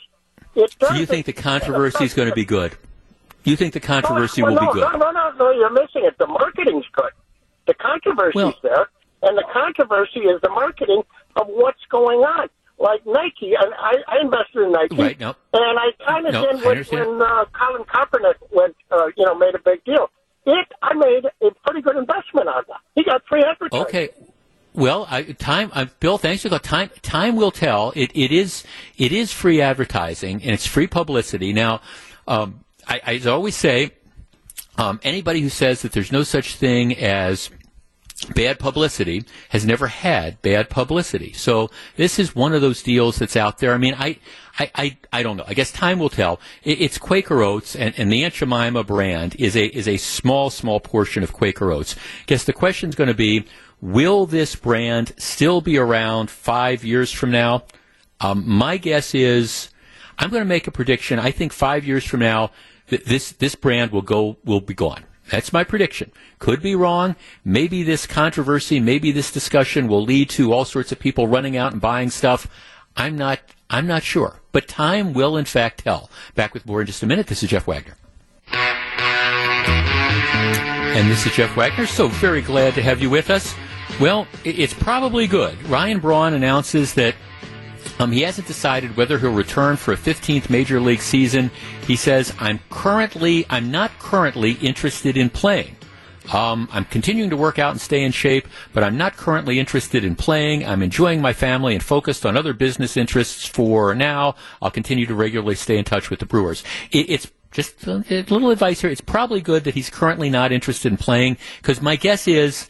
It 0.56 0.74
you 0.94 1.06
think 1.06 1.26
the 1.26 1.34
controversy 1.34 2.06
is 2.06 2.14
going 2.14 2.30
to 2.30 2.36
be 2.36 2.46
good? 2.46 2.78
You 3.44 3.56
think 3.56 3.74
the 3.74 3.80
controversy 3.80 4.42
well, 4.42 4.54
will 4.54 4.62
no, 4.62 4.74
be 4.74 4.80
good? 4.80 4.92
No, 4.94 4.98
no, 4.98 5.12
no, 5.12 5.32
no, 5.38 5.52
you're 5.52 5.70
missing 5.70 6.04
it. 6.06 6.18
The 6.18 6.28
marketing's 6.28 6.86
good. 6.94 7.12
The 7.68 7.74
controversy's 7.76 8.36
Well- 8.36 8.56
there, 8.64 8.90
and 9.22 9.38
the 9.38 9.46
controversy 9.54 10.22
is 10.22 10.42
the 10.42 10.50
marketing 10.50 11.04
of 11.36 11.48
what's 11.48 11.84
going 11.90 12.20
on. 12.20 12.50
Like 12.78 13.06
Nike, 13.06 13.54
and 13.60 13.74
I, 13.74 13.96
I 14.08 14.22
invested 14.22 14.64
in 14.64 14.72
Nike, 14.74 14.96
Right, 14.98 15.20
no. 15.20 15.34
and 15.54 15.80
I 15.80 15.92
kind 16.06 16.28
of 16.28 16.34
No, 16.34 16.52
did 16.52 16.66
when, 16.92 17.08
when 17.08 17.22
uh, 17.22 17.46
Colin 17.54 17.84
Kaepernick 17.84 18.36
went, 18.52 18.76
uh, 18.92 19.08
you 19.16 19.26
know, 19.26 19.34
made 19.34 19.56
a 19.56 19.60
big 19.64 19.84
deal. 19.86 20.10
It, 20.46 20.68
I 20.82 20.94
made 20.94 21.24
a 21.42 21.52
pretty 21.66 21.82
good 21.82 21.96
investment 21.96 22.50
on 22.50 22.64
that. 22.68 22.82
He 22.94 23.04
got 23.04 23.22
free 23.28 23.44
advertising. 23.44 23.86
Okay. 23.88 24.10
Well, 24.74 25.08
I, 25.10 25.24
time, 25.24 25.72
I, 25.74 25.86
Bill. 25.86 26.18
Thanks 26.18 26.44
for 26.44 26.50
the 26.50 26.60
time. 26.60 26.90
Time 27.02 27.38
will 27.38 27.52
tell. 27.52 27.94
It, 27.96 28.12
it 28.14 28.32
is 28.34 28.66
it 28.98 29.14
is 29.14 29.32
free 29.32 29.62
advertising 29.62 30.42
and 30.44 30.52
it's 30.52 30.68
free 30.68 30.86
publicity. 30.88 31.54
Now, 31.54 31.80
um, 32.28 32.66
I, 32.86 33.22
I 33.26 33.30
always 33.30 33.56
say, 33.56 33.92
um, 34.78 35.00
anybody 35.04 35.40
who 35.40 35.48
says 35.50 35.82
that 35.84 35.94
there's 35.94 36.12
no 36.12 36.24
such 36.24 36.56
thing 36.56 36.96
as 36.98 37.50
bad 38.34 38.60
publicity 38.60 39.24
has 39.50 39.66
never 39.66 39.88
had 39.88 40.42
bad 40.42 40.70
publicity. 40.70 41.34
So 41.34 41.70
this 41.98 42.18
is 42.18 42.36
one 42.36 42.54
of 42.54 42.62
those 42.62 42.82
deals 42.82 43.18
that's 43.18 43.36
out 43.36 43.58
there. 43.58 43.74
I 43.74 43.78
mean, 43.78 43.94
I, 43.98 44.20
I, 44.58 44.72
I, 44.74 44.98
I 45.12 45.24
don't 45.24 45.38
know. 45.38 45.44
I 45.48 45.54
guess 45.54 45.72
time 45.72 46.00
will 46.00 46.10
tell. 46.10 46.40
It, 46.64 46.82
it's 46.82 46.98
Quaker 46.98 47.42
Oats, 47.42 47.76
and, 47.76 47.94
and 47.98 48.12
the 48.12 48.24
Aunt 48.24 48.34
Jemima 48.34 48.84
brand 48.84 49.36
is 49.38 49.56
a 49.56 49.66
is 49.66 49.88
a 49.88 49.98
small, 49.98 50.50
small 50.50 50.80
portion 50.80 51.24
of 51.24 51.34
Quaker 51.34 51.72
Oats. 51.72 51.96
I 51.96 52.24
guess 52.28 52.46
the 52.46 52.54
question 52.54 52.90
is 52.90 52.96
going 52.96 53.10
to 53.10 53.14
be, 53.14 53.46
will 53.82 54.26
this 54.26 54.56
brand 54.56 55.12
still 55.18 55.60
be 55.60 55.78
around 55.78 56.30
five 56.30 56.84
years 56.86 57.12
from 57.12 57.32
now? 57.32 57.64
Um, 58.22 58.48
my 58.48 58.78
guess 58.78 59.14
is, 59.14 59.70
I'm 60.18 60.30
going 60.30 60.42
to 60.42 60.48
make 60.48 60.68
a 60.68 60.72
prediction. 60.72 61.20
I 61.20 61.32
think 61.32 61.52
five 61.52 61.86
years 61.86 62.06
from 62.06 62.22
now, 62.22 62.52
th- 62.88 63.04
this 63.04 63.34
this 63.34 63.56
brand 63.56 63.92
will 63.92 64.02
go 64.02 64.38
will 64.46 64.62
be 64.62 64.74
gone. 64.74 65.04
That's 65.30 65.52
my 65.52 65.64
prediction. 65.64 66.12
Could 66.40 66.62
be 66.62 66.76
wrong. 66.76 67.16
Maybe 67.44 67.84
this 67.84 68.06
controversy, 68.06 68.80
maybe 68.80 69.12
this 69.12 69.32
discussion 69.32 69.88
will 69.88 70.04
lead 70.04 70.30
to 70.32 70.54
all 70.54 70.66
sorts 70.66 70.92
of 70.92 71.00
people 71.00 71.28
running 71.28 71.58
out 71.58 71.72
and 71.72 71.82
buying 71.82 72.10
stuff. 72.10 72.48
I'm 72.96 73.18
not. 73.18 73.40
I'm 73.70 73.88
not 73.88 74.04
sure. 74.04 74.42
But 74.52 74.68
time 74.68 75.14
will, 75.14 75.36
in 75.38 75.46
fact, 75.46 75.84
tell. 75.84 76.10
Back 76.36 76.54
with 76.54 76.68
more 76.68 76.82
in 76.82 76.88
just 76.88 77.02
a 77.02 77.08
minute. 77.08 77.28
This 77.28 77.42
is 77.42 77.50
Jeff 77.50 77.66
Wagner. 77.68 77.96
And 80.96 81.10
this 81.10 81.26
is 81.26 81.34
Jeff 81.34 81.56
Wagner. 81.58 81.88
So 81.88 82.08
very 82.08 82.42
glad 82.42 82.76
to 82.76 82.84
have 82.84 83.02
you 83.02 83.10
with 83.10 83.32
us. 83.32 83.56
Well, 84.00 84.28
it's 84.44 84.74
probably 84.74 85.26
good. 85.26 85.62
Ryan 85.64 86.00
Braun 86.00 86.34
announces 86.34 86.94
that 86.94 87.16
um, 88.00 88.12
he 88.12 88.22
hasn't 88.22 88.48
decided 88.48 88.98
whether 88.98 89.18
he'll 89.18 89.32
return 89.32 89.78
for 89.78 89.94
a 89.94 89.98
15th 89.98 90.50
major 90.50 90.80
league 90.80 91.02
season. 91.02 91.52
He 91.88 91.96
says, 91.96 92.34
"I'm 92.40 92.60
currently, 92.70 93.46
I'm 93.50 93.72
not 93.72 93.92
currently 94.00 94.54
interested 94.54 95.18
in 95.18 95.30
playing. 95.30 95.76
Um, 96.34 96.68
I'm 96.72 96.86
continuing 96.86 97.30
to 97.30 97.38
work 97.38 97.60
out 97.60 97.72
and 97.72 97.80
stay 97.80 98.04
in 98.04 98.12
shape, 98.12 98.48
but 98.74 98.84
I'm 98.84 98.98
not 98.98 99.16
currently 99.16 99.60
interested 99.60 100.04
in 100.04 100.16
playing. 100.16 100.66
I'm 100.66 100.82
enjoying 100.82 101.22
my 101.22 101.34
family 101.34 101.74
and 101.74 101.84
focused 101.84 102.26
on 102.26 102.36
other 102.36 102.54
business 102.54 102.98
interests 102.98 103.46
for 103.46 103.94
now. 103.94 104.36
I'll 104.62 104.72
continue 104.72 105.06
to 105.06 105.16
regularly 105.16 105.56
stay 105.56 105.78
in 105.78 105.86
touch 105.86 106.10
with 106.10 106.20
the 106.20 106.26
Brewers. 106.26 106.64
It, 106.92 107.10
it's 107.10 107.32
just 107.52 107.86
a 107.88 108.04
little 108.08 108.52
advice 108.52 108.82
here. 108.82 108.90
It's 108.90 109.02
probably 109.02 109.40
good 109.40 109.64
that 109.64 109.76
he's 109.76 109.90
currently 109.90 110.30
not 110.30 110.52
interested 110.52 110.92
in 110.92 110.98
playing 110.98 111.38
because 111.62 111.82
my 111.82 111.96
guess 111.96 112.28
is 112.28 112.68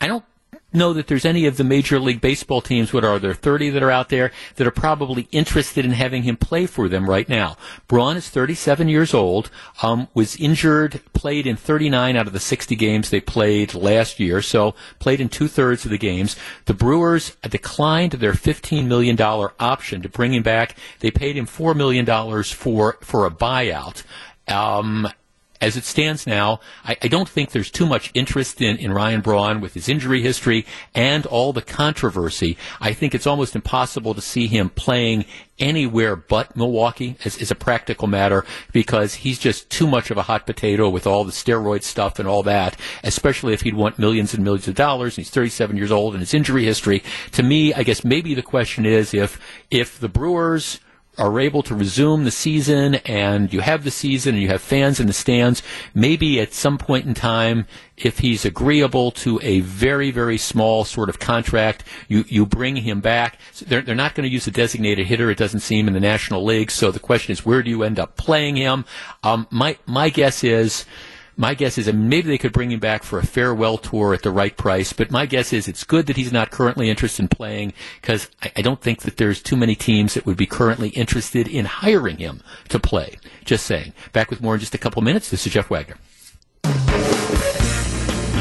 I 0.00 0.06
don't 0.06 0.24
know 0.72 0.92
that 0.92 1.06
there's 1.06 1.24
any 1.24 1.46
of 1.46 1.56
the 1.56 1.64
major 1.64 1.98
league 1.98 2.20
baseball 2.20 2.60
teams, 2.60 2.92
what 2.92 3.04
are 3.04 3.18
there, 3.18 3.32
30 3.32 3.70
that 3.70 3.82
are 3.82 3.90
out 3.90 4.10
there, 4.10 4.30
that 4.56 4.66
are 4.66 4.72
probably 4.72 5.26
interested 5.32 5.84
in 5.84 5.92
having 5.92 6.24
him 6.24 6.36
play 6.36 6.66
for 6.66 6.88
them 6.88 7.08
right 7.08 7.28
now. 7.28 7.56
Braun 7.86 8.16
is 8.16 8.28
37 8.28 8.88
years 8.88 9.14
old, 9.14 9.50
um, 9.82 10.08
was 10.12 10.36
injured, 10.36 11.00
played 11.14 11.46
in 11.46 11.56
39 11.56 12.16
out 12.16 12.26
of 12.26 12.32
the 12.32 12.40
60 12.40 12.76
games 12.76 13.08
they 13.08 13.20
played 13.20 13.72
last 13.72 14.20
year, 14.20 14.42
so 14.42 14.74
played 14.98 15.20
in 15.20 15.28
two 15.28 15.48
thirds 15.48 15.84
of 15.84 15.90
the 15.90 15.98
games. 15.98 16.36
The 16.66 16.74
Brewers 16.74 17.36
declined 17.42 18.12
their 18.12 18.34
$15 18.34 18.86
million 18.86 19.18
option 19.20 20.02
to 20.02 20.08
bring 20.08 20.34
him 20.34 20.42
back. 20.42 20.76
They 21.00 21.10
paid 21.10 21.36
him 21.36 21.46
$4 21.46 21.74
million 21.74 22.04
for, 22.44 22.98
for 23.00 23.24
a 23.24 23.30
buyout. 23.30 24.02
Um, 24.46 25.08
as 25.60 25.76
it 25.76 25.84
stands 25.84 26.26
now, 26.26 26.60
I, 26.84 26.96
I 27.02 27.08
don't 27.08 27.28
think 27.28 27.50
there's 27.50 27.70
too 27.70 27.86
much 27.86 28.10
interest 28.14 28.60
in, 28.60 28.76
in 28.76 28.92
Ryan 28.92 29.20
Braun 29.20 29.60
with 29.60 29.74
his 29.74 29.88
injury 29.88 30.22
history 30.22 30.66
and 30.94 31.26
all 31.26 31.52
the 31.52 31.62
controversy. 31.62 32.56
I 32.80 32.92
think 32.92 33.14
it's 33.14 33.26
almost 33.26 33.56
impossible 33.56 34.14
to 34.14 34.20
see 34.20 34.46
him 34.46 34.70
playing 34.70 35.24
anywhere 35.58 36.14
but 36.14 36.56
Milwaukee 36.56 37.16
as, 37.24 37.40
as 37.40 37.50
a 37.50 37.54
practical 37.54 38.06
matter 38.06 38.44
because 38.72 39.14
he's 39.14 39.38
just 39.38 39.68
too 39.70 39.86
much 39.86 40.10
of 40.10 40.16
a 40.16 40.22
hot 40.22 40.46
potato 40.46 40.88
with 40.88 41.06
all 41.06 41.24
the 41.24 41.32
steroid 41.32 41.82
stuff 41.82 42.18
and 42.18 42.28
all 42.28 42.44
that, 42.44 42.76
especially 43.02 43.52
if 43.52 43.62
he'd 43.62 43.74
want 43.74 43.98
millions 43.98 44.34
and 44.34 44.44
millions 44.44 44.68
of 44.68 44.74
dollars 44.74 45.16
and 45.16 45.24
he's 45.24 45.30
37 45.30 45.76
years 45.76 45.90
old 45.90 46.14
and 46.14 46.20
his 46.20 46.34
injury 46.34 46.64
history. 46.64 47.02
To 47.32 47.42
me, 47.42 47.74
I 47.74 47.82
guess 47.82 48.04
maybe 48.04 48.34
the 48.34 48.42
question 48.42 48.86
is 48.86 49.12
if, 49.12 49.40
if 49.70 49.98
the 49.98 50.08
Brewers 50.08 50.78
are 51.18 51.40
able 51.40 51.62
to 51.64 51.74
resume 51.74 52.24
the 52.24 52.30
season 52.30 52.96
and 52.96 53.52
you 53.52 53.60
have 53.60 53.84
the 53.84 53.90
season 53.90 54.34
and 54.34 54.42
you 54.42 54.48
have 54.48 54.62
fans 54.62 55.00
in 55.00 55.06
the 55.06 55.12
stands, 55.12 55.62
maybe 55.94 56.40
at 56.40 56.54
some 56.54 56.78
point 56.78 57.06
in 57.06 57.14
time, 57.14 57.66
if 57.96 58.20
he's 58.20 58.44
agreeable 58.44 59.10
to 59.10 59.40
a 59.42 59.60
very, 59.60 60.10
very 60.10 60.38
small 60.38 60.84
sort 60.84 61.08
of 61.08 61.18
contract, 61.18 61.82
you, 62.06 62.24
you 62.28 62.46
bring 62.46 62.76
him 62.76 63.00
back. 63.00 63.38
So 63.52 63.64
they're, 63.66 63.82
they're 63.82 63.94
not 63.94 64.14
going 64.14 64.28
to 64.28 64.32
use 64.32 64.46
a 64.46 64.52
designated 64.52 65.06
hitter, 65.06 65.30
it 65.30 65.38
doesn't 65.38 65.60
seem, 65.60 65.88
in 65.88 65.94
the 65.94 66.00
National 66.00 66.44
League. 66.44 66.70
So 66.70 66.90
the 66.92 67.00
question 67.00 67.32
is, 67.32 67.44
where 67.44 67.62
do 67.62 67.70
you 67.70 67.82
end 67.82 67.98
up 67.98 68.16
playing 68.16 68.56
him? 68.56 68.84
Um, 69.24 69.48
my, 69.50 69.76
my 69.86 70.10
guess 70.10 70.44
is, 70.44 70.84
my 71.38 71.54
guess 71.54 71.78
is 71.78 71.86
that 71.86 71.94
maybe 71.94 72.28
they 72.28 72.36
could 72.36 72.52
bring 72.52 72.72
him 72.72 72.80
back 72.80 73.04
for 73.04 73.18
a 73.18 73.24
farewell 73.24 73.78
tour 73.78 74.12
at 74.12 74.22
the 74.22 74.30
right 74.30 74.54
price. 74.56 74.92
But 74.92 75.12
my 75.12 75.24
guess 75.24 75.52
is 75.52 75.68
it's 75.68 75.84
good 75.84 76.06
that 76.06 76.16
he's 76.16 76.32
not 76.32 76.50
currently 76.50 76.90
interested 76.90 77.22
in 77.22 77.28
playing 77.28 77.72
because 78.02 78.28
I, 78.42 78.52
I 78.56 78.62
don't 78.62 78.80
think 78.80 79.02
that 79.02 79.16
there's 79.16 79.40
too 79.40 79.56
many 79.56 79.76
teams 79.76 80.14
that 80.14 80.26
would 80.26 80.36
be 80.36 80.46
currently 80.46 80.88
interested 80.90 81.46
in 81.46 81.64
hiring 81.64 82.18
him 82.18 82.42
to 82.70 82.80
play. 82.80 83.18
Just 83.44 83.64
saying. 83.64 83.92
Back 84.12 84.30
with 84.30 84.42
more 84.42 84.54
in 84.54 84.60
just 84.60 84.74
a 84.74 84.78
couple 84.78 85.00
minutes. 85.00 85.30
This 85.30 85.46
is 85.46 85.52
Jeff 85.52 85.70
Wagner. 85.70 85.96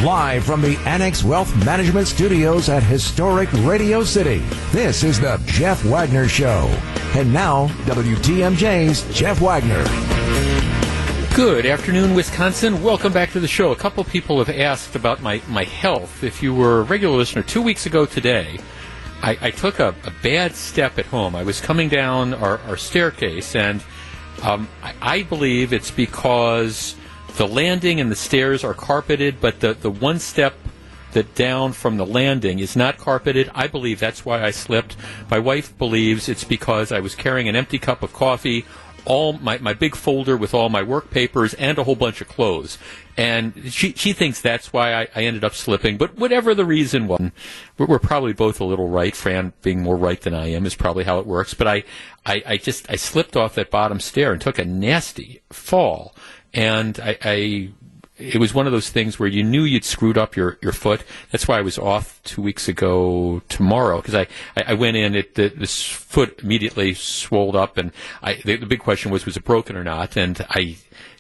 Live 0.04 0.44
from 0.44 0.62
the 0.62 0.78
Annex 0.86 1.24
Wealth 1.24 1.56
Management 1.66 2.08
Studios 2.08 2.70
at 2.70 2.84
historic 2.84 3.52
Radio 3.54 4.04
City, 4.04 4.38
this 4.72 5.04
is 5.04 5.20
the 5.20 5.42
Jeff 5.46 5.84
Wagner 5.86 6.28
Show. 6.28 6.68
And 7.16 7.34
now, 7.34 7.68
WTMJ's 7.86 9.12
Jeff 9.16 9.42
Wagner. 9.42 10.27
Good 11.38 11.68
afternoon, 11.68 12.16
Wisconsin. 12.16 12.82
Welcome 12.82 13.14
back 13.14 13.30
to 13.34 13.40
the 13.40 13.48
show. 13.48 13.72
A 13.72 13.76
couple 13.76 14.04
people 14.04 14.44
have 14.44 14.50
asked 14.50 14.96
about 14.96 15.22
my, 15.22 15.40
my 15.48 15.66
health. 15.66 16.24
If 16.24 16.42
you 16.42 16.52
were 16.52 16.80
a 16.80 16.82
regular 16.82 17.16
listener, 17.16 17.44
two 17.44 17.62
weeks 17.62 17.86
ago 17.86 18.08
today, 18.08 18.58
I, 19.22 19.38
I 19.40 19.52
took 19.52 19.78
a, 19.78 19.94
a, 20.04 20.12
bad 20.24 20.56
step 20.56 20.98
at 20.98 21.06
home. 21.06 21.36
I 21.36 21.44
was 21.44 21.62
coming 21.62 21.90
down 21.90 22.34
our, 22.34 22.58
our 22.62 22.76
staircase, 22.76 23.56
and 23.56 23.84
um, 24.42 24.68
I, 24.82 24.96
I, 25.00 25.22
believe 25.22 25.74
it's 25.74 25.92
because 25.92 26.96
the 27.36 27.48
landing 27.48 28.00
and 28.00 28.10
the 28.10 28.16
stairs 28.16 28.64
are 28.64 28.74
carpeted, 28.74 29.40
but 29.40 29.60
the, 29.60 29.76
the 29.76 29.92
one 29.92 30.18
step 30.18 30.56
that 31.12 31.36
down 31.36 31.72
from 31.72 31.98
the 31.98 32.06
landing 32.06 32.58
is 32.58 32.76
not 32.76 32.98
carpeted. 32.98 33.52
I 33.54 33.68
believe 33.68 34.00
that's 34.00 34.26
why 34.26 34.44
I 34.44 34.50
slipped. 34.50 34.98
My 35.30 35.38
wife 35.38 35.78
believes 35.78 36.30
it's 36.30 36.44
because 36.44 36.92
I 36.92 37.00
was 37.00 37.14
carrying 37.14 37.48
an 37.48 37.56
empty 37.56 37.78
cup 37.78 38.02
of 38.02 38.12
coffee 38.12 38.66
all 39.08 39.34
my, 39.34 39.58
my 39.60 39.74
big 39.74 39.96
folder 39.96 40.36
with 40.36 40.54
all 40.54 40.68
my 40.70 40.84
work 40.84 41.10
papers 41.10 41.54
and 41.54 41.78
a 41.78 41.84
whole 41.86 41.96
bunch 41.96 42.20
of 42.20 42.28
clothes. 42.28 42.78
And 43.16 43.72
she, 43.72 43.94
she 43.94 44.14
thinks 44.14 44.42
that's 44.42 44.72
why 44.72 44.94
I, 44.94 45.08
I 45.16 45.24
ended 45.24 45.44
up 45.44 45.56
slipping. 45.56 45.98
But 45.98 46.18
whatever 46.18 46.54
the 46.54 46.66
reason 46.66 47.08
was, 47.08 47.32
we're, 47.78 47.88
we're, 47.88 48.00
probably 48.00 48.34
both 48.34 48.60
a 48.60 48.66
little 48.66 48.90
right. 48.90 49.16
Fran 49.16 49.54
being 49.62 49.82
more 49.82 49.96
right 49.96 50.20
than 50.20 50.34
I 50.36 50.48
am 50.48 50.66
is 50.66 50.76
probably 50.76 51.06
how 51.06 51.20
it 51.20 51.26
works. 51.26 51.54
But 51.54 51.68
I, 51.68 51.84
I, 52.26 52.44
I 52.46 52.58
just, 52.58 52.92
I 52.92 52.98
slipped 52.98 53.36
off 53.36 53.56
that 53.56 53.72
bottom 53.72 54.00
stair 54.00 54.34
and 54.34 54.42
took 54.42 54.60
a 54.60 54.66
nasty 54.66 55.42
fall. 55.50 56.14
And 56.54 57.00
I, 57.00 57.18
I 57.24 57.70
it 58.18 58.40
was 58.40 58.54
one 58.54 58.66
of 58.66 58.72
those 58.72 58.90
things 58.90 59.20
where 59.20 59.30
you 59.30 59.44
knew 59.44 59.64
you'd 59.64 59.86
screwed 59.86 60.18
up 60.18 60.36
your, 60.36 60.58
your 60.62 60.72
foot. 60.72 61.04
That's 61.32 61.48
why 61.48 61.60
I 61.60 61.62
was 61.62 61.78
off 61.78 62.22
two 62.24 62.42
weeks 62.42 62.68
ago 62.68 63.42
tomorrow 63.48 63.98
because 63.98 64.16
I, 64.16 64.28
I, 64.56 64.74
went 64.74 64.98
in. 64.98 65.16
It 65.16 65.36
the, 65.36 65.50
this 65.50 65.84
foot 65.84 66.42
immediately 66.42 66.94
swelled 66.96 67.56
up, 67.56 67.78
and 67.78 67.92
I, 68.24 68.36
the, 68.44 68.58
the 68.58 68.66
big 68.66 68.80
question 68.80 69.12
was 69.12 69.26
was 69.26 69.38
it 69.38 69.44
broken 69.44 69.76
or 69.76 69.84
not? 69.84 70.18
And 70.18 70.44
I 70.50 70.78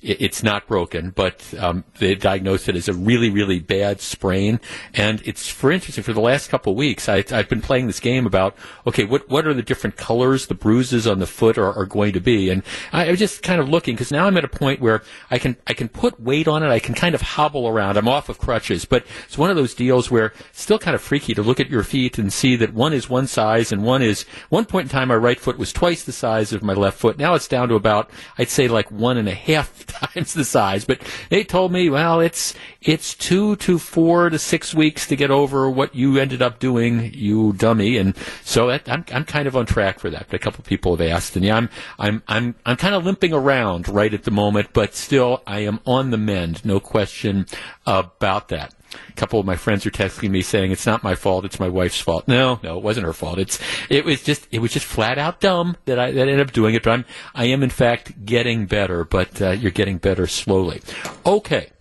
it's 0.08 0.42
not 0.42 0.68
broken, 0.68 1.12
but 1.12 1.54
um, 1.60 1.84
they 2.00 2.16
diagnosed 2.16 2.70
it 2.70 2.76
as 2.76 2.88
a 2.88 2.94
really, 2.94 3.30
really 3.30 3.60
bad 3.60 4.00
sprain. 4.00 4.60
And 4.94 5.22
it's 5.26 5.50
for 5.50 5.72
interesting. 5.72 6.04
For 6.04 6.14
the 6.14 6.22
last 6.22 6.50
couple 6.50 6.72
of 6.72 6.78
weeks, 6.78 7.10
I, 7.10 7.24
have 7.30 7.50
been 7.50 7.62
playing 7.62 7.88
this 7.88 8.00
game 8.00 8.26
about 8.26 8.56
okay, 8.86 9.04
what 9.04 9.30
what 9.30 9.46
are 9.46 9.54
the 9.54 9.62
different 9.62 9.98
colors 9.98 10.48
the 10.48 10.56
bruises 10.56 11.06
on 11.08 11.20
the 11.20 11.28
foot 11.28 11.58
are, 11.58 11.74
are 11.74 11.86
going 11.86 12.14
to 12.14 12.22
be? 12.22 12.50
And 12.50 12.64
I, 12.94 13.08
I 13.08 13.12
was 13.12 13.20
just 13.20 13.44
kind 13.44 13.60
of 13.60 13.68
looking 13.68 13.96
because 13.96 14.12
now 14.12 14.28
I'm 14.28 14.38
at 14.38 14.46
a 14.46 14.50
point 14.50 14.80
where 14.80 15.04
I 15.30 15.38
can 15.38 15.58
I 15.68 15.74
can 15.74 15.90
put 15.90 16.20
weight 16.20 16.48
on 16.48 16.64
it. 16.64 16.70
I 16.70 16.80
can 16.80 16.96
kind 16.96 17.14
of 17.14 17.22
hobble 17.22 17.68
around. 17.68 17.98
I'm 17.98 18.08
off 18.08 18.30
of 18.30 18.40
crutches, 18.40 18.86
but 18.86 19.06
it's 19.26 19.38
one 19.38 19.50
of 19.50 19.56
those 19.56 19.74
deals 19.74 20.10
where 20.10 20.28
it's 20.50 20.62
still 20.62 20.80
kind 20.80 20.96
of 20.96 21.02
freaky 21.02 21.34
to 21.34 21.42
look 21.42 21.60
at 21.60 21.70
your 21.70 21.84
feet 21.84 22.18
and 22.18 22.32
see 22.32 22.56
that 22.56 22.74
one 22.74 22.94
is 22.94 23.10
one 23.10 23.28
size 23.28 23.72
and 23.72 23.84
one 23.84 24.02
is 24.02 24.24
one 24.50 24.66
point 24.66 24.86
in 24.86 24.90
time 24.90 25.10
my 25.10 25.16
right 25.16 25.40
foot 25.40 25.58
was 25.58 25.74
twice 25.74 26.04
the 26.04 26.12
size 26.12 26.54
of 26.54 26.64
my 26.64 26.74
left 26.74 26.98
foot. 26.98 27.18
Now 27.18 27.36
it's 27.36 27.48
down 27.48 27.70
to 27.70 27.76
about 27.76 28.10
I'd 28.38 28.50
say 28.50 28.68
like 28.68 28.90
one 28.90 29.18
and 29.18 29.28
a 29.28 29.34
half 29.34 29.86
times 30.00 30.34
the 30.34 30.46
size. 30.46 30.86
But 30.86 31.02
they 31.30 31.44
told 31.44 31.72
me, 31.72 31.90
well, 31.90 32.20
it's 32.20 32.54
it's 32.82 33.14
two 33.14 33.56
to 33.58 33.78
four 33.80 34.30
to 34.30 34.40
six 34.40 34.74
weeks 34.74 35.08
to 35.08 35.16
get 35.16 35.32
over 35.32 35.70
what 35.70 35.96
you 35.96 36.18
ended 36.18 36.42
up 36.42 36.60
doing, 36.60 37.12
you 37.14 37.54
dummy. 37.54 37.98
And 37.98 38.16
so 38.44 38.68
that, 38.68 38.88
I'm 38.90 39.06
I'm 39.12 39.26
kind 39.26 39.48
of 39.48 39.56
on 39.56 39.66
track 39.66 40.00
for 40.00 40.10
that. 40.10 40.28
But 40.30 40.36
a 40.36 40.44
couple 40.44 40.62
of 40.62 40.66
people 40.66 40.96
have 40.96 41.08
asked, 41.08 41.36
and 41.36 41.46
yeah, 41.46 41.56
I'm 41.56 41.70
I'm 42.00 42.24
I'm 42.28 42.56
I'm 42.66 42.78
kind 42.78 42.96
of 42.96 43.06
limping 43.06 43.34
around 43.34 43.88
right 43.88 44.14
at 44.14 44.24
the 44.24 44.32
moment, 44.32 44.70
but 44.74 44.96
still 44.96 45.42
I 45.48 45.60
am 45.60 45.80
on 45.86 46.12
the 46.12 46.18
mend, 46.18 46.66
no 46.66 46.80
question 46.80 47.46
about 47.86 48.50
that. 48.50 48.74
A 49.10 49.14
couple 49.14 49.40
of 49.40 49.46
my 49.46 49.56
friends 49.56 49.86
are 49.86 49.92
texting 49.92 50.30
me 50.30 50.42
saying 50.42 50.72
it's 50.72 50.86
not 50.86 51.04
my 51.04 51.16
fault, 51.16 51.46
it's 51.46 51.60
my 51.60 51.68
wife's 51.68 52.00
fault. 52.00 52.28
No, 52.28 52.60
no, 52.64 52.78
it 52.78 52.84
wasn't 52.84 53.06
her 53.06 53.14
fault. 53.14 53.40
It's 53.40 53.60
it 53.90 54.06
was 54.06 54.24
just 54.24 54.48
it 54.52 54.60
was 54.60 54.72
just 54.72 54.86
flat 54.86 55.18
out 55.18 55.40
dumb 55.40 55.78
that 55.86 56.00
I 56.00 56.12
that 56.12 56.28
ended 56.28 56.40
up 56.40 56.54
doing 56.54 56.76
it. 56.76 56.84
But 56.84 56.92
I'm 56.92 57.06
I 57.36 57.46
am 57.46 57.64
in 57.64 57.70
fact 57.70 58.26
getting 58.26 58.66
better, 58.66 59.04
but 59.04 59.42
uh, 59.42 59.52
you're 59.52 59.72
getting 59.72 59.98
better 59.98 60.28
slowly. 60.28 60.82
Okay. 61.26 61.72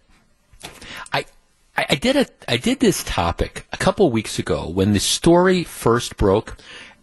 I, 1.77 1.87
I 1.91 1.95
did 1.95 2.17
a 2.17 2.27
I 2.49 2.57
did 2.57 2.81
this 2.81 3.05
topic 3.05 3.67
a 3.73 3.77
couple 3.77 4.07
of 4.07 4.13
weeks 4.13 4.39
ago 4.39 4.69
when 4.69 4.93
the 4.93 5.01
story 5.01 5.63
first 5.63 6.17
broke, 6.17 6.57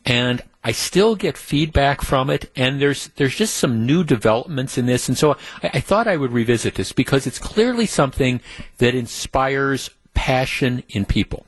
and 0.06 0.42
I 0.64 0.72
still 0.72 1.16
get 1.16 1.38
feedback 1.38 2.02
from 2.02 2.30
it, 2.30 2.50
and 2.56 2.82
there's 2.82 3.10
there's 3.16 3.36
just 3.36 3.56
some 3.56 3.86
new 3.86 4.04
developments 4.04 4.78
in 4.78 4.86
this, 4.86 5.10
and 5.10 5.18
so 5.18 5.38
I, 5.62 5.72
I 5.74 5.80
thought 5.80 6.08
I 6.08 6.18
would 6.18 6.32
revisit 6.32 6.76
this 6.76 6.92
because 6.92 7.28
it's 7.28 7.40
clearly 7.40 7.86
something 7.86 8.40
that 8.78 8.96
inspires 8.96 9.90
passion 10.14 10.84
in 10.90 11.06
people. 11.06 11.46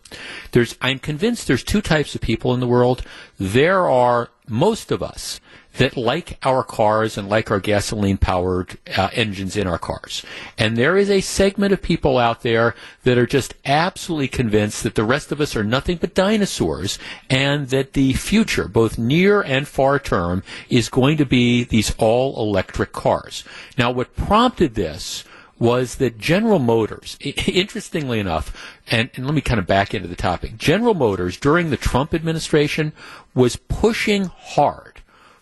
There's 0.52 0.78
I'm 0.82 1.00
convinced 1.00 1.48
there's 1.48 1.64
two 1.64 1.82
types 1.82 2.16
of 2.16 2.22
people 2.22 2.54
in 2.54 2.60
the 2.60 2.68
world. 2.68 3.04
There 3.40 3.90
are 3.90 4.30
most 4.48 4.92
of 4.92 5.02
us 5.02 5.40
that 5.78 5.98
like 5.98 6.38
our 6.44 6.64
cars 6.64 7.18
and 7.18 7.30
like 7.30 7.52
our 7.52 7.60
gasoline 7.60 8.18
powered 8.18 8.78
uh, 8.96 9.10
engines 9.14 9.58
in 9.58 9.68
our 9.68 9.78
cars. 9.78 10.24
And 10.58 10.78
there 10.78 10.98
is 10.98 11.10
a 11.10 11.22
segment 11.22 11.74
of 11.74 11.82
people 11.82 12.18
out 12.18 12.42
there 12.42 12.76
that 13.04 13.18
are 13.18 13.26
just 13.26 13.54
absolutely 13.66 14.28
convinced 14.28 14.84
that 14.84 14.96
the 14.96 15.04
rest 15.04 15.32
of 15.32 15.42
us 15.42 15.56
are 15.56 15.64
nothing 15.64 15.98
but 15.98 16.14
dinosaurs 16.14 16.98
and 17.30 17.70
that 17.70 17.94
the 17.94 18.14
future, 18.14 18.68
both 18.68 18.98
near 18.98 19.42
and 19.42 19.68
far 19.68 20.00
term, 20.00 20.44
is 20.70 20.90
going 20.90 21.18
to 21.18 21.26
be 21.26 21.64
these 21.64 21.94
all 21.98 22.40
electric 22.40 22.92
cars. 22.92 23.44
Now, 23.78 23.92
what 23.92 24.16
prompted 24.16 24.76
this 24.76 25.24
was 25.58 25.96
that 25.96 26.18
General 26.18 26.60
Motors, 26.60 27.18
interestingly 27.22 28.20
enough, 28.20 28.76
and, 28.92 29.10
and, 29.16 29.26
let 29.26 29.34
me 29.34 29.40
kind 29.42 29.60
of 29.60 29.66
back 29.66 29.94
into 29.94 30.08
the 30.08 30.16
topic. 30.16 30.58
General 30.58 30.94
Motors, 30.94 31.38
during 31.38 31.70
the 31.70 31.78
Trump 31.78 32.14
administration, 32.14 32.92
was 33.34 33.56
pushing 33.56 34.26
hard 34.26 34.95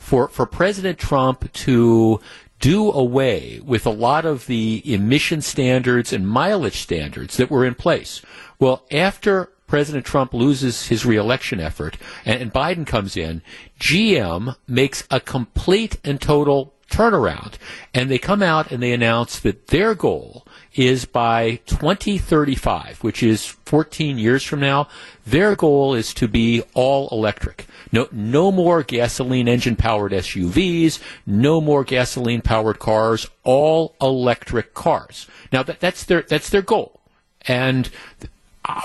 for, 0.04 0.28
for 0.28 0.46
President 0.46 1.00
Trump 1.00 1.52
to 1.54 2.20
do 2.60 2.92
away 2.92 3.62
with 3.64 3.86
a 3.86 3.90
lot 3.90 4.26
of 4.26 4.48
the 4.48 4.82
emission 4.86 5.42
standards 5.42 6.12
and 6.12 6.28
mileage 6.28 6.82
standards 6.82 7.38
that 7.38 7.50
were 7.50 7.66
in 7.66 7.74
place. 7.74 8.22
Well, 8.60 8.86
after 8.92 9.50
President 9.66 10.06
Trump 10.06 10.34
loses 10.34 10.88
his 10.88 11.06
reelection 11.06 11.62
effort 11.62 11.98
and, 12.26 12.42
and 12.42 12.54
Biden 12.54 12.86
comes 12.86 13.16
in, 13.16 13.42
GM 13.80 14.56
makes 14.68 15.08
a 15.10 15.22
complete 15.22 16.00
and 16.04 16.20
total 16.20 16.74
turnaround. 16.92 17.54
And 17.94 18.12
they 18.12 18.20
come 18.20 18.44
out 18.44 18.72
and 18.72 18.84
they 18.84 18.92
announce 18.92 19.40
that 19.40 19.68
their 19.68 19.96
goal 19.96 20.43
is 20.76 21.06
by 21.06 21.60
2035, 21.66 23.00
which 23.04 23.22
is 23.22 23.46
14 23.46 24.18
years 24.18 24.44
from 24.44 24.60
now, 24.60 24.88
their 25.26 25.56
goal 25.56 25.94
is 25.94 26.14
to 26.16 26.28
be 26.28 26.64
all 26.74 27.08
electric. 27.12 27.68
No, 27.92 28.08
no 28.12 28.52
more 28.52 28.82
gasoline 28.84 29.48
engine 29.48 29.76
powered 29.76 30.12
SUVs, 30.12 31.00
no 31.26 31.62
more 31.62 31.84
gasoline 31.84 32.42
powered 32.42 32.80
cars, 32.80 33.28
all 33.44 33.96
electric 34.02 34.74
cars. 34.74 35.28
Now 35.52 35.64
that, 35.64 35.80
that's 35.80 36.04
their, 36.06 36.24
that's 36.24 36.50
their 36.50 36.62
goal. 36.62 37.02
And 37.48 37.90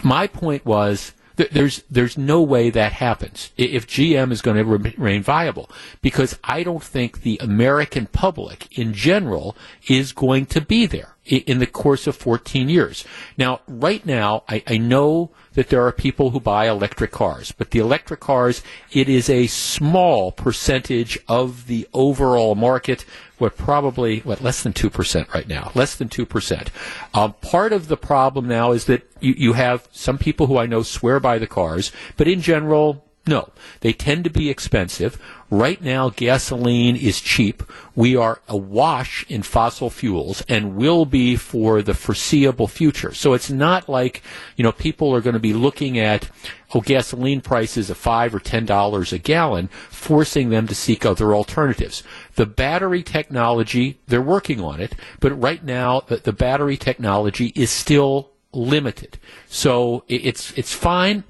my 0.02 0.26
point 0.26 0.66
was, 0.66 1.12
there's 1.52 1.84
there's 1.88 2.18
no 2.18 2.42
way 2.42 2.68
that 2.70 2.92
happens 2.92 3.52
if 3.56 3.86
GM 3.86 4.32
is 4.32 4.42
going 4.42 4.56
to 4.56 4.64
remain 4.64 5.22
viable 5.22 5.70
because 6.02 6.36
I 6.42 6.64
don't 6.64 6.82
think 6.82 7.22
the 7.22 7.38
American 7.40 8.06
public 8.06 8.76
in 8.76 8.92
general 8.92 9.56
is 9.86 10.12
going 10.12 10.46
to 10.46 10.60
be 10.60 10.86
there 10.86 11.14
in 11.28 11.58
the 11.58 11.66
course 11.66 12.06
of 12.06 12.16
14 12.16 12.68
years. 12.68 13.04
Now, 13.36 13.60
right 13.68 14.04
now, 14.04 14.44
I, 14.48 14.62
I, 14.66 14.78
know 14.78 15.30
that 15.54 15.68
there 15.68 15.86
are 15.86 15.92
people 15.92 16.30
who 16.30 16.40
buy 16.40 16.68
electric 16.68 17.10
cars, 17.10 17.52
but 17.52 17.70
the 17.70 17.78
electric 17.78 18.20
cars, 18.20 18.62
it 18.90 19.08
is 19.08 19.28
a 19.28 19.46
small 19.46 20.32
percentage 20.32 21.18
of 21.28 21.66
the 21.66 21.86
overall 21.92 22.54
market. 22.54 23.04
What 23.38 23.56
probably, 23.56 24.20
what, 24.20 24.42
less 24.42 24.62
than 24.62 24.72
2% 24.72 25.32
right 25.34 25.46
now. 25.46 25.70
Less 25.74 25.94
than 25.94 26.08
2%. 26.08 26.68
Um, 27.14 27.34
part 27.40 27.72
of 27.72 27.88
the 27.88 27.96
problem 27.96 28.48
now 28.48 28.72
is 28.72 28.86
that 28.86 29.02
you, 29.20 29.34
you 29.36 29.52
have 29.52 29.88
some 29.92 30.18
people 30.18 30.46
who 30.46 30.58
I 30.58 30.66
know 30.66 30.82
swear 30.82 31.20
by 31.20 31.38
the 31.38 31.46
cars, 31.46 31.92
but 32.16 32.26
in 32.26 32.40
general, 32.40 33.04
No, 33.28 33.50
they 33.80 33.92
tend 33.92 34.24
to 34.24 34.30
be 34.30 34.48
expensive. 34.48 35.20
Right 35.50 35.82
now, 35.82 36.08
gasoline 36.08 36.96
is 36.96 37.20
cheap. 37.20 37.62
We 37.94 38.16
are 38.16 38.40
awash 38.48 39.26
in 39.28 39.42
fossil 39.42 39.90
fuels 39.90 40.42
and 40.48 40.76
will 40.76 41.04
be 41.04 41.36
for 41.36 41.82
the 41.82 41.92
foreseeable 41.92 42.68
future. 42.68 43.12
So 43.12 43.34
it's 43.34 43.50
not 43.50 43.86
like, 43.86 44.22
you 44.56 44.64
know, 44.64 44.72
people 44.72 45.14
are 45.14 45.20
going 45.20 45.34
to 45.34 45.40
be 45.40 45.52
looking 45.52 45.98
at, 45.98 46.30
oh, 46.74 46.80
gasoline 46.80 47.42
prices 47.42 47.90
of 47.90 47.98
five 47.98 48.34
or 48.34 48.40
ten 48.40 48.64
dollars 48.64 49.12
a 49.12 49.18
gallon, 49.18 49.68
forcing 49.90 50.48
them 50.48 50.66
to 50.66 50.74
seek 50.74 51.04
other 51.04 51.34
alternatives. 51.34 52.02
The 52.36 52.46
battery 52.46 53.02
technology, 53.02 54.00
they're 54.06 54.22
working 54.22 54.58
on 54.58 54.80
it, 54.80 54.94
but 55.20 55.38
right 55.38 55.62
now, 55.62 56.00
the, 56.00 56.32
battery 56.32 56.78
technology 56.78 57.52
is 57.54 57.68
still 57.68 58.30
limited. 58.54 59.18
So 59.48 60.04
it's, 60.08 60.52
it's 60.56 60.72
fine 60.72 61.24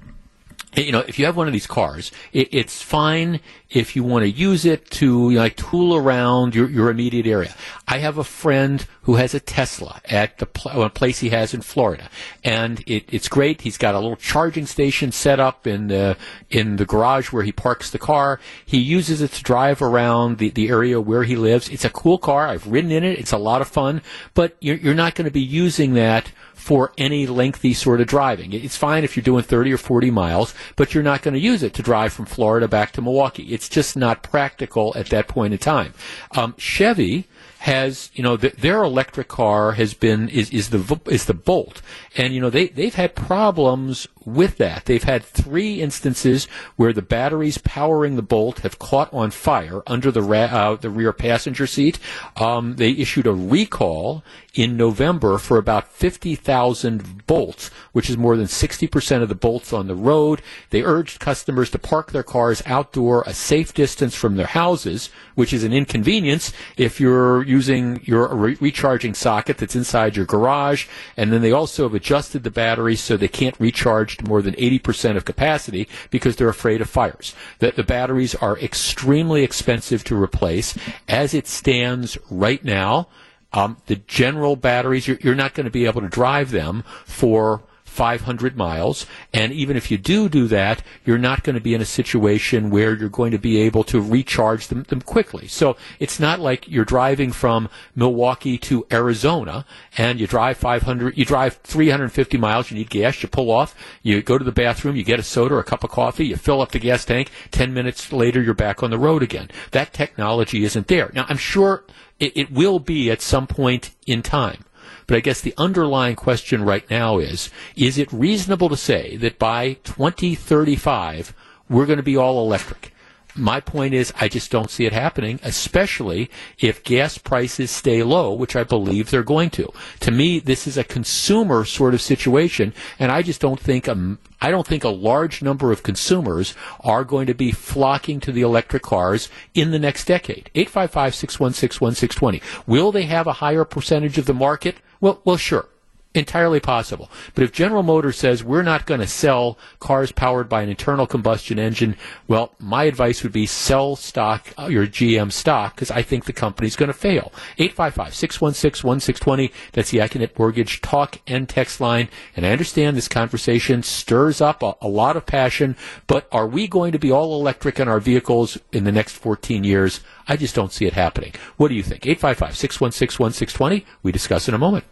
you 0.75 0.91
know, 0.91 0.99
if 0.99 1.17
you 1.17 1.25
have 1.25 1.35
one 1.35 1.47
of 1.47 1.53
these 1.53 1.67
cars, 1.67 2.11
it, 2.31 2.49
it's 2.51 2.81
fine 2.81 3.39
if 3.69 3.95
you 3.95 4.03
want 4.03 4.23
to 4.23 4.29
use 4.29 4.65
it 4.65 4.89
to 4.89 5.29
you 5.29 5.35
know, 5.35 5.41
like 5.41 5.55
tool 5.55 5.95
around 5.95 6.55
your, 6.55 6.69
your 6.69 6.89
immediate 6.89 7.25
area. 7.25 7.53
I 7.87 7.99
have 7.99 8.17
a 8.17 8.23
friend 8.23 8.85
who 9.03 9.15
has 9.15 9.33
a 9.33 9.39
Tesla 9.39 10.01
at 10.05 10.37
the 10.37 10.45
pl- 10.45 10.83
a 10.83 10.89
place 10.89 11.19
he 11.19 11.29
has 11.29 11.53
in 11.53 11.61
Florida, 11.61 12.09
and 12.43 12.83
it, 12.85 13.05
it's 13.11 13.27
great. 13.27 13.61
He's 13.61 13.77
got 13.77 13.95
a 13.95 13.99
little 13.99 14.15
charging 14.15 14.65
station 14.65 15.11
set 15.11 15.39
up 15.39 15.65
in 15.65 15.87
the 15.87 16.17
in 16.49 16.75
the 16.75 16.85
garage 16.85 17.31
where 17.31 17.43
he 17.43 17.51
parks 17.51 17.89
the 17.89 17.99
car. 17.99 18.39
He 18.65 18.79
uses 18.79 19.21
it 19.21 19.31
to 19.31 19.43
drive 19.43 19.81
around 19.81 20.37
the, 20.37 20.49
the 20.49 20.69
area 20.69 21.01
where 21.01 21.23
he 21.23 21.35
lives. 21.35 21.69
It's 21.69 21.85
a 21.85 21.89
cool 21.89 22.19
car. 22.19 22.47
I've 22.47 22.67
ridden 22.67 22.91
in 22.91 23.03
it. 23.03 23.19
It's 23.19 23.33
a 23.33 23.37
lot 23.37 23.61
of 23.61 23.67
fun, 23.67 24.01
but 24.35 24.55
you're, 24.59 24.77
you're 24.77 24.93
not 24.93 25.15
going 25.15 25.25
to 25.25 25.31
be 25.31 25.41
using 25.41 25.93
that 25.93 26.31
for 26.69 26.93
any 26.99 27.25
lengthy 27.25 27.73
sort 27.73 27.99
of 27.99 28.05
driving. 28.05 28.53
It's 28.53 28.77
fine 28.77 29.03
if 29.03 29.17
you're 29.17 29.23
doing 29.23 29.41
30 29.41 29.73
or 29.73 29.77
40 29.79 30.11
miles, 30.11 30.53
but 30.75 30.93
you're 30.93 31.01
not 31.01 31.23
going 31.23 31.33
to 31.33 31.39
use 31.39 31.63
it 31.63 31.73
to 31.73 31.81
drive 31.81 32.13
from 32.13 32.27
Florida 32.27 32.67
back 32.67 32.91
to 32.91 33.01
Milwaukee. 33.01 33.51
It's 33.51 33.67
just 33.67 33.97
not 33.97 34.21
practical 34.21 34.93
at 34.95 35.07
that 35.07 35.27
point 35.27 35.53
in 35.53 35.57
time. 35.57 35.95
Um, 36.35 36.53
Chevy 36.59 37.25
has 37.57 38.11
you 38.13 38.21
know 38.21 38.37
th- 38.37 38.53
their 38.53 38.83
electric 38.83 39.27
car 39.27 39.71
has 39.71 39.95
been 39.95 40.29
is 40.29 40.51
is 40.51 40.69
the 40.69 40.99
is 41.07 41.25
the 41.25 41.33
Bolt, 41.33 41.81
and 42.15 42.35
you 42.35 42.39
know 42.39 42.51
they 42.51 42.67
they've 42.67 42.93
had 42.93 43.15
problems 43.15 44.07
with 44.25 44.57
that. 44.57 44.85
They've 44.85 45.03
had 45.03 45.23
three 45.23 45.81
instances 45.81 46.45
where 46.75 46.93
the 46.93 47.01
batteries 47.01 47.57
powering 47.57 48.15
the 48.15 48.21
Bolt 48.21 48.59
have 48.59 48.79
caught 48.79 49.13
on 49.13 49.31
fire 49.31 49.81
under 49.87 50.11
the 50.11 50.21
ra- 50.21 50.39
uh, 50.39 50.75
the 50.75 50.89
rear 50.89 51.13
passenger 51.13 51.67
seat. 51.67 51.99
Um, 52.37 52.75
they 52.75 52.91
issued 52.91 53.27
a 53.27 53.33
recall 53.33 54.23
in 54.55 54.75
November 54.75 55.37
for 55.37 55.57
about 55.57 55.87
50,000 55.91 57.25
bolts, 57.27 57.69
which 57.91 58.09
is 58.09 58.17
more 58.17 58.35
than 58.35 58.47
60% 58.47 59.21
of 59.21 59.29
the 59.29 59.35
bolts 59.35 59.71
on 59.71 59.87
the 59.87 59.95
road. 59.95 60.41
They 60.71 60.83
urged 60.83 61.19
customers 61.19 61.69
to 61.71 61.79
park 61.79 62.11
their 62.11 62.23
cars 62.23 62.61
outdoor 62.65 63.23
a 63.25 63.33
safe 63.33 63.73
distance 63.73 64.15
from 64.15 64.35
their 64.35 64.47
houses, 64.47 65.09
which 65.35 65.53
is 65.53 65.63
an 65.63 65.73
inconvenience 65.73 66.51
if 66.77 66.99
you're 66.99 67.43
using 67.43 68.01
your 68.03 68.33
re- 68.35 68.57
recharging 68.59 69.13
socket 69.13 69.57
that's 69.57 69.75
inside 69.75 70.15
your 70.15 70.25
garage. 70.25 70.87
And 71.15 71.31
then 71.31 71.41
they 71.41 71.51
also 71.51 71.83
have 71.83 71.93
adjusted 71.93 72.43
the 72.43 72.51
batteries 72.51 73.01
so 73.01 73.17
they 73.17 73.27
can't 73.27 73.59
recharge 73.59 74.18
more 74.27 74.41
than 74.41 74.53
80% 74.55 75.17
of 75.17 75.25
capacity 75.25 75.87
because 76.09 76.35
they're 76.35 76.49
afraid 76.49 76.81
of 76.81 76.89
fires. 76.89 77.35
That 77.59 77.75
the 77.75 77.83
batteries 77.83 78.35
are 78.35 78.57
extremely 78.59 79.43
expensive 79.43 80.03
to 80.05 80.21
replace. 80.21 80.77
As 81.07 81.33
it 81.33 81.47
stands 81.47 82.17
right 82.29 82.63
now, 82.63 83.07
um, 83.53 83.77
the 83.87 83.95
general 83.95 84.55
batteries, 84.55 85.07
you're, 85.07 85.17
you're 85.21 85.35
not 85.35 85.53
going 85.53 85.65
to 85.65 85.71
be 85.71 85.85
able 85.85 86.01
to 86.01 86.09
drive 86.09 86.51
them 86.51 86.83
for 87.05 87.61
500 87.89 88.55
miles. 88.55 89.05
And 89.33 89.51
even 89.51 89.75
if 89.75 89.91
you 89.91 89.97
do 89.97 90.29
do 90.29 90.47
that, 90.47 90.83
you're 91.05 91.17
not 91.17 91.43
going 91.43 91.55
to 91.55 91.61
be 91.61 91.73
in 91.73 91.81
a 91.81 91.85
situation 91.85 92.69
where 92.69 92.95
you're 92.95 93.09
going 93.09 93.31
to 93.31 93.37
be 93.37 93.57
able 93.57 93.83
to 93.85 93.99
recharge 94.01 94.67
them, 94.67 94.83
them 94.83 95.01
quickly. 95.01 95.47
So 95.47 95.75
it's 95.99 96.19
not 96.19 96.39
like 96.39 96.67
you're 96.67 96.85
driving 96.85 97.31
from 97.31 97.69
Milwaukee 97.95 98.57
to 98.59 98.85
Arizona 98.91 99.65
and 99.97 100.19
you 100.19 100.27
drive 100.27 100.57
500, 100.57 101.17
you 101.17 101.25
drive 101.25 101.57
350 101.63 102.37
miles, 102.37 102.71
you 102.71 102.77
need 102.77 102.89
gas, 102.89 103.21
you 103.21 103.29
pull 103.29 103.51
off, 103.51 103.75
you 104.03 104.21
go 104.21 104.37
to 104.37 104.45
the 104.45 104.51
bathroom, 104.51 104.95
you 104.95 105.03
get 105.03 105.19
a 105.19 105.23
soda 105.23 105.55
or 105.55 105.59
a 105.59 105.63
cup 105.63 105.83
of 105.83 105.89
coffee, 105.89 106.27
you 106.27 106.35
fill 106.35 106.61
up 106.61 106.71
the 106.71 106.79
gas 106.79 107.05
tank, 107.05 107.31
10 107.51 107.73
minutes 107.73 108.13
later 108.13 108.41
you're 108.41 108.53
back 108.53 108.83
on 108.83 108.91
the 108.91 108.97
road 108.97 109.23
again. 109.23 109.49
That 109.71 109.93
technology 109.93 110.63
isn't 110.63 110.87
there. 110.87 111.11
Now 111.13 111.25
I'm 111.27 111.37
sure 111.37 111.85
it, 112.19 112.35
it 112.35 112.51
will 112.51 112.79
be 112.79 113.09
at 113.09 113.21
some 113.21 113.47
point 113.47 113.91
in 114.05 114.21
time. 114.21 114.63
But 115.07 115.17
I 115.17 115.21
guess 115.21 115.41
the 115.41 115.53
underlying 115.57 116.15
question 116.15 116.63
right 116.63 116.89
now 116.89 117.17
is, 117.17 117.49
is 117.75 117.97
it 117.97 118.11
reasonable 118.13 118.69
to 118.69 118.77
say 118.77 119.17
that 119.17 119.39
by 119.39 119.73
2035, 119.83 121.33
we're 121.69 121.85
going 121.85 121.97
to 121.97 122.03
be 122.03 122.17
all 122.17 122.43
electric? 122.43 122.93
My 123.39 123.61
point 123.61 123.93
is, 123.93 124.11
I 124.19 124.27
just 124.27 124.51
don't 124.51 124.69
see 124.69 124.85
it 124.85 124.91
happening, 124.91 125.39
especially 125.43 126.29
if 126.59 126.83
gas 126.83 127.17
prices 127.17 127.71
stay 127.71 128.03
low, 128.03 128.33
which 128.33 128.53
I 128.53 128.65
believe 128.65 129.09
they're 129.09 129.23
going 129.23 129.49
to. 129.51 129.71
To 130.01 130.11
me, 130.11 130.39
this 130.39 130.67
is 130.67 130.77
a 130.77 130.83
consumer 130.83 131.63
sort 131.63 131.93
of 131.93 132.01
situation, 132.01 132.73
and 132.99 133.13
I 133.13 133.21
just 133.21 133.39
don't 133.39 133.59
think 133.59 133.87
a, 133.87 134.17
I 134.41 134.51
don't 134.51 134.67
think 134.67 134.83
a 134.83 134.89
large 134.89 135.41
number 135.41 135.71
of 135.71 135.83
consumers 135.83 136.53
are 136.81 137.05
going 137.05 137.27
to 137.27 137.33
be 137.33 137.53
flocking 137.53 138.19
to 138.21 138.33
the 138.33 138.41
electric 138.41 138.83
cars 138.83 139.29
in 139.53 139.71
the 139.71 139.79
next 139.79 140.03
decade. 140.03 140.51
855-616-1620. 140.55 142.41
Will 142.67 142.91
they 142.91 143.03
have 143.03 143.25
a 143.25 143.33
higher 143.33 143.63
percentage 143.63 144.17
of 144.17 144.25
the 144.25 144.33
market? 144.33 144.75
Well, 144.99 145.21
well, 145.23 145.37
sure 145.37 145.68
entirely 146.15 146.59
possible. 146.59 147.09
But 147.35 147.43
if 147.43 147.51
General 147.51 147.83
Motors 147.83 148.17
says 148.17 148.43
we're 148.43 148.63
not 148.63 148.87
going 148.87 148.99
to 148.99 149.07
sell 149.07 149.59
cars 149.79 150.11
powered 150.11 150.49
by 150.49 150.63
an 150.63 150.69
internal 150.69 151.05
combustion 151.05 151.59
engine, 151.59 151.95
well, 152.27 152.55
my 152.59 152.85
advice 152.85 153.21
would 153.21 153.31
be 153.31 153.45
sell 153.45 153.95
stock, 153.95 154.47
uh, 154.57 154.65
your 154.65 154.87
GM 154.87 155.31
stock, 155.31 155.75
because 155.75 155.91
I 155.91 156.01
think 156.01 156.25
the 156.25 156.33
company's 156.33 156.75
going 156.75 156.87
to 156.87 156.93
fail. 156.93 157.31
855-616-1620. 157.59 159.51
That's 159.73 159.91
the 159.91 159.99
Accunet 159.99 160.37
Mortgage 160.37 160.81
talk 160.81 161.19
and 161.27 161.47
text 161.47 161.79
line. 161.79 162.09
And 162.35 162.43
I 162.45 162.51
understand 162.51 162.97
this 162.97 163.07
conversation 163.07 163.83
stirs 163.83 164.41
up 164.41 164.63
a, 164.63 164.75
a 164.81 164.87
lot 164.87 165.15
of 165.15 165.27
passion, 165.27 165.75
but 166.07 166.27
are 166.31 166.47
we 166.47 166.67
going 166.67 166.91
to 166.91 166.99
be 166.99 167.11
all 167.11 167.39
electric 167.39 167.79
in 167.79 167.87
our 167.87 167.99
vehicles 167.99 168.57
in 168.71 168.83
the 168.83 168.91
next 168.91 169.13
14 169.13 169.63
years? 169.63 169.99
I 170.27 170.37
just 170.37 170.55
don't 170.55 170.73
see 170.73 170.85
it 170.85 170.93
happening. 170.93 171.33
What 171.57 171.67
do 171.67 171.75
you 171.75 171.83
think? 171.83 172.01
855-616-1620. 172.03 173.85
We 174.01 174.11
discuss 174.11 174.47
in 174.47 174.55
a 174.55 174.59
moment. 174.59 174.85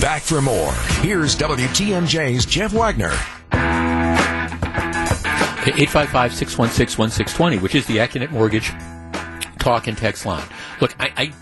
Back 0.00 0.22
for 0.22 0.40
more. 0.40 0.72
Here's 1.00 1.36
WTMJ's 1.36 2.46
Jeff 2.46 2.72
Wagner. 2.72 3.12
855 5.68 6.34
616 6.34 6.98
1620, 6.98 7.58
which 7.58 7.74
is 7.74 7.86
the 7.86 7.98
Accunet 7.98 8.30
Mortgage 8.30 8.72
talk 9.58 9.86
and 9.86 9.98
text 9.98 10.24
line. 10.24 10.46
Look, 10.80 10.94
I, 10.98 11.12
I 11.16 11.32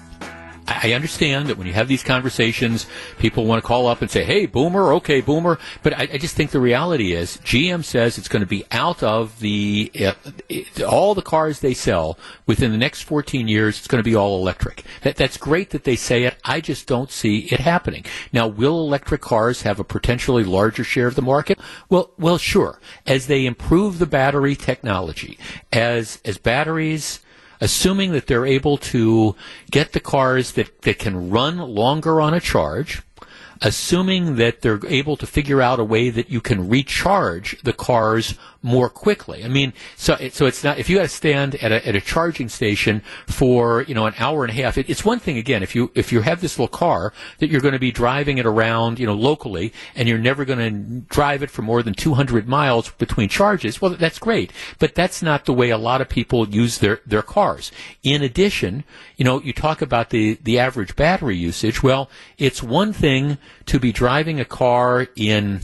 I 0.69 0.93
understand 0.95 1.49
that 1.49 1.59
when 1.59 1.67
you 1.67 1.73
have 1.75 1.87
these 1.87 2.03
conversations, 2.03 2.87
people 3.19 3.47
want 3.47 3.63
to 3.63 3.67
call 3.67 3.87
up 3.87 4.03
and 4.03 4.11
say, 4.11 4.25
"Hey, 4.25 4.47
Boomer, 4.47 4.93
okay, 4.95 5.21
Boomer," 5.21 5.59
but 5.83 5.93
I, 5.93 6.09
I 6.13 6.19
just 6.19 6.35
think 6.35 6.51
the 6.51 6.61
reality 6.61 7.13
is, 7.13 7.37
GM 7.39 7.85
says 7.85 8.19
it's 8.19 8.29
going 8.29 8.41
to 8.41 8.47
be 8.47 8.65
out 8.73 9.03
of 9.03 9.39
the 9.39 9.91
uh, 9.95 10.13
it, 10.49 10.83
all 10.83 11.15
the 11.15 11.23
cars 11.23 11.61
they 11.61 11.75
sell 11.75 12.19
within 12.47 12.73
the 12.73 12.79
next 12.79 13.03
14 13.03 13.47
years. 13.47 13.79
It's 13.79 13.87
going 13.87 14.03
to 14.03 14.09
be 14.09 14.17
all 14.17 14.41
electric. 14.41 14.85
That 15.03 15.17
that's 15.17 15.37
great 15.37 15.71
that 15.71 15.85
they 15.85 15.97
say 15.97 16.25
it. 16.25 16.37
I 16.45 16.61
just 16.61 16.89
don't 16.89 17.11
see 17.11 17.41
it 17.53 17.61
happening. 17.61 18.05
Now, 18.33 18.49
will 18.49 18.81
electric 18.81 19.21
cars 19.21 19.63
have 19.63 19.79
a 19.79 19.85
potentially 19.85 20.43
larger 20.45 20.83
share 20.83 21.07
of 21.07 21.15
the 21.15 21.23
market? 21.23 21.61
Well, 21.89 22.11
well, 22.19 22.39
sure. 22.39 22.81
As 23.07 23.29
they 23.29 23.47
improve 23.47 23.99
the 23.99 24.07
battery 24.07 24.57
technology, 24.57 25.39
as 25.73 26.21
as 26.25 26.39
batteries 26.39 27.21
assuming 27.61 28.13
that 28.13 28.27
they're 28.27 28.47
able 28.47 28.77
to 28.79 29.35
get 29.71 29.93
the 29.93 30.01
cars 30.01 30.53
that, 30.53 30.83
that 30.83 30.99
can 30.99 31.31
run 31.31 31.59
longer 31.59 32.21
on 32.21 32.35
a 32.35 32.41
charge, 32.41 33.03
assuming 33.63 34.37
that 34.37 34.63
they're 34.63 34.81
able 34.87 35.17
to 35.17 35.27
figure 35.27 35.63
out 35.63 35.81
a 35.81 35.85
way 35.85 36.11
that 36.11 36.31
you 36.31 36.41
can 36.41 36.69
recharge 36.69 37.61
the 37.63 37.73
cars 37.73 38.35
more 38.67 38.91
quickly. 38.91 39.45
I 39.45 39.49
mean, 39.49 39.73
so 39.97 40.15
it, 40.15 40.35
so 40.35 40.45
it's 40.45 40.65
not 40.65 40.79
if 40.79 40.91
you 40.91 40.97
got 40.97 41.03
to 41.03 41.09
stand 41.09 41.55
at 41.57 41.71
a, 41.71 41.87
at 41.87 41.95
a 41.95 42.01
charging 42.01 42.49
station 42.49 43.01
for 43.27 43.83
you 43.83 43.95
know 43.95 44.07
an 44.07 44.15
hour 44.19 44.45
and 44.45 44.51
a 44.51 44.61
half. 44.61 44.77
It, 44.77 44.91
it's 44.91 45.05
one 45.05 45.21
thing 45.21 45.39
again 45.39 45.63
if 45.63 45.77
you 45.77 45.93
if 45.95 46.11
you 46.11 46.21
have 46.23 46.41
this 46.41 46.59
little 46.59 46.77
car 46.77 47.13
that 47.39 47.49
you're 47.49 47.61
going 47.61 47.75
to 47.75 47.79
be 47.79 47.93
driving 47.93 48.39
it 48.39 48.45
around 48.45 48.99
you 48.99 49.07
know 49.07 49.15
locally 49.15 49.73
and 49.95 50.09
you're 50.09 50.19
never 50.19 50.45
going 50.45 50.59
to 50.59 51.01
drive 51.15 51.45
it 51.45 51.51
for 51.51 51.63
more 51.63 51.83
than 51.83 51.95
200 51.95 52.49
miles 52.49 52.91
between 52.91 53.29
charges. 53.29 53.81
Well, 53.81 53.93
that's 53.93 54.19
great, 54.19 54.53
but 54.81 54.97
that's 54.97 55.23
not 55.23 55.45
the 55.45 55.55
way 55.55 55.71
a 55.71 55.79
lot 55.79 56.01
of 56.01 56.09
people 56.09 56.49
use 56.49 56.79
their 56.79 57.01
their 57.07 57.23
cars. 57.23 57.71
In 58.03 58.21
addition, 58.23 58.83
you 59.17 59.25
know, 59.25 59.41
you 59.41 59.53
talk 59.53 59.81
about 59.81 60.11
the 60.11 60.41
the 60.43 60.59
average 60.59 60.97
battery 60.97 61.37
usage. 61.37 61.85
Well, 61.85 62.11
it's 62.37 62.65
one 62.65 62.93
thing 62.93 63.39
to 63.67 63.79
be 63.79 63.93
driving 63.93 64.41
a 64.41 64.45
car 64.45 65.07
in 65.15 65.61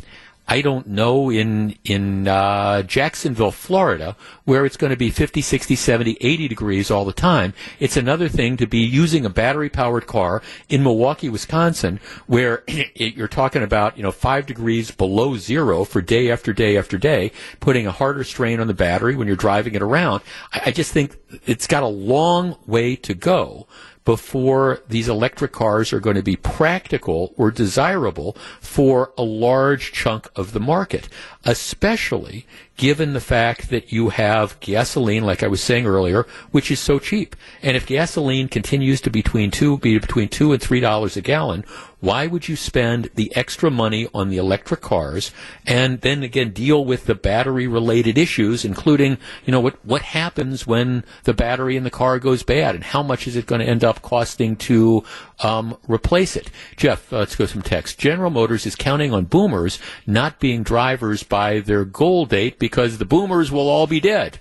I 0.48 0.60
don't 0.60 0.88
know 0.88 1.30
in 1.30 1.76
in 1.84 2.26
uh, 2.28 2.82
Jacksonville, 2.82 3.52
Florida, 3.52 4.16
where 4.44 4.66
it's 4.66 4.76
going 4.76 4.90
to 4.90 4.96
be 4.96 5.10
50, 5.10 5.40
60, 5.40 5.76
70, 5.76 6.18
80 6.20 6.48
degrees 6.48 6.90
all 6.90 7.04
the 7.04 7.12
time. 7.12 7.54
It's 7.78 7.96
another 7.96 8.28
thing 8.28 8.56
to 8.56 8.66
be 8.66 8.80
using 8.80 9.24
a 9.24 9.30
battery 9.30 9.70
powered 9.70 10.06
car 10.06 10.42
in 10.68 10.82
Milwaukee, 10.82 11.28
Wisconsin, 11.28 12.00
where 12.26 12.64
it, 12.68 13.14
you're 13.14 13.28
talking 13.28 13.62
about 13.62 13.96
you 13.96 14.02
know 14.02 14.12
five 14.12 14.46
degrees 14.46 14.90
below 14.90 15.36
zero 15.36 15.84
for 15.84 16.02
day 16.02 16.30
after 16.30 16.52
day 16.52 16.76
after 16.76 16.98
day, 16.98 17.32
putting 17.60 17.86
a 17.86 17.92
harder 17.92 18.24
strain 18.24 18.60
on 18.60 18.66
the 18.66 18.74
battery 18.74 19.14
when 19.14 19.26
you're 19.26 19.36
driving 19.36 19.74
it 19.74 19.82
around. 19.82 20.22
I, 20.52 20.62
I 20.66 20.70
just 20.72 20.92
think 20.92 21.16
it's 21.46 21.66
got 21.66 21.82
a 21.82 21.88
long 21.88 22.56
way 22.66 22.96
to 22.96 23.14
go 23.14 23.66
before 24.04 24.80
these 24.88 25.08
electric 25.08 25.52
cars 25.52 25.92
are 25.92 26.00
going 26.00 26.16
to 26.16 26.22
be 26.22 26.36
practical 26.36 27.32
or 27.36 27.50
desirable 27.50 28.36
for 28.60 29.12
a 29.16 29.22
large 29.22 29.92
chunk 29.92 30.28
of 30.36 30.52
the 30.52 30.60
market, 30.60 31.08
especially 31.44 32.46
given 32.76 33.12
the 33.12 33.20
fact 33.20 33.70
that 33.70 33.92
you 33.92 34.08
have 34.10 34.58
gasoline, 34.60 35.24
like 35.24 35.42
I 35.42 35.48
was 35.48 35.62
saying 35.62 35.86
earlier, 35.86 36.26
which 36.50 36.70
is 36.70 36.80
so 36.80 36.98
cheap. 36.98 37.36
And 37.62 37.76
if 37.76 37.86
gasoline 37.86 38.48
continues 38.48 39.00
to 39.02 39.10
be 39.10 39.22
between 39.22 39.52
two, 39.52 39.78
be 39.78 39.98
between 39.98 40.28
two 40.28 40.52
and 40.52 40.60
three 40.60 40.80
dollars 40.80 41.16
a 41.16 41.20
gallon, 41.20 41.64
why 42.02 42.26
would 42.26 42.48
you 42.48 42.56
spend 42.56 43.08
the 43.14 43.34
extra 43.36 43.70
money 43.70 44.08
on 44.12 44.28
the 44.28 44.36
electric 44.36 44.80
cars 44.80 45.30
and 45.64 46.00
then 46.00 46.24
again 46.24 46.50
deal 46.50 46.84
with 46.84 47.06
the 47.06 47.14
battery 47.14 47.68
related 47.68 48.18
issues, 48.18 48.64
including, 48.64 49.16
you 49.46 49.52
know, 49.52 49.60
what, 49.60 49.78
what 49.86 50.02
happens 50.02 50.66
when 50.66 51.04
the 51.22 51.32
battery 51.32 51.76
in 51.76 51.84
the 51.84 51.90
car 51.90 52.18
goes 52.18 52.42
bad 52.42 52.74
and 52.74 52.82
how 52.82 53.04
much 53.04 53.28
is 53.28 53.36
it 53.36 53.46
going 53.46 53.60
to 53.60 53.68
end 53.68 53.84
up 53.84 54.02
costing 54.02 54.56
to 54.56 55.04
um, 55.44 55.78
replace 55.86 56.34
it? 56.34 56.50
Jeff, 56.76 57.12
uh, 57.12 57.18
let's 57.18 57.36
go 57.36 57.46
some 57.46 57.62
text. 57.62 58.00
General 58.00 58.30
Motors 58.30 58.66
is 58.66 58.74
counting 58.74 59.14
on 59.14 59.24
boomers 59.26 59.78
not 60.04 60.40
being 60.40 60.64
drivers 60.64 61.22
by 61.22 61.60
their 61.60 61.84
goal 61.84 62.26
date 62.26 62.58
because 62.58 62.98
the 62.98 63.04
boomers 63.04 63.52
will 63.52 63.68
all 63.68 63.86
be 63.86 64.00
dead. 64.00 64.40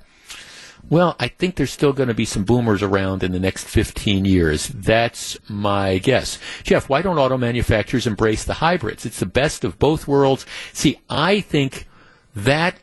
Well, 0.90 1.16
I 1.20 1.28
think 1.30 1.56
there's 1.56 1.72
still 1.72 1.94
going 1.94 2.10
to 2.10 2.14
be 2.14 2.26
some 2.26 2.44
boomers 2.44 2.84
around 2.84 3.24
in 3.24 3.32
the 3.32 3.40
next 3.40 3.66
15 3.66 4.26
years. 4.26 4.68
That's 4.68 5.38
my 5.50 6.00
guess. 6.00 6.38
Jeff, 6.64 6.90
why 6.90 7.02
don't 7.02 7.18
auto 7.18 7.38
manufacturers 7.38 8.08
embrace 8.08 8.44
the 8.44 8.56
hybrids? 8.56 9.06
It's 9.06 9.20
the 9.20 9.26
best 9.26 9.64
of 9.64 9.80
both 9.80 10.08
worlds. 10.08 10.46
See, 10.74 11.00
I 11.10 11.40
think 11.42 11.88
that 12.36 12.76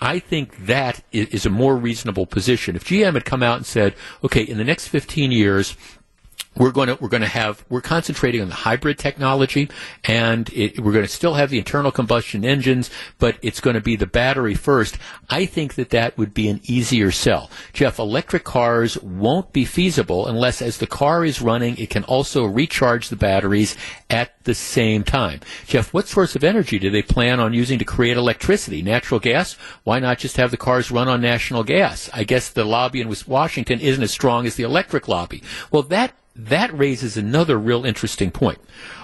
I 0.00 0.18
think 0.18 0.66
that 0.66 1.04
is 1.12 1.46
a 1.46 1.50
more 1.50 1.76
reasonable 1.76 2.26
position. 2.26 2.74
If 2.74 2.84
GM 2.84 3.14
had 3.14 3.24
come 3.24 3.40
out 3.40 3.58
and 3.58 3.66
said, 3.66 3.94
okay, 4.24 4.42
in 4.42 4.58
the 4.58 4.64
next 4.64 4.88
15 4.88 5.30
years, 5.30 5.76
we're 6.56 6.70
going 6.70 6.88
to 6.88 6.98
we're 7.00 7.08
going 7.08 7.22
to 7.22 7.28
have 7.28 7.64
we're 7.68 7.80
concentrating 7.80 8.42
on 8.42 8.48
the 8.48 8.54
hybrid 8.54 8.98
technology, 8.98 9.70
and 10.04 10.50
it, 10.52 10.80
we're 10.80 10.92
going 10.92 11.04
to 11.04 11.10
still 11.10 11.34
have 11.34 11.50
the 11.50 11.58
internal 11.58 11.90
combustion 11.90 12.44
engines, 12.44 12.90
but 13.18 13.36
it's 13.42 13.60
going 13.60 13.74
to 13.74 13.80
be 13.80 13.96
the 13.96 14.06
battery 14.06 14.54
first. 14.54 14.98
I 15.30 15.46
think 15.46 15.74
that 15.74 15.90
that 15.90 16.18
would 16.18 16.34
be 16.34 16.48
an 16.48 16.60
easier 16.64 17.10
sell. 17.10 17.50
Jeff, 17.72 17.98
electric 17.98 18.44
cars 18.44 18.98
won't 18.98 19.52
be 19.52 19.64
feasible 19.64 20.26
unless, 20.26 20.60
as 20.60 20.78
the 20.78 20.86
car 20.86 21.24
is 21.24 21.40
running, 21.40 21.76
it 21.78 21.90
can 21.90 22.04
also 22.04 22.44
recharge 22.44 23.08
the 23.08 23.16
batteries 23.16 23.76
at 24.10 24.32
the 24.44 24.54
same 24.54 25.04
time. 25.04 25.40
Jeff, 25.66 25.94
what 25.94 26.06
source 26.06 26.36
of 26.36 26.44
energy 26.44 26.78
do 26.78 26.90
they 26.90 27.02
plan 27.02 27.40
on 27.40 27.54
using 27.54 27.78
to 27.78 27.84
create 27.84 28.16
electricity? 28.16 28.82
Natural 28.82 29.20
gas? 29.20 29.54
Why 29.84 30.00
not 30.00 30.18
just 30.18 30.36
have 30.36 30.50
the 30.50 30.56
cars 30.56 30.90
run 30.90 31.08
on 31.08 31.20
national 31.20 31.64
gas? 31.64 32.10
I 32.12 32.24
guess 32.24 32.50
the 32.50 32.64
lobby 32.64 33.00
in 33.00 33.14
Washington 33.26 33.80
isn't 33.80 34.02
as 34.02 34.10
strong 34.10 34.46
as 34.46 34.56
the 34.56 34.64
electric 34.64 35.08
lobby. 35.08 35.42
Well, 35.70 35.82
that 35.84 36.12
that 36.34 36.76
raises 36.76 37.16
another 37.16 37.58
real 37.58 37.84
interesting 37.84 38.30
point. 38.30 38.58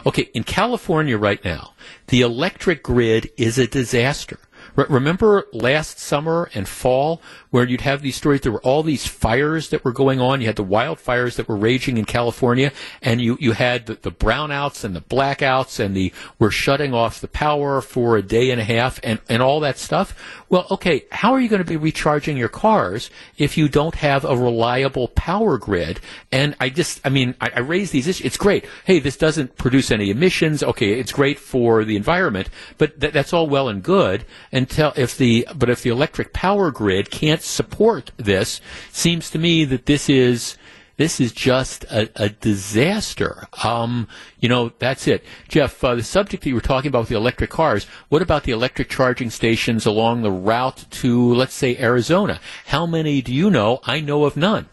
Okay, 0.07 0.31
in 0.35 0.45
California 0.45 1.19
right 1.19 1.45
now, 1.45 1.75
the 2.09 2.23
electric 2.23 2.83
grid 2.83 3.31
is 3.37 3.59
a 3.59 3.67
disaster. 3.67 4.39
remember 4.75 5.47
last 5.53 5.99
summer 5.99 6.49
and 6.55 6.67
fall 6.67 7.21
where 7.51 7.67
you'd 7.67 7.83
have 7.83 8.01
these 8.01 8.17
stories. 8.17 8.43
There 8.43 8.53
were 8.53 8.63
all 8.63 8.83
these 8.83 9.07
fires 9.07 9.69
that 9.71 9.85
were 9.85 9.93
going 9.93 10.21
on. 10.21 10.41
You 10.41 10.47
had 10.47 10.57
the 10.57 10.65
wildfires 10.65 11.37
that 11.37 11.49
were 11.49 11.57
raging 11.57 11.99
in 11.99 12.05
California, 12.05 12.73
and 13.03 13.21
you, 13.21 13.37
you 13.41 13.53
had 13.53 13.87
the, 13.87 13.95
the 13.95 14.13
brownouts 14.13 14.85
and 14.85 14.97
the 14.97 15.01
blackouts, 15.01 15.81
and 15.81 15.95
the 15.95 16.13
we're 16.39 16.51
shutting 16.51 16.95
off 16.95 17.21
the 17.21 17.29
power 17.29 17.81
for 17.81 18.17
a 18.17 18.23
day 18.23 18.51
and 18.51 18.61
a 18.61 18.65
half, 18.65 19.01
and, 19.03 19.21
and 19.29 19.43
all 19.43 19.61
that 19.61 19.79
stuff. 19.79 20.15
Well, 20.51 20.67
okay, 20.71 21.05
how 21.13 21.33
are 21.33 21.41
you 21.41 21.49
going 21.49 21.63
to 21.63 21.69
be 21.69 21.77
recharging 21.77 22.37
your 22.37 22.49
cars 22.49 23.11
if 23.37 23.57
you 23.57 23.69
don't 23.69 23.95
have 23.97 24.25
a 24.25 24.37
reliable 24.37 25.09
power 25.09 25.59
grid? 25.59 26.01
And 26.33 26.57
I 26.61 26.71
just, 26.71 27.01
I 27.05 27.09
mean, 27.09 27.35
I, 27.41 27.51
I 27.57 27.61
raise 27.61 27.91
these 27.91 28.07
issues. 28.09 28.27
It's 28.27 28.37
great. 28.37 28.65
Hey, 28.85 28.99
this 28.99 29.17
doesn't 29.17 29.57
produce 29.57 29.91
any 29.91 30.11
emissions. 30.11 30.63
Okay, 30.63 30.99
it's 30.99 31.13
great 31.13 31.39
for 31.39 31.85
the 31.85 31.97
environment, 31.97 32.49
but 32.79 33.01
th- 33.01 33.13
that's 33.13 33.33
all 33.33 33.47
well 33.47 33.69
and 33.69 33.83
good 33.83 34.25
until 34.51 34.93
if 34.97 35.17
the, 35.17 35.47
but 35.55 35.71
if 35.71 35.83
the 35.83 35.91
electric 35.91 36.33
power 36.33 36.71
grid 36.71 37.11
can't 37.11 37.29
can't 37.29 37.43
support 37.43 38.11
this. 38.17 38.61
Seems 38.91 39.31
to 39.31 39.39
me 39.39 39.67
that 39.67 39.85
this 39.85 40.09
is 40.09 40.57
this 40.99 41.21
is 41.21 41.33
just 41.33 41.85
a, 41.85 42.11
a 42.17 42.29
disaster. 42.29 43.47
Um, 43.65 44.09
you 44.41 44.49
know, 44.49 44.73
that's 44.79 45.07
it. 45.07 45.25
Jeff, 45.49 45.83
uh, 45.83 45.95
the 45.95 46.03
subject 46.03 46.43
that 46.43 46.49
you 46.49 46.55
were 46.55 46.61
talking 46.61 46.89
about 46.89 47.01
with 47.01 47.09
the 47.09 47.17
electric 47.17 47.51
cars, 47.51 47.87
what 48.09 48.21
about 48.21 48.43
the 48.43 48.53
electric 48.53 48.91
charging 48.91 49.31
stations 49.31 49.87
along 49.87 50.23
the 50.23 50.31
route 50.31 50.85
to, 50.91 51.35
let's 51.35 51.55
say, 51.55 51.77
Arizona? 51.79 52.41
How 52.67 52.85
many 52.85 53.23
do 53.23 53.33
you 53.33 53.49
know? 53.49 53.81
I 53.85 54.01
know 54.01 54.25
of 54.25 54.37
none. 54.37 54.69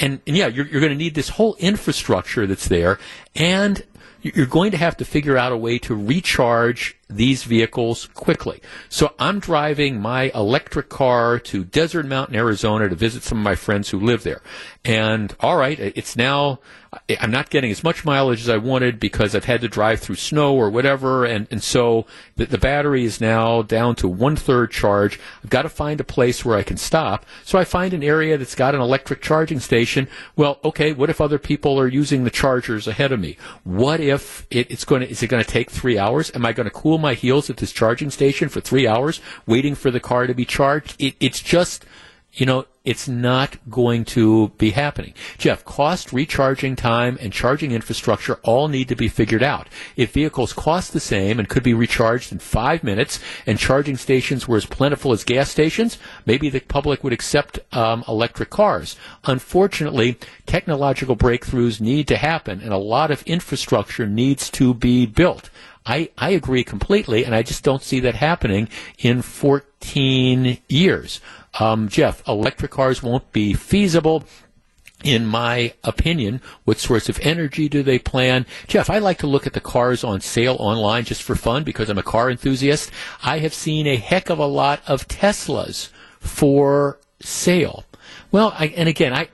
And, 0.00 0.20
and, 0.26 0.36
yeah, 0.36 0.48
you're, 0.48 0.66
you're 0.66 0.80
going 0.80 0.92
to 0.92 0.98
need 0.98 1.14
this 1.14 1.28
whole 1.28 1.54
infrastructure 1.56 2.46
that's 2.46 2.68
there. 2.68 2.98
And 3.34 3.84
you're 4.22 4.46
going 4.46 4.72
to 4.72 4.76
have 4.76 4.96
to 4.96 5.04
figure 5.04 5.36
out 5.36 5.52
a 5.52 5.56
way 5.56 5.78
to 5.78 5.94
recharge 5.94 6.98
these 7.08 7.44
vehicles 7.44 8.06
quickly. 8.14 8.60
So 8.88 9.14
I'm 9.18 9.38
driving 9.38 10.00
my 10.00 10.32
electric 10.34 10.88
car 10.88 11.38
to 11.40 11.64
Desert 11.64 12.06
Mountain, 12.06 12.34
Arizona 12.34 12.88
to 12.88 12.96
visit 12.96 13.22
some 13.22 13.38
of 13.38 13.44
my 13.44 13.54
friends 13.54 13.90
who 13.90 14.00
live 14.00 14.24
there. 14.24 14.42
And 14.84 15.34
all 15.40 15.56
right, 15.56 15.78
it's 15.78 16.16
now 16.16 16.60
I'm 17.20 17.30
not 17.30 17.50
getting 17.50 17.70
as 17.70 17.84
much 17.84 18.04
mileage 18.04 18.40
as 18.40 18.48
I 18.48 18.56
wanted 18.56 18.98
because 18.98 19.34
I've 19.34 19.44
had 19.44 19.60
to 19.60 19.68
drive 19.68 20.00
through 20.00 20.16
snow 20.16 20.54
or 20.54 20.70
whatever, 20.70 21.24
and, 21.24 21.46
and 21.50 21.62
so 21.62 22.06
the, 22.36 22.46
the 22.46 22.58
battery 22.58 23.04
is 23.04 23.20
now 23.20 23.62
down 23.62 23.94
to 23.96 24.08
one 24.08 24.36
third 24.36 24.70
charge. 24.70 25.20
I've 25.42 25.50
got 25.50 25.62
to 25.62 25.68
find 25.68 26.00
a 26.00 26.04
place 26.04 26.44
where 26.44 26.56
I 26.56 26.62
can 26.62 26.76
stop. 26.76 27.24
So 27.44 27.58
I 27.58 27.64
find 27.64 27.92
an 27.92 28.02
area 28.02 28.36
that's 28.38 28.54
got 28.54 28.74
an 28.74 28.80
electric 28.80 29.22
charging 29.22 29.60
station. 29.60 30.08
Well, 30.36 30.58
okay, 30.64 30.92
what 30.92 31.10
if 31.10 31.20
other 31.20 31.38
people 31.38 31.78
are 31.78 31.88
using 31.88 32.24
the 32.24 32.30
chargers 32.30 32.86
ahead 32.86 33.12
of 33.12 33.20
me? 33.20 33.36
What 33.64 34.00
if 34.00 34.46
it, 34.50 34.70
it's 34.70 34.84
going 34.84 35.02
to, 35.02 35.10
is 35.10 35.22
it 35.22 35.28
going 35.28 35.44
to 35.44 35.50
take 35.50 35.70
three 35.70 35.98
hours? 35.98 36.30
Am 36.34 36.46
I 36.46 36.52
going 36.52 36.68
to 36.68 36.70
cool 36.70 36.98
my 36.98 37.14
heels 37.14 37.50
at 37.50 37.58
this 37.58 37.72
charging 37.72 38.10
station 38.10 38.48
for 38.48 38.60
three 38.60 38.86
hours 38.86 39.20
waiting 39.46 39.74
for 39.74 39.90
the 39.90 40.00
car 40.00 40.26
to 40.26 40.34
be 40.34 40.44
charged? 40.44 40.96
It, 40.98 41.14
it's 41.20 41.40
just, 41.40 41.84
you 42.32 42.46
know, 42.46 42.66
it's 42.86 43.08
not 43.08 43.56
going 43.68 44.04
to 44.04 44.48
be 44.56 44.70
happening. 44.70 45.12
Jeff, 45.36 45.64
cost, 45.64 46.12
recharging 46.12 46.76
time, 46.76 47.18
and 47.20 47.32
charging 47.32 47.72
infrastructure 47.72 48.36
all 48.44 48.68
need 48.68 48.88
to 48.88 48.94
be 48.94 49.08
figured 49.08 49.42
out. 49.42 49.68
If 49.96 50.12
vehicles 50.12 50.52
cost 50.52 50.92
the 50.92 51.00
same 51.00 51.40
and 51.40 51.48
could 51.48 51.64
be 51.64 51.74
recharged 51.74 52.30
in 52.30 52.38
five 52.38 52.84
minutes 52.84 53.18
and 53.44 53.58
charging 53.58 53.96
stations 53.96 54.46
were 54.46 54.56
as 54.56 54.66
plentiful 54.66 55.12
as 55.12 55.24
gas 55.24 55.50
stations, 55.50 55.98
maybe 56.24 56.48
the 56.48 56.60
public 56.60 57.02
would 57.02 57.12
accept 57.12 57.58
um, 57.72 58.04
electric 58.06 58.50
cars. 58.50 58.96
Unfortunately, 59.24 60.16
technological 60.46 61.16
breakthroughs 61.16 61.80
need 61.80 62.06
to 62.06 62.16
happen 62.16 62.60
and 62.60 62.72
a 62.72 62.78
lot 62.78 63.10
of 63.10 63.22
infrastructure 63.24 64.06
needs 64.06 64.48
to 64.50 64.72
be 64.72 65.06
built. 65.06 65.50
I, 65.86 66.10
I 66.18 66.30
agree 66.30 66.64
completely, 66.64 67.24
and 67.24 67.34
I 67.34 67.42
just 67.42 67.62
don't 67.62 67.82
see 67.82 68.00
that 68.00 68.16
happening 68.16 68.68
in 68.98 69.22
14 69.22 70.58
years. 70.68 71.20
Um, 71.58 71.88
Jeff, 71.88 72.26
electric 72.28 72.70
cars 72.70 73.02
won't 73.02 73.32
be 73.32 73.54
feasible 73.54 74.24
in 75.04 75.26
my 75.26 75.74
opinion, 75.84 76.40
what 76.64 76.78
source 76.78 77.08
of 77.08 77.20
energy 77.22 77.68
do 77.68 77.82
they 77.82 77.98
plan? 77.98 78.46
Jeff, 78.66 78.88
I 78.88 78.98
like 78.98 79.18
to 79.18 79.26
look 79.26 79.46
at 79.46 79.52
the 79.52 79.60
cars 79.60 80.02
on 80.02 80.20
sale 80.20 80.56
online 80.58 81.04
just 81.04 81.22
for 81.22 81.36
fun 81.36 81.64
because 81.64 81.88
I'm 81.88 81.98
a 81.98 82.02
car 82.02 82.30
enthusiast. 82.30 82.90
I 83.22 83.38
have 83.40 83.54
seen 83.54 83.86
a 83.86 83.96
heck 83.96 84.30
of 84.30 84.38
a 84.38 84.46
lot 84.46 84.80
of 84.86 85.06
Teslas 85.06 85.90
for 86.18 86.98
sale. 87.20 87.84
Well, 88.32 88.54
I, 88.58 88.68
and 88.68 88.88
again, 88.88 89.12
I, 89.12 89.28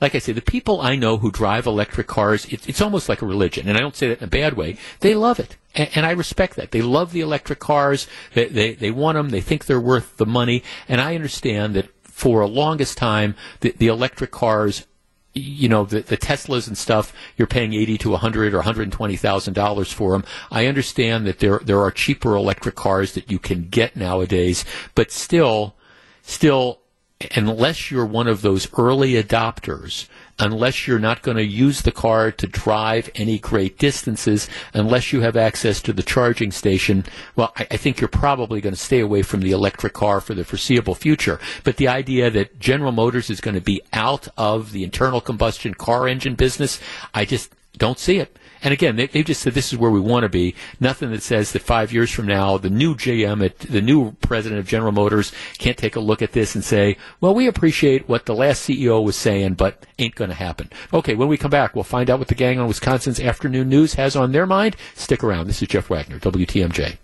like 0.00 0.14
I 0.14 0.18
say, 0.18 0.32
the 0.32 0.42
people 0.42 0.80
I 0.80 0.96
know 0.96 1.18
who 1.18 1.30
drive 1.30 1.66
electric 1.66 2.06
cars, 2.06 2.44
it, 2.46 2.68
it's 2.68 2.80
almost 2.80 3.08
like 3.08 3.22
a 3.22 3.26
religion, 3.26 3.68
and 3.68 3.76
I 3.76 3.80
don't 3.80 3.96
say 3.96 4.08
that 4.08 4.18
in 4.18 4.24
a 4.24 4.28
bad 4.28 4.54
way. 4.54 4.76
They 5.00 5.14
love 5.14 5.40
it 5.40 5.56
and, 5.78 5.88
and 5.94 6.04
I 6.04 6.10
respect 6.10 6.56
that. 6.56 6.72
They 6.72 6.82
love 6.82 7.12
the 7.12 7.20
electric 7.20 7.60
cars. 7.60 8.06
They, 8.34 8.46
they, 8.46 8.74
they 8.74 8.90
want 8.90 9.16
them. 9.16 9.30
They 9.30 9.40
think 9.40 9.64
they're 9.64 9.80
worth 9.80 10.16
the 10.18 10.26
money. 10.26 10.62
And 10.88 11.00
I 11.00 11.14
understand 11.14 11.74
that 11.74 11.88
for 12.02 12.40
a 12.40 12.46
longest 12.46 12.98
time, 12.98 13.34
the, 13.60 13.70
the 13.70 13.86
electric 13.86 14.32
cars 14.32 14.86
you 15.34 15.68
know 15.68 15.84
the, 15.84 16.00
the 16.00 16.16
Teslas 16.16 16.66
and 16.66 16.76
stuff 16.76 17.12
you're 17.36 17.46
paying 17.46 17.72
eighty 17.72 17.96
to 17.98 18.14
a 18.14 18.16
hundred 18.16 18.54
or 18.54 18.62
hundred 18.62 18.84
and 18.84 18.92
twenty 18.92 19.14
thousand 19.14 19.54
dollars 19.54 19.92
for 19.92 20.12
them. 20.12 20.24
I 20.50 20.66
understand 20.66 21.26
that 21.26 21.38
there 21.38 21.60
there 21.62 21.80
are 21.80 21.92
cheaper 21.92 22.34
electric 22.34 22.74
cars 22.74 23.12
that 23.12 23.30
you 23.30 23.38
can 23.38 23.68
get 23.68 23.94
nowadays, 23.94 24.64
but 24.96 25.12
still, 25.12 25.76
still 26.22 26.80
unless 27.34 27.90
you're 27.90 28.06
one 28.06 28.28
of 28.28 28.42
those 28.42 28.68
early 28.78 29.12
adopters, 29.20 30.06
unless 30.38 30.86
you're 30.86 31.00
not 31.00 31.22
going 31.22 31.36
to 31.36 31.44
use 31.44 31.82
the 31.82 31.90
car 31.90 32.30
to 32.30 32.46
drive 32.46 33.10
any 33.16 33.38
great 33.38 33.76
distances, 33.76 34.48
unless 34.72 35.12
you 35.12 35.20
have 35.20 35.36
access 35.36 35.82
to 35.82 35.92
the 35.92 36.02
charging 36.02 36.52
station, 36.52 37.04
well, 37.34 37.52
I, 37.56 37.66
I 37.72 37.76
think 37.76 38.00
you're 38.00 38.08
probably 38.08 38.60
going 38.60 38.74
to 38.74 38.80
stay 38.80 39.00
away 39.00 39.22
from 39.22 39.40
the 39.40 39.50
electric 39.50 39.94
car 39.94 40.20
for 40.20 40.34
the 40.34 40.44
foreseeable 40.44 40.94
future. 40.94 41.40
But 41.64 41.76
the 41.76 41.88
idea 41.88 42.30
that 42.30 42.60
General 42.60 42.92
Motors 42.92 43.30
is 43.30 43.40
going 43.40 43.56
to 43.56 43.60
be 43.60 43.82
out 43.92 44.28
of 44.36 44.70
the 44.70 44.84
internal 44.84 45.20
combustion 45.20 45.74
car 45.74 46.06
engine 46.06 46.36
business, 46.36 46.80
I 47.14 47.24
just 47.24 47.52
don't 47.76 47.98
see 47.98 48.18
it. 48.18 48.38
And 48.62 48.72
again, 48.72 48.96
they, 48.96 49.06
they 49.06 49.22
just 49.22 49.40
said 49.40 49.54
this 49.54 49.72
is 49.72 49.78
where 49.78 49.90
we 49.90 50.00
want 50.00 50.24
to 50.24 50.28
be. 50.28 50.54
Nothing 50.80 51.10
that 51.12 51.22
says 51.22 51.52
that 51.52 51.62
five 51.62 51.92
years 51.92 52.10
from 52.10 52.26
now, 52.26 52.58
the 52.58 52.70
new 52.70 52.94
GM, 52.94 53.44
at, 53.44 53.58
the 53.58 53.80
new 53.80 54.12
president 54.20 54.60
of 54.60 54.66
General 54.66 54.92
Motors, 54.92 55.32
can't 55.58 55.76
take 55.76 55.96
a 55.96 56.00
look 56.00 56.22
at 56.22 56.32
this 56.32 56.54
and 56.54 56.64
say, 56.64 56.96
well, 57.20 57.34
we 57.34 57.46
appreciate 57.46 58.08
what 58.08 58.26
the 58.26 58.34
last 58.34 58.68
CEO 58.68 59.02
was 59.04 59.16
saying, 59.16 59.54
but 59.54 59.86
ain't 59.98 60.14
going 60.14 60.30
to 60.30 60.36
happen. 60.36 60.70
Okay, 60.92 61.14
when 61.14 61.28
we 61.28 61.36
come 61.36 61.50
back, 61.50 61.74
we'll 61.74 61.84
find 61.84 62.10
out 62.10 62.18
what 62.18 62.28
the 62.28 62.34
gang 62.34 62.58
on 62.58 62.68
Wisconsin's 62.68 63.20
afternoon 63.20 63.68
news 63.68 63.94
has 63.94 64.16
on 64.16 64.32
their 64.32 64.46
mind. 64.46 64.76
Stick 64.94 65.22
around. 65.22 65.46
This 65.46 65.62
is 65.62 65.68
Jeff 65.68 65.90
Wagner, 65.90 66.18
WTMJ. 66.18 66.98